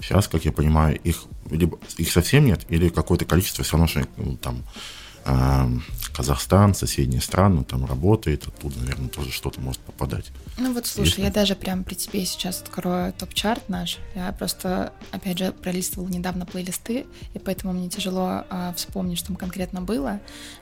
Сейчас, 0.00 0.26
как 0.26 0.46
я 0.46 0.52
понимаю, 0.52 0.98
их, 1.00 1.24
либо, 1.50 1.78
их 1.98 2.10
совсем 2.10 2.46
нет, 2.46 2.64
или 2.70 2.88
какое-то 2.88 3.26
количество 3.26 3.62
все 3.62 3.72
равно, 3.72 3.86
что 3.86 4.06
ну, 4.16 4.38
там 4.38 4.64
Казахстан, 6.16 6.74
соседние 6.74 7.20
страны, 7.20 7.64
там 7.64 7.84
работает, 7.84 8.46
оттуда, 8.46 8.78
наверное, 8.78 9.08
тоже 9.08 9.32
что-то 9.32 9.60
может 9.60 9.80
попадать. 9.82 10.30
Ну 10.56 10.72
вот 10.72 10.86
слушай, 10.86 11.08
Если... 11.08 11.22
я 11.22 11.30
даже 11.30 11.54
прям 11.56 11.84
при 11.84 11.94
тебе 11.94 12.24
сейчас 12.24 12.62
открою 12.62 13.12
топ-чарт 13.12 13.68
наш. 13.68 13.98
Я 14.14 14.32
просто, 14.32 14.92
опять 15.10 15.38
же, 15.38 15.52
пролистывала 15.52 16.08
недавно 16.08 16.46
плейлисты, 16.46 17.06
и 17.34 17.38
поэтому 17.38 17.72
мне 17.72 17.88
тяжело 17.88 18.44
э, 18.48 18.72
вспомнить, 18.76 19.18
что 19.18 19.28
там 19.28 19.36
конкретно 19.36 19.82
было. 19.82 20.20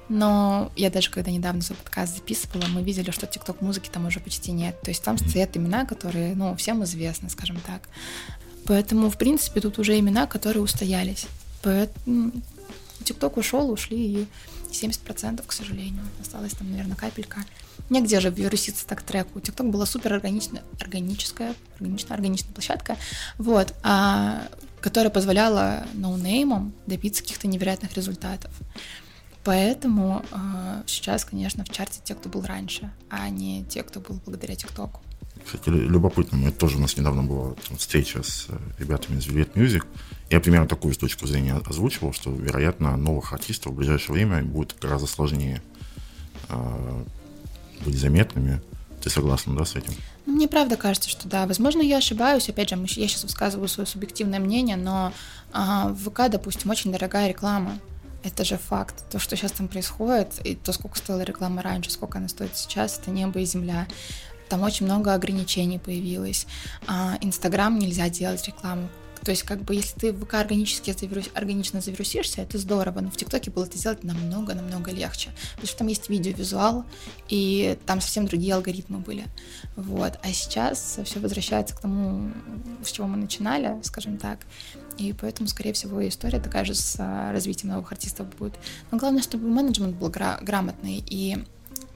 Но 0.09 0.72
я 0.77 0.90
даже 0.90 1.11
когда 1.11 1.31
недавно 1.31 1.62
свой 1.62 1.77
подкаст 1.77 2.16
записывала, 2.16 2.66
мы 2.66 2.83
видели, 2.83 3.11
что 3.11 3.27
тикток 3.27 3.61
музыки 3.61 3.90
там 3.92 4.07
уже 4.07 4.18
почти 4.20 4.50
нет. 4.50 4.81
То 4.81 4.90
есть 4.90 5.05
там 5.05 5.18
стоят 5.18 5.57
имена, 5.57 5.85
которые, 5.85 6.35
ну, 6.35 6.57
всем 6.57 6.83
известны, 6.85 7.31
скажем 7.31 7.59
так. 7.66 7.88
Поэтому, 8.66 9.11
в 9.11 9.18
принципе, 9.18 9.61
тут 9.61 9.79
уже 9.79 9.98
имена, 9.98 10.27
которые 10.27 10.62
устоялись. 10.62 11.27
Поэтому 11.62 12.33
ТикТок 13.04 13.36
ушел, 13.36 13.70
ушли 13.70 14.22
и 14.22 14.26
70%, 14.70 15.44
к 15.46 15.52
сожалению. 15.52 16.02
Осталось 16.20 16.52
там, 16.52 16.70
наверное, 16.70 16.96
капелька. 16.96 17.44
Негде 17.90 18.20
же 18.20 18.30
вируситься 18.30 18.86
так 18.86 19.02
треку. 19.02 19.40
ТикТок 19.40 19.70
была 19.70 19.86
супер 19.86 20.14
органичная, 20.14 20.62
органическая, 20.80 21.54
органичная, 21.78 22.16
органичная 22.16 22.52
площадка, 22.52 22.96
вот, 23.38 23.74
а, 23.82 24.48
которая 24.80 25.10
позволяла 25.10 25.86
ноунеймам 25.94 26.72
добиться 26.86 27.22
каких-то 27.22 27.46
невероятных 27.46 27.94
результатов. 27.94 28.52
Поэтому 29.44 30.24
э, 30.30 30.82
сейчас, 30.86 31.26
конечно, 31.26 31.64
в 31.64 31.68
чарте 31.68 32.00
те, 32.02 32.14
кто 32.14 32.30
был 32.30 32.42
раньше, 32.42 32.90
а 33.10 33.28
не 33.28 33.62
те, 33.64 33.82
кто 33.82 34.00
был 34.00 34.18
благодаря 34.24 34.56
ТикТоку. 34.56 35.02
Кстати, 35.44 35.68
любопытно, 35.68 36.48
это 36.48 36.59
тоже 36.59 36.78
у 36.78 36.80
нас 36.80 36.96
недавно 36.96 37.22
была 37.22 37.54
встреча 37.76 38.22
с 38.22 38.46
э, 38.48 38.57
ребятами 38.78 39.18
из 39.18 39.26
Velvet 39.26 39.52
Music. 39.54 39.85
Я 40.30 40.40
примерно 40.40 40.66
такую 40.66 40.94
точку 40.94 41.26
зрения 41.26 41.54
озвучивал, 41.54 42.12
что, 42.12 42.30
вероятно, 42.30 42.96
новых 42.96 43.33
артистов 43.33 43.72
в 43.72 43.76
ближайшее 43.76 44.14
время 44.14 44.42
будет 44.42 44.74
гораздо 44.80 45.07
сложнее 45.07 45.62
э, 46.48 47.04
быть 47.85 47.96
заметными. 47.96 48.62
Ты 49.02 49.11
согласна, 49.11 49.54
да, 49.54 49.66
с 49.66 49.76
этим? 49.76 49.92
Ну, 50.24 50.35
мне 50.35 50.48
правда 50.48 50.76
кажется, 50.78 51.11
что 51.11 51.28
да. 51.28 51.46
Возможно, 51.46 51.83
я 51.83 51.98
ошибаюсь. 51.98 52.48
Опять 52.48 52.70
же, 52.70 52.76
я 52.76 53.07
сейчас 53.07 53.24
высказываю 53.24 53.68
свое 53.68 53.87
субъективное 53.87 54.38
мнение, 54.38 54.76
но 54.76 55.12
э, 55.52 55.59
в 55.90 56.11
ВК, 56.11 56.30
допустим, 56.30 56.70
очень 56.70 56.90
дорогая 56.90 57.28
реклама. 57.28 57.78
Это 58.22 58.44
же 58.44 58.57
факт. 58.57 59.04
То, 59.11 59.18
что 59.18 59.37
сейчас 59.37 59.52
там 59.52 59.68
происходит, 59.68 60.40
и 60.42 60.54
то, 60.54 60.72
сколько 60.72 60.96
стоила 60.96 61.20
реклама 61.20 61.61
раньше, 61.61 61.90
сколько 61.90 62.16
она 62.16 62.28
стоит 62.28 62.57
сейчас, 62.57 62.98
это 62.98 63.11
небо 63.11 63.38
и 63.40 63.44
земля 63.44 63.87
там 64.48 64.62
очень 64.62 64.87
много 64.87 65.14
ограничений 65.14 65.78
появилось. 65.78 66.46
А, 66.87 67.18
Инстаграм 67.20 67.78
нельзя 67.78 68.09
делать 68.09 68.46
рекламу. 68.46 68.88
То 69.24 69.30
есть, 69.30 69.42
как 69.42 69.62
бы, 69.62 69.74
если 69.74 69.98
ты 69.98 70.12
в 70.12 70.22
ВК 70.22 70.35
органически 70.35 70.92
завирус, 70.92 71.30
органично 71.33 71.80
завирусишься, 71.80 72.42
это 72.42 72.59
здорово, 72.59 73.00
но 73.00 73.11
в 73.11 73.16
ТикТоке 73.16 73.50
было 73.50 73.64
это 73.64 73.78
сделать 73.78 74.04
намного-намного 74.04 74.90
легче. 74.90 75.30
Потому 75.52 75.66
что 75.66 75.78
там 75.78 75.87
есть 75.87 76.11
видео-визуал, 76.11 76.85
и 77.30 77.78
там 77.87 78.02
совсем 78.02 78.26
другие 78.26 78.54
алгоритмы 78.54 78.98
были. 78.98 79.24
Вот. 79.76 80.18
А 80.22 80.33
сейчас 80.33 81.00
все 81.02 81.20
возвращается 81.20 81.74
к 81.74 81.80
тому, 81.80 82.33
с 82.85 82.92
чего 82.92 83.07
мы 83.07 83.16
начинали, 83.16 83.80
скажем 83.83 84.18
так. 84.18 84.40
И 84.98 85.14
поэтому, 85.18 85.48
скорее 85.48 85.72
всего, 85.72 86.07
история 86.07 86.38
такая 86.38 86.66
же 86.66 86.74
с 86.74 86.96
а, 86.98 87.33
развитием 87.33 87.72
новых 87.72 87.90
артистов 87.92 88.28
будет. 88.37 88.54
Но 88.90 88.98
главное, 88.98 89.22
чтобы 89.22 89.48
менеджмент 89.48 89.96
был 89.96 90.11
гра- 90.11 90.38
грамотный, 90.42 91.02
и 91.09 91.38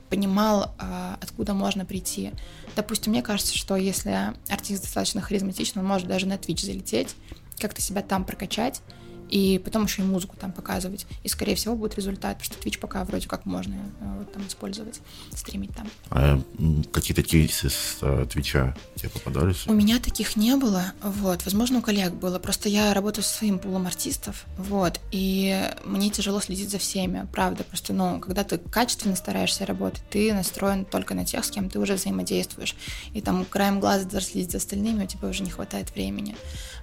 понимал, 0.09 0.75
а, 0.79 1.19
откуда 1.21 1.55
можно 1.55 1.85
прийти. 1.85 2.33
Допустим, 2.77 3.13
мне 3.13 3.23
кажется, 3.23 3.57
что 3.57 3.77
если 3.77 4.33
артист 4.49 4.83
достаточно 4.83 5.21
харизматичный, 5.21 5.83
он 5.83 5.89
может 5.89 6.09
даже 6.09 6.27
на 6.27 6.35
Twitch 6.35 6.65
залететь, 6.65 7.15
как-то 7.59 7.81
себя 7.81 8.03
там 8.03 8.25
прокачать, 8.25 8.83
и 9.29 9.59
потом 9.59 9.85
еще 9.85 10.03
и 10.03 10.05
музыку 10.05 10.37
там 10.39 10.53
показывать. 10.53 11.07
И, 11.23 11.29
скорее 11.29 11.55
всего, 11.55 11.77
будет 11.77 11.97
результат, 11.97 12.39
потому 12.39 12.45
что 12.45 12.69
Twitch 12.69 12.79
пока 12.79 13.05
вроде 13.05 13.29
как 13.29 13.47
можно 13.47 13.75
э, 13.75 14.19
вот, 14.19 14.33
там 14.33 14.47
использовать, 14.47 15.01
стримить 15.35 15.71
там. 15.75 15.89
А 16.11 16.41
какие-то 16.93 17.23
кейсы 17.23 17.71
с 17.71 17.99
э, 18.01 18.27
Твича 18.31 18.77
тебе 18.97 19.11
попадались? 19.11 19.67
У 19.67 19.73
меня 19.73 19.99
таких 19.99 20.37
не 20.37 20.57
было, 20.57 20.93
вот. 21.03 21.45
Возможно, 21.45 21.79
у 21.79 21.83
коллег 21.83 22.15
было. 22.15 22.39
Просто 22.39 22.69
я 22.69 22.95
работаю 22.95 23.25
со 23.25 23.35
своим 23.35 23.59
пулом 23.59 23.87
артистов, 23.87 24.47
вот, 24.57 25.01
и 25.11 25.71
мне 25.85 26.11
тяжело 26.11 26.41
следить 26.41 26.71
за 26.71 26.79
всеми, 26.79 27.27
правда. 27.33 27.65
Просто, 27.65 27.93
ну, 27.93 28.21
когда 28.21 28.45
ты 28.45 28.59
качественно 28.59 29.17
стараешься 29.17 29.67
работать, 29.67 30.03
ты 30.11 30.33
настроен 30.33 30.85
только 30.85 31.15
на 31.15 31.25
тех, 31.25 31.45
с 31.45 31.51
кем 31.51 31.69
ты 31.69 31.79
уже 31.79 31.95
взаимодействуешь. 31.95 32.75
И 33.13 33.21
там 33.21 33.45
краем 33.45 33.81
глаза 33.81 34.05
даже 34.05 34.27
следить 34.27 34.53
за 34.53 34.59
остальными, 34.59 35.05
у 35.05 35.07
тебя 35.07 35.29
уже 35.29 35.43
не 35.43 35.51
хватает 35.51 35.95
времени. 35.95 36.37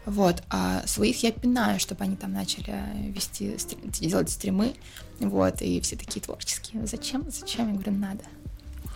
Вот. 0.06 0.44
А 0.50 0.84
своих 0.86 1.24
я 1.24 1.32
пинаю, 1.32 1.80
чтобы 1.80 2.04
они 2.04 2.16
там 2.16 2.34
начали 2.36 3.12
вести, 3.12 3.56
делать 4.00 4.30
стримы, 4.30 4.76
вот, 5.20 5.62
и 5.62 5.80
все 5.82 5.96
такие 5.96 6.22
творческие. 6.22 6.86
Зачем? 6.86 7.26
Зачем? 7.32 7.70
Я 7.70 7.74
говорю, 7.74 7.92
надо. 7.94 8.24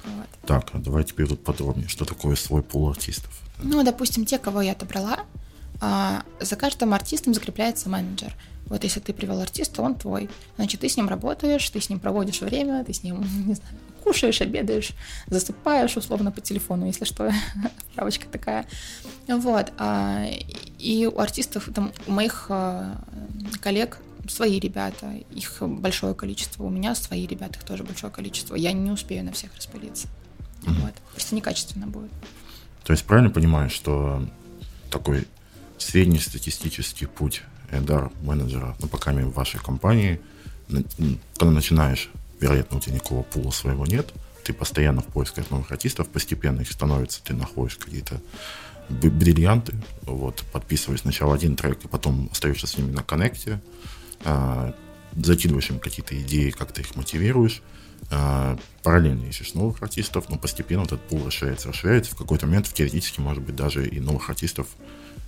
Вот. 0.04 0.28
Так, 0.45 0.69
а 0.73 0.78
давай 0.78 1.04
теперь 1.04 1.28
тут 1.28 1.43
подробнее, 1.43 1.88
что 1.88 2.06
такое 2.06 2.36
свой 2.36 2.62
пул 2.62 2.89
артистов? 2.89 3.41
Ну, 3.62 3.84
допустим, 3.84 4.25
те, 4.25 4.38
кого 4.38 4.62
я 4.62 4.73
отобрала, 4.73 5.19
а, 5.82 6.23
за 6.39 6.56
каждым 6.56 6.93
артистом 6.93 7.34
закрепляется 7.34 7.89
менеджер. 7.89 8.34
Вот 8.67 8.84
если 8.84 8.99
ты 8.99 9.13
привел 9.13 9.41
артиста, 9.41 9.82
он 9.82 9.95
твой. 9.95 10.30
Значит, 10.56 10.82
ты 10.82 10.89
с 10.89 10.95
ним 10.95 11.10
работаешь, 11.10 11.67
ты 11.69 11.82
с 11.82 11.89
ним 11.89 11.99
проводишь 11.99 12.41
время, 12.41 12.84
ты 12.84 12.93
с 12.93 13.04
ним, 13.04 13.21
не 13.47 13.56
знаю, 13.56 13.75
кушаешь, 14.03 14.41
обедаешь, 14.41 14.91
засыпаешь 15.27 15.95
условно 15.97 16.31
по 16.31 16.41
телефону, 16.41 16.85
если 16.85 17.05
что, 17.05 17.31
справочка 17.91 18.27
такая. 18.27 18.65
Вот. 19.27 19.71
А, 19.77 20.25
и 20.77 21.05
у 21.05 21.19
артистов, 21.19 21.69
там, 21.73 21.91
у 22.07 22.12
моих 22.12 22.47
а, 22.49 23.01
коллег 23.62 23.99
свои 24.27 24.59
ребята, 24.59 25.13
их 25.33 25.57
большое 25.62 26.13
количество, 26.13 26.63
у 26.63 26.69
меня 26.69 26.95
свои 26.95 27.25
ребята, 27.25 27.59
их 27.59 27.65
тоже 27.65 27.83
большое 27.83 28.12
количество. 28.12 28.55
Я 28.55 28.71
не 28.71 28.91
успею 28.91 29.23
на 29.23 29.31
всех 29.31 29.55
распылиться. 29.55 30.07
Mm-hmm. 30.62 30.81
Вот. 30.81 30.93
Просто 31.13 31.35
некачественно 31.35 31.88
будет. 31.88 32.12
То 32.83 32.93
есть 32.93 33.05
правильно 33.05 33.29
понимаю, 33.29 33.69
что 33.69 34.27
такой 34.89 35.27
среднестатистический 35.77 37.05
путь 37.05 37.43
дар 37.71 38.12
менеджера, 38.21 38.75
ну, 38.79 38.88
пока 38.88 39.12
в 39.12 39.31
вашей 39.33 39.59
компании, 39.59 40.19
когда 40.67 41.51
начинаешь 41.51 42.09
вероятно, 42.39 42.78
у 42.78 42.80
тебя 42.80 42.95
никакого 42.95 43.23
пула 43.23 43.52
своего 43.52 43.86
нет, 43.86 44.13
ты 44.43 44.54
постоянно 44.54 45.02
в 45.02 45.08
поисках 45.08 45.49
новых 45.52 45.71
артистов, 45.71 46.10
постепенно 46.10 46.62
их 46.62 46.71
становится, 46.71 47.23
ты 47.23 47.34
находишь 47.34 47.78
какие-то 47.78 48.21
бриллианты, 48.89 49.75
вот, 50.02 50.43
подписываешь 50.52 51.02
сначала 51.02 51.36
один 51.36 51.56
трек, 51.56 51.84
и 51.86 51.88
потом 51.88 52.30
остаешься 52.32 52.65
с 52.65 52.78
ними 52.78 52.91
на 52.91 53.04
коннекте, 53.04 53.62
а, 54.23 54.73
закидываешь 55.15 55.69
им 55.69 55.80
какие-то 55.80 56.19
идеи, 56.19 56.49
как 56.49 56.71
ты 56.71 56.82
их 56.82 56.95
мотивируешь, 56.95 57.62
а, 58.10 58.58
параллельно 58.82 59.25
ищешь 59.25 59.54
новых 59.54 59.84
артистов, 59.84 60.30
но 60.30 60.38
постепенно 60.38 60.84
этот 60.84 61.02
пул 61.02 61.25
расширяется, 61.25 61.69
расширяется, 61.69 62.12
в 62.13 62.15
какой-то 62.15 62.47
момент 62.47 62.73
теоретически, 62.73 63.19
может 63.19 63.43
быть, 63.43 63.56
даже 63.56 63.88
и 63.88 63.99
новых 63.99 64.30
артистов 64.30 64.67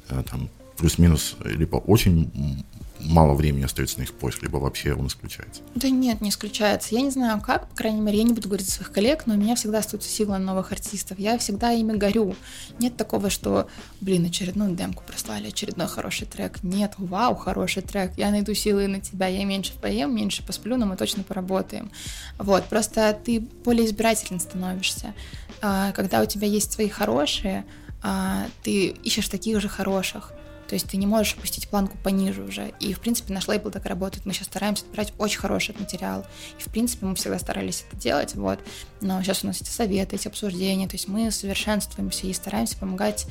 а, 0.10 0.24
там 0.24 0.50
плюс-минус 0.78 1.36
либо 1.43 1.76
очень 1.76 2.65
мало 3.03 3.33
времени 3.33 3.63
остается 3.63 3.99
на 3.99 4.03
их 4.03 4.13
поиск, 4.13 4.43
либо 4.43 4.57
вообще 4.57 4.93
он 4.93 5.07
исключается? 5.07 5.61
Да 5.75 5.89
нет, 5.89 6.21
не 6.21 6.29
исключается. 6.29 6.95
Я 6.95 7.01
не 7.01 7.09
знаю 7.09 7.41
как, 7.41 7.69
по 7.69 7.75
крайней 7.75 8.01
мере, 8.01 8.17
я 8.19 8.23
не 8.23 8.33
буду 8.33 8.47
говорить 8.47 8.69
своих 8.69 8.91
коллег, 8.91 9.23
но 9.25 9.33
у 9.33 9.37
меня 9.37 9.55
всегда 9.55 9.79
остаются 9.79 10.09
силы 10.09 10.37
на 10.37 10.39
новых 10.39 10.71
артистов. 10.71 11.19
Я 11.19 11.37
всегда 11.37 11.71
ими 11.71 11.97
горю. 11.97 12.35
Нет 12.79 12.97
такого, 12.97 13.29
что, 13.29 13.67
блин, 13.99 14.25
очередную 14.25 14.75
демку 14.75 15.03
прослали, 15.05 15.47
очередной 15.47 15.87
хороший 15.87 16.27
трек. 16.27 16.63
Нет, 16.63 16.93
вау, 16.97 17.35
хороший 17.35 17.83
трек. 17.83 18.13
Я 18.17 18.31
найду 18.31 18.53
силы 18.53 18.87
на 18.87 18.99
тебя, 19.01 19.27
я 19.27 19.45
меньше 19.45 19.73
поем, 19.73 20.15
меньше 20.15 20.45
посплю, 20.45 20.77
но 20.77 20.85
мы 20.85 20.97
точно 20.97 21.23
поработаем. 21.23 21.91
Вот, 22.37 22.65
просто 22.65 23.17
ты 23.23 23.39
более 23.39 23.85
избирателен 23.85 24.39
становишься. 24.39 25.13
А, 25.61 25.91
когда 25.91 26.21
у 26.21 26.25
тебя 26.25 26.47
есть 26.47 26.71
свои 26.71 26.89
хорошие, 26.89 27.65
а, 28.01 28.47
ты 28.63 28.87
ищешь 28.87 29.29
таких 29.29 29.61
же 29.61 29.69
хороших. 29.69 30.33
То 30.71 30.75
есть 30.75 30.88
ты 30.88 30.95
не 30.95 31.05
можешь 31.05 31.34
опустить 31.34 31.67
планку 31.67 31.97
пониже 31.97 32.43
уже. 32.43 32.71
И, 32.79 32.93
в 32.93 33.01
принципе, 33.01 33.34
наш 33.34 33.49
лейбл 33.49 33.71
так 33.71 33.86
работает. 33.86 34.25
Мы 34.25 34.31
сейчас 34.31 34.47
стараемся 34.47 34.86
брать 34.93 35.12
очень 35.17 35.38
хороший 35.38 35.75
материал. 35.77 36.26
И, 36.57 36.61
в 36.61 36.67
принципе, 36.67 37.05
мы 37.05 37.13
всегда 37.15 37.38
старались 37.39 37.84
это 37.89 37.97
делать, 37.97 38.36
вот. 38.36 38.57
Но 39.01 39.22
сейчас 39.22 39.43
у 39.43 39.47
нас 39.47 39.59
эти 39.59 39.67
советы, 39.67 40.15
эти 40.15 40.30
обсуждения. 40.30 40.88
То 40.88 40.95
есть 40.95 41.09
мы 41.09 41.30
совершенствуемся 41.30 42.26
и 42.26 42.32
стараемся 42.32 42.78
помогать 42.78 43.28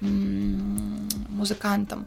музыкантам. 0.00 2.06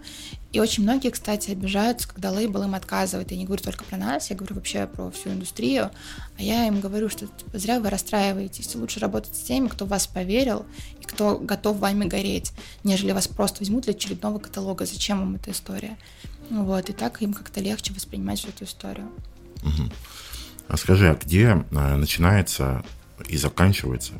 И 0.53 0.59
очень 0.59 0.83
многие, 0.83 1.09
кстати, 1.09 1.51
обижаются, 1.51 2.07
когда 2.07 2.31
лейбл 2.31 2.63
им 2.63 2.73
отказывает. 2.73 3.31
Я 3.31 3.37
не 3.37 3.45
говорю 3.45 3.61
только 3.61 3.83
про 3.83 3.97
нас, 3.97 4.29
я 4.29 4.35
говорю 4.35 4.55
вообще 4.55 4.87
про 4.87 5.11
всю 5.11 5.29
индустрию. 5.29 5.91
А 6.37 6.41
я 6.41 6.67
им 6.67 6.79
говорю, 6.79 7.09
что 7.09 7.27
типа, 7.27 7.57
зря 7.59 7.79
вы 7.79 7.89
расстраиваетесь. 7.89 8.73
Лучше 8.75 8.99
работать 8.99 9.35
с 9.35 9.41
теми, 9.41 9.67
кто 9.67 9.85
в 9.85 9.89
вас 9.89 10.07
поверил 10.07 10.65
и 11.01 11.03
кто 11.03 11.37
готов 11.37 11.77
вами 11.77 12.05
гореть, 12.05 12.53
нежели 12.83 13.11
вас 13.11 13.27
просто 13.27 13.59
возьмут 13.59 13.83
для 13.83 13.93
очередного 13.93 14.39
каталога. 14.39 14.85
Зачем 14.85 15.19
вам 15.19 15.35
эта 15.35 15.51
история? 15.51 15.97
Вот, 16.49 16.89
и 16.89 16.93
так 16.93 17.21
им 17.21 17.33
как-то 17.33 17.59
легче 17.59 17.93
воспринимать 17.93 18.39
всю 18.39 18.49
эту 18.49 18.63
историю. 18.63 19.09
Угу. 19.63 19.91
А 20.69 20.77
скажи, 20.77 21.09
а 21.09 21.15
где 21.15 21.65
а, 21.71 21.97
начинается 21.97 22.83
и 23.27 23.37
заканчивается, 23.37 24.13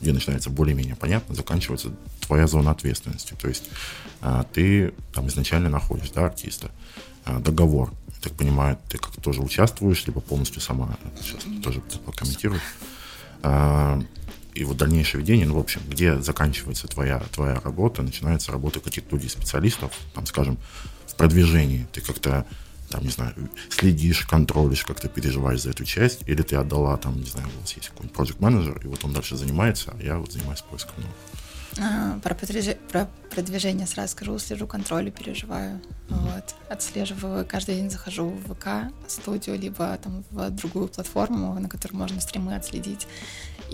где 0.00 0.12
начинается 0.12 0.50
более-менее 0.50 0.96
понятно, 0.96 1.34
заканчивается 1.34 1.92
твоя 2.20 2.46
зона 2.46 2.70
ответственности. 2.70 3.34
То 3.40 3.48
есть 3.48 3.70
а, 4.20 4.44
ты 4.44 4.94
там 5.12 5.28
изначально 5.28 5.68
находишь, 5.68 6.10
да, 6.10 6.26
артиста, 6.26 6.70
а, 7.24 7.40
договор, 7.40 7.92
я 8.08 8.14
так 8.20 8.32
понимаю, 8.32 8.78
ты 8.88 8.98
как 8.98 9.14
тоже 9.20 9.40
участвуешь, 9.40 10.06
либо 10.06 10.20
полностью 10.20 10.60
сама, 10.60 10.96
сейчас 11.20 11.42
тоже 11.62 11.80
прокомментируешь. 12.04 12.62
А, 13.42 14.00
и 14.54 14.64
вот 14.64 14.76
дальнейшее 14.76 15.20
ведение, 15.20 15.46
ну, 15.46 15.54
в 15.54 15.58
общем, 15.58 15.80
где 15.88 16.20
заканчивается 16.20 16.86
твоя, 16.86 17.20
твоя 17.32 17.60
работа, 17.60 18.02
начинается 18.02 18.52
работа 18.52 18.78
каких-то 18.80 19.16
людей, 19.16 19.28
специалистов, 19.28 19.92
там, 20.14 20.26
скажем, 20.26 20.58
в 21.06 21.16
продвижении. 21.16 21.86
Ты 21.92 22.00
как-то 22.00 22.46
там, 22.94 23.02
не 23.02 23.10
знаю, 23.10 23.34
следишь, 23.70 24.24
контролишь, 24.24 24.84
как 24.84 25.00
ты 25.00 25.08
переживаешь 25.08 25.62
за 25.62 25.70
эту 25.70 25.84
часть, 25.84 26.22
или 26.28 26.42
ты 26.42 26.54
отдала, 26.54 26.96
там, 26.96 27.18
не 27.18 27.26
знаю, 27.26 27.48
у 27.56 27.60
вас 27.60 27.72
есть 27.74 27.88
какой-нибудь 27.88 28.16
project 28.16 28.36
менеджер 28.38 28.80
и 28.84 28.86
вот 28.86 29.04
он 29.04 29.12
дальше 29.12 29.36
занимается, 29.36 29.92
а 29.98 30.02
я 30.02 30.18
вот 30.18 30.30
занимаюсь 30.32 30.60
поиском 30.60 30.94
новых. 30.98 31.16
А, 31.80 32.20
про, 32.20 32.36
продвиж... 32.36 32.76
про 32.92 33.08
продвижение 33.30 33.88
сразу 33.88 34.12
скажу, 34.12 34.38
слежу 34.38 34.68
контролю, 34.68 35.10
переживаю. 35.10 35.80
Mm-hmm. 36.08 36.34
Вот. 36.34 36.54
Отслеживаю, 36.68 37.44
каждый 37.44 37.74
день 37.74 37.90
захожу 37.90 38.28
в 38.28 38.54
ВК 38.54 38.92
студию, 39.08 39.58
либо 39.58 39.98
там 40.00 40.24
в 40.30 40.50
другую 40.50 40.86
платформу, 40.86 41.58
на 41.58 41.68
которой 41.68 41.94
можно 41.94 42.20
стримы 42.20 42.54
отследить. 42.54 43.08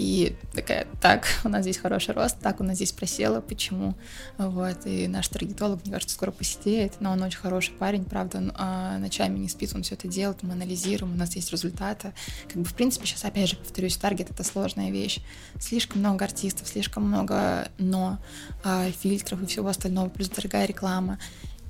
И 0.00 0.34
такая, 0.54 0.86
так, 1.02 1.26
у 1.44 1.50
нас 1.50 1.60
здесь 1.60 1.76
хороший 1.76 2.14
рост, 2.14 2.38
так, 2.40 2.60
у 2.60 2.64
нас 2.64 2.76
здесь 2.76 2.90
просело, 2.90 3.42
почему? 3.42 3.94
Вот, 4.38 4.86
и 4.86 5.06
наш 5.06 5.28
таргетолог, 5.28 5.82
мне 5.84 5.92
кажется, 5.92 6.14
скоро 6.14 6.30
посидеет, 6.30 6.94
но 7.00 7.12
он 7.12 7.22
очень 7.22 7.38
хороший 7.38 7.74
парень, 7.74 8.06
правда, 8.06 8.38
он 8.38 8.52
а, 8.56 8.96
ночами 8.96 9.38
не 9.38 9.50
спит, 9.50 9.72
он 9.74 9.82
все 9.82 9.96
это 9.96 10.08
делает, 10.08 10.42
мы 10.42 10.54
анализируем, 10.54 11.12
у 11.12 11.16
нас 11.18 11.36
есть 11.36 11.52
результаты. 11.52 12.14
Как 12.48 12.56
бы, 12.56 12.64
в 12.64 12.72
принципе, 12.72 13.06
сейчас, 13.06 13.26
опять 13.26 13.50
же, 13.50 13.56
повторюсь, 13.56 13.98
таргет— 13.98 14.30
это 14.30 14.42
сложная 14.42 14.90
вещь. 14.90 15.18
Слишком 15.58 16.00
много 16.00 16.24
артистов, 16.24 16.66
слишком 16.66 17.06
много 17.06 17.68
но, 17.76 18.18
а, 18.64 18.90
фильтров 19.02 19.42
и 19.42 19.46
всего 19.46 19.68
остального, 19.68 20.08
плюс 20.08 20.30
дорогая 20.30 20.64
реклама. 20.64 21.18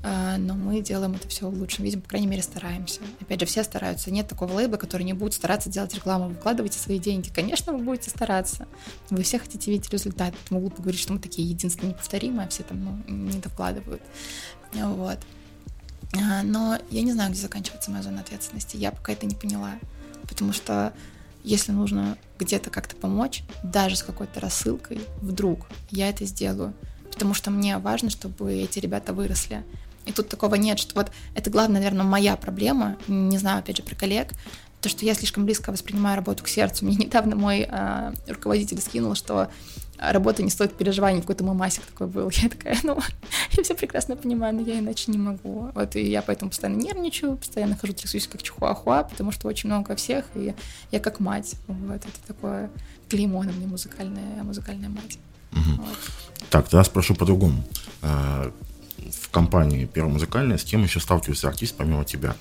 А, 0.02 0.38
но 0.38 0.54
мы 0.54 0.80
делаем 0.80 1.14
это 1.14 1.28
все 1.28 1.48
в 1.48 1.54
лучшем 1.54 1.84
виде, 1.84 1.98
по 1.98 2.08
крайней 2.08 2.26
мере, 2.26 2.42
стараемся. 2.42 3.00
Опять 3.20 3.40
же, 3.40 3.46
все 3.46 3.62
стараются. 3.62 4.10
Нет 4.10 4.28
такого 4.28 4.54
лейба, 4.54 4.78
который 4.78 5.02
не 5.02 5.12
будет 5.12 5.34
стараться 5.34 5.68
делать 5.68 5.94
рекламу. 5.94 6.28
Выкладывайте 6.28 6.78
свои 6.78 6.98
деньги. 6.98 7.28
Конечно, 7.28 7.72
вы 7.72 7.84
будете 7.84 8.08
стараться. 8.08 8.66
Вы 9.10 9.22
все 9.22 9.38
хотите 9.38 9.70
видеть 9.70 9.90
результат. 9.90 10.34
Могу 10.48 10.70
поговорить, 10.70 11.00
что 11.00 11.12
мы 11.12 11.18
такие 11.18 11.48
единственные 11.48 11.90
неповторимые, 11.90 12.46
а 12.46 12.48
все 12.48 12.62
там 12.62 12.82
ну, 13.06 13.14
не 13.14 13.38
довкладывают. 13.38 14.02
Вот. 14.72 15.18
А, 16.14 16.42
но 16.42 16.78
я 16.90 17.02
не 17.02 17.12
знаю, 17.12 17.30
где 17.30 17.40
заканчивается 17.40 17.90
моя 17.90 18.02
зона 18.02 18.20
ответственности. 18.20 18.78
Я 18.78 18.92
пока 18.92 19.12
это 19.12 19.26
не 19.26 19.34
поняла. 19.34 19.72
Потому 20.22 20.52
что 20.54 20.94
если 21.44 21.72
нужно 21.72 22.16
где-то 22.38 22.70
как-то 22.70 22.96
помочь, 22.96 23.42
даже 23.62 23.96
с 23.96 24.02
какой-то 24.02 24.40
рассылкой, 24.40 25.00
вдруг 25.20 25.66
я 25.90 26.08
это 26.08 26.24
сделаю. 26.24 26.74
Потому 27.10 27.34
что 27.34 27.50
мне 27.50 27.78
важно, 27.78 28.08
чтобы 28.08 28.54
эти 28.54 28.78
ребята 28.78 29.12
выросли. 29.12 29.64
И 30.10 30.12
тут 30.12 30.28
такого 30.28 30.56
нет, 30.56 30.78
что 30.80 30.94
вот 30.96 31.12
это 31.36 31.50
главная, 31.50 31.80
наверное, 31.80 32.04
моя 32.04 32.36
проблема, 32.36 32.96
не 33.06 33.38
знаю, 33.38 33.60
опять 33.60 33.76
же, 33.76 33.84
про 33.84 33.94
коллег, 33.94 34.32
то, 34.80 34.88
что 34.88 35.04
я 35.04 35.14
слишком 35.14 35.44
близко 35.44 35.70
воспринимаю 35.70 36.16
работу 36.16 36.42
к 36.42 36.48
сердцу. 36.48 36.84
Мне 36.86 36.96
недавно 36.96 37.36
мой 37.36 37.66
э, 37.68 38.12
руководитель 38.26 38.80
скинул, 38.80 39.14
что 39.14 39.50
работа 39.98 40.42
не 40.42 40.50
стоит 40.50 40.76
переживаний, 40.76 41.20
какой-то 41.20 41.44
мамасик 41.44 41.84
такой 41.84 42.08
был. 42.08 42.28
Я 42.42 42.48
такая, 42.48 42.76
ну, 42.82 42.98
я 43.52 43.62
все 43.62 43.74
прекрасно 43.74 44.16
понимаю, 44.16 44.54
но 44.54 44.62
я 44.62 44.78
иначе 44.78 45.12
не 45.12 45.18
могу. 45.18 45.70
Вот, 45.74 45.94
и 45.94 46.02
я 46.02 46.22
поэтому 46.22 46.50
постоянно 46.50 46.80
нервничаю, 46.80 47.36
постоянно 47.36 47.76
хожу, 47.76 47.92
трясусь 47.92 48.26
как 48.26 48.42
чихуахуа, 48.42 49.04
потому 49.04 49.30
что 49.30 49.46
очень 49.46 49.68
много 49.68 49.94
всех, 49.94 50.24
и 50.34 50.54
я 50.90 51.00
как 51.00 51.20
мать. 51.20 51.54
Вот, 51.68 51.96
это 51.96 52.26
такое 52.26 52.70
клеймо 53.08 53.44
на 53.44 53.52
мне 53.52 53.66
музыкальная, 53.66 54.42
музыкальная 54.42 54.88
мать. 54.88 55.18
Угу. 55.52 55.82
Вот. 55.82 55.98
Так, 56.48 56.68
тогда 56.68 56.84
спрошу 56.84 57.14
по-другому. 57.14 57.62
В 59.20 59.30
компании 59.30 59.86
Первая 59.86 60.12
музыкальная 60.12 60.58
с 60.58 60.64
кем 60.64 60.82
еще 60.82 61.00
сталкивается 61.00 61.48
артист 61.48 61.74
помимо 61.76 62.04
тебя? 62.04 62.36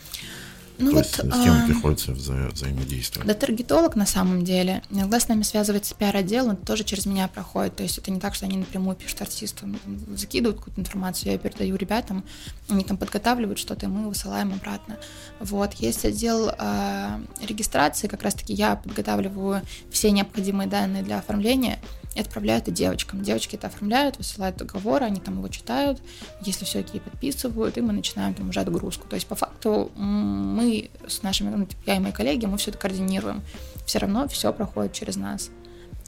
Ну, 0.80 0.92
То 0.92 0.96
вот, 0.96 1.06
есть 1.06 1.16
с 1.16 1.44
кем 1.44 1.54
а... 1.54 1.68
приходится 1.68 2.12
вза- 2.14 2.54
взаимодействовать? 2.54 3.28
Да, 3.28 3.34
таргетолог 3.34 3.98
на 3.98 4.06
самом 4.06 4.46
деле. 4.46 4.82
Иногда 4.90 5.20
с 5.20 5.28
нами 5.28 5.44
связывается 5.44 5.94
пиар-отдел, 5.94 6.48
он 6.48 6.56
тоже 6.56 6.86
через 6.86 7.06
меня 7.06 7.28
проходит. 7.28 7.76
То 7.76 7.84
есть 7.84 7.98
это 7.98 8.12
не 8.12 8.20
так, 8.20 8.34
что 8.34 8.46
они 8.46 8.58
напрямую 8.58 8.96
пишут 8.96 9.22
артисту, 9.22 9.68
закидывают 10.16 10.60
какую-то 10.60 10.80
информацию, 10.80 11.34
я 11.34 11.38
передаю 11.38 11.76
ребятам, 11.76 12.24
они 12.70 12.86
там 12.86 12.96
подготавливают 12.96 13.60
что-то, 13.60 13.88
и 13.88 13.90
мы 13.90 14.08
высылаем 14.08 14.54
обратно. 14.54 14.98
Вот, 15.42 15.74
есть 15.74 16.06
отдел 16.06 16.50
э, 16.58 17.20
регистрации, 17.42 18.08
как 18.08 18.24
раз-таки 18.24 18.54
я 18.54 18.78
подготавливаю 18.78 19.62
все 19.92 20.12
необходимые 20.12 20.70
данные 20.70 21.04
для 21.04 21.20
оформления, 21.20 21.80
и 22.20 22.22
отправляют 22.22 22.64
это 22.64 22.72
девочкам. 22.72 23.24
Девочки 23.24 23.56
это 23.56 23.68
оформляют, 23.68 24.18
высылают 24.18 24.58
договор, 24.58 25.04
они 25.04 25.20
там 25.20 25.38
его 25.38 25.48
читают, 25.48 26.02
если 26.42 26.66
все 26.66 26.80
окей, 26.80 27.00
подписывают, 27.00 27.78
и 27.78 27.82
мы 27.82 27.94
начинаем 27.94 28.34
там 28.34 28.50
уже 28.50 28.60
отгрузку. 28.60 29.08
То 29.08 29.16
есть 29.16 29.28
по 29.28 29.36
факту 29.36 29.92
мы 29.96 30.90
с 31.08 31.24
нашими, 31.24 31.56
ну, 31.56 31.66
типа, 31.66 31.82
я 31.86 31.96
и 31.96 32.00
мои 32.00 32.12
коллеги, 32.12 32.46
мы 32.46 32.58
все 32.58 32.72
это 32.72 32.80
координируем. 32.80 33.42
Все 33.86 34.00
равно 34.00 34.28
все 34.28 34.52
проходит 34.54 34.94
через 34.94 35.16
нас. 35.16 35.50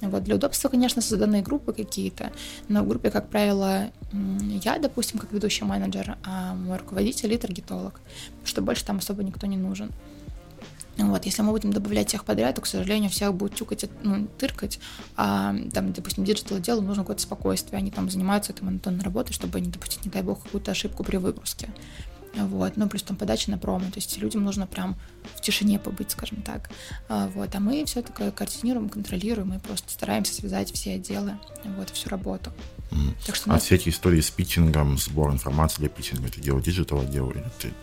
Вот. 0.02 0.24
Для 0.24 0.36
удобства, 0.36 0.68
конечно, 0.68 1.02
созданы 1.02 1.42
группы 1.42 1.74
какие-то, 1.74 2.32
но 2.68 2.84
в 2.84 2.88
группе, 2.88 3.12
как 3.12 3.30
правило, 3.30 3.92
я, 4.12 4.80
допустим, 4.80 5.20
как 5.20 5.32
ведущий 5.32 5.64
менеджер, 5.64 6.18
а 6.24 6.56
мой 6.56 6.78
руководитель 6.78 7.32
и 7.34 7.38
таргетолог, 7.38 8.02
что 8.44 8.62
больше 8.62 8.84
там 8.84 8.98
особо 8.98 9.24
никто 9.24 9.46
не 9.46 9.58
нужен. 9.58 9.92
Вот, 11.02 11.26
если 11.26 11.42
мы 11.42 11.52
будем 11.52 11.74
добавлять 11.74 12.10
всех 12.10 12.26
подряд, 12.26 12.56
то, 12.56 12.62
к 12.62 12.68
сожалению, 12.68 13.10
всех 13.10 13.34
будет 13.34 13.56
тюкать, 13.56 13.90
ну, 14.04 14.28
тыркать, 14.38 14.80
а 15.16 15.56
там, 15.74 15.94
допустим, 15.94 16.24
digital 16.24 16.58
отделу 16.58 16.82
нужно 16.82 17.04
какое-то 17.04 17.22
спокойствие, 17.22 17.78
они 17.78 17.92
там 17.92 18.10
занимаются 18.10 18.52
этой 18.52 18.64
монотонной 18.64 19.04
работой, 19.04 19.34
чтобы 19.34 19.60
не 19.62 19.70
допустить, 19.70 20.06
не 20.06 20.12
дай 20.12 20.22
бог, 20.22 20.44
какую-то 20.44 20.72
ошибку 20.72 21.04
при 21.04 21.18
выгрузке. 21.18 21.70
Вот, 22.34 22.78
ну, 22.78 22.88
плюс 22.88 23.04
там 23.04 23.18
подача 23.18 23.52
на 23.52 23.58
промо, 23.58 23.86
то 23.86 23.98
есть 23.98 24.18
людям 24.18 24.44
нужно 24.44 24.66
прям 24.66 24.96
в 25.36 25.42
тишине 25.42 25.80
побыть, 25.80 26.12
скажем 26.12 26.42
так. 26.42 26.70
А, 27.10 27.28
вот, 27.28 27.54
а 27.54 27.60
мы 27.60 27.84
все 27.84 28.02
таки 28.02 28.32
координируем, 28.32 28.88
контролируем 28.88 29.54
и 29.54 29.60
просто 29.60 29.92
стараемся 29.92 30.34
связать 30.34 30.72
все 30.72 30.94
отделы, 30.94 31.38
вот, 31.78 31.90
всю 31.90 32.08
работу. 32.08 32.54
Mm. 32.92 33.16
Так 33.26 33.36
что, 33.36 33.50
а 33.50 33.54
нас... 33.56 33.64
все 33.64 33.76
эти 33.76 33.90
истории 33.90 34.22
с 34.22 34.30
питчингом, 34.30 34.98
сбор 34.98 35.32
информации 35.32 35.80
для 35.80 35.90
питчинга, 35.90 36.28
это 36.28 36.40
дело 36.40 36.62
digital 36.62 37.02
отдела 37.02 37.32
или 37.32 37.44
ты 37.60 37.74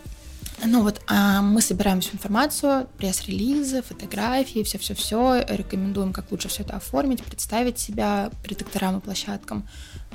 ну 0.65 0.83
вот 0.83 1.01
а 1.07 1.41
мы 1.41 1.61
собираем 1.61 2.01
всю 2.01 2.13
информацию, 2.13 2.87
пресс-релизы, 2.97 3.81
фотографии, 3.81 4.63
все-все-все, 4.63 5.45
рекомендуем, 5.47 6.13
как 6.13 6.31
лучше 6.31 6.47
все 6.47 6.63
это 6.63 6.75
оформить, 6.75 7.23
представить 7.23 7.79
себя 7.79 8.29
редакторам 8.43 8.97
и 8.97 9.01
площадкам. 9.01 9.67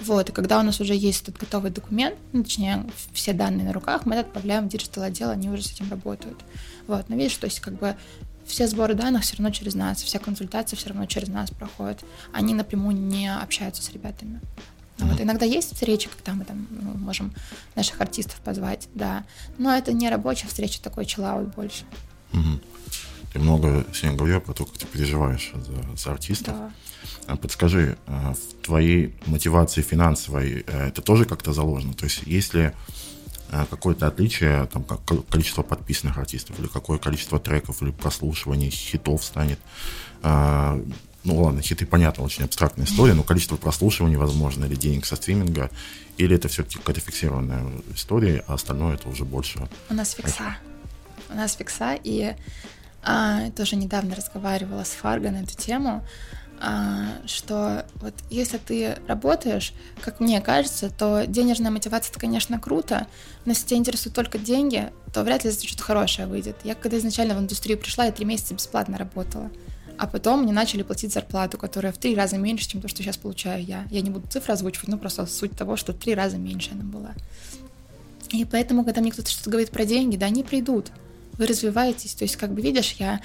Вот, 0.03 0.29
и 0.29 0.33
когда 0.33 0.59
у 0.59 0.63
нас 0.63 0.81
уже 0.81 0.95
есть 0.95 1.23
этот 1.23 1.39
готовый 1.39 1.71
документ, 1.71 2.17
ну, 2.33 2.43
точнее, 2.43 2.85
все 3.13 3.33
данные 3.33 3.67
на 3.67 3.73
руках, 3.73 4.07
мы 4.07 4.17
это 4.17 4.27
отправляем 4.27 4.67
в 4.67 4.69
digital 4.69 5.05
отдел, 5.05 5.31
они 5.31 5.49
уже 5.49 5.63
с 5.63 5.73
этим 5.73 5.89
работают. 5.91 6.39
Вот, 6.87 7.09
но 7.09 7.17
видишь, 7.17 7.37
то 7.37 7.47
есть 7.47 7.61
как 7.61 7.79
бы 7.79 7.97
все 8.45 8.67
сборы 8.67 8.95
данных 8.95 9.23
все 9.23 9.37
равно 9.37 9.51
через 9.51 9.75
нас, 9.75 10.03
вся 10.03 10.19
консультация 10.19 10.77
все 10.77 10.91
равно 10.91 11.07
через 11.07 11.29
нас 11.29 11.51
проходит. 11.51 12.05
Они 12.33 12.55
напрямую 12.55 12.97
не 12.97 13.33
общаются 13.35 13.83
с 13.83 13.91
ребятами. 13.91 14.41
Mm-hmm. 14.99 15.11
Вот 15.11 15.21
иногда 15.21 15.45
есть 15.45 15.75
встречи, 15.75 16.09
когда 16.09 16.35
мы 16.35 16.45
там 16.45 16.67
ну, 16.71 16.95
можем 16.99 17.33
наших 17.75 18.01
артистов 18.01 18.37
позвать, 18.37 18.89
да. 18.95 19.25
Но 19.59 19.75
это 19.75 19.93
не 19.93 20.09
рабочая 20.09 20.47
встреча, 20.47 20.81
такой 20.83 21.05
chillout 21.05 21.55
больше. 21.55 21.85
Mm-hmm. 22.33 22.65
Ты 23.33 23.39
много 23.41 23.85
сегодня 23.93 24.17
говорил 24.17 24.41
про 24.41 24.53
то, 24.53 24.65
как 24.65 24.79
ты 24.79 24.87
переживаешь 24.87 25.53
за, 25.55 25.97
за 25.97 26.13
артистов. 26.13 26.55
Да. 26.55 26.71
А 27.27 27.37
подскажи, 27.37 27.99
а, 28.07 28.35
в 28.35 28.65
твоей 28.65 29.15
мотивации 29.27 29.83
финансовой 29.83 30.65
э, 30.67 30.89
это 30.89 31.03
тоже 31.03 31.25
как-то 31.25 31.53
заложено? 31.53 31.95
То 31.95 32.05
есть 32.05 32.23
есть 32.27 32.55
ли 32.55 32.71
э, 33.51 33.65
какое-то 33.69 34.07
отличие, 34.07 34.67
там, 34.67 34.85
как 34.85 35.01
количество 35.29 35.63
подписанных 35.63 36.17
артистов, 36.17 36.61
или 36.61 36.69
какое 36.69 36.99
количество 36.99 37.41
треков, 37.41 37.83
или 37.83 37.91
прослушиваний, 37.91 38.71
хитов 38.71 39.25
станет? 39.25 39.59
Ну 41.25 41.43
ладно, 41.43 41.63
хиты, 41.63 41.87
понятно, 41.87 42.23
очень 42.23 42.45
абстрактная 42.45 42.85
история, 42.85 43.15
но 43.15 43.23
количество 43.23 43.57
прослушиваний, 43.57 44.17
возможно, 44.17 44.67
или 44.67 44.75
денег 44.75 45.07
со 45.07 45.17
стриминга, 45.17 45.71
или 46.19 46.37
это 46.37 46.49
все-таки 46.49 46.79
какая-то 46.79 47.01
фиксированная 47.01 47.65
история, 47.95 48.45
а 48.47 48.55
остальное 48.55 48.95
это 48.95 49.09
уже 49.09 49.25
больше... 49.25 49.67
У 49.89 49.95
нас 49.95 50.13
фикса. 50.13 50.57
У 51.31 51.35
нас 51.35 51.55
фикса, 51.55 51.99
и 52.05 52.35
а, 53.03 53.51
тоже 53.53 53.77
недавно 53.77 54.15
разговаривала 54.15 54.85
с 54.85 54.91
Фарго 54.91 55.31
на 55.31 55.43
эту 55.43 55.57
тему, 55.57 56.05
а, 56.61 57.07
что 57.27 57.87
вот 57.97 58.15
если 58.31 58.59
ты 58.59 58.97
работаешь, 59.09 59.73
как 60.03 60.21
мне 60.21 60.41
кажется, 60.41 60.91
то 60.91 61.25
денежная 61.27 61.71
мотивация 61.71 62.11
это, 62.11 62.21
конечно, 62.21 62.61
круто, 62.61 63.07
но 63.45 63.53
если 63.53 63.67
тебя 63.67 63.79
интересуют 63.79 64.15
только 64.15 64.39
деньги, 64.39 64.93
то 65.13 65.23
вряд 65.25 65.45
ли 65.45 65.51
что-то 65.53 65.83
хорошее 65.83 66.27
выйдет. 66.27 66.57
Я 66.65 66.75
когда 66.75 66.99
изначально 66.99 67.35
в 67.35 67.39
индустрию 67.39 67.79
пришла, 67.79 68.05
я 68.05 68.13
три 68.13 68.25
месяца 68.25 68.55
бесплатно 68.55 68.99
работала. 68.99 69.51
А 69.97 70.07
потом 70.07 70.43
мне 70.43 70.53
начали 70.53 70.83
платить 70.83 71.13
зарплату, 71.13 71.57
которая 71.57 71.93
в 71.93 71.99
три 71.99 72.15
раза 72.15 72.37
меньше, 72.37 72.69
чем 72.69 72.81
то, 72.81 72.89
что 72.89 73.03
сейчас 73.03 73.17
получаю 73.17 73.65
я. 73.65 73.87
Я 73.91 74.01
не 74.01 74.11
буду 74.11 74.27
цифры 74.29 74.53
озвучивать, 74.53 74.89
но 74.89 74.99
просто 74.99 75.27
суть 75.27 75.57
того, 75.57 75.77
что 75.77 75.93
в 75.93 75.99
три 75.99 76.15
раза 76.15 76.37
меньше 76.37 76.71
она 76.73 76.83
была. 76.85 77.13
И 78.31 78.45
поэтому, 78.45 78.85
когда 78.85 79.01
мне 79.01 79.13
кто-то 79.13 79.31
что-то 79.31 79.51
говорит 79.51 79.71
про 79.71 79.85
деньги, 79.85 80.17
да, 80.17 80.27
они 80.27 80.43
придут. 80.43 80.91
вы 81.39 81.47
развиваетесь. 81.47 82.15
То 82.15 82.25
есть, 82.25 82.37
как 82.37 82.53
бы 82.53 82.61
видишь, 82.61 82.97
я 82.99 83.21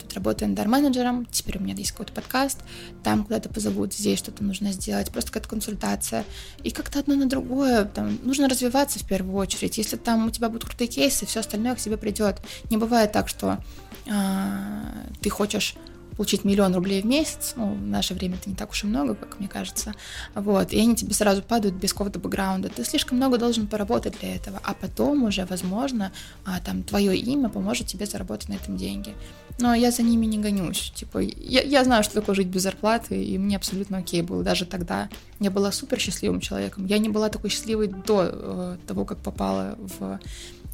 тут 0.00 0.12
работаю 0.14 0.50
эндор-менеджером, 0.50 1.26
теперь 1.26 1.58
у 1.58 1.62
меня 1.62 1.74
есть 1.74 1.92
какой-то 1.92 2.12
подкаст, 2.12 2.60
там 3.02 3.24
куда-то 3.24 3.48
позовут, 3.48 3.94
здесь 3.94 4.18
что-то 4.18 4.44
нужно 4.44 4.72
сделать, 4.72 5.10
просто 5.10 5.30
какая-то 5.30 5.48
консультация. 5.48 6.24
И 6.62 6.70
как-то 6.70 6.98
одно 6.98 7.14
на 7.14 7.26
другое, 7.26 7.84
там, 7.84 8.18
нужно 8.22 8.48
развиваться 8.48 8.98
в 8.98 9.06
первую 9.06 9.36
очередь. 9.36 9.78
Если 9.78 9.96
там 9.96 10.26
у 10.26 10.30
тебя 10.30 10.48
будут 10.48 10.64
крутые 10.64 10.88
кейсы, 10.88 11.26
все 11.26 11.40
остальное 11.40 11.74
к 11.74 11.78
тебе 11.78 11.96
придет. 11.96 12.36
Не 12.70 12.76
бывает 12.76 13.12
так, 13.12 13.28
что 13.28 13.62
а, 14.10 14.84
ты 15.20 15.30
хочешь 15.30 15.74
получить 16.16 16.44
миллион 16.44 16.74
рублей 16.74 17.02
в 17.02 17.06
месяц, 17.06 17.54
ну, 17.56 17.74
в 17.74 17.86
наше 17.86 18.14
время 18.14 18.36
это 18.36 18.48
не 18.48 18.56
так 18.56 18.70
уж 18.70 18.84
и 18.84 18.86
много, 18.86 19.14
как 19.14 19.38
мне 19.38 19.48
кажется, 19.48 19.94
вот, 20.34 20.72
и 20.72 20.80
они 20.80 20.96
тебе 20.96 21.14
сразу 21.14 21.42
падают 21.42 21.74
без 21.74 21.92
какого-то 21.92 22.18
бэкграунда. 22.18 22.68
Ты 22.68 22.84
слишком 22.84 23.16
много 23.16 23.38
должен 23.38 23.66
поработать 23.66 24.18
для 24.20 24.34
этого, 24.34 24.60
а 24.62 24.74
потом 24.74 25.24
уже, 25.24 25.44
возможно, 25.46 26.12
а, 26.44 26.60
там, 26.60 26.82
твое 26.82 27.16
имя 27.16 27.48
поможет 27.48 27.86
тебе 27.86 28.06
заработать 28.06 28.48
на 28.48 28.54
этом 28.54 28.76
деньги. 28.76 29.14
Но 29.58 29.72
я 29.74 29.90
за 29.92 30.02
ними 30.02 30.26
не 30.26 30.38
гонюсь. 30.38 30.92
Типа, 30.94 31.18
я, 31.18 31.62
я 31.62 31.84
знаю, 31.84 32.02
что 32.02 32.14
такое 32.14 32.34
жить 32.34 32.48
без 32.48 32.62
зарплаты, 32.62 33.22
и 33.22 33.38
мне 33.38 33.56
абсолютно 33.56 33.98
окей 33.98 34.22
было 34.22 34.42
даже 34.42 34.66
тогда. 34.66 35.08
Я 35.38 35.50
была 35.50 35.70
супер 35.70 36.00
счастливым 36.00 36.40
человеком. 36.40 36.86
Я 36.86 36.98
не 36.98 37.08
была 37.08 37.28
такой 37.28 37.50
счастливой 37.50 37.86
до 37.86 38.30
э, 38.32 38.76
того, 38.86 39.04
как 39.04 39.18
попала 39.18 39.78
в 39.78 40.18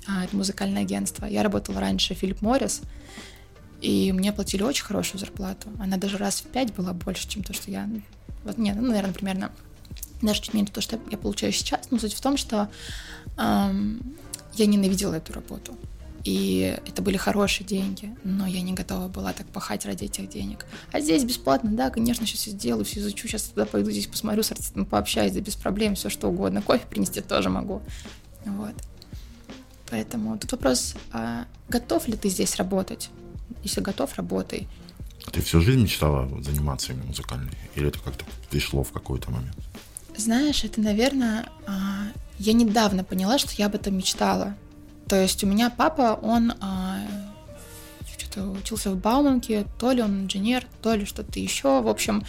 э, 0.09 0.27
музыкальное 0.33 0.83
агентство. 0.83 1.27
Я 1.27 1.43
работала 1.43 1.81
раньше 1.81 2.15
Филипп 2.15 2.41
Моррис, 2.41 2.81
и 3.81 4.13
мне 4.13 4.33
платили 4.33 4.63
очень 4.63 4.85
хорошую 4.85 5.21
зарплату. 5.21 5.69
Она 5.79 5.97
даже 5.97 6.19
раз 6.19 6.41
в 6.41 6.45
пять 6.45 6.75
была 6.75 6.93
больше, 6.93 7.29
чем 7.29 7.43
то, 7.43 7.53
что 7.53 7.71
я... 7.71 7.89
Вот, 8.45 8.59
нет, 8.59 8.77
ну, 8.77 8.89
наверное, 8.89 9.13
примерно 9.13 9.53
даже 10.23 10.43
чуть 10.43 10.55
меньше 10.55 10.73
то, 10.73 10.81
что 10.81 10.99
я 11.11 11.19
получаю 11.19 11.53
сейчас. 11.53 11.91
Но 11.91 11.99
суть 11.99 12.15
в 12.15 12.21
том, 12.21 12.37
что 12.37 12.71
эм, 13.39 14.17
я 14.55 14.67
ненавидела 14.67 15.15
эту 15.15 15.33
работу. 15.33 15.77
И 16.25 16.79
это 16.87 17.01
были 17.01 17.17
хорошие 17.17 17.67
деньги, 17.67 18.15
но 18.25 18.47
я 18.47 18.61
не 18.61 18.75
готова 18.75 19.09
была 19.09 19.33
так 19.33 19.47
пахать 19.47 19.87
ради 19.87 20.05
этих 20.05 20.29
денег. 20.29 20.67
А 20.93 21.01
здесь 21.01 21.25
бесплатно, 21.25 21.71
да, 21.71 21.89
конечно, 21.89 22.27
сейчас 22.27 22.41
все 22.41 22.51
сделаю, 22.51 22.85
все 22.85 23.01
изучу, 23.01 23.27
сейчас 23.27 23.45
туда 23.45 23.65
пойду, 23.65 23.91
здесь 23.91 24.07
посмотрю 24.07 24.43
с 24.43 24.53
артистом, 24.53 24.85
пообщаюсь, 24.85 25.33
да 25.33 25.41
без 25.41 25.57
проблем, 25.57 25.95
все 25.95 26.11
что 26.11 26.29
угодно. 26.29 26.61
Кофе 26.61 26.85
принести 26.87 27.23
тоже 27.23 27.49
могу. 27.49 27.81
Вот. 28.45 28.75
Поэтому 29.91 30.39
тут 30.39 30.53
вопрос, 30.53 30.95
а 31.11 31.47
готов 31.71 32.07
ли 32.07 32.17
ты 32.19 32.29
здесь 32.29 32.57
работать? 32.57 33.09
Если 33.63 33.81
готов, 33.81 34.15
работай. 34.17 34.69
А 35.27 35.31
ты 35.31 35.41
всю 35.43 35.61
жизнь 35.61 35.83
мечтала 35.83 36.29
заниматься 36.43 36.93
именно 36.93 37.07
музыкальной? 37.07 37.53
Или 37.75 37.89
это 37.89 37.99
как-то 37.99 38.25
пришло 38.51 38.83
в 38.83 38.93
какой-то 38.93 39.31
момент? 39.31 39.57
Знаешь, 40.17 40.65
это, 40.65 40.81
наверное, 40.81 41.47
а, 41.67 42.09
я 42.39 42.53
недавно 42.53 43.05
поняла, 43.05 43.39
что 43.39 43.51
я 43.57 43.67
об 43.67 43.75
этом 43.75 43.97
мечтала. 43.97 44.57
То 45.09 45.21
есть 45.21 45.43
у 45.45 45.47
меня 45.47 45.71
папа, 45.71 46.19
он 46.21 46.55
а, 46.61 46.99
что-то 48.19 48.49
учился 48.49 48.91
в 48.91 48.97
Бауманке, 48.97 49.67
то 49.79 49.93
ли 49.93 50.03
он 50.03 50.25
инженер, 50.25 50.65
то 50.83 50.95
ли 50.95 51.05
что-то 51.05 51.39
еще. 51.39 51.81
В 51.83 51.89
общем, 51.89 52.25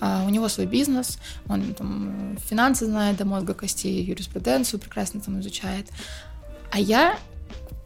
у 0.00 0.28
него 0.28 0.48
свой 0.48 0.66
бизнес, 0.66 1.18
он 1.48 1.74
там 1.74 2.36
финансы 2.48 2.86
знает 2.86 3.16
до 3.16 3.24
мозга 3.24 3.54
костей, 3.54 4.02
юриспруденцию 4.02 4.80
прекрасно 4.80 5.20
там 5.20 5.40
изучает. 5.40 5.88
А 6.70 6.80
я 6.80 7.18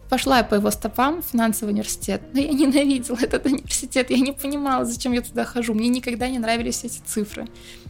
Пошла 0.08 0.38
я 0.38 0.44
по 0.44 0.54
его 0.54 0.70
стопам 0.70 1.22
в 1.22 1.26
финансовый 1.26 1.70
университет, 1.70 2.22
но 2.32 2.40
я 2.40 2.48
ненавидела 2.52 3.18
этот 3.20 3.44
университет, 3.44 4.10
я 4.10 4.18
не 4.18 4.32
понимала, 4.32 4.84
зачем 4.84 5.12
я 5.12 5.20
туда 5.20 5.44
хожу. 5.44 5.74
Мне 5.74 5.88
никогда 5.88 6.28
не 6.28 6.38
нравились 6.38 6.84
эти 6.84 7.00
цифры. 7.04 7.46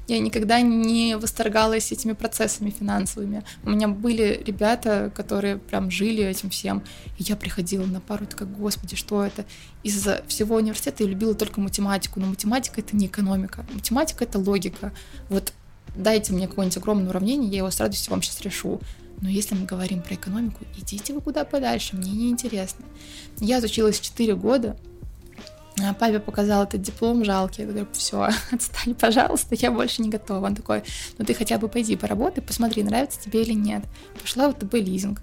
Я 0.08 0.18
никогда 0.18 0.60
не 0.62 1.16
восторгалась 1.16 1.92
этими 1.92 2.14
процессами 2.14 2.70
финансовыми. 2.70 3.44
У 3.62 3.70
меня 3.70 3.88
были 3.88 4.42
ребята, 4.44 5.12
которые 5.14 5.58
прям 5.58 5.90
жили 5.90 6.24
этим 6.24 6.48
всем. 6.50 6.82
И 7.18 7.24
я 7.24 7.36
приходила 7.36 7.84
на 7.84 8.00
пару, 8.00 8.26
такая, 8.26 8.48
господи, 8.48 8.96
что 8.96 9.22
это? 9.22 9.44
Из-за 9.82 10.24
всего 10.26 10.56
университета 10.56 11.04
я 11.04 11.10
любила 11.10 11.34
только 11.34 11.60
математику, 11.60 12.20
но 12.20 12.26
математика— 12.26 12.80
это 12.82 12.96
не 12.96 13.06
экономика. 13.06 13.66
Математика— 13.72 14.24
это 14.24 14.38
логика. 14.38 14.92
Вот 15.28 15.52
дайте 15.98 16.32
мне 16.32 16.48
какое-нибудь 16.48 16.76
огромное 16.78 17.10
уравнение, 17.10 17.50
я 17.50 17.58
его 17.58 17.70
с 17.70 17.80
радостью 17.80 18.10
вам 18.12 18.22
сейчас 18.22 18.40
решу. 18.40 18.80
Но 19.20 19.28
если 19.28 19.54
мы 19.54 19.66
говорим 19.66 20.00
про 20.00 20.14
экономику, 20.14 20.64
идите 20.76 21.12
вы 21.12 21.20
куда 21.20 21.44
подальше, 21.44 21.96
мне 21.96 22.12
не 22.12 22.30
интересно. 22.30 22.84
Я 23.40 23.58
отучилась 23.58 23.98
4 23.98 24.36
года, 24.36 24.76
а 25.80 25.92
папе 25.94 26.20
показал 26.20 26.64
этот 26.64 26.82
диплом 26.82 27.24
жалкий. 27.24 27.64
Я 27.64 27.70
говорю, 27.70 27.88
все, 27.92 28.30
отстань, 28.52 28.94
пожалуйста, 28.94 29.54
я 29.56 29.70
больше 29.70 30.02
не 30.02 30.08
готова. 30.08 30.46
Он 30.46 30.54
такой, 30.54 30.82
ну 31.18 31.24
ты 31.24 31.34
хотя 31.34 31.58
бы 31.58 31.68
пойди 31.68 31.96
поработай, 31.96 32.42
посмотри, 32.42 32.82
нравится 32.82 33.20
тебе 33.20 33.42
или 33.42 33.52
нет. 33.52 33.84
Пошла 34.20 34.48
в 34.48 34.54
ВТБ 34.54 34.74
лизинг. 34.74 35.20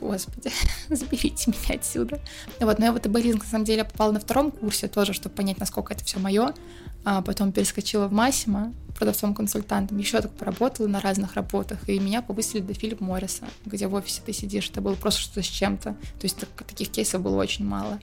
Господи, 0.00 0.50
заберите 0.88 1.50
меня 1.50 1.78
отсюда. 1.78 2.20
Вот, 2.58 2.78
но 2.78 2.86
я 2.86 2.92
в 2.92 2.98
ВТБ 2.98 3.16
лизинг, 3.16 3.44
на 3.44 3.50
самом 3.50 3.64
деле, 3.64 3.84
попала 3.84 4.12
на 4.12 4.20
втором 4.20 4.50
курсе 4.50 4.88
тоже, 4.88 5.12
чтобы 5.12 5.34
понять, 5.34 5.58
насколько 5.58 5.92
это 5.92 6.04
все 6.04 6.18
мое. 6.18 6.54
А 7.04 7.22
потом 7.22 7.52
перескочила 7.52 8.08
в 8.08 8.12
Массимо, 8.12 8.74
продавцом-консультантом, 8.94 9.96
еще 9.96 10.20
так 10.20 10.32
поработала 10.32 10.86
на 10.86 11.00
разных 11.00 11.34
работах, 11.34 11.88
и 11.88 11.98
меня 11.98 12.20
повысили 12.20 12.60
до 12.60 12.74
Филипп 12.74 13.00
Морриса, 13.00 13.46
где 13.64 13.86
в 13.86 13.94
офисе 13.94 14.20
ты 14.24 14.34
сидишь, 14.34 14.68
это 14.68 14.82
было 14.82 14.94
просто 14.94 15.20
что-то 15.20 15.42
с 15.42 15.46
чем-то. 15.46 15.92
То 15.92 16.24
есть 16.24 16.36
так, 16.36 16.50
таких 16.66 16.90
кейсов 16.90 17.22
было 17.22 17.36
очень 17.36 17.64
мало. 17.64 17.98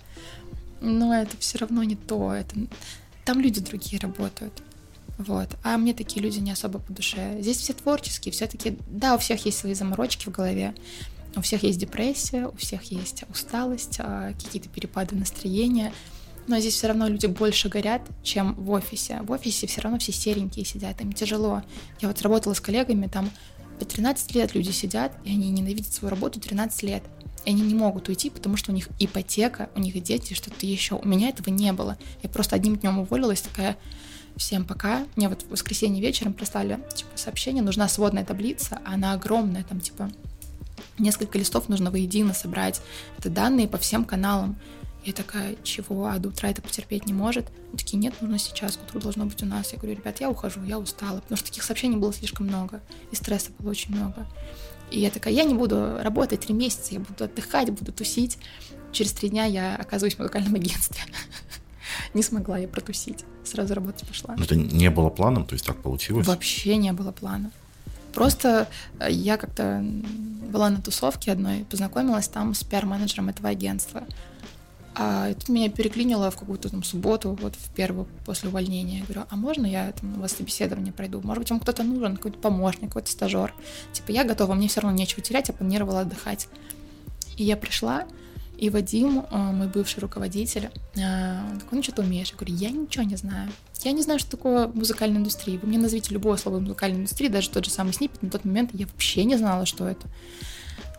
Но 0.81 1.13
это 1.13 1.37
все 1.37 1.59
равно 1.59 1.83
не 1.83 1.95
то. 1.95 2.33
Это... 2.33 2.55
Там 3.25 3.39
люди 3.39 3.61
другие 3.61 3.99
работают. 3.99 4.63
Вот. 5.19 5.49
А 5.63 5.77
мне 5.77 5.93
такие 5.93 6.23
люди 6.23 6.39
не 6.39 6.51
особо 6.51 6.79
по 6.79 6.91
душе. 6.91 7.37
Здесь 7.41 7.57
все 7.57 7.73
творческие, 7.73 8.31
все-таки, 8.31 8.77
да, 8.87 9.15
у 9.15 9.17
всех 9.19 9.45
есть 9.45 9.59
свои 9.59 9.75
заморочки 9.75 10.29
в 10.29 10.31
голове, 10.31 10.73
у 11.35 11.41
всех 11.41 11.63
есть 11.63 11.79
депрессия, 11.79 12.47
у 12.47 12.55
всех 12.55 12.83
есть 12.83 13.23
усталость, 13.29 13.97
а, 13.99 14.33
какие-то 14.33 14.69
перепады 14.69 15.15
настроения— 15.15 15.93
но 16.47 16.59
здесь 16.59 16.75
все 16.75 16.87
равно 16.87 17.07
люди 17.07 17.25
больше 17.25 17.69
горят, 17.69 18.01
чем 18.23 18.55
в 18.55 18.71
офисе. 18.71 19.21
В 19.23 19.31
офисе 19.31 19.67
все 19.67 19.81
равно 19.81 19.99
все 19.99 20.11
серенькие 20.11 20.65
сидят, 20.65 21.01
им 21.01 21.13
тяжело. 21.13 21.63
Я 22.01 22.07
вот 22.07 22.21
работала 22.21 22.53
с 22.53 22.61
коллегами, 22.61 23.07
там 23.07 23.29
по 23.79 23.85
13 23.85 24.33
лет 24.35 24.55
люди 24.55 24.71
сидят, 24.71 25.13
и 25.23 25.31
они 25.31 25.49
ненавидят 25.49 25.93
свою 25.93 26.09
работу 26.09 26.39
13 26.39 26.83
лет. 26.83 27.03
И 27.45 27.49
они 27.49 27.61
не 27.61 27.75
могут 27.75 28.09
уйти, 28.09 28.29
потому 28.29 28.57
что 28.57 28.71
у 28.71 28.75
них 28.75 28.89
ипотека, 28.99 29.69
у 29.75 29.79
них 29.79 30.01
дети, 30.01 30.33
что-то 30.33 30.65
еще. 30.65 30.95
У 30.95 31.07
меня 31.07 31.29
этого 31.29 31.49
не 31.49 31.71
было. 31.73 31.97
Я 32.23 32.29
просто 32.29 32.55
одним 32.55 32.75
днем 32.77 32.99
уволилась, 32.99 33.41
такая, 33.41 33.77
всем 34.35 34.65
пока. 34.65 35.05
Мне 35.15 35.29
вот 35.29 35.43
в 35.43 35.51
воскресенье 35.51 36.01
вечером 36.01 36.33
прислали 36.33 36.79
типа, 36.93 37.11
сообщение, 37.15 37.63
нужна 37.63 37.87
сводная 37.87 38.25
таблица, 38.25 38.79
а 38.85 38.93
она 38.93 39.13
огромная, 39.13 39.63
там 39.63 39.79
типа 39.79 40.11
несколько 40.97 41.37
листов 41.37 41.69
нужно 41.69 41.91
воедино 41.91 42.33
собрать. 42.33 42.81
Это 43.17 43.29
данные 43.29 43.67
по 43.67 43.77
всем 43.77 44.05
каналам. 44.05 44.57
Я 45.07 45.13
такая, 45.13 45.55
чего, 45.63 46.07
а 46.07 46.19
до 46.19 46.27
утра 46.27 46.49
это 46.49 46.61
потерпеть 46.61 47.05
не 47.05 47.13
может? 47.13 47.45
Они 47.69 47.77
такие, 47.77 47.97
нет, 47.97 48.13
нужно 48.19 48.37
сейчас, 48.37 48.75
к 48.75 48.83
утру 48.83 48.99
должно 48.99 49.25
быть 49.25 49.41
у 49.41 49.45
нас. 49.45 49.71
Я 49.71 49.79
говорю, 49.79 49.95
ребят, 49.95 50.19
я 50.19 50.29
ухожу, 50.29 50.61
я 50.65 50.77
устала, 50.77 51.21
потому 51.21 51.37
что 51.37 51.47
таких 51.47 51.63
сообщений 51.63 51.95
было 51.95 52.11
слишком 52.11 52.47
много, 52.47 52.81
и 53.09 53.15
стресса 53.15 53.51
было 53.57 53.69
очень 53.69 53.95
много. 53.95 54.27
И 54.91 54.99
я 54.99 55.09
такая, 55.09 55.33
я 55.33 55.45
не 55.45 55.53
буду 55.53 55.99
работать 56.01 56.41
три 56.41 56.53
месяца, 56.53 56.93
я 56.93 56.99
буду 56.99 57.23
отдыхать, 57.23 57.69
буду 57.69 57.93
тусить. 57.93 58.37
Через 58.91 59.13
три 59.13 59.29
дня 59.29 59.45
я 59.45 59.77
оказываюсь 59.77 60.15
в 60.15 60.19
музыкальном 60.19 60.55
агентстве. 60.55 61.01
Не 62.13 62.21
смогла 62.21 62.57
я 62.57 62.67
протусить. 62.67 63.23
Сразу 63.45 63.75
работать 63.75 64.05
пошла. 64.05 64.35
Но 64.37 64.43
это 64.43 64.57
не 64.57 64.89
было 64.89 65.09
планом, 65.09 65.45
то 65.45 65.53
есть 65.53 65.65
так 65.65 65.81
получилось? 65.81 66.27
Вообще 66.27 66.75
не 66.75 66.91
было 66.91 67.13
плана. 67.13 67.51
Просто 68.13 68.67
э, 68.99 69.09
я 69.09 69.37
как-то 69.37 69.85
была 70.51 70.69
на 70.69 70.81
тусовке 70.81 71.31
одной, 71.31 71.65
познакомилась 71.69 72.27
там 72.27 72.53
с 72.53 72.63
пиар-менеджером 72.63 73.29
этого 73.29 73.49
агентства. 73.49 74.03
А 74.99 75.31
тут 75.35 75.49
меня 75.49 75.69
переклинило 75.69 76.31
в 76.31 76.37
какую-то 76.37 76.69
там 76.69 76.81
субботу, 76.81 77.37
вот 77.39 77.55
в 77.55 77.69
первую 77.75 78.07
после 78.25 78.49
увольнения. 78.49 78.99
Я 78.99 79.03
говорю, 79.03 79.23
а 79.29 79.35
можно 79.35 79.67
я 79.67 79.91
там 79.91 80.17
у 80.17 80.21
вас 80.21 80.31
собеседование 80.31 80.91
пройду? 80.91 81.21
Может 81.21 81.43
быть, 81.43 81.51
вам 81.51 81.59
кто-то 81.59 81.83
нужен, 81.83 82.15
какой-то 82.15 82.39
помощник, 82.39 82.87
какой-то 82.87 83.11
стажер. 83.11 83.53
Типа, 83.93 84.09
я 84.11 84.23
готова, 84.23 84.55
мне 84.55 84.67
все 84.67 84.81
равно 84.81 84.97
нечего 84.97 85.21
терять, 85.21 85.49
я 85.49 85.53
планировала 85.53 86.01
отдыхать. 86.01 86.47
И 87.37 87.43
я 87.43 87.55
пришла, 87.57 88.05
и 88.57 88.71
Вадим, 88.71 89.19
э, 89.19 89.37
мой 89.37 89.67
бывший 89.67 89.99
руководитель, 89.99 90.71
э, 90.95 91.41
он 91.51 91.59
такой, 91.59 91.77
ну 91.77 91.83
что 91.83 91.91
ты 91.91 92.01
умеешь? 92.01 92.31
Я 92.31 92.37
говорю, 92.37 92.55
я 92.55 92.71
ничего 92.71 93.03
не 93.03 93.17
знаю. 93.17 93.51
Я 93.83 93.91
не 93.91 94.01
знаю, 94.01 94.19
что 94.19 94.31
такое 94.31 94.67
музыкальная 94.67 95.19
индустрия. 95.19 95.59
Вы 95.59 95.67
мне 95.67 95.77
назовите 95.77 96.11
любое 96.11 96.37
слово 96.37 96.59
музыкальной 96.59 97.01
индустрии, 97.01 97.27
даже 97.27 97.51
тот 97.51 97.65
же 97.65 97.69
самый 97.69 97.93
снипет, 97.93 98.23
на 98.23 98.31
тот 98.31 98.45
момент 98.45 98.71
я 98.73 98.87
вообще 98.87 99.25
не 99.25 99.37
знала, 99.37 99.67
что 99.67 99.87
это. 99.87 100.07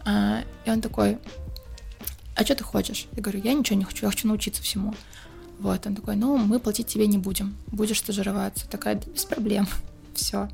А, 0.04 0.44
и 0.64 0.70
он 0.70 0.80
такой, 0.80 1.18
а 2.38 2.44
что 2.44 2.54
ты 2.54 2.62
хочешь? 2.62 3.08
Я 3.16 3.22
говорю, 3.22 3.40
я 3.42 3.52
ничего 3.52 3.76
не 3.76 3.84
хочу, 3.84 4.06
я 4.06 4.10
хочу 4.12 4.28
научиться 4.28 4.62
всему. 4.62 4.94
Вот, 5.58 5.84
он 5.88 5.96
такой, 5.96 6.14
ну, 6.14 6.36
мы 6.36 6.60
платить 6.60 6.86
тебе 6.86 7.08
не 7.08 7.18
будем, 7.18 7.56
будешь 7.66 7.98
стажироваться. 7.98 8.68
Такая, 8.68 8.94
да, 8.94 9.10
без 9.10 9.24
проблем, 9.24 9.66
все. 10.14 10.48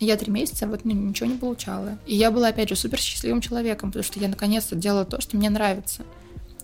Я 0.00 0.18
три 0.18 0.30
месяца 0.30 0.66
вот 0.66 0.84
ну, 0.84 0.92
ничего 0.92 1.30
не 1.30 1.38
получала. 1.38 1.98
И 2.06 2.14
я 2.14 2.30
была, 2.30 2.48
опять 2.48 2.68
же, 2.68 2.76
супер 2.76 2.98
счастливым 2.98 3.40
человеком, 3.40 3.88
потому 3.90 4.02
что 4.02 4.20
я 4.20 4.28
наконец-то 4.28 4.76
делала 4.76 5.06
то, 5.06 5.18
что 5.22 5.38
мне 5.38 5.48
нравится. 5.48 6.02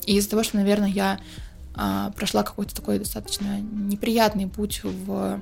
И 0.04 0.16
из-за 0.18 0.28
того, 0.28 0.42
что, 0.42 0.58
наверное, 0.58 0.90
я 0.90 1.20
а, 1.74 2.10
прошла 2.10 2.42
какой-то 2.42 2.76
такой 2.76 2.98
достаточно 2.98 3.58
неприятный 3.60 4.46
путь 4.46 4.82
в... 4.84 5.40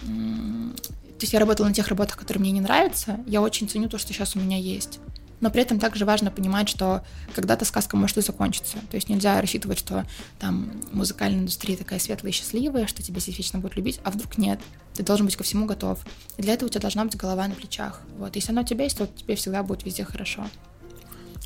То 0.00 1.24
есть 1.24 1.34
я 1.34 1.40
работала 1.40 1.66
на 1.68 1.74
тех 1.74 1.88
работах, 1.88 2.16
которые 2.16 2.40
мне 2.40 2.52
не 2.52 2.62
нравятся, 2.62 3.20
я 3.26 3.42
очень 3.42 3.68
ценю 3.68 3.90
то, 3.90 3.98
что 3.98 4.14
сейчас 4.14 4.34
у 4.34 4.38
меня 4.38 4.56
есть. 4.56 4.98
Но 5.40 5.50
при 5.50 5.62
этом 5.62 5.78
также 5.78 6.04
важно 6.04 6.30
понимать, 6.30 6.68
что 6.68 7.02
когда-то 7.34 7.64
сказка 7.64 7.96
может 7.96 8.18
и 8.18 8.20
закончиться. 8.20 8.78
То 8.90 8.96
есть 8.96 9.08
нельзя 9.08 9.40
рассчитывать, 9.40 9.78
что 9.78 10.06
там 10.38 10.72
музыкальная 10.92 11.40
индустрия 11.40 11.76
такая 11.76 11.98
светлая 11.98 12.32
и 12.32 12.34
счастливая, 12.34 12.86
что 12.86 13.02
тебя 13.02 13.20
здесь 13.20 13.38
вечно 13.38 13.58
будут 13.58 13.76
любить, 13.76 14.00
а 14.04 14.10
вдруг 14.10 14.38
нет. 14.38 14.60
Ты 14.94 15.02
должен 15.02 15.26
быть 15.26 15.36
ко 15.36 15.44
всему 15.44 15.66
готов. 15.66 15.98
И 16.36 16.42
для 16.42 16.54
этого 16.54 16.68
у 16.68 16.70
тебя 16.70 16.82
должна 16.82 17.04
быть 17.04 17.16
голова 17.16 17.48
на 17.48 17.54
плечах. 17.54 18.02
Вот. 18.18 18.36
Если 18.36 18.52
она 18.52 18.62
у 18.62 18.64
тебя 18.64 18.84
есть, 18.84 18.98
то 18.98 19.06
тебе 19.06 19.34
всегда 19.34 19.62
будет 19.62 19.84
везде 19.84 20.04
хорошо. 20.04 20.46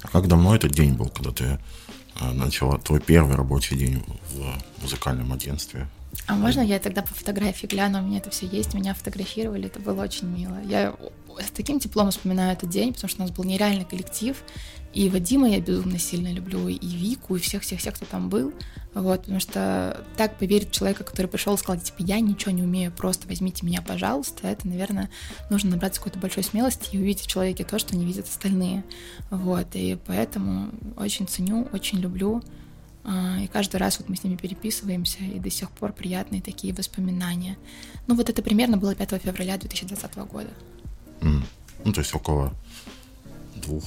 А 0.03 0.09
как 0.09 0.29
давно 0.29 0.55
этот 0.55 0.73
день 0.73 0.95
был, 0.95 1.09
когда 1.09 1.31
ты 1.31 1.59
а, 2.21 2.33
начала 2.33 2.79
твой 2.79 3.01
первый 3.01 3.37
рабочий 3.37 3.77
день 3.77 4.05
в 4.33 4.83
музыкальном 4.83 5.33
агентстве? 5.33 5.89
А 6.27 6.35
можно 6.35 6.61
я 6.61 6.79
тогда 6.79 7.03
по 7.03 7.13
фотографии 7.13 7.67
гляну? 7.67 7.99
У 7.99 8.03
меня 8.03 8.19
это 8.19 8.31
все 8.31 8.47
есть, 8.47 8.75
меня 8.75 8.95
фотографировали, 8.95 9.67
это 9.67 9.81
было 9.81 10.03
очень 10.03 10.29
мило. 10.29 10.59
Я 10.65 10.95
с 11.39 11.51
таким 11.51 11.81
теплом 11.81 12.11
вспоминаю 12.11 12.53
этот 12.53 12.69
день, 12.69 12.93
потому 12.93 13.09
что 13.09 13.23
у 13.23 13.27
нас 13.27 13.35
был 13.35 13.45
нереальный 13.45 13.85
коллектив. 13.85 14.43
И 14.93 15.09
Вадима 15.09 15.49
я 15.51 15.61
безумно 15.61 15.99
сильно 15.99 16.33
люблю, 16.33 16.69
и 16.69 16.79
Вику, 16.87 17.35
и 17.35 17.41
всех-всех-всех, 17.41 17.95
кто 17.95 18.07
там 18.07 18.29
был. 18.29 18.53
Вот, 18.95 19.23
потому 19.23 19.41
что 19.41 20.05
так 20.17 20.39
поверить 20.39 20.71
человека, 20.71 21.03
который 21.03 21.27
пришел 21.27 21.55
и 21.55 21.59
сказал, 21.59 21.83
типа, 21.83 21.97
я 21.99 22.21
ничего 22.21 22.53
не 22.53 22.63
умею, 22.63 22.93
просто 22.93 23.27
возьмите 23.27 23.67
меня, 23.67 23.83
пожалуйста, 23.83 24.47
это, 24.47 24.69
наверное, 24.69 25.11
нужно 25.51 25.71
набраться 25.71 26.01
какой-то 26.01 26.21
большой 26.21 26.45
смелости 26.45 26.95
и 26.95 26.99
увидеть 26.99 27.25
в 27.25 27.27
человеке 27.27 27.65
то, 27.65 27.81
что 27.81 27.97
не 27.97 28.05
видят 28.07 28.29
остальные. 28.29 28.85
Вот, 29.31 29.67
и 29.75 29.99
поэтому 30.07 30.71
очень 30.97 31.27
ценю, 31.27 31.69
очень 31.73 31.99
люблю. 31.99 32.41
А, 33.03 33.39
и 33.43 33.49
каждый 33.49 33.77
раз 33.77 33.99
вот 33.99 34.09
мы 34.09 34.15
с 34.15 34.23
ними 34.23 34.37
переписываемся, 34.37 35.19
и 35.25 35.41
до 35.41 35.51
сих 35.51 35.71
пор 35.73 35.93
приятные 35.93 36.41
такие 36.41 36.73
воспоминания. 36.73 37.59
Ну 38.07 38.15
вот 38.15 38.31
это 38.31 38.43
примерно 38.43 38.77
было 38.77 38.95
5 38.95 39.21
февраля 39.23 39.59
2020 39.59 40.17
года. 40.31 40.51
Mm. 41.25 41.43
Ну, 41.85 41.93
то 41.93 42.01
есть 42.01 42.15
около 42.15 42.53
двух, 43.57 43.85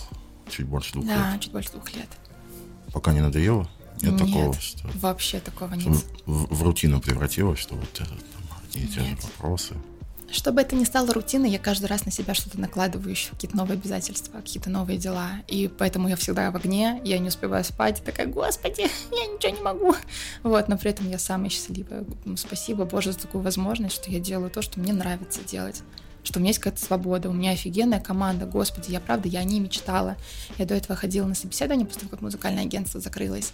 чуть 0.50 0.66
больше 0.66 0.94
двух 0.94 1.06
да, 1.06 1.14
лет. 1.14 1.24
Да, 1.34 1.40
чуть 1.40 1.52
больше 1.52 1.72
двух 1.72 1.94
лет. 1.94 2.10
Пока 2.94 3.14
не 3.14 3.22
надоело? 3.22 3.70
Нет, 4.02 4.14
нет 4.14 4.18
такого, 4.18 4.54
что... 4.60 4.88
вообще 4.96 5.40
такого 5.40 5.74
нет. 5.74 5.88
В, 5.88 6.04
в, 6.26 6.56
в 6.56 6.64
рутину 6.64 7.00
превратилось, 7.00 7.60
что 7.60 7.76
вот 7.76 7.90
это 7.94 8.10
там, 8.10 8.60
одни 8.64 8.84
и 8.84 8.88
те 8.88 9.02
же 9.02 9.18
вопросы. 9.22 9.74
Чтобы 10.30 10.60
это 10.62 10.76
не 10.76 10.84
стало 10.84 11.14
рутиной, 11.14 11.50
я 11.50 11.58
каждый 11.58 11.86
раз 11.86 12.06
на 12.06 12.12
себя 12.12 12.34
что-то 12.34 12.60
накладываю, 12.60 13.12
еще 13.12 13.32
какие-то 13.32 13.56
новые 13.56 13.78
обязательства, 13.78 14.38
какие-то 14.40 14.70
новые 14.70 14.98
дела. 14.98 15.30
И 15.48 15.70
поэтому 15.70 16.10
я 16.10 16.18
всегда 16.18 16.52
в 16.52 16.56
огне, 16.58 17.02
я 17.06 17.18
не 17.18 17.30
успеваю 17.30 17.64
спать, 17.64 18.04
такая, 18.04 18.28
господи, 18.28 18.82
я 19.12 19.26
ничего 19.28 19.56
не 19.56 19.62
могу. 19.62 19.96
Вот, 20.44 20.68
но 20.68 20.78
при 20.78 20.92
этом 20.92 21.10
я 21.10 21.18
самая 21.18 21.50
счастливая. 21.50 22.04
Спасибо, 22.36 22.84
Боже, 22.84 23.14
за 23.14 23.20
такую 23.20 23.42
возможность, 23.42 23.96
что 23.96 24.12
я 24.12 24.20
делаю 24.20 24.52
то, 24.52 24.62
что 24.62 24.80
мне 24.82 24.92
нравится 24.92 25.42
делать 25.44 25.82
что 26.28 26.40
у 26.40 26.42
меня 26.42 26.50
есть 26.50 26.60
какая-то 26.60 26.84
свобода, 26.84 27.30
у 27.30 27.34
меня 27.34 27.52
офигенная 27.52 28.02
команда, 28.02 28.46
господи, 28.46 28.92
я 28.92 29.00
правда, 29.00 29.30
я 29.30 29.40
о 29.40 29.44
ней 29.46 29.62
мечтала. 29.62 30.18
Я 30.58 30.66
до 30.66 30.76
этого 30.76 30.98
ходила 30.98 31.26
на 31.26 31.36
собеседование 31.36 31.86
после 31.86 32.02
того, 32.02 32.12
как 32.12 32.22
музыкальное 32.22 32.64
агентство 32.64 33.00
закрылось. 33.00 33.54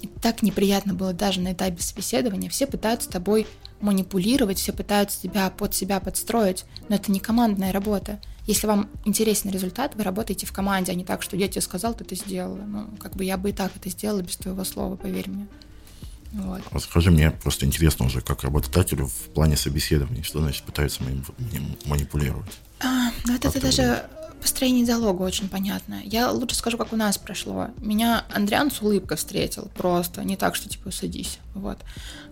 И 0.00 0.06
так 0.06 0.42
неприятно 0.42 0.94
было 0.94 1.12
даже 1.12 1.40
на 1.40 1.52
этапе 1.52 1.82
собеседования. 1.82 2.48
Все 2.48 2.68
пытаются 2.68 3.10
тобой 3.10 3.44
манипулировать, 3.80 4.58
все 4.58 4.72
пытаются 4.72 5.20
тебя 5.20 5.50
под 5.50 5.74
себя 5.74 5.98
подстроить, 5.98 6.64
но 6.88 6.94
это 6.94 7.10
не 7.10 7.18
командная 7.18 7.72
работа. 7.72 8.20
Если 8.46 8.68
вам 8.68 8.88
интересен 9.04 9.50
результат, 9.50 9.96
вы 9.96 10.04
работаете 10.04 10.46
в 10.46 10.52
команде, 10.52 10.92
а 10.92 10.94
не 10.94 11.04
так, 11.04 11.22
что 11.22 11.36
я 11.36 11.48
тебе 11.48 11.60
сказал, 11.60 11.94
ты 11.94 12.04
это 12.04 12.14
сделала. 12.14 12.62
Ну, 12.62 12.86
как 13.00 13.16
бы 13.16 13.24
я 13.24 13.36
бы 13.36 13.50
и 13.50 13.52
так 13.52 13.72
это 13.74 13.90
сделала 13.90 14.22
без 14.22 14.36
твоего 14.36 14.62
слова, 14.62 14.94
поверь 14.94 15.28
мне. 15.28 15.48
Вот. 16.32 16.62
А 16.70 16.78
скажи, 16.78 17.10
мне 17.10 17.30
просто 17.30 17.66
интересно 17.66 18.06
уже, 18.06 18.20
как 18.20 18.44
работодателю 18.44 19.06
в 19.06 19.32
плане 19.34 19.56
собеседования, 19.56 20.22
что 20.22 20.40
значит 20.40 20.62
пытаются 20.64 21.02
манипулировать? 21.84 22.50
А, 22.80 23.10
ну 23.26 23.34
это, 23.34 23.48
это 23.48 23.60
даже 23.60 24.08
построение 24.40 24.86
диалога 24.86 25.22
очень 25.22 25.48
понятно. 25.48 26.00
Я 26.04 26.30
лучше 26.30 26.56
скажу, 26.56 26.78
как 26.78 26.92
у 26.92 26.96
нас 26.96 27.18
прошло. 27.18 27.68
Меня 27.78 28.24
Андриан 28.32 28.70
с 28.70 28.80
улыбкой 28.80 29.16
встретил, 29.16 29.70
просто 29.74 30.24
не 30.24 30.36
так, 30.36 30.54
что 30.54 30.68
типа 30.68 30.90
садись, 30.90 31.38
вот. 31.54 31.78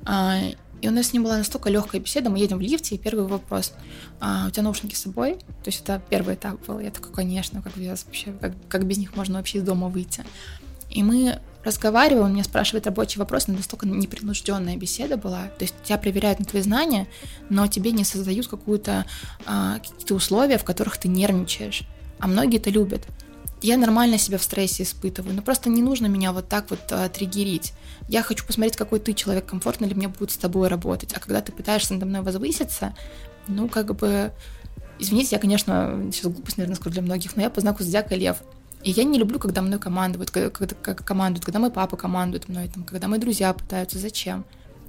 А, 0.04 0.38
и 0.80 0.88
у 0.88 0.92
нас 0.92 1.08
с 1.08 1.12
ним 1.12 1.24
была 1.24 1.38
настолько 1.38 1.70
легкая 1.70 2.00
беседа, 2.00 2.30
мы 2.30 2.38
едем 2.38 2.58
в 2.58 2.60
лифте, 2.60 2.94
и 2.94 2.98
первый 2.98 3.26
вопрос, 3.26 3.72
а, 4.20 4.46
у 4.46 4.50
тебя 4.50 4.62
наушники 4.62 4.94
с 4.94 5.02
собой? 5.02 5.34
То 5.34 5.66
есть 5.66 5.82
это 5.82 6.00
первый 6.08 6.36
этап 6.36 6.64
был. 6.66 6.78
Я 6.78 6.90
такой, 6.90 7.12
конечно, 7.12 7.62
как, 7.62 7.76
вообще, 7.76 8.32
как, 8.40 8.52
как 8.68 8.86
без 8.86 8.98
них 8.98 9.16
можно 9.16 9.38
вообще 9.38 9.58
из 9.58 9.64
дома 9.64 9.88
выйти? 9.88 10.24
И 10.90 11.02
мы 11.02 11.40
разговариваю, 11.64 12.24
он 12.24 12.32
меня 12.32 12.44
спрашивает 12.44 12.86
рабочий 12.86 13.18
вопрос, 13.18 13.46
но 13.46 13.54
настолько 13.54 13.86
непринужденная 13.86 14.76
беседа 14.76 15.16
была. 15.16 15.48
То 15.58 15.64
есть 15.64 15.74
тебя 15.84 15.98
проверяют 15.98 16.38
на 16.38 16.44
твои 16.44 16.62
знания, 16.62 17.06
но 17.50 17.66
тебе 17.66 17.92
не 17.92 18.04
создают 18.04 18.48
какую-то, 18.48 19.04
а, 19.46 19.78
какие-то 19.78 20.14
условия, 20.14 20.58
в 20.58 20.64
которых 20.64 20.96
ты 20.98 21.08
нервничаешь. 21.08 21.82
А 22.18 22.26
многие 22.26 22.58
это 22.58 22.70
любят. 22.70 23.06
Я 23.60 23.76
нормально 23.76 24.18
себя 24.18 24.38
в 24.38 24.42
стрессе 24.42 24.84
испытываю, 24.84 25.34
но 25.34 25.42
просто 25.42 25.68
не 25.68 25.82
нужно 25.82 26.06
меня 26.06 26.32
вот 26.32 26.48
так 26.48 26.70
вот 26.70 26.80
а, 26.90 27.08
триггерить. 27.08 27.72
Я 28.08 28.22
хочу 28.22 28.46
посмотреть, 28.46 28.76
какой 28.76 29.00
ты 29.00 29.12
человек, 29.12 29.46
комфортно 29.46 29.84
ли 29.84 29.94
мне 29.94 30.08
будет 30.08 30.30
с 30.30 30.36
тобой 30.36 30.68
работать. 30.68 31.12
А 31.14 31.20
когда 31.20 31.40
ты 31.40 31.52
пытаешься 31.52 31.94
надо 31.94 32.06
мной 32.06 32.22
возвыситься, 32.22 32.94
ну, 33.48 33.68
как 33.68 33.94
бы... 33.94 34.32
Извините, 35.00 35.30
я, 35.32 35.38
конечно, 35.38 36.10
сейчас 36.12 36.32
глупость, 36.32 36.56
наверное, 36.56 36.76
скажу 36.76 36.94
для 36.94 37.02
многих, 37.02 37.36
но 37.36 37.42
я 37.42 37.50
по 37.50 37.60
знаку 37.60 37.82
зодиака 37.82 38.16
лев. 38.16 38.38
И 38.82 38.90
я 38.90 39.04
не 39.04 39.18
люблю, 39.18 39.38
когда 39.38 39.60
мной 39.60 39.78
командуют, 39.78 40.30
когда, 40.30 40.50
когда, 40.50 41.02
командуют, 41.02 41.44
когда 41.44 41.58
мой 41.58 41.70
папа 41.70 41.96
командует 41.96 42.48
мной, 42.48 42.68
там, 42.68 42.84
когда 42.84 43.08
мои 43.08 43.18
друзья 43.18 43.52
пытаются. 43.52 43.98
Зачем? 43.98 44.44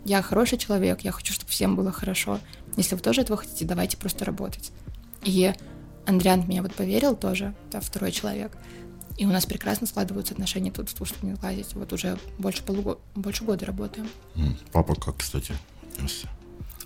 Я 0.06 0.22
хороший 0.22 0.58
человек, 0.58 1.02
я 1.02 1.12
хочу, 1.12 1.34
чтобы 1.34 1.52
всем 1.52 1.76
было 1.76 1.92
хорошо. 1.92 2.40
Если 2.78 2.96
вы 2.96 3.02
тоже 3.02 3.22
этого 3.22 3.38
хотите, 3.38 3.66
давайте 3.66 3.98
просто 3.98 4.26
работать. 4.26 4.72
И 5.24 5.54
Андриан 6.06 6.48
меня 6.48 6.62
вот 6.62 6.74
поверил 6.74 7.16
тоже, 7.16 7.54
да, 7.72 7.82
второй 7.82 8.12
человек. 8.12 8.58
И 9.18 9.26
у 9.26 9.30
нас 9.30 9.46
прекрасно 9.46 9.86
складываются 9.86 10.34
отношения 10.34 10.72
тут, 10.72 10.90
чтобы 10.90 11.28
не 11.28 11.36
лазить. 11.44 11.74
Вот 11.74 11.92
уже 11.92 12.18
больше, 12.38 12.64
полугода, 12.64 13.00
больше 13.16 13.44
года 13.44 13.66
работаем. 13.66 14.08
Папа 14.72 14.96
как, 14.96 15.18
кстати? 15.18 15.54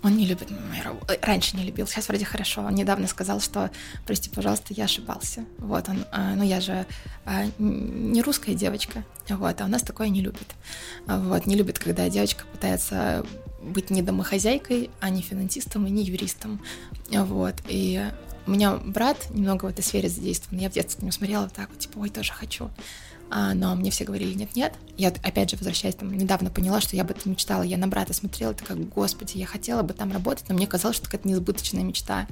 Он 0.03 0.17
не 0.17 0.25
любит 0.25 0.49
мою 0.51 0.83
работу. 0.83 1.13
Э, 1.13 1.17
раньше 1.21 1.55
не 1.55 1.63
любил, 1.63 1.87
сейчас 1.87 2.09
вроде 2.09 2.25
хорошо. 2.25 2.61
Он 2.61 2.75
недавно 2.75 3.07
сказал, 3.07 3.39
что, 3.39 3.71
прости, 4.05 4.29
пожалуйста, 4.29 4.73
я 4.73 4.83
ошибался. 4.83 5.45
Вот 5.57 5.87
он, 5.87 6.05
а, 6.11 6.35
ну 6.35 6.43
я 6.43 6.59
же 6.59 6.85
а, 7.25 7.45
не 7.57 8.21
русская 8.21 8.53
девочка, 8.53 9.05
вот, 9.29 9.61
а 9.61 9.65
у 9.65 9.67
нас 9.67 9.81
такое 9.81 10.09
не 10.09 10.21
любит. 10.21 10.47
Вот, 11.07 11.45
не 11.45 11.55
любит, 11.55 11.79
когда 11.79 12.09
девочка 12.09 12.43
пытается 12.51 13.25
быть 13.61 13.89
не 13.89 14.01
домохозяйкой, 14.01 14.89
а 14.99 15.09
не 15.09 15.21
финансистом 15.21 15.87
и 15.87 15.89
не 15.89 16.03
юристом. 16.03 16.61
Вот, 17.09 17.55
и 17.67 18.03
у 18.45 18.51
меня 18.51 18.75
брат 18.75 19.29
немного 19.29 19.65
в 19.65 19.69
этой 19.69 19.83
сфере 19.83 20.09
задействован. 20.09 20.59
Я 20.59 20.69
в 20.69 20.73
детстве 20.73 20.99
на 20.99 21.05
него 21.05 21.13
смотрела 21.13 21.43
вот 21.43 21.53
так 21.53 21.69
вот, 21.69 21.79
типа, 21.79 21.99
ой, 21.99 22.09
тоже 22.09 22.33
хочу. 22.33 22.69
А, 23.35 23.55
но 23.55 23.73
мне 23.73 23.89
все 23.89 24.05
говорили 24.05 24.35
нет-нет. 24.35 24.75
Я, 24.95 25.07
опять 25.07 25.49
же, 25.49 25.57
возвращаясь, 25.57 25.95
там, 25.95 26.15
недавно 26.15 26.51
поняла, 26.51 26.79
что 26.81 26.95
я 26.95 27.03
бы 27.03 27.15
это 27.15 27.27
мечтала. 27.27 27.63
Я 27.63 27.79
на 27.79 27.87
брата 27.87 28.13
смотрела, 28.13 28.53
такая, 28.53 28.77
господи, 28.77 29.39
я 29.39 29.47
хотела 29.47 29.81
бы 29.81 29.95
там 29.95 30.11
работать, 30.11 30.45
но 30.49 30.53
мне 30.55 30.67
казалось, 30.67 30.97
что 30.97 31.09
это 31.11 31.27
несбыточная 31.27 31.81
мечта. 31.81 32.27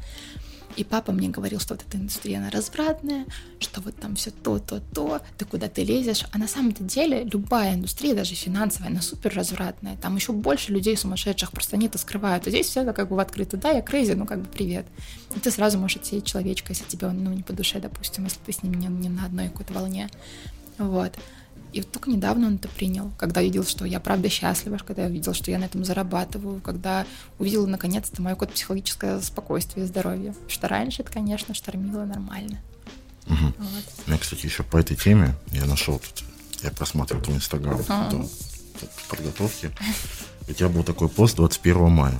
И 0.75 0.83
папа 0.83 1.11
мне 1.11 1.29
говорил, 1.29 1.59
что 1.59 1.73
вот 1.73 1.83
эта 1.87 1.97
индустрия, 1.97 2.37
она 2.37 2.51
развратная, 2.51 3.25
что 3.59 3.81
вот 3.81 3.95
там 3.95 4.15
все 4.15 4.29
то, 4.29 4.59
то, 4.59 4.79
то, 4.93 5.21
ты 5.39 5.45
куда 5.45 5.67
ты 5.67 5.83
лезешь. 5.83 6.25
А 6.31 6.37
на 6.37 6.47
самом-то 6.47 6.83
деле 6.83 7.23
любая 7.23 7.73
индустрия, 7.73 8.13
даже 8.13 8.35
финансовая, 8.35 8.91
она 8.91 9.01
супер 9.01 9.33
развратная. 9.33 9.97
Там 9.97 10.15
еще 10.15 10.33
больше 10.33 10.71
людей 10.71 10.95
сумасшедших, 10.95 11.51
просто 11.51 11.77
они 11.77 11.87
это 11.87 11.97
скрывают. 11.97 12.45
А 12.45 12.51
здесь 12.51 12.67
все 12.67 12.81
это 12.81 12.93
как 12.93 13.09
бы 13.09 13.15
в 13.15 13.19
открытую. 13.19 13.59
Да, 13.59 13.71
я 13.71 13.81
крейзи, 13.81 14.11
ну 14.11 14.27
как 14.27 14.39
бы 14.39 14.47
привет. 14.47 14.85
И 15.35 15.39
ты 15.39 15.49
сразу 15.49 15.79
можешь 15.79 15.97
отсеять 15.97 16.25
человечка, 16.25 16.73
если 16.73 16.85
тебе 16.85 17.07
он 17.07 17.23
ну, 17.23 17.33
не 17.33 17.41
по 17.41 17.53
душе, 17.53 17.79
допустим, 17.79 18.25
если 18.25 18.39
ты 18.45 18.53
с 18.53 18.61
ним 18.61 18.75
не, 18.75 18.85
не 18.85 19.09
на 19.09 19.25
одной 19.25 19.49
какой-то 19.49 19.73
волне. 19.73 20.11
Вот. 20.77 21.17
И 21.73 21.79
вот 21.79 21.91
только 21.91 22.09
недавно 22.09 22.47
он 22.47 22.55
это 22.55 22.67
принял, 22.67 23.11
когда 23.17 23.41
видел, 23.41 23.63
что 23.63 23.85
я 23.85 23.99
правда 23.99 24.29
счастлива, 24.29 24.77
когда 24.77 25.03
я 25.03 25.09
видел, 25.09 25.33
что 25.33 25.51
я 25.51 25.57
на 25.57 25.65
этом 25.65 25.85
зарабатываю, 25.85 26.59
когда 26.59 27.05
увидел 27.39 27.65
наконец-то 27.65 28.21
мое 28.21 28.35
какое-то 28.35 28.55
психологическое 28.55 29.21
спокойствие 29.21 29.85
и 29.85 29.87
здоровье. 29.87 30.35
Что 30.49 30.67
раньше 30.67 31.01
это, 31.01 31.11
конечно, 31.11 31.53
штормило 31.53 32.03
нормально. 32.03 32.59
Угу. 33.27 33.53
Вот. 33.57 33.83
Я, 34.07 34.17
кстати, 34.17 34.45
еще 34.45 34.63
по 34.63 34.77
этой 34.77 34.97
теме 34.97 35.33
я 35.51 35.65
нашел 35.65 35.99
тут, 35.99 36.23
я 36.61 36.71
просматривал 36.71 37.23
твой 37.23 37.37
инстаграм 37.37 37.77
до, 37.77 38.17
до 38.17 38.87
подготовки. 39.09 39.71
У 40.49 40.53
тебя 40.53 40.67
был 40.67 40.83
такой 40.83 41.07
пост 41.07 41.37
21 41.37 41.89
мая. 41.89 42.19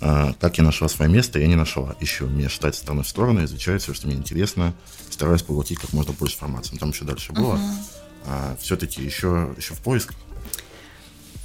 А, 0.00 0.32
как 0.40 0.58
я 0.58 0.64
нашла 0.64 0.88
свое 0.88 1.10
место, 1.10 1.38
я 1.38 1.46
не 1.46 1.56
нашла. 1.56 1.96
Еще 2.00 2.24
меня 2.24 2.48
считать 2.48 2.74
стороны 2.74 3.02
в 3.02 3.08
сторону, 3.08 3.44
изучаю 3.44 3.80
все, 3.80 3.94
что 3.94 4.06
мне 4.06 4.16
интересно, 4.16 4.74
стараюсь 5.10 5.42
поглотить 5.42 5.78
как 5.78 5.92
можно 5.92 6.12
больше 6.12 6.36
информации. 6.36 6.72
Но 6.74 6.78
там 6.78 6.90
еще 6.90 7.04
дальше 7.04 7.32
было. 7.32 7.54
Uh-huh. 7.56 7.72
А, 8.26 8.56
все-таки 8.60 9.02
еще, 9.02 9.54
еще 9.56 9.74
в 9.74 9.80
поисках? 9.80 10.16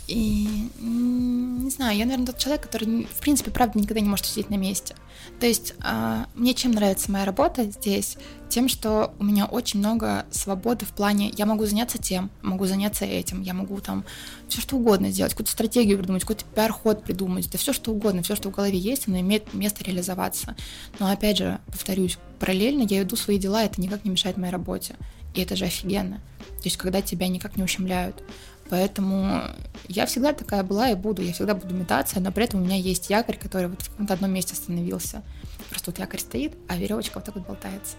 И 0.08 0.70
не 0.80 1.70
знаю, 1.70 1.98
я, 1.98 2.06
наверное, 2.06 2.28
тот 2.28 2.38
человек, 2.38 2.64
который, 2.64 3.06
в 3.06 3.20
принципе, 3.22 3.52
правда, 3.52 3.80
никогда 3.80 4.02
не 4.02 4.10
может 4.10 4.26
сидеть 4.26 4.50
на 4.50 4.56
месте. 4.56 4.96
То 5.40 5.46
есть 5.46 5.76
а, 5.82 6.28
мне 6.36 6.54
чем 6.54 6.72
нравится 6.72 7.10
моя 7.12 7.24
работа 7.24 7.64
здесь? 7.64 8.18
Тем, 8.50 8.68
что 8.68 9.14
у 9.18 9.24
меня 9.24 9.46
очень 9.46 9.80
много 9.80 10.26
свободы 10.30 10.86
в 10.86 10.90
плане, 10.90 11.32
я 11.38 11.46
могу 11.46 11.66
заняться 11.66 11.98
тем, 11.98 12.30
могу 12.42 12.66
заняться 12.66 13.06
этим, 13.06 13.42
я 13.42 13.54
могу 13.54 13.80
там 13.80 14.04
все 14.50 14.62
что 14.62 14.76
угодно 14.76 15.10
сделать, 15.10 15.34
какую-то 15.34 15.52
стратегию 15.52 15.98
придумать, 15.98 16.24
какой-то 16.24 16.46
пиар-ход 16.54 17.04
придумать, 17.04 17.50
да 17.50 17.58
все 17.58 17.72
что 17.74 17.92
угодно, 17.92 18.22
все, 18.24 18.36
что 18.36 18.50
в 18.50 18.54
голове 18.54 18.78
есть, 18.78 19.08
оно 19.08 19.20
имеет 19.22 19.54
место 19.54 19.84
реализоваться. 19.84 20.56
Но 21.00 21.10
опять 21.10 21.38
же, 21.38 21.60
повторюсь, 21.68 22.18
параллельно 22.40 22.84
я 22.84 23.00
веду 23.00 23.16
свои 23.16 23.40
дела, 23.40 23.64
это 23.64 23.82
никак 23.82 24.04
не 24.04 24.12
мешает 24.12 24.38
моей 24.38 24.52
работе. 24.52 24.96
И 25.34 25.42
это 25.42 25.56
же 25.56 25.66
офигенно. 25.66 26.18
То 26.38 26.66
есть, 26.66 26.78
когда 26.78 27.02
тебя 27.02 27.28
никак 27.28 27.58
не 27.58 27.64
ущемляют. 27.64 28.24
Поэтому 28.70 29.44
я 29.88 30.06
всегда 30.06 30.34
такая 30.34 30.64
была 30.64 30.90
и 30.90 30.96
буду. 30.96 31.22
Я 31.22 31.34
всегда 31.34 31.54
буду 31.54 31.74
метаться, 31.76 32.20
но 32.20 32.32
при 32.32 32.46
этом 32.46 32.62
у 32.62 32.66
меня 32.66 32.76
есть 32.76 33.10
якорь, 33.10 33.38
который 33.38 33.68
вот 33.68 33.82
в 33.82 33.90
каком-то 33.90 34.14
одном 34.14 34.32
месте 34.32 34.54
остановился. 34.54 35.22
Просто 35.70 35.92
вот 35.92 36.00
якорь 36.00 36.20
стоит, 36.20 36.54
а 36.68 36.78
веревочка 36.78 37.16
вот 37.16 37.26
так 37.26 37.36
вот 37.36 37.46
болтается. 37.46 37.96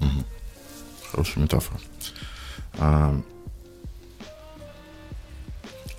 Угу. 0.00 0.24
Хорошая 1.10 1.44
метафора. 1.44 1.80
А, 2.78 3.20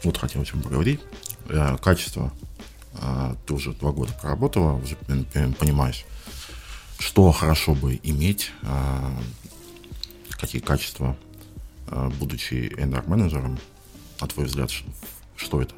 вот 0.04 0.18
хотел 0.18 0.42
о 0.42 0.46
чем 0.46 0.62
поговорить. 0.62 1.00
А, 1.50 1.78
качество. 1.78 2.34
А, 2.96 3.36
ты 3.46 3.54
уже 3.54 3.74
два 3.74 3.92
года 3.92 4.14
проработала, 4.20 4.74
уже 4.74 4.96
понимаешь, 5.60 6.06
что 7.00 7.32
хорошо 7.32 7.74
бы 7.74 8.00
иметь, 8.04 8.52
а, 8.64 9.12
какие 10.32 10.62
качества, 10.62 11.18
а, 11.88 12.10
будучи 12.10 12.74
HR-менеджером, 12.78 13.60
на 14.24 14.28
твой 14.28 14.46
взгляд, 14.46 14.72
что 15.36 15.62
это? 15.62 15.76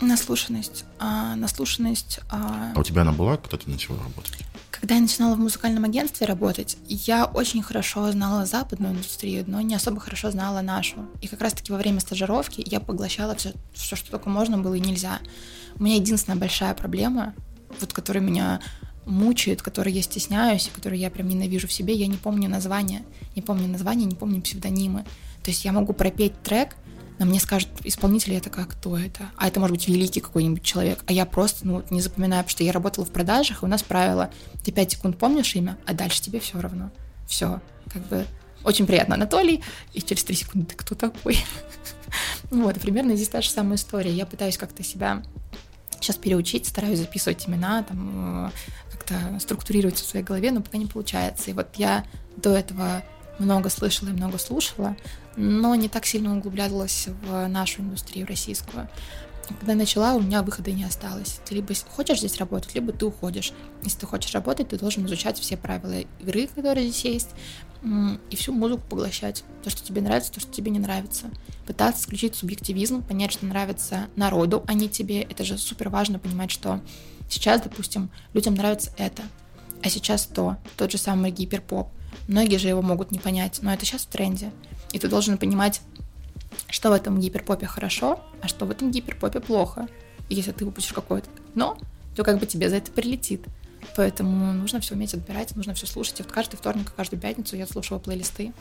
Наслушанность. 0.00 0.84
А, 0.98 1.34
наслушанность. 1.36 2.20
А... 2.30 2.72
а 2.74 2.80
у 2.80 2.82
тебя 2.82 3.02
она 3.02 3.12
была, 3.12 3.36
когда 3.36 3.58
ты 3.58 3.68
начала 3.68 3.98
работать? 3.98 4.38
Когда 4.70 4.94
я 4.94 5.00
начинала 5.00 5.34
в 5.34 5.38
музыкальном 5.38 5.84
агентстве 5.84 6.26
работать, 6.26 6.78
я 6.86 7.26
очень 7.26 7.62
хорошо 7.62 8.10
знала 8.12 8.46
западную 8.46 8.94
индустрию, 8.94 9.44
но 9.46 9.60
не 9.60 9.74
особо 9.74 10.00
хорошо 10.00 10.30
знала 10.30 10.62
нашу. 10.62 11.06
И 11.20 11.26
как 11.26 11.42
раз-таки 11.42 11.70
во 11.70 11.78
время 11.78 12.00
стажировки 12.00 12.62
я 12.64 12.80
поглощала 12.80 13.34
все, 13.34 13.52
все, 13.74 13.96
что 13.96 14.10
только 14.12 14.30
можно 14.30 14.56
было 14.56 14.74
и 14.74 14.80
нельзя. 14.80 15.18
У 15.76 15.82
меня 15.82 15.96
единственная 15.96 16.38
большая 16.38 16.72
проблема, 16.74 17.34
вот 17.80 17.92
которая 17.92 18.22
меня 18.22 18.60
мучает, 19.04 19.60
которой 19.60 19.92
я 19.92 20.02
стесняюсь, 20.02 20.68
и 20.68 20.70
которую 20.70 20.98
я 20.98 21.10
прям 21.10 21.28
ненавижу 21.28 21.66
в 21.68 21.72
себе, 21.72 21.94
я 21.94 22.06
не 22.06 22.16
помню 22.16 22.48
название. 22.48 23.02
Не 23.36 23.42
помню 23.42 23.68
название, 23.68 24.06
не 24.06 24.14
помню 24.14 24.40
псевдонимы. 24.40 25.04
То 25.42 25.50
есть 25.50 25.64
я 25.64 25.72
могу 25.72 25.92
пропеть 25.92 26.40
трек, 26.42 26.76
но 27.20 27.26
мне 27.26 27.38
скажут 27.38 27.68
исполнитель, 27.84 28.32
я 28.32 28.40
такая, 28.40 28.64
кто 28.64 28.96
это? 28.96 29.30
А 29.36 29.46
это 29.46 29.60
может 29.60 29.76
быть 29.76 29.86
великий 29.86 30.20
какой-нибудь 30.20 30.62
человек. 30.62 31.04
А 31.06 31.12
я 31.12 31.26
просто 31.26 31.66
ну, 31.66 31.84
не 31.90 32.00
запоминаю, 32.00 32.42
потому 32.42 32.50
что 32.52 32.64
я 32.64 32.72
работала 32.72 33.04
в 33.04 33.10
продажах, 33.10 33.62
и 33.62 33.66
у 33.66 33.68
нас 33.68 33.82
правило, 33.82 34.30
ты 34.64 34.72
5 34.72 34.92
секунд 34.92 35.18
помнишь 35.18 35.54
имя, 35.54 35.76
а 35.84 35.92
дальше 35.92 36.22
тебе 36.22 36.40
все 36.40 36.58
равно. 36.58 36.90
Все, 37.28 37.60
как 37.92 38.02
бы 38.08 38.24
очень 38.64 38.86
приятно, 38.86 39.16
Анатолий, 39.16 39.62
и 39.92 40.00
через 40.00 40.24
3 40.24 40.34
секунды 40.34 40.66
ты 40.68 40.74
кто 40.74 40.94
такой? 40.94 41.38
Вот, 42.50 42.80
примерно 42.80 43.14
здесь 43.14 43.28
та 43.28 43.40
же 43.40 43.50
самая 43.50 43.76
история. 43.76 44.10
Я 44.10 44.26
пытаюсь 44.26 44.58
как-то 44.58 44.82
себя 44.82 45.22
сейчас 45.92 46.16
переучить, 46.16 46.66
стараюсь 46.66 46.98
записывать 46.98 47.48
имена, 47.48 47.84
там, 47.84 48.46
э, 48.46 48.50
как-то 48.90 49.38
структурировать 49.38 49.96
в 49.96 50.04
своей 50.08 50.24
голове, 50.24 50.50
но 50.50 50.60
пока 50.60 50.76
не 50.78 50.86
получается. 50.86 51.50
И 51.50 51.52
вот 51.52 51.68
я 51.76 52.04
до 52.36 52.50
этого 52.50 53.04
много 53.40 53.68
слышала 53.70 54.10
и 54.10 54.12
много 54.12 54.38
слушала, 54.38 54.96
но 55.36 55.74
не 55.74 55.88
так 55.88 56.06
сильно 56.06 56.36
углублялась 56.36 57.08
в 57.22 57.46
нашу 57.48 57.82
индустрию 57.82 58.26
российскую. 58.26 58.88
Когда 59.58 59.74
начала, 59.74 60.14
у 60.14 60.20
меня 60.20 60.42
выхода 60.42 60.70
не 60.70 60.84
осталось. 60.84 61.40
Ты 61.44 61.56
либо 61.56 61.74
хочешь 61.88 62.18
здесь 62.18 62.38
работать, 62.38 62.72
либо 62.74 62.92
ты 62.92 63.04
уходишь. 63.06 63.52
Если 63.82 63.98
ты 63.98 64.06
хочешь 64.06 64.32
работать, 64.32 64.68
ты 64.68 64.78
должен 64.78 65.06
изучать 65.06 65.40
все 65.40 65.56
правила 65.56 66.00
игры, 66.20 66.46
которые 66.46 66.88
здесь 66.88 67.04
есть, 67.04 67.30
и 68.30 68.36
всю 68.36 68.52
музыку 68.52 68.82
поглощать. 68.88 69.42
То, 69.64 69.70
что 69.70 69.82
тебе 69.82 70.02
нравится, 70.02 70.30
то, 70.32 70.40
что 70.40 70.52
тебе 70.52 70.70
не 70.70 70.78
нравится. 70.78 71.30
Пытаться 71.66 72.02
исключить 72.02 72.36
субъективизм, 72.36 73.02
понять, 73.02 73.32
что 73.32 73.46
нравится 73.46 74.06
народу, 74.14 74.62
а 74.68 74.74
не 74.74 74.88
тебе. 74.88 75.22
Это 75.22 75.44
же 75.44 75.58
супер 75.58 75.88
важно 75.88 76.20
понимать, 76.20 76.52
что 76.52 76.80
сейчас, 77.28 77.60
допустим, 77.62 78.10
людям 78.34 78.54
нравится 78.54 78.92
это, 78.98 79.22
а 79.82 79.88
сейчас 79.88 80.26
то, 80.26 80.56
тот 80.76 80.90
же 80.90 80.98
самый 80.98 81.30
гиперпоп. 81.30 81.88
Многие 82.28 82.58
же 82.58 82.68
его 82.68 82.82
могут 82.82 83.10
не 83.10 83.18
понять, 83.18 83.60
но 83.62 83.72
это 83.72 83.84
сейчас 83.84 84.02
в 84.02 84.06
тренде. 84.06 84.50
И 84.92 84.98
ты 84.98 85.08
должен 85.08 85.38
понимать, 85.38 85.80
что 86.68 86.90
в 86.90 86.92
этом 86.92 87.20
гиперпопе 87.20 87.66
хорошо, 87.66 88.20
а 88.42 88.48
что 88.48 88.66
в 88.66 88.70
этом 88.70 88.90
гиперпопе 88.90 89.40
плохо. 89.40 89.88
И 90.28 90.34
если 90.34 90.52
ты 90.52 90.64
выпустишь 90.64 90.92
какое-то 90.92 91.28
но, 91.54 91.76
то 92.14 92.24
как 92.24 92.38
бы 92.38 92.46
тебе 92.46 92.68
за 92.68 92.76
это 92.76 92.90
прилетит. 92.90 93.44
Поэтому 93.96 94.52
нужно 94.52 94.80
все 94.80 94.94
уметь 94.94 95.14
отбирать, 95.14 95.56
нужно 95.56 95.74
все 95.74 95.86
слушать. 95.86 96.20
И 96.20 96.22
вот 96.22 96.32
каждый 96.32 96.56
вторник, 96.56 96.92
каждую 96.94 97.20
пятницу 97.20 97.56
я 97.56 97.66
слушала 97.66 97.98
плейлисты, 97.98 98.52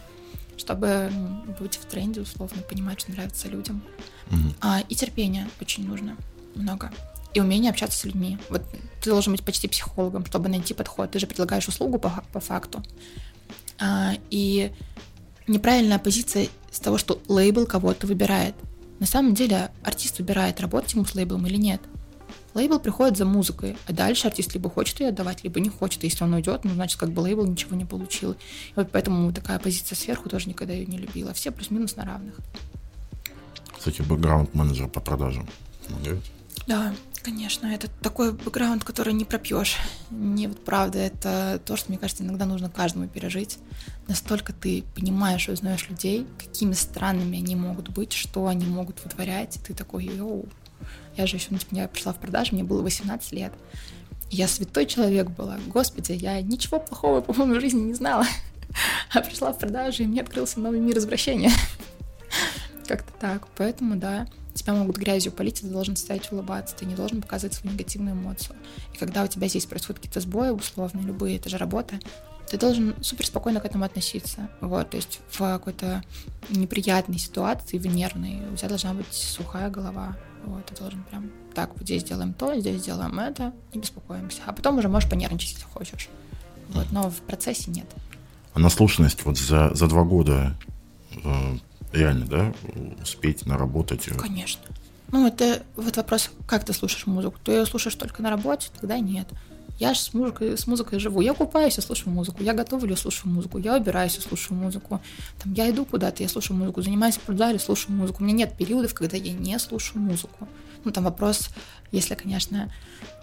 чтобы 0.58 1.10
ну, 1.12 1.56
быть 1.60 1.76
в 1.76 1.86
тренде, 1.86 2.22
условно, 2.22 2.62
понимать, 2.62 3.02
что 3.02 3.12
нравится 3.12 3.48
людям. 3.48 3.84
Mm-hmm. 4.30 4.56
А, 4.62 4.82
и 4.88 4.96
терпение 4.96 5.48
очень 5.62 5.88
нужно 5.88 6.16
много. 6.56 6.92
И 7.34 7.40
умение 7.40 7.72
общаться 7.72 8.00
с 8.00 8.04
людьми. 8.06 8.38
Вот 8.50 8.64
ты 9.02 9.10
должен 9.10 9.34
быть 9.34 9.44
почти 9.44 9.68
психологом, 9.68 10.26
чтобы 10.26 10.50
найти 10.50 10.74
подход. 10.74 11.12
Ты 11.12 11.20
же 11.20 11.28
предлагаешь 11.28 11.68
услугу 11.68 12.00
по, 12.00 12.24
по 12.34 12.40
факту. 12.40 12.84
А, 13.80 14.14
и 14.30 14.72
неправильная 15.48 16.00
позиция 16.00 16.48
с 16.72 16.80
того, 16.80 16.98
что 16.98 17.22
лейбл 17.28 17.66
кого-то 17.66 18.08
выбирает. 18.08 18.56
На 19.00 19.06
самом 19.06 19.34
деле 19.34 19.72
артист 19.84 20.20
выбирает, 20.20 20.60
работать 20.60 20.94
ему 20.94 21.06
с 21.06 21.16
лейблом 21.16 21.46
или 21.48 21.56
нет. 21.56 21.82
Лейбл 22.54 22.80
приходит 22.80 23.18
за 23.18 23.26
музыкой, 23.26 23.78
а 23.88 23.94
дальше 23.94 24.28
артист 24.28 24.54
либо 24.54 24.70
хочет 24.70 25.00
ее 25.00 25.10
отдавать, 25.10 25.44
либо 25.44 25.60
не 25.60 25.70
хочет. 25.70 26.04
И 26.04 26.08
если 26.08 26.24
он 26.24 26.34
уйдет, 26.34 26.64
ну, 26.64 26.72
значит, 26.72 27.00
как 27.00 27.12
бы 27.12 27.22
лейбл 27.22 27.46
ничего 27.46 27.76
не 27.76 27.86
получил. 27.86 28.32
И 28.32 28.38
вот 28.76 28.90
поэтому 28.92 29.32
такая 29.32 29.60
позиция 29.60 29.96
сверху 29.96 30.30
тоже 30.30 30.50
никогда 30.50 30.74
ее 30.74 30.86
не 30.86 30.98
любила. 30.98 31.34
Все 31.34 31.52
плюс-минус 31.52 31.96
на 31.96 32.06
равных. 32.06 32.36
Кстати, 33.78 34.02
бэкграунд 34.02 34.54
менеджер 34.56 34.88
по 34.88 35.00
продажам 35.00 35.48
помогает? 35.88 36.20
Да, 36.68 36.94
Конечно, 37.24 37.68
это 37.68 37.90
такой 38.02 38.32
бэкграунд, 38.32 38.84
который 38.84 39.14
не 39.14 39.26
пропьешь. 39.26 39.78
Не 40.10 40.48
вот 40.48 40.64
правда, 40.64 41.00
это 41.00 41.62
то, 41.66 41.76
что, 41.76 41.90
мне 41.90 41.98
кажется, 41.98 42.24
иногда 42.24 42.46
нужно 42.46 42.70
каждому 42.70 43.08
пережить. 43.08 43.58
Настолько 44.08 44.54
ты 44.54 44.84
понимаешь 44.96 45.50
и 45.50 45.52
узнаешь 45.52 45.90
людей, 45.90 46.26
какими 46.38 46.74
странными 46.74 47.38
они 47.38 47.56
могут 47.56 47.90
быть, 47.90 48.14
что 48.14 48.48
они 48.48 48.66
могут 48.66 49.04
вытворять, 49.04 49.58
и 49.58 49.60
ты 49.60 49.74
такой, 49.74 50.06
йоу. 50.06 50.46
Я 51.18 51.28
же 51.28 51.36
еще, 51.36 51.48
ну, 51.50 51.58
типа, 51.58 51.76
я 51.76 51.88
пришла 51.90 52.14
в 52.14 52.20
продажу, 52.20 52.54
мне 52.54 52.64
было 52.64 52.82
18 52.82 53.32
лет. 53.34 53.54
Я 54.32 54.48
святой 54.48 54.86
человек 54.86 55.30
была. 55.30 55.58
Господи, 55.68 56.14
я 56.14 56.42
ничего 56.42 56.80
плохого, 56.80 57.20
по-моему, 57.20 57.56
в 57.56 57.62
жизни 57.62 57.82
не 57.82 57.94
знала. 57.94 58.26
А 59.12 59.22
пришла 59.22 59.52
в 59.52 59.58
продажу, 59.58 60.04
и 60.04 60.06
мне 60.06 60.22
открылся 60.22 60.60
новый 60.60 60.80
мир 60.80 61.00
извращения. 61.00 61.52
Как-то 62.88 63.12
так. 63.20 63.48
Поэтому, 63.58 63.96
да, 63.96 64.28
тебя 64.60 64.74
могут 64.74 64.98
грязью 64.98 65.32
полить, 65.32 65.62
ты 65.62 65.68
должен 65.68 65.96
стоять 65.96 66.32
улыбаться, 66.32 66.76
ты 66.76 66.86
не 66.86 66.96
должен 66.96 67.22
показывать 67.22 67.56
свою 67.56 67.74
негативную 67.74 68.16
эмоцию. 68.16 68.56
И 68.94 68.98
когда 68.98 69.24
у 69.24 69.28
тебя 69.28 69.48
здесь 69.48 69.66
происходят 69.66 70.00
какие-то 70.00 70.22
сбои 70.22 70.50
условные, 70.50 71.06
любые, 71.06 71.38
это 71.38 71.50
же 71.50 71.58
работа, 71.58 72.00
ты 72.50 72.58
должен 72.58 72.96
супер 73.02 73.26
спокойно 73.26 73.60
к 73.60 73.66
этому 73.66 73.86
относиться. 73.86 74.50
Вот, 74.60 74.90
то 74.90 74.98
есть 74.98 75.20
в 75.30 75.38
какой-то 75.38 76.04
неприятной 76.50 77.20
ситуации, 77.20 77.78
в 77.78 77.86
нервной, 77.86 78.42
у 78.52 78.56
тебя 78.56 78.70
должна 78.70 78.94
быть 78.94 79.12
сухая 79.12 79.70
голова. 79.70 80.18
Вот, 80.46 80.66
ты 80.66 80.76
должен 80.76 81.04
прям 81.04 81.32
так, 81.54 81.72
вот 81.74 81.84
здесь 81.84 82.04
делаем 82.04 82.34
то, 82.34 82.60
здесь 82.60 82.82
делаем 82.82 83.20
это, 83.20 83.54
не 83.74 83.82
беспокоимся. 83.82 84.42
А 84.46 84.54
потом 84.54 84.78
уже 84.78 84.88
можешь 84.88 85.10
понервничать, 85.10 85.54
если 85.54 85.66
хочешь. 85.66 86.10
Вот, 86.70 86.88
но 86.92 87.10
в 87.10 87.18
процессе 87.22 87.70
нет. 87.72 87.88
А 88.54 88.60
наслушанность 88.60 89.24
вот 89.26 89.38
за, 89.38 89.74
за 89.76 89.88
два 89.88 90.04
года 90.04 90.56
э, 91.24 91.58
реально, 91.92 92.26
да, 92.26 92.54
успеть 93.02 93.46
наработать. 93.46 94.06
Конечно. 94.18 94.62
Ну, 95.12 95.28
это 95.28 95.64
вот 95.76 95.98
вопрос, 95.98 96.30
как 96.48 96.66
ты 96.66 96.74
слушаешь 96.74 97.08
музыку? 97.08 97.38
Ты 97.44 97.54
ее 97.54 97.66
слушаешь 97.66 97.96
только 97.96 98.22
на 98.22 98.30
работе, 98.30 98.70
тогда 98.80 99.00
нет. 99.00 99.28
Я 99.80 99.94
же 99.94 100.02
с 100.02 100.14
музыкой, 100.14 100.58
с 100.58 100.68
музыкой 100.68 101.00
живу. 101.00 101.22
Я 101.22 101.34
купаюсь, 101.34 101.78
я 101.78 101.84
слушаю 101.84 102.14
музыку. 102.14 102.44
Я 102.44 102.54
готовлю, 102.54 102.92
я 102.92 102.98
слушаю 102.98 103.32
музыку. 103.32 103.58
Я 103.58 103.78
убираюсь, 103.78 104.16
я 104.16 104.22
слушаю 104.22 104.58
музыку. 104.58 105.02
Там, 105.42 105.54
я 105.54 105.70
иду 105.70 105.86
куда-то, 105.86 106.22
я 106.22 106.28
слушаю 106.28 106.58
музыку. 106.58 106.82
Занимаюсь 106.82 107.18
в 107.18 107.60
слушаю 107.60 107.96
музыку. 107.96 108.18
У 108.20 108.26
меня 108.26 108.36
нет 108.36 108.58
периодов, 108.58 108.94
когда 108.94 109.16
я 109.16 109.32
не 109.32 109.58
слушаю 109.58 110.02
музыку. 110.02 110.50
Ну, 110.84 110.92
там 110.92 111.06
вопрос, 111.06 111.50
если, 111.94 112.16
конечно, 112.16 112.72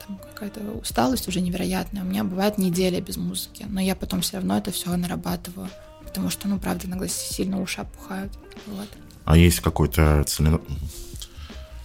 там 0.07 0.19
какая-то 0.19 0.61
усталость 0.81 1.29
уже 1.29 1.43
невероятная. 1.43 2.03
У 2.03 2.07
меня 2.07 2.25
бывает 2.25 2.57
неделя 2.57 3.03
без 3.03 3.19
музыки, 3.19 3.67
но 3.69 3.81
я 3.81 3.95
потом 3.95 4.23
все 4.23 4.37
равно 4.37 4.57
это 4.57 4.71
все 4.71 4.97
нарабатываю 4.97 5.69
потому 6.17 6.31
что, 6.31 6.49
ну, 6.49 6.59
правда, 6.59 6.87
иногда 6.87 7.07
сильно 7.09 7.61
уши 7.61 7.83
опухают. 7.83 8.33
Вот. 8.67 8.89
А 9.27 9.37
есть 9.37 9.61
какой-то 9.61 10.25
целен... 10.27 10.63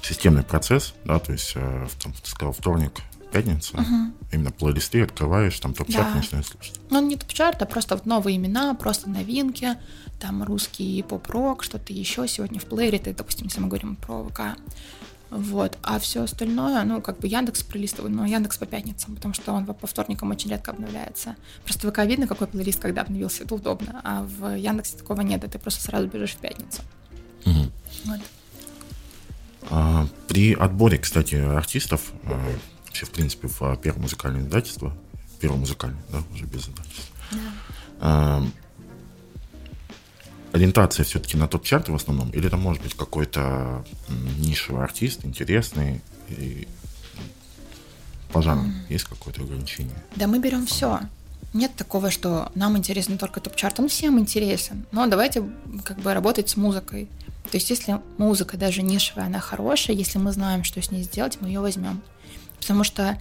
системный 0.01 0.43
процесс, 0.43 0.93
да, 1.03 1.19
то 1.19 1.33
есть, 1.33 1.51
э, 1.55 1.87
там, 2.01 2.13
ты 2.13 2.29
сказал, 2.29 2.53
вторник, 2.53 3.01
пятница, 3.33 3.75
угу. 3.75 4.13
именно 4.31 4.51
плейлисты 4.51 5.01
открываешь, 5.01 5.59
там 5.59 5.73
топ-чарт 5.73 6.13
да. 6.13 6.15
начинаешь 6.15 6.45
слушать. 6.45 6.79
Ну, 6.89 7.05
не 7.05 7.17
топ-чарт, 7.17 7.61
а 7.61 7.65
просто 7.65 7.95
вот 7.95 8.05
новые 8.05 8.37
имена, 8.37 8.73
просто 8.73 9.09
новинки, 9.09 9.75
там 10.21 10.43
русский 10.43 11.03
поп-рок, 11.03 11.63
что-то 11.63 11.91
еще 11.91 12.25
сегодня 12.29 12.61
в 12.61 12.65
плеере, 12.65 12.99
ты, 12.99 13.13
допустим, 13.13 13.47
если 13.47 13.59
мы 13.59 13.67
говорим 13.67 13.97
про 13.97 14.23
ВК, 14.23 14.57
Вот. 15.31 15.77
А 15.81 15.97
все 15.97 16.23
остальное, 16.23 16.83
ну, 16.83 17.01
как 17.01 17.19
бы 17.19 17.27
Яндекс 17.27 17.63
пролистываю, 17.63 18.11
но 18.11 18.25
Яндекс 18.25 18.57
по 18.57 18.65
пятницам, 18.65 19.15
потому 19.15 19.33
что 19.33 19.53
он 19.53 19.65
по 19.65 19.87
вторникам 19.87 20.29
очень 20.29 20.49
редко 20.49 20.71
обновляется. 20.71 21.37
Просто 21.63 21.87
в 21.87 21.91
ВК 21.91 21.99
видно, 21.99 22.27
какой 22.27 22.47
плейлист 22.47 22.81
когда 22.81 23.01
обновился, 23.01 23.45
это 23.45 23.55
удобно. 23.55 24.01
А 24.03 24.23
в 24.23 24.55
Яндексе 24.57 24.97
такого 24.97 25.21
нет, 25.21 25.49
ты 25.49 25.57
просто 25.57 25.81
сразу 25.81 26.07
бежишь 26.07 26.33
в 26.33 26.37
пятницу. 26.37 26.81
Угу. 27.45 27.71
Вот. 28.05 28.19
А, 29.69 30.05
при 30.27 30.53
отборе, 30.53 30.97
кстати, 30.97 31.35
артистов, 31.35 32.11
а, 32.25 32.37
вообще, 32.85 33.05
в 33.05 33.11
принципе, 33.11 33.47
в 33.47 33.77
первое 33.77 34.01
музыкальное 34.01 34.41
издательство, 34.41 34.93
первое 35.39 35.59
музыкальное, 35.59 36.03
да, 36.11 36.19
уже 36.33 36.45
без 36.45 36.63
издательства, 36.63 37.15
да. 37.31 37.37
а, 38.01 38.43
ориентация 40.51 41.03
все-таки 41.03 41.37
на 41.37 41.47
топ-чарты 41.47 41.91
в 41.91 41.95
основном, 41.95 42.29
или 42.31 42.47
это 42.47 42.57
может 42.57 42.81
быть 42.83 42.93
какой-то 42.93 43.83
нишевый 44.37 44.83
артист, 44.83 45.25
интересный, 45.25 46.01
и 46.29 46.67
по 48.31 48.41
жанру 48.41 48.67
mm. 48.67 48.93
есть 48.93 49.05
какое-то 49.05 49.41
ограничение? 49.41 49.95
Да 50.15 50.27
мы 50.27 50.39
берем 50.39 50.65
все. 50.65 51.01
Нет 51.53 51.75
такого, 51.75 52.11
что 52.11 52.51
нам 52.55 52.77
интересен 52.77 53.17
только 53.17 53.41
топ-чарт, 53.41 53.79
он 53.79 53.89
всем 53.89 54.19
интересен. 54.19 54.85
Но 54.91 55.05
давайте 55.07 55.43
как 55.83 55.99
бы 55.99 56.13
работать 56.13 56.49
с 56.49 56.55
музыкой. 56.55 57.09
То 57.49 57.57
есть 57.57 57.69
если 57.69 57.99
музыка 58.17 58.55
даже 58.55 58.81
нишевая, 58.81 59.25
она 59.25 59.39
хорошая, 59.39 59.95
если 59.95 60.17
мы 60.17 60.31
знаем, 60.31 60.63
что 60.63 60.81
с 60.81 60.91
ней 60.91 61.03
сделать, 61.03 61.39
мы 61.41 61.47
ее 61.47 61.59
возьмем. 61.59 62.01
Потому 62.59 62.83
что 62.83 63.19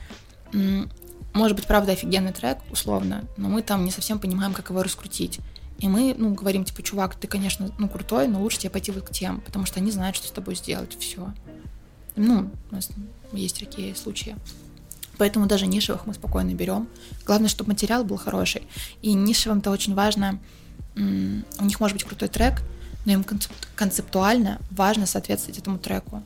может 1.32 1.56
быть, 1.56 1.66
правда, 1.66 1.92
офигенный 1.92 2.32
трек, 2.32 2.58
условно, 2.70 3.24
но 3.36 3.48
мы 3.48 3.62
там 3.62 3.84
не 3.84 3.90
совсем 3.90 4.18
понимаем, 4.18 4.52
как 4.52 4.70
его 4.70 4.82
раскрутить. 4.82 5.38
И 5.80 5.88
мы, 5.88 6.14
ну, 6.16 6.34
говорим, 6.34 6.64
типа, 6.64 6.82
чувак, 6.82 7.14
ты, 7.14 7.26
конечно, 7.26 7.70
ну, 7.78 7.88
крутой, 7.88 8.28
но 8.28 8.40
лучше 8.40 8.58
тебе 8.58 8.70
пойти 8.70 8.92
вот 8.92 9.04
к 9.04 9.10
тем, 9.10 9.40
потому 9.40 9.64
что 9.64 9.80
они 9.80 9.90
знают, 9.90 10.14
что 10.14 10.28
с 10.28 10.30
тобой 10.30 10.54
сделать, 10.54 10.96
все. 10.98 11.32
Ну, 12.16 12.50
у 12.70 12.74
нас 12.74 12.90
есть 13.32 13.58
такие 13.58 13.94
случаи. 13.96 14.36
Поэтому 15.16 15.46
даже 15.46 15.66
нишевых 15.66 16.06
мы 16.06 16.14
спокойно 16.14 16.54
берем. 16.54 16.86
Главное, 17.24 17.48
чтобы 17.48 17.70
материал 17.70 18.04
был 18.04 18.16
хороший. 18.16 18.62
И 19.00 19.14
нишевым-то 19.14 19.70
очень 19.70 19.94
важно, 19.94 20.38
у 20.96 21.00
них 21.64 21.80
может 21.80 21.96
быть 21.96 22.04
крутой 22.04 22.28
трек, 22.28 22.62
но 23.06 23.12
им 23.12 23.24
концептуально 23.74 24.60
важно 24.70 25.06
соответствовать 25.06 25.58
этому 25.58 25.78
треку. 25.78 26.22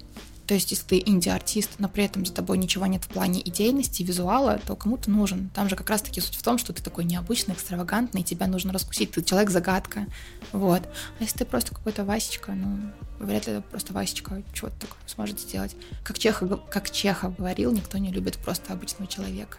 То 0.47 0.53
есть, 0.55 0.70
если 0.70 0.84
ты 0.84 1.03
инди-артист, 1.05 1.70
но 1.78 1.88
при 1.88 2.05
этом 2.05 2.26
за 2.26 2.32
тобой 2.32 2.59
ничего 2.59 2.84
нет 2.84 3.05
в 3.05 3.09
плане 3.09 3.40
идейности, 3.49 4.03
визуала, 4.03 4.61
то 4.66 4.76
кому 4.76 4.99
ты 4.99 5.11
нужен? 5.11 5.51
Там 5.55 5.70
же 5.70 5.76
как 5.76 5.88
раз-таки 5.88 6.20
суть 6.20 6.36
в 6.36 6.42
том, 6.42 6.59
что 6.59 6.72
ты 6.74 6.82
такой 6.82 7.05
необычный, 7.05 7.55
экстравагантный, 7.55 8.22
тебя 8.22 8.47
нужно 8.47 8.72
раскусить. 8.72 9.12
Ты 9.12 9.22
человек-загадка. 9.22 10.07
Вот. 10.53 10.82
А 11.18 11.22
если 11.22 11.38
ты 11.38 11.45
просто 11.47 11.74
какой-то 11.74 12.05
Васечка, 12.05 12.53
ну, 12.53 12.78
вряд 13.18 13.47
ли 13.47 13.62
просто 13.70 13.95
Васечка 13.95 14.42
чего-то 14.53 14.80
такое 14.80 14.99
сможет 15.07 15.40
сделать. 15.40 15.74
Как 16.03 16.18
Чехов, 16.18 16.61
как 16.68 16.90
Чехов 16.90 17.36
говорил, 17.36 17.72
никто 17.72 17.97
не 17.97 18.12
любит 18.12 18.36
просто 18.36 18.74
обычного 18.74 19.11
человека. 19.11 19.57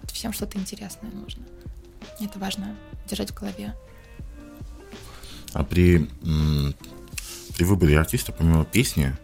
Вот 0.00 0.10
всем 0.10 0.32
что-то 0.32 0.58
интересное 0.58 1.10
нужно. 1.10 1.42
Это 2.20 2.38
важно 2.38 2.76
держать 3.08 3.30
в 3.30 3.34
голове. 3.34 3.74
А 5.52 5.62
при, 5.64 6.08
при 7.56 7.64
выборе 7.64 7.98
артиста, 7.98 8.32
помимо 8.32 8.64
песни, 8.64 9.14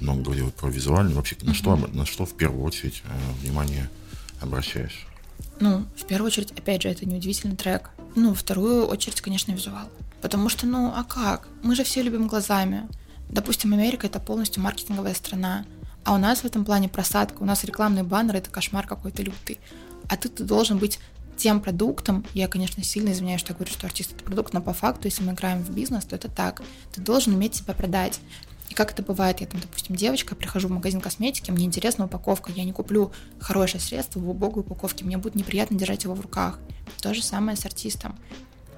много 0.00 0.22
говорил 0.22 0.50
про 0.50 0.68
визуальный. 0.68 1.14
Вообще, 1.14 1.36
на, 1.42 1.54
что, 1.54 1.76
на 1.76 2.06
что 2.06 2.24
в 2.24 2.34
первую 2.34 2.64
очередь 2.64 3.02
э, 3.04 3.42
внимание 3.42 3.88
обращаешь? 4.40 5.06
Ну, 5.60 5.86
в 5.96 6.04
первую 6.04 6.28
очередь, 6.28 6.52
опять 6.52 6.82
же, 6.82 6.88
это 6.88 7.06
неудивительный 7.06 7.56
трек. 7.56 7.90
Ну, 8.14 8.34
вторую 8.34 8.86
очередь, 8.86 9.20
конечно, 9.20 9.52
визуал. 9.52 9.88
Потому 10.20 10.48
что, 10.48 10.66
ну, 10.66 10.92
а 10.94 11.04
как? 11.04 11.48
Мы 11.62 11.74
же 11.74 11.84
все 11.84 12.02
любим 12.02 12.28
глазами. 12.28 12.88
Допустим, 13.28 13.72
Америка 13.72 14.06
это 14.06 14.20
полностью 14.20 14.62
маркетинговая 14.62 15.14
страна. 15.14 15.64
А 16.04 16.14
у 16.14 16.18
нас 16.18 16.40
в 16.40 16.44
этом 16.44 16.64
плане 16.64 16.88
просадка, 16.88 17.42
у 17.42 17.44
нас 17.44 17.64
рекламный 17.64 18.02
баннер 18.02 18.36
это 18.36 18.50
кошмар 18.50 18.86
какой-то 18.86 19.22
лютый. 19.22 19.58
А 20.08 20.16
ты, 20.16 20.28
ты 20.28 20.44
должен 20.44 20.78
быть 20.78 20.98
тем 21.36 21.60
продуктом, 21.60 22.24
я, 22.34 22.48
конечно, 22.48 22.82
сильно 22.82 23.12
извиняюсь, 23.12 23.40
что 23.40 23.52
я 23.52 23.56
говорю, 23.56 23.72
что 23.72 23.86
артист 23.86 24.12
это 24.12 24.24
продукт, 24.24 24.52
но 24.52 24.60
по 24.60 24.72
факту, 24.72 25.06
если 25.06 25.22
мы 25.22 25.32
играем 25.32 25.62
в 25.62 25.70
бизнес, 25.70 26.04
то 26.04 26.16
это 26.16 26.28
так. 26.28 26.62
Ты 26.92 27.00
должен 27.00 27.34
уметь 27.34 27.54
себя 27.54 27.74
продать. 27.74 28.20
И 28.68 28.74
как 28.74 28.92
это 28.92 29.02
бывает, 29.02 29.40
я 29.40 29.46
там, 29.46 29.60
допустим, 29.60 29.96
девочка, 29.96 30.34
прихожу 30.34 30.68
в 30.68 30.70
магазин 30.70 31.00
косметики, 31.00 31.50
мне 31.50 31.64
интересна 31.64 32.04
упаковка, 32.04 32.52
я 32.52 32.64
не 32.64 32.72
куплю 32.72 33.12
хорошее 33.40 33.80
средство 33.80 34.20
в 34.20 34.28
убогой 34.28 34.62
упаковке, 34.62 35.04
мне 35.04 35.16
будет 35.16 35.34
неприятно 35.34 35.78
держать 35.78 36.04
его 36.04 36.14
в 36.14 36.20
руках. 36.20 36.58
То 37.00 37.14
же 37.14 37.22
самое 37.22 37.56
с 37.56 37.64
артистом. 37.64 38.18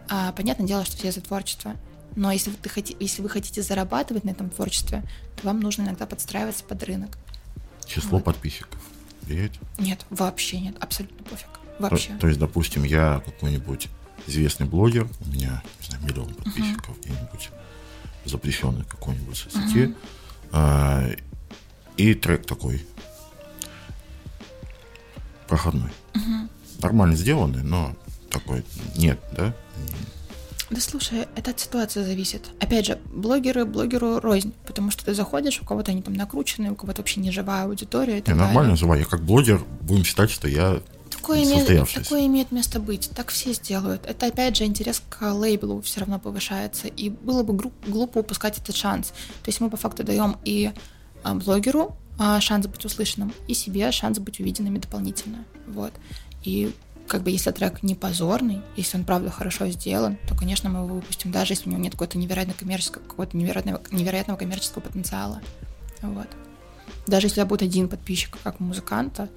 А, 0.09 0.32
понятное 0.32 0.66
дело, 0.66 0.84
что 0.84 0.97
все 0.97 1.11
за 1.12 1.20
творчество, 1.20 1.76
но 2.16 2.32
если, 2.32 2.51
ты 2.51 2.68
хотите, 2.68 2.97
если 3.01 3.22
вы 3.22 3.28
хотите 3.28 3.62
зарабатывать 3.62 4.24
на 4.24 4.30
этом 4.30 4.51
творчестве, 4.51 5.03
то 5.36 5.47
вам 5.47 5.61
нужно 5.61 5.82
иногда 5.82 6.07
подстраиваться 6.07 6.64
под 6.64 6.82
рынок. 6.82 7.18
Число 7.86 8.18
вот. 8.18 8.24
подписчиков 8.24 8.80
влияет? 9.22 9.53
Нет, 9.78 10.05
вообще 10.11 10.61
нет, 10.61 10.76
абсолютно 10.80 11.24
пофиг. 11.24 11.49
Вообще. 11.78 12.12
То, 12.14 12.20
то 12.20 12.28
есть, 12.28 12.38
допустим, 12.38 12.84
я 12.84 13.22
какой-нибудь 13.24 13.88
известный 14.26 14.66
блогер, 14.66 15.09
у 15.20 15.28
меня, 15.28 15.62
не 15.80 15.86
знаю, 15.86 16.05
миллион 16.05 16.34
подписчиков 16.34 16.97
uh-huh. 16.97 17.03
где-нибудь 17.03 17.51
запрещенной 18.24 18.84
какой-нибудь 18.84 19.36
соцсети, 19.36 19.78
uh-huh. 19.78 19.96
а, 20.52 21.10
и 21.96 22.14
трек 22.14 22.46
такой 22.46 22.84
проходной. 25.48 25.90
Uh-huh. 26.14 26.48
Нормально 26.82 27.16
сделанный, 27.16 27.62
но 27.62 27.94
такой 28.30 28.64
нет, 28.96 29.20
да? 29.32 29.54
Да 30.70 30.80
слушай, 30.80 31.26
это 31.34 31.50
от 31.50 31.58
ситуации 31.58 32.04
зависит. 32.04 32.48
Опять 32.60 32.86
же, 32.86 33.00
блогеры 33.06 33.64
блогеру 33.64 34.20
рознь, 34.20 34.54
потому 34.64 34.92
что 34.92 35.04
ты 35.04 35.14
заходишь, 35.14 35.60
у 35.60 35.64
кого-то 35.64 35.90
они 35.90 36.00
там 36.00 36.14
накручены, 36.14 36.70
у 36.70 36.76
кого-то 36.76 37.02
вообще 37.02 37.18
не 37.20 37.32
живая 37.32 37.64
аудитория. 37.64 38.18
И 38.18 38.20
так 38.20 38.36
не, 38.36 38.40
нормально 38.40 38.76
живая. 38.76 39.00
Я 39.00 39.04
как 39.04 39.22
блогер, 39.22 39.64
будем 39.80 40.04
считать, 40.04 40.30
что 40.30 40.46
я 40.46 40.80
Такое 41.20 41.44
имеет, 41.44 41.92
такое 41.92 42.26
имеет 42.26 42.50
место 42.50 42.80
быть. 42.80 43.10
Так 43.14 43.30
все 43.30 43.52
сделают. 43.52 44.06
Это 44.06 44.26
опять 44.26 44.56
же 44.56 44.64
интерес 44.64 45.02
к 45.08 45.32
лейблу 45.32 45.80
все 45.82 46.00
равно 46.00 46.18
повышается. 46.18 46.88
И 46.88 47.10
было 47.10 47.42
бы 47.42 47.70
глупо 47.86 48.18
упускать 48.18 48.58
этот 48.58 48.74
шанс. 48.74 49.08
То 49.08 49.48
есть 49.48 49.60
мы 49.60 49.70
по 49.70 49.76
факту 49.76 50.04
даем 50.04 50.36
и 50.44 50.72
а, 51.22 51.34
блогеру 51.34 51.96
а, 52.18 52.40
шанс 52.40 52.66
быть 52.66 52.84
услышанным, 52.84 53.32
и 53.48 53.54
себе 53.54 53.90
шанс 53.92 54.18
быть 54.18 54.40
увиденными 54.40 54.78
дополнительно. 54.78 55.44
Вот. 55.66 55.92
И 56.42 56.72
как 57.06 57.22
бы 57.22 57.30
если 57.30 57.50
трек 57.50 57.82
не 57.82 57.94
позорный, 57.94 58.60
если 58.76 58.96
он 58.98 59.04
правда 59.04 59.30
хорошо 59.30 59.68
сделан, 59.68 60.16
то, 60.28 60.36
конечно, 60.36 60.70
мы 60.70 60.84
его 60.84 60.94
выпустим, 60.96 61.32
даже 61.32 61.54
если 61.54 61.68
у 61.68 61.72
него 61.72 61.82
нет 61.82 61.92
какого-то 61.92 62.18
невероятного 62.18 62.58
коммерческого, 62.58 63.02
какого-то 63.02 63.36
невероятного, 63.36 63.82
невероятного 63.90 64.38
коммерческого 64.38 64.82
потенциала. 64.82 65.40
Вот. 66.02 66.28
Даже 67.06 67.26
если 67.26 67.42
будет 67.42 67.62
один 67.62 67.88
подписчик, 67.88 68.38
как 68.44 68.60
у 68.60 68.64
музыканта, 68.64 69.28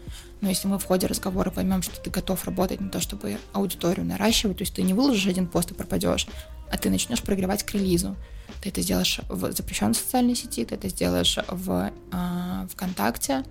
но 0.43 0.49
если 0.49 0.67
мы 0.67 0.77
в 0.77 0.83
ходе 0.83 1.07
разговора 1.07 1.51
поймем, 1.51 1.81
что 1.81 1.97
ты 2.01 2.09
готов 2.09 2.43
работать 2.43 2.81
на 2.81 2.89
то, 2.89 2.99
чтобы 2.99 3.37
аудиторию 3.53 4.05
наращивать, 4.05 4.57
то 4.57 4.63
есть 4.63 4.75
ты 4.75 4.81
не 4.81 4.93
выложишь 4.93 5.25
один 5.25 5.47
пост 5.47 5.71
и 5.71 5.73
пропадешь, 5.73 6.27
а 6.69 6.77
ты 6.77 6.89
начнешь 6.89 7.21
прогревать 7.21 7.63
к 7.63 7.73
релизу. 7.73 8.17
Ты 8.61 8.67
это 8.67 8.81
сделаешь 8.81 9.21
в 9.29 9.53
запрещенной 9.53 9.95
социальной 9.95 10.35
сети, 10.35 10.65
ты 10.65 10.75
это 10.75 10.89
сделаешь 10.89 11.37
в 11.47 11.91
э, 12.11 12.67
ВКонтакте, 12.73 13.45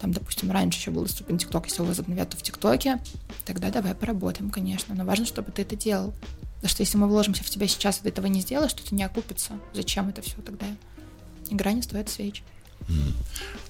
там, 0.00 0.12
допустим, 0.12 0.50
раньше 0.50 0.78
еще 0.78 0.90
был 0.90 1.02
доступен 1.02 1.36
ТикТок, 1.36 1.66
если 1.66 1.82
его 1.82 1.88
возобновят, 1.88 2.30
то 2.30 2.38
в 2.38 2.42
ТикТоке, 2.42 2.98
тогда 3.44 3.70
давай 3.70 3.94
поработаем, 3.94 4.48
конечно. 4.48 4.94
Но 4.94 5.04
важно, 5.04 5.26
чтобы 5.26 5.52
ты 5.52 5.62
это 5.62 5.76
делал. 5.76 6.14
Потому 6.54 6.70
что 6.70 6.82
если 6.82 6.96
мы 6.96 7.08
вложимся 7.08 7.44
в 7.44 7.50
тебя 7.50 7.68
сейчас, 7.68 7.98
и 7.98 8.02
ты 8.04 8.08
этого 8.08 8.26
не 8.26 8.40
сделаешь, 8.40 8.72
то 8.72 8.82
это 8.82 8.94
не 8.94 9.02
окупится. 9.02 9.52
Зачем 9.74 10.08
это 10.08 10.22
все 10.22 10.40
тогда? 10.40 10.64
Игра 11.50 11.72
не 11.72 11.82
стоит 11.82 12.08
свеч. 12.08 12.42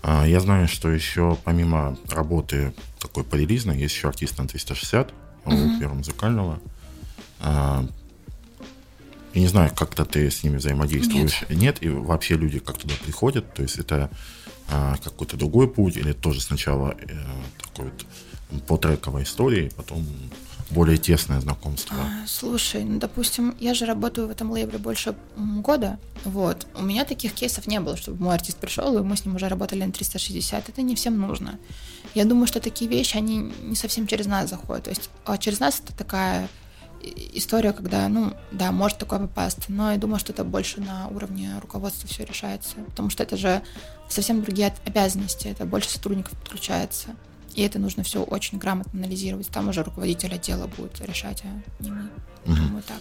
А, 0.03 0.25
я 0.27 0.41
знаю, 0.41 0.69
что 0.69 0.91
еще 0.91 1.37
помимо 1.45 1.99
работы 2.09 2.73
такой 2.99 3.25
полиризной, 3.25 3.79
есть 3.79 3.95
еще 3.95 4.09
артист 4.09 4.39
на 4.39 4.47
360 4.47 5.13
у 5.45 5.51
uh-huh. 5.51 5.79
первого 5.79 5.97
музыкального. 5.97 6.61
А, 7.41 7.87
я 9.35 9.41
не 9.41 9.49
знаю, 9.49 9.73
как-то 9.75 10.05
ты 10.05 10.31
с 10.31 10.43
ними 10.43 10.57
взаимодействуешь. 10.57 11.43
Нет. 11.49 11.59
Нет, 11.59 11.77
и 11.83 11.89
вообще 11.89 12.37
люди 12.37 12.59
как 12.59 12.79
туда 12.79 12.95
приходят, 13.05 13.53
то 13.55 13.63
есть 13.63 13.79
это 13.79 14.11
а, 14.69 14.97
какой-то 15.03 15.37
другой 15.37 15.69
путь, 15.69 15.97
или 15.97 16.13
тоже 16.13 16.41
сначала 16.41 16.97
э, 16.99 17.17
такой 17.63 17.91
вот 18.51 18.67
по 18.67 18.77
трековой 18.77 19.23
истории, 19.23 19.71
потом 19.77 20.07
более 20.71 20.99
тесное 20.99 21.41
знакомство? 21.41 21.97
А, 21.97 22.27
слушай, 22.27 22.85
ну, 22.85 22.99
допустим, 22.99 23.55
я 23.59 23.75
же 23.75 23.87
работаю 23.87 24.29
в 24.29 24.31
этом 24.31 24.51
лейбле 24.51 24.79
больше 24.79 25.15
года, 25.37 25.99
вот. 26.25 26.67
У 26.75 26.83
меня 26.83 27.05
таких 27.05 27.33
кейсов 27.33 27.67
не 27.67 27.81
было, 27.81 27.97
чтобы 27.97 28.23
мой 28.23 28.35
артист 28.35 28.59
пришел, 28.59 28.99
и 28.99 29.03
мы 29.03 29.17
с 29.17 29.25
ним 29.25 29.37
уже 29.37 29.49
работали 29.49 29.85
на 29.85 29.93
360. 29.93 30.69
Это 30.69 30.83
не 30.83 30.95
всем 30.95 31.19
нужно. 31.19 31.59
Я 32.15 32.25
думаю, 32.25 32.47
что 32.47 32.61
такие 32.61 32.91
вещи, 32.91 33.17
они 33.17 33.53
не 33.63 33.77
совсем 33.77 34.07
через 34.07 34.27
нас 34.27 34.51
заходят. 34.51 34.85
То 34.85 34.91
есть 34.91 35.11
а 35.25 35.39
через 35.39 35.61
нас 35.61 35.81
это 35.85 35.97
такая 35.97 36.49
история, 37.33 37.73
когда, 37.73 38.09
ну, 38.09 38.33
да, 38.51 38.73
может 38.73 38.99
такое 38.99 39.21
попасть, 39.21 39.69
но 39.69 39.93
я 39.93 39.99
думаю, 39.99 40.19
что 40.19 40.33
это 40.33 40.45
больше 40.45 40.81
на 40.81 41.09
уровне 41.09 41.53
руководства 41.61 42.09
все 42.09 42.25
решается, 42.25 42.77
потому 42.87 43.11
что 43.11 43.23
это 43.23 43.37
же 43.37 43.63
совсем 44.09 44.43
другие 44.43 44.75
обязанности, 44.85 45.49
это 45.49 45.65
больше 45.65 45.91
сотрудников 45.91 46.37
подключается. 46.39 47.11
И 47.59 47.63
это 47.63 47.81
нужно 47.81 48.05
все 48.05 48.23
очень 48.23 48.57
грамотно 48.59 49.01
анализировать. 49.01 49.49
Там 49.49 49.69
уже 49.69 49.83
руководитель 49.83 50.33
отдела 50.33 50.69
будет 50.69 51.01
решать, 51.01 51.43
а 51.45 51.83
не 51.83 51.91
мы. 51.91 52.09
Угу. 52.45 52.75
Вот 52.75 52.85
так. 52.85 52.99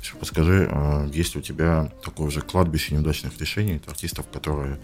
Еще 0.00 0.14
подскажи, 0.14 0.68
а 0.70 1.08
есть 1.08 1.34
ли 1.34 1.40
у 1.40 1.42
тебя 1.42 1.90
такое 2.04 2.30
же 2.30 2.40
кладбище 2.40 2.94
неудачных 2.94 3.36
решений 3.40 3.82
артистов, 3.84 4.26
которые 4.32 4.78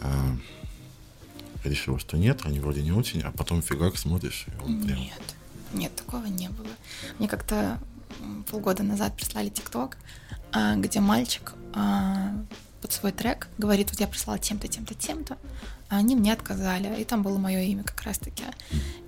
а, 0.00 0.36
решила, 1.64 1.98
что 1.98 2.16
нет, 2.16 2.42
они 2.44 2.60
вроде 2.60 2.84
не 2.84 2.92
очень, 2.92 3.22
а 3.22 3.32
потом 3.32 3.60
фигак 3.60 3.98
смотришь, 3.98 4.46
и 4.46 4.62
он 4.62 4.84
прям... 4.84 5.00
Нет, 5.00 5.22
нет, 5.72 5.96
такого 5.96 6.24
не 6.26 6.48
было. 6.48 6.68
Мне 7.18 7.26
как-то 7.26 7.80
полгода 8.48 8.84
назад 8.84 9.16
прислали 9.16 9.48
ТикТок, 9.48 9.96
а, 10.52 10.76
где 10.76 11.00
мальчик 11.00 11.54
под 11.72 12.92
свой 12.92 13.10
трек 13.10 13.48
говорит, 13.58 13.90
вот 13.90 13.98
я 13.98 14.06
прислала 14.06 14.38
тем-то, 14.38 14.68
тем-то, 14.68 14.94
тем-то, 14.94 15.38
они 15.96 16.16
мне 16.16 16.32
отказали, 16.32 17.00
и 17.00 17.04
там 17.04 17.22
было 17.22 17.38
мое 17.38 17.60
имя 17.60 17.82
как 17.82 18.02
раз-таки. 18.02 18.44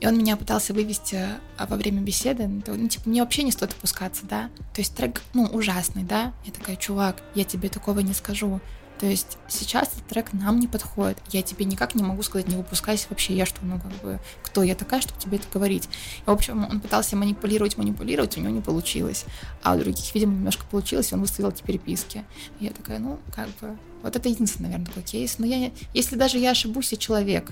И 0.00 0.06
он 0.06 0.18
меня 0.18 0.36
пытался 0.36 0.74
вывести 0.74 1.18
а, 1.56 1.66
во 1.66 1.76
время 1.76 2.00
беседы, 2.02 2.46
ну, 2.46 2.88
типа, 2.88 3.08
мне 3.08 3.22
вообще 3.22 3.42
не 3.42 3.52
стоит 3.52 3.72
опускаться, 3.72 4.26
да, 4.26 4.50
то 4.74 4.80
есть 4.80 4.94
трек, 4.94 5.22
ну, 5.34 5.44
ужасный, 5.44 6.02
да, 6.02 6.32
я 6.44 6.52
такая, 6.52 6.76
чувак, 6.76 7.22
я 7.34 7.44
тебе 7.44 7.68
такого 7.68 8.00
не 8.00 8.12
скажу, 8.12 8.60
то 8.98 9.04
есть 9.04 9.36
сейчас 9.48 9.88
этот 9.88 10.06
трек 10.06 10.32
нам 10.32 10.58
не 10.58 10.68
подходит. 10.68 11.18
Я 11.30 11.42
тебе 11.42 11.66
никак 11.66 11.94
не 11.94 12.02
могу 12.02 12.22
сказать, 12.22 12.48
не 12.48 12.56
выпускайся 12.56 13.06
вообще. 13.10 13.36
Я 13.36 13.44
что, 13.44 13.58
ну 13.62 13.78
как 13.78 13.92
бы, 14.00 14.18
кто 14.42 14.62
я 14.62 14.74
такая, 14.74 15.02
чтобы 15.02 15.20
тебе 15.20 15.36
это 15.36 15.46
говорить? 15.52 15.88
И, 16.20 16.24
в 16.24 16.30
общем, 16.30 16.66
он 16.68 16.80
пытался 16.80 17.14
манипулировать, 17.14 17.76
манипулировать, 17.76 18.36
у 18.38 18.40
него 18.40 18.52
не 18.52 18.62
получилось. 18.62 19.26
А 19.62 19.74
у 19.74 19.78
других, 19.78 20.14
видимо, 20.14 20.32
немножко 20.32 20.64
получилось, 20.70 21.12
и 21.12 21.14
он 21.14 21.20
выставил 21.20 21.50
эти 21.50 21.62
переписки. 21.62 22.24
И 22.58 22.64
я 22.64 22.70
такая, 22.70 22.98
ну, 22.98 23.18
как 23.34 23.48
бы, 23.60 23.76
вот 24.06 24.16
это 24.16 24.28
единственный, 24.28 24.66
наверное, 24.66 24.86
такой 24.86 25.02
кейс. 25.02 25.38
Но 25.38 25.46
я, 25.46 25.70
если 25.92 26.16
даже 26.16 26.38
я 26.38 26.52
ошибусь, 26.52 26.92
я 26.92 26.98
человек, 26.98 27.50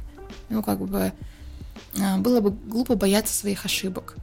ну, 0.49 0.63
как 0.63 0.79
бы, 0.79 1.13
а, 2.01 2.17
было 2.19 2.41
бы 2.41 2.51
глупо 2.51 2.95
бояться 2.95 3.35
своих 3.35 3.65
ошибок. 3.65 4.17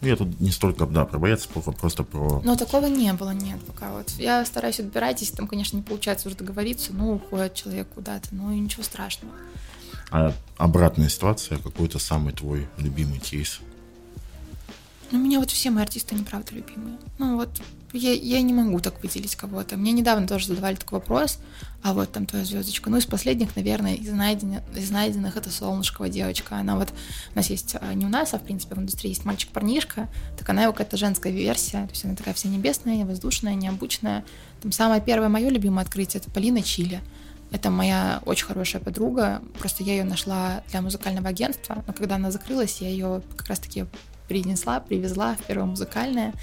Я 0.00 0.14
тут 0.14 0.40
не 0.40 0.50
столько, 0.50 0.86
да, 0.86 1.04
про 1.04 1.18
бояться, 1.18 1.48
просто 1.48 2.04
про... 2.04 2.40
Но 2.44 2.54
такого 2.54 2.86
не 2.86 3.12
было, 3.14 3.30
нет, 3.30 3.58
пока 3.66 3.90
вот. 3.90 4.10
Я 4.18 4.44
стараюсь 4.44 4.78
отбирать, 4.78 5.20
если 5.20 5.34
там, 5.34 5.48
конечно, 5.48 5.76
не 5.76 5.82
получается 5.82 6.28
уже 6.28 6.36
договориться, 6.36 6.92
ну, 6.92 7.14
уходит 7.14 7.54
человек 7.54 7.88
куда-то, 7.88 8.28
ну, 8.30 8.52
и 8.52 8.60
ничего 8.60 8.84
страшного. 8.84 9.32
А 10.10 10.32
обратная 10.56 11.08
ситуация, 11.08 11.58
какой-то 11.58 11.98
самый 11.98 12.32
твой 12.32 12.68
любимый 12.78 13.18
кейс? 13.18 13.60
Ну, 15.10 15.18
у 15.18 15.22
меня 15.22 15.40
вот 15.40 15.50
все 15.50 15.70
мои 15.70 15.82
артисты, 15.82 16.14
они 16.14 16.22
правда 16.22 16.54
любимые. 16.54 16.98
Ну, 17.18 17.36
вот 17.36 17.60
я, 17.92 18.12
я 18.12 18.40
не 18.42 18.52
могу 18.52 18.80
так 18.80 19.02
выделить 19.02 19.36
кого-то. 19.36 19.76
Мне 19.76 19.92
недавно 19.92 20.26
тоже 20.26 20.46
задавали 20.46 20.76
такой 20.76 20.98
вопрос, 20.98 21.38
а 21.82 21.94
вот 21.94 22.12
там 22.12 22.26
твоя 22.26 22.44
звездочка. 22.44 22.90
Ну, 22.90 22.96
из 22.96 23.06
последних, 23.06 23.56
наверное, 23.56 23.94
из 23.94 24.12
найденных, 24.12 24.62
из 24.76 24.90
найденных 24.90 25.36
это 25.36 25.50
Солнышкова 25.50 26.08
девочка. 26.08 26.56
Она 26.56 26.76
вот, 26.76 26.92
у 27.32 27.36
нас 27.36 27.50
есть, 27.50 27.76
а, 27.80 27.94
не 27.94 28.04
у 28.04 28.08
нас, 28.08 28.34
а 28.34 28.38
в 28.38 28.42
принципе 28.42 28.74
в 28.74 28.78
индустрии 28.78 29.10
есть 29.10 29.24
мальчик-парнишка, 29.24 30.08
так 30.36 30.48
она 30.48 30.64
его 30.64 30.72
какая-то 30.72 30.96
женская 30.96 31.32
версия, 31.32 31.86
то 31.86 31.90
есть 31.90 32.04
она 32.04 32.14
такая 32.14 32.34
вся 32.34 32.48
небесная, 32.48 33.04
воздушная, 33.04 33.54
необычная. 33.54 34.24
Там 34.60 34.72
самое 34.72 35.00
первое 35.00 35.28
мое 35.28 35.48
любимое 35.48 35.84
открытие— 35.84 36.20
это 36.22 36.30
Полина 36.30 36.62
Чили. 36.62 37.00
Это 37.50 37.70
моя 37.70 38.20
очень 38.26 38.44
хорошая 38.44 38.82
подруга, 38.82 39.40
просто 39.58 39.82
я 39.82 39.94
ее 39.94 40.04
нашла 40.04 40.62
для 40.70 40.82
музыкального 40.82 41.28
агентства, 41.30 41.82
но 41.86 41.94
когда 41.94 42.16
она 42.16 42.30
закрылась, 42.30 42.82
я 42.82 42.90
ее 42.90 43.22
как 43.36 43.48
раз-таки 43.48 43.86
принесла, 44.28 44.80
привезла 44.80 45.34
в 45.34 45.44
первое 45.44 45.64
музыкальное, 45.64 46.34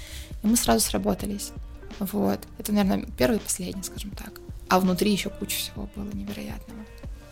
и 0.46 0.48
мы 0.48 0.56
сразу 0.56 0.86
сработались. 0.86 1.50
Вот. 1.98 2.38
Это, 2.58 2.72
наверное, 2.72 3.04
первый 3.18 3.38
и 3.38 3.40
последний, 3.40 3.82
скажем 3.82 4.12
так. 4.12 4.40
А 4.68 4.78
внутри 4.78 5.10
еще 5.10 5.28
куча 5.28 5.56
всего 5.56 5.90
было 5.96 6.08
невероятного. 6.12 6.84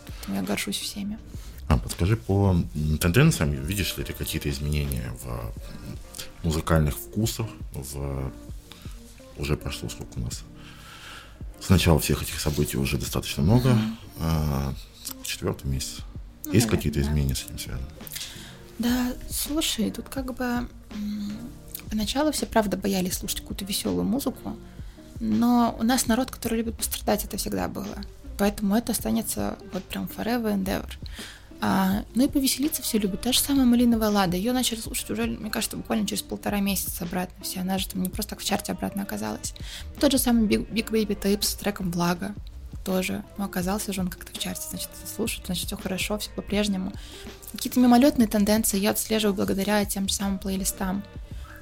Поэтому 0.06 0.36
я 0.36 0.42
горжусь 0.42 0.78
всеми. 0.78 1.18
А 1.68 1.78
подскажи 1.78 2.16
по 2.16 2.56
тенденциям, 3.00 3.52
видишь 3.52 3.96
ли 3.96 4.04
ты 4.04 4.12
какие-то 4.12 4.50
изменения 4.50 5.12
в 5.22 5.52
музыкальных 6.42 6.96
вкусах, 6.96 7.46
в 7.72 8.32
уже 9.36 9.56
прошло 9.56 9.88
сколько 9.88 10.18
у 10.18 10.22
нас? 10.22 10.42
С 11.60 11.68
начала 11.68 11.98
всех 12.00 12.22
этих 12.22 12.40
событий 12.40 12.76
уже 12.76 12.98
достаточно 12.98 13.44
много. 13.44 13.70
Mm-hmm. 13.70 13.96
А, 14.20 14.74
четвертый 15.22 15.66
месяц. 15.66 15.98
Ну, 16.44 16.52
Есть 16.52 16.66
какие-то 16.66 16.98
да. 16.98 17.06
изменения 17.06 17.34
с 17.34 17.44
этим 17.44 17.58
связаны? 17.58 17.86
Да, 18.78 19.14
слушай, 19.30 19.90
тут 19.92 20.08
как 20.08 20.34
бы 20.34 20.68
поначалу 21.90 22.32
все, 22.32 22.46
правда, 22.46 22.76
боялись 22.76 23.14
слушать 23.14 23.40
какую-то 23.40 23.64
веселую 23.64 24.04
музыку, 24.04 24.56
но 25.20 25.76
у 25.78 25.82
нас 25.82 26.06
народ, 26.06 26.30
который 26.30 26.58
любит 26.58 26.76
пострадать, 26.76 27.24
это 27.24 27.36
всегда 27.36 27.68
было. 27.68 27.96
Поэтому 28.38 28.74
это 28.74 28.92
останется 28.92 29.56
вот 29.72 29.84
прям 29.84 30.04
forever 30.04 30.54
and 30.54 30.64
ever. 30.64 30.90
А, 31.60 32.04
ну 32.14 32.24
и 32.24 32.28
повеселиться 32.28 32.82
все 32.82 32.98
любят. 32.98 33.22
Та 33.22 33.32
же 33.32 33.38
самая 33.38 33.64
«Малиновая 33.64 34.10
лада». 34.10 34.36
Ее 34.36 34.52
начали 34.52 34.80
слушать 34.80 35.10
уже, 35.10 35.24
мне 35.26 35.50
кажется, 35.50 35.76
буквально 35.76 36.06
через 36.06 36.22
полтора 36.22 36.60
месяца 36.60 37.04
обратно 37.04 37.42
все. 37.42 37.60
Она 37.60 37.78
же 37.78 37.88
там 37.88 38.02
не 38.02 38.10
просто 38.10 38.30
так 38.30 38.40
в 38.40 38.44
чарте 38.44 38.72
обратно 38.72 39.02
оказалась. 39.02 39.54
Тот 39.98 40.12
же 40.12 40.18
самый 40.18 40.46
Big, 40.46 40.68
Big 40.68 40.90
Baby 40.90 41.18
Tape 41.18 41.42
с 41.42 41.54
треком 41.54 41.90
«Благо» 41.90 42.34
тоже. 42.84 43.24
Ну, 43.38 43.44
оказался 43.44 43.92
же 43.92 44.02
он 44.02 44.08
как-то 44.08 44.32
в 44.32 44.38
чарте, 44.38 44.66
значит, 44.68 44.90
слушают, 45.16 45.46
значит, 45.46 45.66
все 45.66 45.76
хорошо, 45.76 46.18
все 46.18 46.30
по-прежнему. 46.32 46.92
Какие-то 47.52 47.80
мимолетные 47.80 48.28
тенденции 48.28 48.78
я 48.78 48.90
отслеживаю 48.90 49.34
благодаря 49.34 49.84
тем 49.86 50.08
же 50.08 50.14
самым 50.14 50.38
плейлистам. 50.38 51.02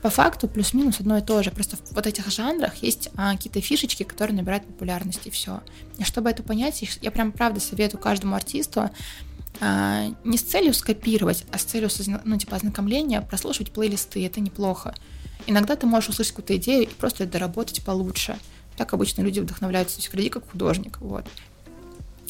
По 0.03 0.11
факту 0.11 0.48
плюс-минус 0.48 0.98
одно 0.98 1.18
и 1.18 1.22
то 1.22 1.42
же. 1.44 1.53
Просто 1.53 1.76
в 1.76 1.92
вот 1.92 2.07
этих 2.09 2.28
жанрах 2.28 2.74
есть 2.82 3.09
а, 3.16 3.32
какие-то 3.32 3.61
фишечки, 3.61 4.03
которые 4.03 4.36
набирают 4.36 4.66
популярность, 4.66 5.26
и 5.26 5.30
все. 5.30 5.62
И 5.98 6.05
чтобы 6.05 6.28
это 6.28 6.42
понять, 6.42 6.82
я 7.00 7.11
прям 7.12 7.30
правда 7.30 7.61
советую 7.61 8.00
каждому 8.00 8.34
артисту 8.34 8.90
а, 9.61 10.12
не 10.24 10.36
с 10.36 10.42
целью 10.42 10.74
скопировать, 10.74 11.44
а 11.53 11.59
с 11.59 11.62
целью 11.62 11.88
ну, 12.24 12.36
типа, 12.36 12.57
ознакомления 12.57 13.20
прослушивать 13.20 13.70
плейлисты. 13.70 14.26
Это 14.26 14.40
неплохо. 14.40 14.92
Иногда 15.46 15.76
ты 15.76 15.86
можешь 15.86 16.11
услышать 16.11 16.32
какую-то 16.32 16.57
идею 16.57 16.82
и 16.82 16.86
просто 16.86 17.24
доработать 17.24 17.84
получше. 17.84 18.36
Так 18.76 18.94
обычно 18.94 19.22
люди 19.22 19.38
вдохновляются, 19.38 19.96
то 19.96 20.03
есть 20.03 20.12
вроде 20.12 20.30
как 20.30 20.50
художник, 20.50 21.00
вот. 21.00 21.26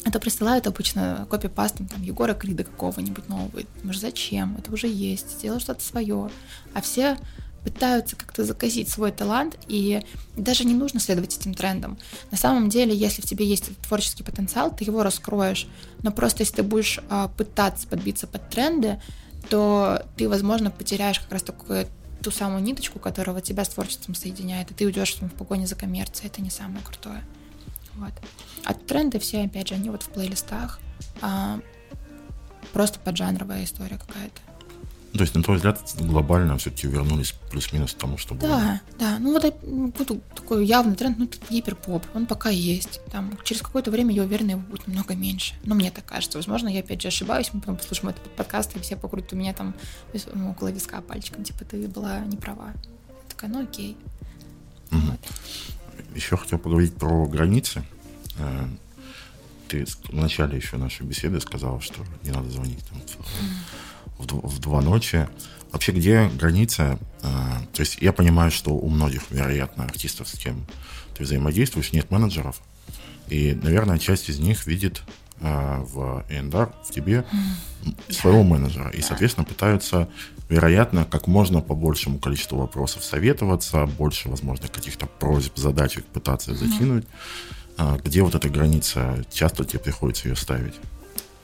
Это 0.05 0.19
присылают 0.19 0.67
обычно 0.67 1.25
копипастом 1.29 1.87
там 1.87 2.03
Егора 2.03 2.33
Крида 2.33 2.65
какого-нибудь 2.65 3.29
нового. 3.29 3.61
Думаешь, 3.79 3.99
зачем? 3.99 4.57
Это 4.59 4.71
уже 4.71 4.87
есть, 4.87 5.37
сделай 5.37 5.59
что-то 5.59 5.81
свое. 5.81 6.29
А 6.73 6.81
все 6.81 7.17
пытаются 7.63 8.15
как-то 8.15 8.43
заказить 8.43 8.89
свой 8.89 9.11
талант, 9.11 9.57
и 9.67 10.01
даже 10.35 10.65
не 10.65 10.73
нужно 10.73 10.99
следовать 10.99 11.37
этим 11.37 11.53
трендам. 11.53 11.97
На 12.31 12.37
самом 12.37 12.69
деле, 12.69 12.95
если 12.95 13.21
в 13.21 13.25
тебе 13.25 13.45
есть 13.45 13.75
творческий 13.81 14.23
потенциал, 14.23 14.75
ты 14.75 14.83
его 14.83 15.03
раскроешь. 15.03 15.67
Но 16.01 16.11
просто 16.11 16.43
если 16.43 16.55
ты 16.55 16.63
будешь 16.63 16.99
а, 17.09 17.29
пытаться 17.29 17.87
подбиться 17.87 18.27
под 18.27 18.49
тренды, 18.49 19.01
то 19.49 20.05
ты, 20.17 20.27
возможно, 20.29 20.71
потеряешь 20.71 21.19
как 21.19 21.31
раз 21.31 21.43
такое 21.43 21.87
ту 22.21 22.31
самую 22.31 22.63
ниточку, 22.63 22.99
которая 22.99 23.41
тебя 23.41 23.65
с 23.65 23.69
творчеством 23.69 24.15
соединяет, 24.15 24.71
и 24.71 24.73
ты 24.73 24.85
уйдешь 24.85 25.15
в 25.15 25.29
погоне 25.29 25.67
за 25.67 25.75
коммерцией. 25.75 26.27
Это 26.27 26.41
не 26.41 26.49
самое 26.49 26.83
крутое. 26.83 27.23
Вот. 27.95 28.13
А 28.65 28.73
тренды 28.73 29.19
все, 29.19 29.43
опять 29.43 29.67
же, 29.67 29.75
они 29.75 29.89
вот 29.89 30.03
в 30.03 30.09
плейлистах. 30.09 30.79
А, 31.21 31.59
просто 32.71 32.99
поджанровая 32.99 33.63
история 33.63 33.97
какая-то. 33.97 34.41
То 35.13 35.21
есть, 35.21 35.35
на 35.35 35.43
твой 35.43 35.57
взгляд, 35.57 35.79
глобально 35.99 36.57
все-таки 36.57 36.87
вернулись 36.87 37.35
плюс-минус 37.51 37.93
к 37.93 37.97
тому, 37.97 38.17
что 38.17 38.33
было? 38.33 38.49
Да, 38.49 38.81
да. 38.97 39.19
Ну, 39.19 39.33
вот 39.33 39.55
ну, 39.61 39.91
такой 40.35 40.65
явный 40.65 40.95
тренд, 40.95 41.19
ну, 41.19 41.29
гиперпоп, 41.51 42.03
он 42.15 42.25
пока 42.25 42.49
есть. 42.49 42.99
Там, 43.11 43.37
через 43.43 43.61
какое-то 43.61 43.91
время, 43.91 44.11
я 44.11 44.23
уверена, 44.23 44.51
его 44.51 44.61
будет 44.61 44.87
много 44.87 45.13
меньше. 45.13 45.53
Но 45.65 45.75
мне 45.75 45.91
так 45.91 46.05
кажется. 46.05 46.39
Возможно, 46.39 46.67
я 46.67 46.79
опять 46.79 47.01
же 47.01 47.09
ошибаюсь, 47.09 47.51
мы 47.53 47.59
потом 47.59 47.77
послушаем 47.77 48.09
этот 48.09 48.23
подкаст, 48.35 48.75
и 48.75 48.79
все 48.79 48.95
покрутят 48.95 49.33
у 49.33 49.35
меня 49.35 49.53
там 49.53 49.75
ну, 50.33 50.49
около 50.49 50.69
виска 50.69 50.99
пальчиком, 51.01 51.43
типа, 51.43 51.63
ты 51.63 51.87
была 51.87 52.21
не 52.21 52.37
права. 52.37 52.73
Я 53.07 53.29
такая, 53.29 53.51
ну, 53.51 53.61
окей. 53.61 53.95
Угу. 54.91 54.99
Вот. 54.99 55.19
Еще 56.15 56.37
хотел 56.37 56.57
поговорить 56.57 56.95
про 56.95 57.27
границы. 57.27 57.83
Э, 58.39 58.67
ты 59.67 59.85
в 59.85 60.13
начале 60.13 60.57
еще 60.57 60.77
нашей 60.77 61.05
беседы 61.05 61.39
сказала, 61.39 61.81
что 61.81 62.03
не 62.23 62.31
надо 62.31 62.49
звонить 62.49 62.83
там, 62.89 62.99
в, 64.31 64.59
два 64.59 64.81
ночи. 64.81 65.27
Вообще, 65.71 65.91
где 65.91 66.29
граница? 66.29 66.99
А, 67.21 67.61
то 67.73 67.81
есть 67.81 67.97
я 67.99 68.13
понимаю, 68.13 68.51
что 68.51 68.71
у 68.71 68.89
многих, 68.89 69.23
вероятно, 69.31 69.85
артистов, 69.85 70.27
с 70.27 70.37
кем 70.37 70.65
ты 71.17 71.23
взаимодействуешь, 71.23 71.93
нет 71.93 72.11
менеджеров. 72.11 72.61
И, 73.27 73.57
наверное, 73.61 73.97
часть 73.97 74.29
из 74.29 74.39
них 74.39 74.67
видит 74.67 75.01
а, 75.41 75.83
в 75.83 76.25
Эндар, 76.29 76.73
в 76.87 76.91
тебе, 76.91 77.25
своего 78.09 78.43
менеджера. 78.43 78.89
И, 78.91 79.01
соответственно, 79.01 79.45
пытаются, 79.45 80.07
вероятно, 80.49 81.05
как 81.05 81.27
можно 81.27 81.61
по 81.61 81.75
большему 81.75 82.19
количеству 82.19 82.57
вопросов 82.57 83.03
советоваться, 83.03 83.85
больше, 83.85 84.29
возможно, 84.29 84.67
каких-то 84.67 85.05
просьб, 85.05 85.57
задачек 85.57 86.05
пытаться 86.05 86.53
закинуть. 86.53 87.05
А, 87.77 87.97
где 87.97 88.21
вот 88.21 88.35
эта 88.35 88.49
граница? 88.49 89.25
Часто 89.31 89.65
тебе 89.65 89.79
приходится 89.79 90.29
ее 90.29 90.35
ставить? 90.35 90.75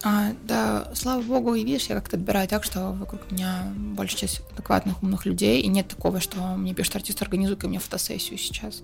А, 0.03 0.31
да, 0.43 0.89
слава 0.93 1.21
богу, 1.21 1.55
и 1.55 1.63
видишь, 1.63 1.87
я 1.87 1.95
как-то 1.95 2.15
отбираю 2.15 2.47
так, 2.47 2.63
что 2.63 2.91
вокруг 2.93 3.31
меня 3.31 3.71
большая 3.75 4.21
часть 4.21 4.41
адекватных, 4.53 5.03
умных 5.03 5.25
людей, 5.25 5.61
и 5.61 5.67
нет 5.67 5.89
такого, 5.89 6.21
что 6.21 6.39
мне 6.55 6.73
пишет 6.73 6.95
артист, 6.95 7.21
организуй 7.21 7.57
ко 7.57 7.67
мне 7.67 7.79
фотосессию 7.79 8.37
сейчас. 8.37 8.81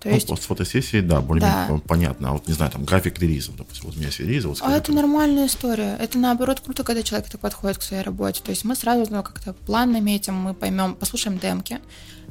То 0.00 0.08
ну, 0.08 0.16
есть... 0.16 0.28
с 0.28 0.46
фотосессии, 0.46 1.00
да, 1.00 1.20
более-менее 1.20 1.68
да. 1.68 1.80
понятно. 1.86 2.30
А 2.30 2.32
вот, 2.32 2.48
не 2.48 2.54
знаю, 2.54 2.72
там, 2.72 2.84
график 2.84 3.20
релизов, 3.20 3.54
допустим, 3.54 3.86
вот 3.86 3.94
у 3.94 3.98
меня 3.98 4.08
есть 4.08 4.18
релизы. 4.18 4.48
Вот 4.48 4.58
а 4.60 4.72
это 4.72 4.90
нормальная 4.90 5.46
история. 5.46 5.96
Это, 6.00 6.18
наоборот, 6.18 6.58
круто, 6.58 6.82
когда 6.82 7.04
человек 7.04 7.30
так 7.30 7.40
подходит 7.40 7.78
к 7.78 7.82
своей 7.82 8.02
работе. 8.02 8.42
То 8.42 8.50
есть 8.50 8.64
мы 8.64 8.74
сразу 8.74 9.08
ну, 9.12 9.22
как-то 9.22 9.52
план 9.52 9.92
наметим, 9.92 10.34
мы 10.34 10.54
поймем, 10.54 10.96
послушаем 10.96 11.38
демки, 11.38 11.78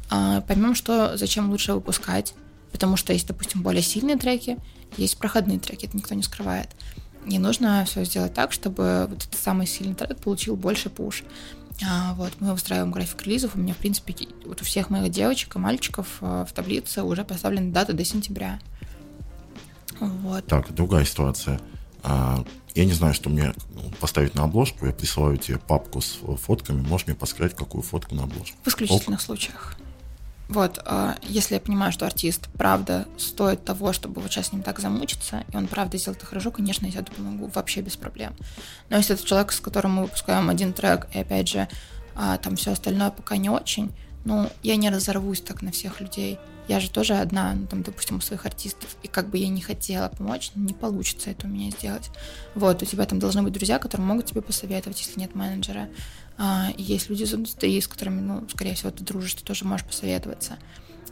А, 0.10 0.42
поймем, 0.42 0.76
что 0.76 1.16
зачем 1.16 1.50
лучше 1.50 1.74
выпускать, 1.74 2.34
потому 2.74 2.98
что 2.98 3.14
есть, 3.14 3.28
допустим, 3.28 3.62
более 3.62 3.82
сильные 3.82 4.18
треки, 4.18 4.58
есть 4.98 5.18
проходные 5.18 5.58
треки, 5.58 5.86
это 5.86 5.96
никто 5.96 6.14
не 6.14 6.24
скрывает. 6.24 6.68
И 7.26 7.38
нужно 7.40 7.86
все 7.86 8.04
сделать 8.04 8.34
так, 8.34 8.52
чтобы 8.52 9.08
вот 9.10 9.24
этот 9.24 9.40
самый 9.40 9.68
сильный 9.68 9.96
трек 9.96 10.18
получил 10.20 10.56
больше 10.56 10.90
пуш. 10.90 11.24
А, 11.84 12.14
вот, 12.14 12.32
мы 12.40 12.54
выстраиваем 12.54 12.92
график 12.92 13.24
релизов. 13.24 13.56
У 13.56 13.60
меня, 13.60 13.74
в 13.74 13.78
принципе, 13.78 14.16
вот 14.46 14.62
у 14.62 14.66
всех 14.66 14.90
моих 14.90 15.12
девочек 15.12 15.56
и 15.56 15.60
мальчиков 15.60 16.18
а, 16.22 16.46
в 16.46 16.52
таблице 16.52 17.04
уже 17.04 17.24
поставлена 17.24 17.72
дата 17.72 17.94
до 17.94 18.06
сентября. 18.06 18.60
Вот. 20.00 20.46
Так, 20.48 20.74
другая 20.74 21.06
ситуация. 21.06 21.60
А, 22.04 22.44
я 22.74 22.86
не 22.86 22.94
знаю, 22.94 23.14
что 23.14 23.30
мне 23.30 23.54
поставить 24.00 24.36
на 24.36 24.44
обложку. 24.44 24.86
Я 24.86 24.94
присылаю 24.94 25.38
тебе 25.38 25.58
папку 25.60 26.02
с 26.02 26.20
фотками. 26.42 26.82
Можешь 26.82 27.08
мне 27.08 27.16
подсказать, 27.16 27.56
какую 27.56 27.82
фотку 27.82 28.16
на 28.16 28.24
обложку? 28.24 28.58
В 28.64 28.68
исключительных 28.68 29.20
Ок. 29.20 29.26
случаях. 29.26 29.78
Вот, 30.52 30.82
а, 30.84 31.16
если 31.24 31.54
я 31.54 31.62
понимаю, 31.62 31.94
что 31.94 32.06
артист 32.06 32.50
правда 32.58 33.08
стоит 33.18 33.64
того, 33.64 33.94
чтобы 33.94 34.20
вот 34.20 34.30
сейчас 34.30 34.48
с 34.48 34.52
ним 34.52 34.64
так 34.64 34.80
замучиться, 34.80 35.46
и 35.50 35.56
он 35.56 35.68
правда 35.68 35.98
сделал 35.98 36.18
это 36.18 36.26
хорошо, 36.26 36.52
конечно, 36.52 36.86
я 36.86 36.92
тебе 36.92 37.06
помогу 37.16 37.50
вообще 37.56 37.80
без 37.80 37.96
проблем. 37.96 38.34
Но 38.90 38.98
если 38.98 39.16
это 39.16 39.26
человек, 39.26 39.54
с 39.54 39.62
которым 39.62 39.94
мы 39.94 40.02
выпускаем 40.04 40.50
один 40.50 40.74
трек, 40.74 41.08
и 41.14 41.20
опять 41.20 41.48
же, 41.48 41.70
а, 42.16 42.38
там 42.38 42.58
все 42.58 42.74
остальное 42.74 43.12
пока 43.12 43.38
не 43.38 43.50
очень, 43.50 43.94
ну, 44.26 44.50
я 44.62 44.76
не 44.76 44.90
разорвусь 44.90 45.40
так 45.40 45.62
на 45.62 45.72
всех 45.72 46.02
людей. 46.02 46.38
Я 46.68 46.82
же 46.82 46.90
тоже 46.90 47.16
одна, 47.16 47.54
ну, 47.54 47.66
там, 47.66 47.82
допустим, 47.82 48.18
у 48.18 48.22
своих 48.22 48.46
артистов, 48.46 48.98
и 49.04 49.08
как 49.08 49.30
бы 49.30 49.38
я 49.38 49.48
не 49.48 49.62
хотела 49.62 50.10
помочь, 50.10 50.52
не 50.56 50.74
получится 50.74 51.30
это 51.32 51.48
у 51.48 51.50
меня 51.50 51.72
сделать. 51.72 52.10
Вот, 52.56 52.84
у 52.84 52.86
тебя 52.86 53.06
там 53.06 53.20
должны 53.20 53.42
быть 53.42 53.54
друзья, 53.54 53.80
которые 53.80 54.06
могут 54.06 54.26
тебе 54.26 54.42
посоветовать, 54.42 55.00
если 55.00 55.18
нет 55.18 55.34
менеджера. 55.34 55.88
А, 56.44 56.74
есть 56.76 57.08
люди 57.08 57.22
из 57.22 57.36
индустрии, 57.36 57.80
с 57.80 57.88
которыми, 57.88 58.20
ну, 58.20 58.44
скорее 58.50 58.74
всего, 58.74 58.90
ты 58.90 59.04
дружишь, 59.04 59.36
ты 59.36 59.44
тоже 59.44 59.64
можешь 59.64 59.86
посоветоваться. 59.86 60.58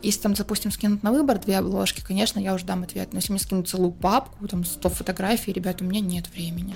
Если 0.01 0.21
там, 0.21 0.33
допустим, 0.33 0.71
скинут 0.71 1.03
на 1.03 1.11
выбор 1.11 1.37
две 1.37 1.59
обложки, 1.59 2.03
конечно, 2.03 2.39
я 2.39 2.55
уже 2.55 2.65
дам 2.65 2.81
ответ. 2.81 3.09
Но 3.11 3.19
если 3.19 3.33
мне 3.33 3.39
скинут 3.39 3.69
целую 3.69 3.91
папку, 3.91 4.47
там 4.47 4.65
100 4.65 4.89
фотографий, 4.89 5.53
ребят, 5.53 5.83
у 5.83 5.85
меня 5.85 5.99
нет 5.99 6.27
времени. 6.33 6.75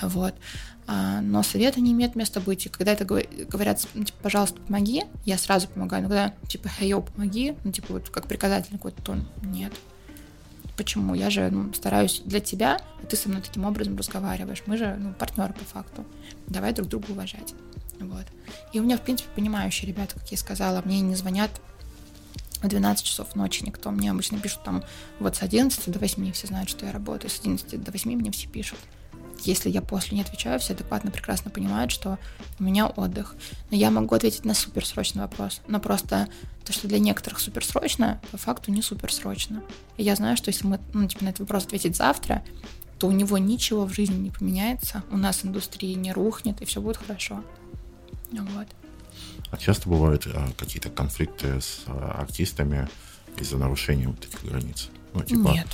Вот. 0.00 0.34
А, 0.88 1.20
но 1.20 1.44
советы 1.44 1.80
не 1.80 1.92
имеют 1.92 2.16
места 2.16 2.40
быть. 2.40 2.66
И 2.66 2.70
когда 2.70 2.90
это 2.90 3.04
говорят, 3.04 3.86
ну, 3.94 4.02
типа, 4.02 4.18
пожалуйста, 4.20 4.60
помоги, 4.60 5.04
я 5.24 5.38
сразу 5.38 5.68
помогаю. 5.68 6.02
Но 6.02 6.08
когда, 6.08 6.34
типа, 6.48 6.68
хей, 6.68 6.92
помоги, 7.00 7.54
ну, 7.62 7.70
типа, 7.70 7.92
вот 7.92 8.10
как 8.10 8.26
приказательный 8.26 8.78
какой-то 8.78 9.00
тон, 9.00 9.28
нет. 9.42 9.72
Почему? 10.76 11.14
Я 11.14 11.30
же 11.30 11.48
ну, 11.52 11.72
стараюсь 11.72 12.20
для 12.24 12.40
тебя, 12.40 12.80
а 13.00 13.06
ты 13.06 13.14
со 13.14 13.28
мной 13.28 13.42
таким 13.42 13.64
образом 13.64 13.96
разговариваешь. 13.96 14.64
Мы 14.66 14.76
же 14.76 14.96
ну, 14.98 15.12
партнеры 15.12 15.52
по 15.52 15.64
факту. 15.64 16.04
Давай 16.48 16.72
друг 16.72 16.88
друга 16.88 17.12
уважать. 17.12 17.54
Вот. 18.08 18.26
И 18.72 18.80
у 18.80 18.82
меня, 18.82 18.96
в 18.96 19.02
принципе, 19.02 19.30
понимающие 19.34 19.88
ребята, 19.88 20.18
как 20.18 20.30
я 20.30 20.38
сказала, 20.38 20.82
мне 20.84 21.00
не 21.00 21.14
звонят 21.14 21.50
в 22.62 22.68
12 22.68 23.04
часов 23.04 23.34
ночи 23.34 23.64
никто. 23.64 23.90
Мне 23.90 24.10
обычно 24.10 24.38
пишут 24.38 24.62
там 24.62 24.84
вот 25.18 25.36
с 25.36 25.42
11 25.42 25.90
до 25.90 25.98
8, 25.98 26.32
все 26.32 26.46
знают, 26.46 26.68
что 26.68 26.86
я 26.86 26.92
работаю, 26.92 27.30
с 27.30 27.40
11 27.40 27.82
до 27.82 27.90
8 27.90 28.12
мне 28.12 28.30
все 28.30 28.48
пишут. 28.48 28.78
Если 29.44 29.70
я 29.70 29.82
после 29.82 30.16
не 30.16 30.22
отвечаю, 30.22 30.60
все 30.60 30.72
адекватно 30.72 31.10
прекрасно 31.10 31.50
понимают, 31.50 31.90
что 31.90 32.18
у 32.60 32.62
меня 32.62 32.86
отдых. 32.86 33.34
Но 33.70 33.76
я 33.76 33.90
могу 33.90 34.14
ответить 34.14 34.44
на 34.44 34.54
суперсрочный 34.54 35.22
вопрос. 35.22 35.60
Но 35.66 35.80
просто 35.80 36.28
то, 36.64 36.72
что 36.72 36.86
для 36.86 37.00
некоторых 37.00 37.40
суперсрочно, 37.40 38.20
по 38.30 38.36
факту 38.36 38.70
не 38.70 38.82
суперсрочно. 38.82 39.64
И 39.96 40.04
я 40.04 40.14
знаю, 40.14 40.36
что 40.36 40.50
если 40.50 40.66
мы 40.66 40.78
ну, 40.92 41.08
типа, 41.08 41.24
на 41.24 41.28
этот 41.30 41.40
вопрос 41.40 41.64
ответить 41.64 41.96
завтра, 41.96 42.44
то 42.98 43.08
у 43.08 43.10
него 43.10 43.36
ничего 43.36 43.84
в 43.84 43.92
жизни 43.92 44.14
не 44.14 44.30
поменяется, 44.30 45.02
у 45.10 45.16
нас 45.16 45.44
индустрия 45.44 45.96
не 45.96 46.12
рухнет, 46.12 46.62
и 46.62 46.64
все 46.64 46.80
будет 46.80 46.98
хорошо. 46.98 47.42
Вот. 48.40 48.66
А 49.50 49.56
часто 49.58 49.88
бывают 49.88 50.26
а, 50.26 50.48
какие-то 50.56 50.88
конфликты 50.88 51.60
с 51.60 51.82
а, 51.86 52.16
артистами 52.20 52.88
из-за 53.36 53.58
нарушения 53.58 54.08
вот 54.08 54.24
этих 54.24 54.44
границ? 54.44 54.88
Ну, 55.12 55.22
типа, 55.22 55.48
Нет. 55.48 55.66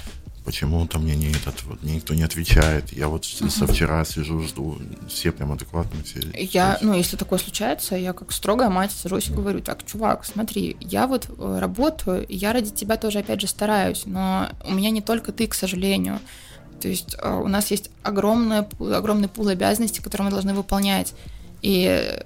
Почему-то 0.44 0.98
мне 0.98 1.14
не 1.14 1.30
этот, 1.30 1.62
вот, 1.64 1.82
мне 1.82 1.96
никто 1.96 2.14
не 2.14 2.22
отвечает. 2.22 2.90
Я 2.90 3.08
вот 3.08 3.24
uh-huh. 3.24 3.50
со 3.50 3.66
вчера 3.66 4.02
сижу, 4.06 4.40
жду, 4.40 4.78
все 5.06 5.30
прям 5.30 5.52
адекватные. 5.52 6.02
Все, 6.02 6.20
я, 6.32 6.78
ну, 6.80 6.94
если 6.94 7.16
такое 7.16 7.38
случается, 7.38 7.96
я 7.96 8.14
как 8.14 8.32
строгая 8.32 8.70
мать 8.70 8.90
сажусь 8.90 9.28
и 9.28 9.32
говорю, 9.34 9.60
так, 9.60 9.84
чувак, 9.84 10.24
смотри, 10.24 10.78
я 10.80 11.06
вот 11.06 11.28
э, 11.28 11.58
работаю, 11.60 12.24
я 12.30 12.54
ради 12.54 12.70
тебя 12.70 12.96
тоже, 12.96 13.18
опять 13.18 13.42
же, 13.42 13.46
стараюсь, 13.46 14.04
но 14.06 14.48
у 14.64 14.72
меня 14.72 14.88
не 14.88 15.02
только 15.02 15.32
ты, 15.32 15.46
к 15.48 15.54
сожалению. 15.54 16.18
То 16.80 16.88
есть 16.88 17.14
у 17.22 17.48
нас 17.48 17.70
есть 17.70 17.90
огромный, 18.02 18.60
огромный 18.78 19.28
пул 19.28 19.48
обязанностей, 19.48 20.00
которые 20.00 20.26
мы 20.26 20.30
должны 20.30 20.54
выполнять. 20.54 21.12
И 21.60 22.22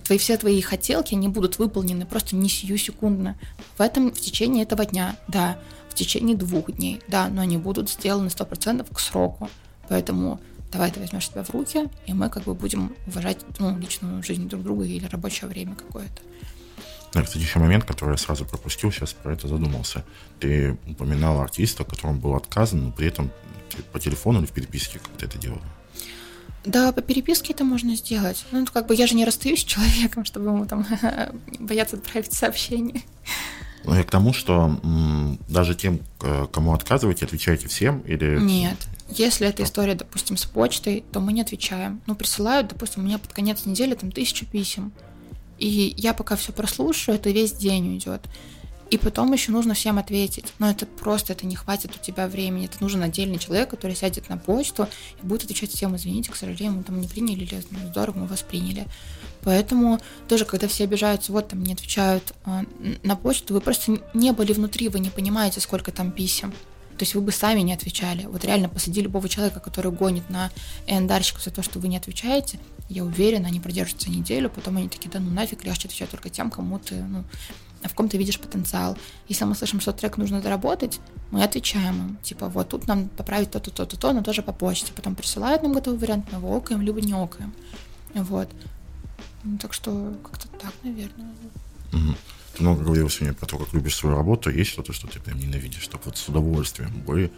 твои, 0.00 0.18
все 0.18 0.36
твои 0.36 0.60
хотелки, 0.60 1.14
они 1.14 1.28
будут 1.28 1.58
выполнены 1.58 2.06
просто 2.06 2.36
не 2.36 2.48
сию 2.48 2.78
секундно. 2.78 3.38
В 3.76 3.80
этом, 3.80 4.12
в 4.12 4.20
течение 4.20 4.64
этого 4.64 4.84
дня, 4.84 5.16
да, 5.28 5.58
в 5.88 5.94
течение 5.94 6.36
двух 6.36 6.72
дней, 6.72 7.00
да, 7.08 7.28
но 7.28 7.42
они 7.42 7.56
будут 7.56 7.90
сделаны 7.90 8.28
100% 8.28 8.86
к 8.92 9.00
сроку. 9.00 9.48
Поэтому 9.88 10.40
давай 10.72 10.90
ты 10.90 11.00
возьмешь 11.00 11.28
себя 11.28 11.42
в 11.42 11.50
руки, 11.50 11.88
и 12.06 12.12
мы 12.12 12.28
как 12.28 12.44
бы 12.44 12.54
будем 12.54 12.94
уважать 13.06 13.38
ну, 13.58 13.76
личную 13.78 14.22
жизнь 14.22 14.48
друг 14.48 14.62
друга 14.62 14.84
или 14.84 15.06
рабочее 15.06 15.48
время 15.48 15.74
какое-то. 15.74 16.22
Да, 17.12 17.22
кстати, 17.22 17.42
еще 17.42 17.58
момент, 17.58 17.84
который 17.84 18.12
я 18.12 18.16
сразу 18.18 18.44
пропустил, 18.44 18.92
сейчас 18.92 19.14
про 19.14 19.32
это 19.32 19.48
задумался. 19.48 20.04
Ты 20.40 20.76
упоминал 20.86 21.40
артиста, 21.40 21.84
которому 21.84 22.20
был 22.20 22.34
отказан, 22.34 22.84
но 22.84 22.92
при 22.92 23.06
этом 23.08 23.30
по 23.92 24.00
телефону 24.00 24.40
или 24.40 24.46
в 24.46 24.52
переписке 24.52 24.98
как 24.98 25.10
ты 25.16 25.26
это 25.26 25.38
делал? 25.38 25.60
Да, 26.64 26.92
по 26.92 27.00
переписке 27.00 27.52
это 27.52 27.64
можно 27.64 27.94
сделать. 27.96 28.44
Ну, 28.50 28.66
как 28.66 28.86
бы 28.86 28.94
я 28.94 29.06
же 29.06 29.14
не 29.14 29.24
расстаюсь 29.24 29.60
с 29.60 29.64
человеком, 29.64 30.24
чтобы 30.24 30.50
ему 30.50 30.66
там 30.66 30.86
бояться 31.58 31.96
отправить 31.96 32.32
сообщение. 32.32 33.02
Ну, 33.84 33.94
я 33.94 34.02
к 34.02 34.10
тому, 34.10 34.32
что 34.32 34.78
даже 35.48 35.74
тем, 35.74 36.00
кому 36.52 36.74
отказываете, 36.74 37.24
отвечаете 37.24 37.68
всем 37.68 38.00
или... 38.00 38.38
Нет. 38.38 38.76
Если 39.08 39.46
эта 39.46 39.62
история, 39.62 39.94
допустим, 39.94 40.36
с 40.36 40.44
почтой, 40.44 41.04
то 41.12 41.20
мы 41.20 41.32
не 41.32 41.40
отвечаем. 41.40 42.02
Ну, 42.06 42.14
присылают, 42.14 42.68
допустим, 42.68 43.04
мне 43.04 43.18
под 43.18 43.32
конец 43.32 43.64
недели 43.64 43.94
там 43.94 44.12
тысячу 44.12 44.44
писем. 44.44 44.92
И 45.58 45.94
я 45.96 46.12
пока 46.12 46.36
все 46.36 46.52
прослушаю, 46.52 47.16
это 47.16 47.30
весь 47.30 47.52
день 47.52 47.88
уйдет. 47.88 48.22
И 48.90 48.96
потом 48.96 49.32
еще 49.32 49.52
нужно 49.52 49.74
всем 49.74 49.98
ответить. 49.98 50.54
Но 50.58 50.70
это 50.70 50.86
просто, 50.86 51.32
это 51.32 51.46
не 51.46 51.56
хватит 51.56 51.94
у 51.94 52.04
тебя 52.04 52.26
времени. 52.26 52.66
Это 52.66 52.78
нужен 52.80 53.02
отдельный 53.02 53.38
человек, 53.38 53.68
который 53.68 53.94
сядет 53.94 54.28
на 54.28 54.38
почту 54.38 54.88
и 55.22 55.26
будет 55.26 55.44
отвечать 55.44 55.70
всем, 55.70 55.94
извините, 55.96 56.30
к 56.32 56.36
сожалению, 56.36 56.78
мы 56.78 56.82
там 56.84 57.00
не 57.00 57.08
приняли, 57.08 57.44
или 57.44 57.62
ну, 57.70 57.78
здорово, 57.90 58.20
мы 58.20 58.26
вас 58.26 58.42
приняли. 58.42 58.86
Поэтому 59.42 60.00
тоже, 60.28 60.44
когда 60.44 60.68
все 60.68 60.84
обижаются, 60.84 61.32
вот 61.32 61.48
там 61.48 61.62
не 61.62 61.74
отвечают 61.74 62.34
э, 62.44 62.64
на 63.02 63.16
почту, 63.16 63.54
вы 63.54 63.60
просто 63.60 63.98
не 64.14 64.32
были 64.32 64.52
внутри, 64.52 64.88
вы 64.88 65.00
не 65.00 65.10
понимаете, 65.10 65.60
сколько 65.60 65.92
там 65.92 66.10
писем. 66.10 66.52
То 66.98 67.04
есть 67.04 67.14
вы 67.14 67.20
бы 67.20 67.30
сами 67.30 67.60
не 67.60 67.72
отвечали. 67.72 68.26
Вот 68.26 68.44
реально 68.44 68.68
посади 68.68 69.00
любого 69.00 69.28
человека, 69.28 69.60
который 69.60 69.92
гонит 69.92 70.28
на 70.30 70.50
эндарщиков 70.88 71.44
за 71.44 71.52
то, 71.52 71.62
что 71.62 71.78
вы 71.78 71.86
не 71.86 71.96
отвечаете, 71.96 72.58
я 72.88 73.04
уверена, 73.04 73.48
они 73.48 73.60
продержатся 73.60 74.10
неделю, 74.10 74.50
потом 74.50 74.78
они 74.78 74.88
такие, 74.88 75.10
да 75.10 75.20
ну 75.20 75.30
нафиг, 75.30 75.64
легче 75.64 75.86
отвечать 75.86 76.10
только 76.10 76.28
тем, 76.28 76.50
кому 76.50 76.78
ты, 76.78 76.96
ну, 76.96 77.24
в 77.84 77.94
ком 77.94 78.08
ты 78.08 78.18
видишь 78.18 78.40
потенциал. 78.40 78.96
Если 79.28 79.44
мы 79.44 79.54
слышим, 79.54 79.80
что 79.80 79.92
трек 79.92 80.16
нужно 80.16 80.40
доработать, 80.40 81.00
мы 81.30 81.44
отвечаем 81.44 81.96
им, 81.96 82.16
типа, 82.22 82.48
вот 82.48 82.68
тут 82.68 82.86
нам 82.88 83.08
поправить 83.08 83.50
то-то, 83.50 83.70
то-то, 83.70 83.96
то, 83.96 84.12
но 84.12 84.22
тоже 84.22 84.42
по 84.42 84.52
почте. 84.52 84.92
Потом 84.92 85.14
присылают 85.14 85.62
нам 85.62 85.72
готовый 85.72 86.00
вариант, 86.00 86.26
мы 86.32 86.38
его 86.38 86.56
окаем, 86.56 86.82
либо 86.82 87.00
не 87.00 87.12
окаем. 87.12 87.52
Вот. 88.14 88.48
Ну, 89.44 89.58
так 89.58 89.72
что 89.72 90.14
как-то 90.24 90.48
так, 90.48 90.72
наверное. 90.82 91.30
Угу. 91.92 92.14
Ты 92.56 92.62
много 92.62 92.82
говорил 92.82 93.08
сегодня 93.08 93.34
про 93.34 93.46
то, 93.46 93.58
как 93.58 93.72
любишь 93.72 93.94
свою 93.94 94.16
работу. 94.16 94.50
Есть 94.50 94.70
что-то, 94.70 94.92
что 94.92 95.06
ты 95.06 95.20
прям 95.20 95.38
ненавидишь, 95.38 95.82
чтобы 95.82 96.04
вот 96.06 96.16
с 96.16 96.28
удовольствием 96.28 96.90
бы 97.02 97.30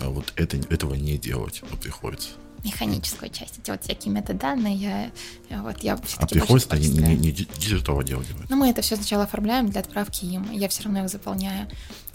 а 0.00 0.10
вот 0.10 0.32
это, 0.36 0.56
этого 0.56 0.94
не 0.94 1.18
делать 1.18 1.62
вот 1.68 1.80
приходится? 1.80 2.30
Механическую 2.64 3.30
часть, 3.30 3.58
эти 3.58 3.70
вот 3.70 3.82
всякие 3.82 4.12
метаданные, 4.12 4.74
я, 4.74 5.10
я 5.50 5.62
вот 5.62 5.78
я 5.82 5.98
А 6.18 6.26
приходится 6.26 6.76
не, 6.76 6.88
не, 6.88 7.16
не 7.16 7.32
диджитово 7.32 8.04
делать? 8.04 8.26
Ну, 8.48 8.56
мы 8.56 8.70
это 8.70 8.82
все 8.82 8.96
сначала 8.96 9.24
оформляем 9.24 9.68
для 9.70 9.80
отправки 9.80 10.24
им, 10.24 10.50
я 10.50 10.68
все 10.68 10.84
равно 10.84 11.04
их 11.04 11.10
заполняю. 11.10 11.68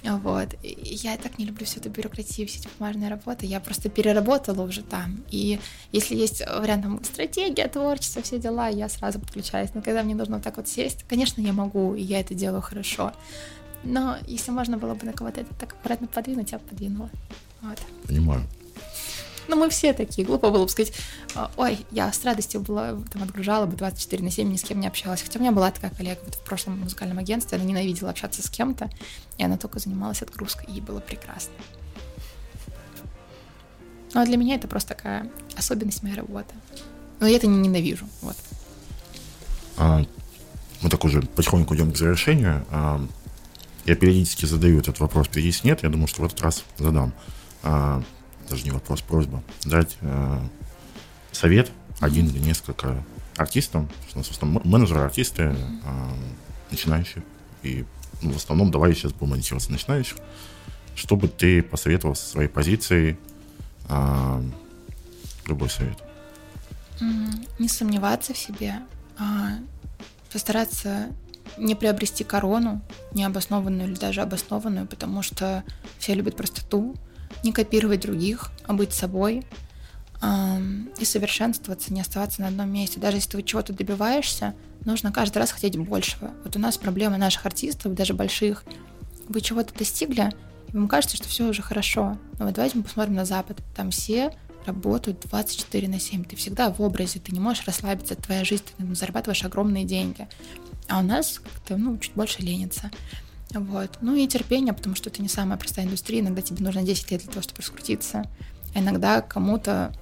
Вот. 0.04 0.50
И 0.64 1.00
я 1.02 1.16
так 1.18 1.40
не 1.40 1.46
люблю 1.46 1.66
всю 1.66 1.80
эту 1.80 1.90
бюрократию, 1.90 2.46
все 2.48 2.60
эти 2.60 2.68
бумажные 2.78 3.10
работы. 3.10 3.46
Я 3.46 3.62
просто 3.62 3.90
переработала 3.90 4.62
уже 4.64 4.82
там. 4.82 5.24
И 5.30 5.60
если 5.94 6.16
есть 6.16 6.42
вариант 6.46 6.84
там, 6.84 7.04
стратегия, 7.06 7.70
творчество, 7.70 8.22
все 8.22 8.38
дела, 8.38 8.68
я 8.68 8.90
сразу 8.90 9.20
подключаюсь. 9.20 9.70
Но 9.74 9.82
когда 9.82 10.04
мне 10.04 10.14
нужно 10.14 10.36
вот 10.36 10.44
так 10.44 10.58
вот 10.58 10.68
сесть, 10.68 11.06
конечно, 11.08 11.40
я 11.40 11.54
могу, 11.54 11.96
и 11.96 12.02
я 12.02 12.20
это 12.20 12.34
делаю 12.34 12.62
хорошо. 12.62 13.14
Но 13.84 14.18
если 14.28 14.52
можно 14.52 14.78
было 14.78 14.94
бы 14.94 15.06
на 15.06 15.14
кого-то 15.14 15.42
это 15.42 15.54
так 15.56 15.74
аккуратно 15.74 16.08
подвинуть, 16.08 16.52
я 16.52 16.60
бы 16.60 16.66
подвинула. 16.66 17.10
Вот. 17.62 17.80
Понимаю. 18.06 18.44
Ну, 19.48 19.56
мы 19.56 19.70
все 19.70 19.94
такие. 19.94 20.26
Глупо 20.26 20.50
было 20.50 20.64
бы 20.64 20.70
сказать, 20.70 20.94
«А, 21.36 21.52
ой, 21.58 21.86
я 21.92 22.12
с 22.12 22.24
радостью 22.24 22.62
была, 22.62 22.98
там, 23.12 23.24
отгружала 23.24 23.66
бы 23.66 23.76
24 23.76 24.24
на 24.24 24.32
7, 24.32 24.50
ни 24.52 24.58
с 24.58 24.64
кем 24.64 24.80
не 24.80 24.88
общалась. 24.88 25.22
Хотя 25.22 25.40
у 25.40 25.42
меня 25.42 25.52
была 25.52 25.72
такая 25.72 25.92
коллега 25.92 26.20
вот 26.26 26.36
в 26.36 26.44
прошлом 26.44 26.80
музыкальном 26.80 27.20
агентстве, 27.20 27.58
она 27.58 27.66
ненавидела 27.66 28.10
общаться 28.10 28.42
с 28.42 28.50
кем-то, 28.50 28.90
и 29.38 29.44
она 29.44 29.58
только 29.58 29.80
занималась 29.80 30.22
отгрузкой, 30.22 30.74
и 30.74 30.82
было 30.82 31.00
прекрасно. 31.00 31.54
Ну, 34.14 34.22
а 34.22 34.26
для 34.26 34.38
меня 34.38 34.56
это 34.56 34.68
просто 34.68 34.90
такая 34.90 35.30
особенность 35.58 36.04
моей 36.04 36.16
работы. 36.16 36.54
Но 37.20 37.28
я 37.28 37.38
это 37.38 37.48
не 37.48 37.58
ненавижу, 37.58 38.06
вот. 38.22 38.36
А, 39.78 40.04
мы 40.82 40.90
так 40.90 41.04
уже 41.04 41.22
потихоньку 41.22 41.76
идем 41.76 41.92
к 41.92 41.98
завершению. 41.98 42.66
А, 42.70 43.06
я 43.86 43.96
периодически 43.96 44.46
задаю 44.46 44.80
этот 44.80 45.00
вопрос, 45.00 45.28
периодически 45.28 45.68
нет, 45.68 45.84
я 45.84 45.90
думаю, 45.90 46.08
что 46.08 46.22
в 46.22 46.26
этот 46.26 46.40
раз 46.42 46.64
задам. 46.78 47.14
А, 47.64 48.04
даже 48.54 48.66
не 48.66 48.72
вопрос, 48.72 49.02
просьба. 49.02 49.44
Дать 49.66 49.98
а, 50.02 50.48
совет 51.32 51.72
один 52.00 52.28
или 52.28 52.38
несколько 52.38 53.04
артистам, 53.36 53.90
в 54.14 54.30
основном 54.30 54.62
менеджеры, 54.64 55.02
артисты, 55.02 55.56
начинающие. 56.70 57.24
И 57.64 57.84
ну, 58.22 58.32
в 58.32 58.38
основном 58.38 58.70
давай 58.70 58.94
сейчас 58.94 59.12
будем 59.12 59.34
ориентироваться 59.34 59.72
начинающих. 59.72 60.18
Чтобы 60.96 61.30
ты 61.30 61.64
посоветовал 61.64 62.16
со 62.16 62.28
своей 62.28 62.48
позиции 62.48 63.18
любой 65.48 65.70
совет? 65.72 65.98
Не 67.58 67.68
сомневаться 67.68 68.36
в 68.36 68.38
себе, 68.38 68.76
а 69.18 69.54
постараться 70.32 71.08
не 71.58 71.74
приобрести 71.74 72.24
корону, 72.24 72.82
необоснованную 73.14 73.90
или 73.90 73.96
даже 73.96 74.22
обоснованную, 74.22 74.86
потому 74.86 75.24
что 75.24 75.64
все 75.98 76.14
любят 76.14 76.36
простоту, 76.36 76.96
не 77.44 77.52
копировать 77.52 78.02
других, 78.02 78.52
а 78.66 78.74
быть 78.74 78.94
собой 78.94 79.46
и 81.00 81.06
совершенствоваться, 81.06 81.94
не 81.94 82.00
оставаться 82.00 82.42
на 82.42 82.48
одном 82.48 82.72
месте. 82.72 83.00
Даже 83.00 83.18
если 83.18 83.32
ты 83.32 83.44
чего-то 83.44 83.74
добиваешься, 83.74 84.56
нужно 84.86 85.12
каждый 85.12 85.40
раз 85.40 85.52
хотеть 85.52 85.78
большего. 85.78 86.32
Вот 86.46 86.56
у 86.56 86.60
нас 86.60 86.78
проблема 86.78 87.18
наших 87.18 87.46
артистов, 87.46 87.94
даже 87.94 88.14
больших. 88.14 88.64
Вы 89.28 89.42
чего-то 89.42 89.74
достигли, 89.78 90.32
и 90.72 90.78
вам 90.78 90.88
кажется, 90.88 91.18
что 91.18 91.28
все 91.28 91.48
уже 91.48 91.62
хорошо. 91.62 92.18
Но 92.40 92.46
вот 92.46 92.54
давайте 92.54 92.78
мы 92.78 92.84
посмотрим 92.84 93.16
на 93.16 93.26
Запад. 93.26 93.62
Там 93.76 93.92
все 93.92 94.34
работают 94.66 95.20
24 95.30 95.90
на 95.90 96.00
7. 96.00 96.24
Ты 96.24 96.38
всегда 96.38 96.72
в 96.72 96.82
образе, 96.82 97.20
ты 97.20 97.34
не 97.34 97.42
можешь 97.42 97.66
расслабиться, 97.66 98.16
твоя 98.16 98.46
жизнь, 98.46 98.64
ты 98.78 98.96
зарабатываешь 98.96 99.44
огромные 99.44 99.84
деньги. 99.84 100.28
А 100.88 101.00
у 101.00 101.02
нас 101.02 101.40
как-то, 101.40 101.76
ну, 101.76 101.98
чуть 101.98 102.14
больше 102.14 102.42
ленится. 102.42 102.92
Вот. 103.54 103.98
Ну 104.02 104.16
и 104.16 104.28
терпение, 104.28 104.74
потому 104.74 104.96
что 104.96 105.10
это 105.10 105.22
не 105.22 105.30
самая 105.30 105.58
простая 105.58 105.86
индустрия. 105.86 106.22
Иногда 106.22 106.42
тебе 106.42 106.64
нужно 106.64 106.84
10 106.84 107.12
лет 107.12 107.22
для 107.22 107.30
того, 107.30 107.42
чтобы 107.42 107.62
раскрутиться. 107.62 108.24
А 108.74 108.80
иногда 108.80 109.22
кому-то 109.22 109.94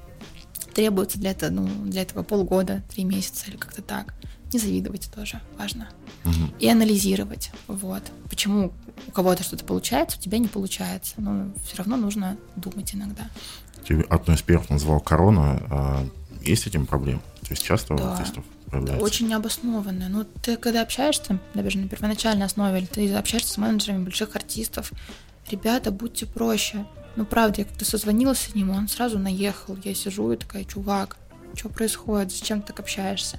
требуется 0.74 1.20
для 1.20 1.32
этого, 1.32 1.52
ну, 1.52 1.68
для 1.86 2.04
этого 2.04 2.24
полгода, 2.24 2.82
три 2.90 3.04
месяца 3.04 3.50
или 3.50 3.58
как-то 3.58 3.82
так. 3.82 4.14
Не 4.54 4.60
завидовать 4.60 5.10
тоже 5.14 5.42
важно. 5.58 5.90
Угу. 6.26 6.56
И 6.60 6.70
анализировать. 6.70 7.52
Вот. 7.68 8.04
Почему 8.30 8.74
у 9.08 9.12
кого-то 9.12 9.44
что-то 9.44 9.64
получается, 9.64 10.18
у 10.18 10.22
тебя 10.22 10.38
не 10.38 10.48
получается. 10.48 11.16
Но 11.18 11.52
все 11.66 11.78
равно 11.78 11.98
нужно 11.98 12.38
думать 12.56 12.94
иногда. 12.94 13.30
Ты 13.86 14.02
одну 14.02 14.34
из 14.34 14.42
первых 14.42 14.70
назвал 14.70 15.00
корона. 15.00 15.62
А 15.70 16.08
есть 16.42 16.64
с 16.64 16.68
этим 16.68 16.86
проблем? 16.86 17.22
То 17.42 17.48
есть 17.52 17.64
часто 17.64 17.96
да. 17.96 18.14
у 18.14 18.61
появляется? 18.72 19.04
Очень 19.06 19.28
необоснованно. 19.28 20.10
Ну, 20.10 20.24
ты 20.24 20.58
когда 20.58 20.82
общаешься, 20.82 21.40
даже 21.54 21.78
на 21.78 21.88
первоначальной 21.88 22.46
основе, 22.46 22.80
или 22.80 22.86
ты 22.86 23.14
общаешься 23.14 23.54
с 23.54 23.58
менеджерами 23.58 24.04
больших 24.04 24.36
артистов, 24.36 24.92
ребята, 25.50 25.92
будьте 25.92 26.26
проще. 26.26 26.86
Ну, 27.16 27.26
правда, 27.26 27.62
я 27.62 27.66
как-то 27.66 27.86
созвонилась 27.86 28.40
с 28.40 28.56
ним, 28.56 28.70
он 28.72 28.88
сразу 28.88 29.20
наехал. 29.20 29.78
Я 29.84 29.94
сижу 29.94 30.32
и 30.32 30.38
такая, 30.38 30.64
чувак, 30.64 31.18
что 31.56 31.70
происходит, 31.70 32.32
зачем 32.32 32.62
ты 32.62 32.68
так 32.68 32.80
общаешься? 32.80 33.38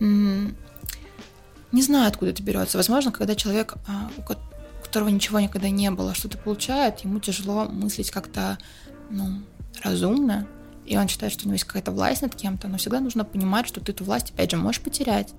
Не 0.00 1.82
знаю, 1.82 2.08
откуда 2.08 2.30
это 2.30 2.42
берется. 2.42 2.78
Возможно, 2.78 3.12
когда 3.12 3.34
человек, 3.34 3.74
а, 3.86 4.10
у 4.16 4.22
которого 4.82 5.10
ничего 5.10 5.40
никогда 5.40 5.68
не 5.68 5.90
было, 5.90 6.14
что-то 6.14 6.38
получает, 6.38 7.00
ему 7.00 7.20
тяжело 7.20 7.66
мыслить 7.66 8.10
как-то 8.10 8.56
ну, 9.10 9.42
разумно, 9.82 10.46
и 10.86 10.96
он 10.96 11.08
считает, 11.08 11.32
что 11.32 11.44
у 11.44 11.46
него 11.46 11.54
есть 11.54 11.64
какая-то 11.64 11.90
власть 11.90 12.22
над 12.22 12.34
кем-то, 12.34 12.68
но 12.68 12.78
всегда 12.78 13.00
нужно 13.00 13.24
понимать, 13.24 13.66
что 13.66 13.80
ты 13.80 13.92
эту 13.92 14.04
власть, 14.04 14.30
опять 14.30 14.50
же, 14.50 14.56
можешь 14.56 14.80
потерять. 14.80 15.34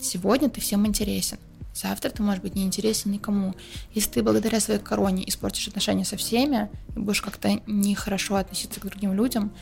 Сегодня 0.00 0.48
ты 0.50 0.60
всем 0.60 0.86
интересен, 0.86 1.38
завтра 1.74 2.10
ты, 2.10 2.22
может 2.22 2.42
быть, 2.42 2.54
не 2.54 2.64
интересен 2.64 3.10
никому. 3.10 3.54
Если 3.94 4.10
ты 4.10 4.22
благодаря 4.22 4.60
своей 4.60 4.80
короне 4.80 5.28
испортишь 5.28 5.68
отношения 5.68 6.04
со 6.04 6.16
всеми 6.16 6.68
и 6.96 6.98
будешь 6.98 7.22
как-то 7.22 7.60
нехорошо 7.66 8.36
относиться 8.36 8.80
к 8.80 8.86
другим 8.86 9.12
людям, 9.14 9.52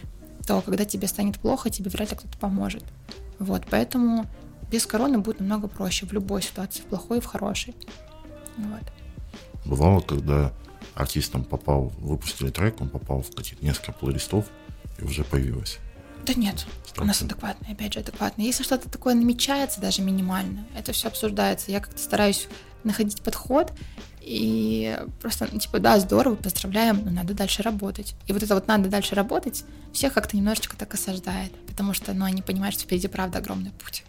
то 0.47 0.61
когда 0.61 0.85
тебе 0.85 1.09
станет 1.09 1.39
плохо, 1.39 1.71
тебе 1.71 1.91
вряд 1.91 2.11
ли 2.11 2.17
кто-то 2.17 2.39
поможет. 2.39 2.85
Вот, 3.39 3.65
поэтому 3.71 4.27
без 4.71 4.87
короны 4.87 5.19
будет 5.19 5.41
намного 5.41 5.69
проще 5.69 6.07
в 6.07 6.13
любой 6.13 6.43
ситуации, 6.43 6.81
в 6.83 6.87
плохой 6.87 7.19
и 7.19 7.21
в 7.21 7.27
хорошей. 7.27 7.75
Вот. 8.57 8.83
Бывало, 9.65 10.01
когда 10.01 10.53
артист 10.95 11.33
там 11.33 11.45
попал, 11.45 11.93
выпустили 11.99 12.51
трек, 12.51 12.81
он 12.81 12.89
попал 12.89 13.23
в 13.23 13.35
какие-то 13.35 13.65
несколько 13.65 13.93
плейлистов 13.93 14.47
и 14.99 15.05
уже 15.05 15.25
появилось. 15.25 15.79
Да 16.27 16.35
нет, 16.35 16.67
у 16.99 17.05
нас 17.05 17.23
адекватно, 17.23 17.69
опять 17.71 17.95
же, 17.95 18.01
адекватно. 18.01 18.43
Если 18.43 18.65
что-то 18.65 18.89
такое 18.91 19.15
намечается, 19.15 19.81
даже 19.81 20.03
минимально, 20.03 20.67
это 20.77 20.93
все 20.93 21.09
обсуждается. 21.09 21.71
Я 21.71 21.81
как-то 21.81 22.01
стараюсь 22.01 22.49
находить 22.83 23.23
подход 23.23 23.73
и 24.21 24.99
просто, 25.21 25.49
ну, 25.53 25.61
типа, 25.61 25.79
да, 25.79 26.01
здорово, 26.01 26.35
поздравляем, 26.35 27.05
но 27.05 27.13
надо 27.13 27.33
дальше 27.33 27.63
работать. 27.63 28.15
И 28.27 28.33
вот 28.33 28.43
это 28.43 28.55
вот 28.55 28.67
надо 28.67 28.89
дальше 28.89 29.15
работать 29.15 29.65
всех 29.93 30.15
как-то 30.15 30.37
немножечко 30.37 30.77
так 30.77 30.93
осаждает, 30.95 31.53
потому 31.67 31.95
что, 31.95 32.13
ну, 32.13 32.25
они 32.25 32.43
понимают, 32.43 32.75
что 32.75 32.85
впереди, 32.85 33.07
правда, 33.07 33.39
огромный 33.39 33.71
путь. 33.71 34.03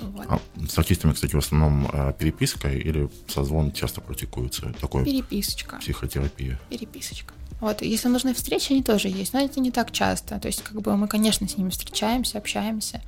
Вот. 0.00 0.26
А 0.28 0.40
с 0.68 0.78
артистами, 0.78 1.12
кстати, 1.14 1.34
в 1.34 1.38
основном 1.38 1.88
э, 1.92 2.12
переписка 2.18 2.70
или 2.70 3.08
созвон 3.28 3.72
часто 3.72 4.00
практикуется? 4.00 4.72
Такой 4.80 5.04
Переписочка. 5.04 5.76
Психотерапия. 5.78 6.60
Переписочка. 6.68 7.32
Вот, 7.60 7.82
если 7.82 8.08
нужны 8.08 8.34
встречи, 8.34 8.72
они 8.72 8.82
тоже 8.82 9.08
есть, 9.08 9.32
но 9.32 9.40
это 9.40 9.60
не 9.60 9.70
так 9.70 9.90
часто. 9.90 10.38
То 10.38 10.48
есть, 10.48 10.62
как 10.62 10.80
бы 10.80 10.96
мы, 10.96 11.08
конечно, 11.08 11.48
с 11.48 11.56
ними 11.56 11.70
встречаемся, 11.70 12.38
общаемся. 12.38 13.00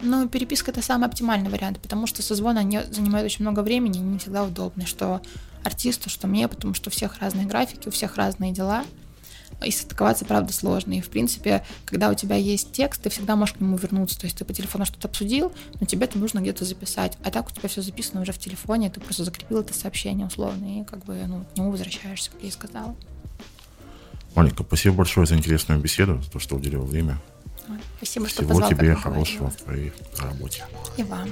Но 0.00 0.28
переписка 0.28 0.70
это 0.70 0.82
самый 0.82 1.06
оптимальный 1.06 1.50
вариант, 1.50 1.80
потому 1.80 2.06
что 2.06 2.22
созвон 2.22 2.58
они 2.58 2.80
занимают 2.90 3.24
очень 3.24 3.42
много 3.42 3.60
времени 3.60 3.98
и 3.98 4.02
не 4.02 4.18
всегда 4.18 4.44
удобны, 4.44 4.84
что 4.86 5.22
артисту, 5.64 6.10
что 6.10 6.26
мне, 6.26 6.46
потому 6.48 6.74
что 6.74 6.90
у 6.90 6.92
всех 6.92 7.18
разные 7.20 7.46
графики, 7.46 7.88
у 7.88 7.90
всех 7.90 8.16
разные 8.16 8.52
дела 8.52 8.84
и 9.64 9.70
состыковаться, 9.70 10.24
правда, 10.24 10.52
сложно. 10.52 10.94
И, 10.94 11.00
в 11.00 11.08
принципе, 11.08 11.64
когда 11.86 12.10
у 12.10 12.14
тебя 12.14 12.36
есть 12.36 12.72
текст, 12.72 13.02
ты 13.02 13.08
всегда 13.08 13.36
можешь 13.36 13.54
к 13.54 13.60
нему 13.60 13.76
вернуться. 13.76 14.18
То 14.18 14.26
есть 14.26 14.36
ты 14.36 14.44
по 14.44 14.52
телефону 14.52 14.84
что-то 14.84 15.08
обсудил, 15.08 15.52
но 15.80 15.86
тебе 15.86 16.04
это 16.04 16.18
нужно 16.18 16.40
где-то 16.40 16.64
записать. 16.64 17.16
А 17.24 17.30
так 17.30 17.48
у 17.48 17.50
тебя 17.50 17.68
все 17.68 17.80
записано 17.80 18.20
уже 18.20 18.32
в 18.32 18.38
телефоне, 18.38 18.90
ты 18.90 19.00
просто 19.00 19.24
закрепил 19.24 19.60
это 19.60 19.72
сообщение 19.72 20.26
условно, 20.26 20.80
и 20.80 20.84
как 20.84 21.04
бы 21.04 21.22
ну, 21.26 21.44
к 21.44 21.56
нему 21.56 21.70
возвращаешься, 21.70 22.30
как 22.30 22.42
я 22.42 22.48
и 22.48 22.52
сказала. 22.52 22.94
Маленько, 24.34 24.64
спасибо 24.64 24.96
большое 24.96 25.26
за 25.26 25.36
интересную 25.36 25.80
беседу, 25.80 26.20
за 26.22 26.30
то, 26.30 26.38
что 26.38 26.56
уделила 26.56 26.84
время. 26.84 27.18
Спасибо, 27.96 28.28
что 28.28 28.44
Всего 28.44 28.68
тебе 28.68 28.94
хорошего 28.94 29.50
в 29.50 29.56
твоей 29.56 29.92
работе. 30.18 30.64
И 30.96 31.02
вам. 31.02 31.28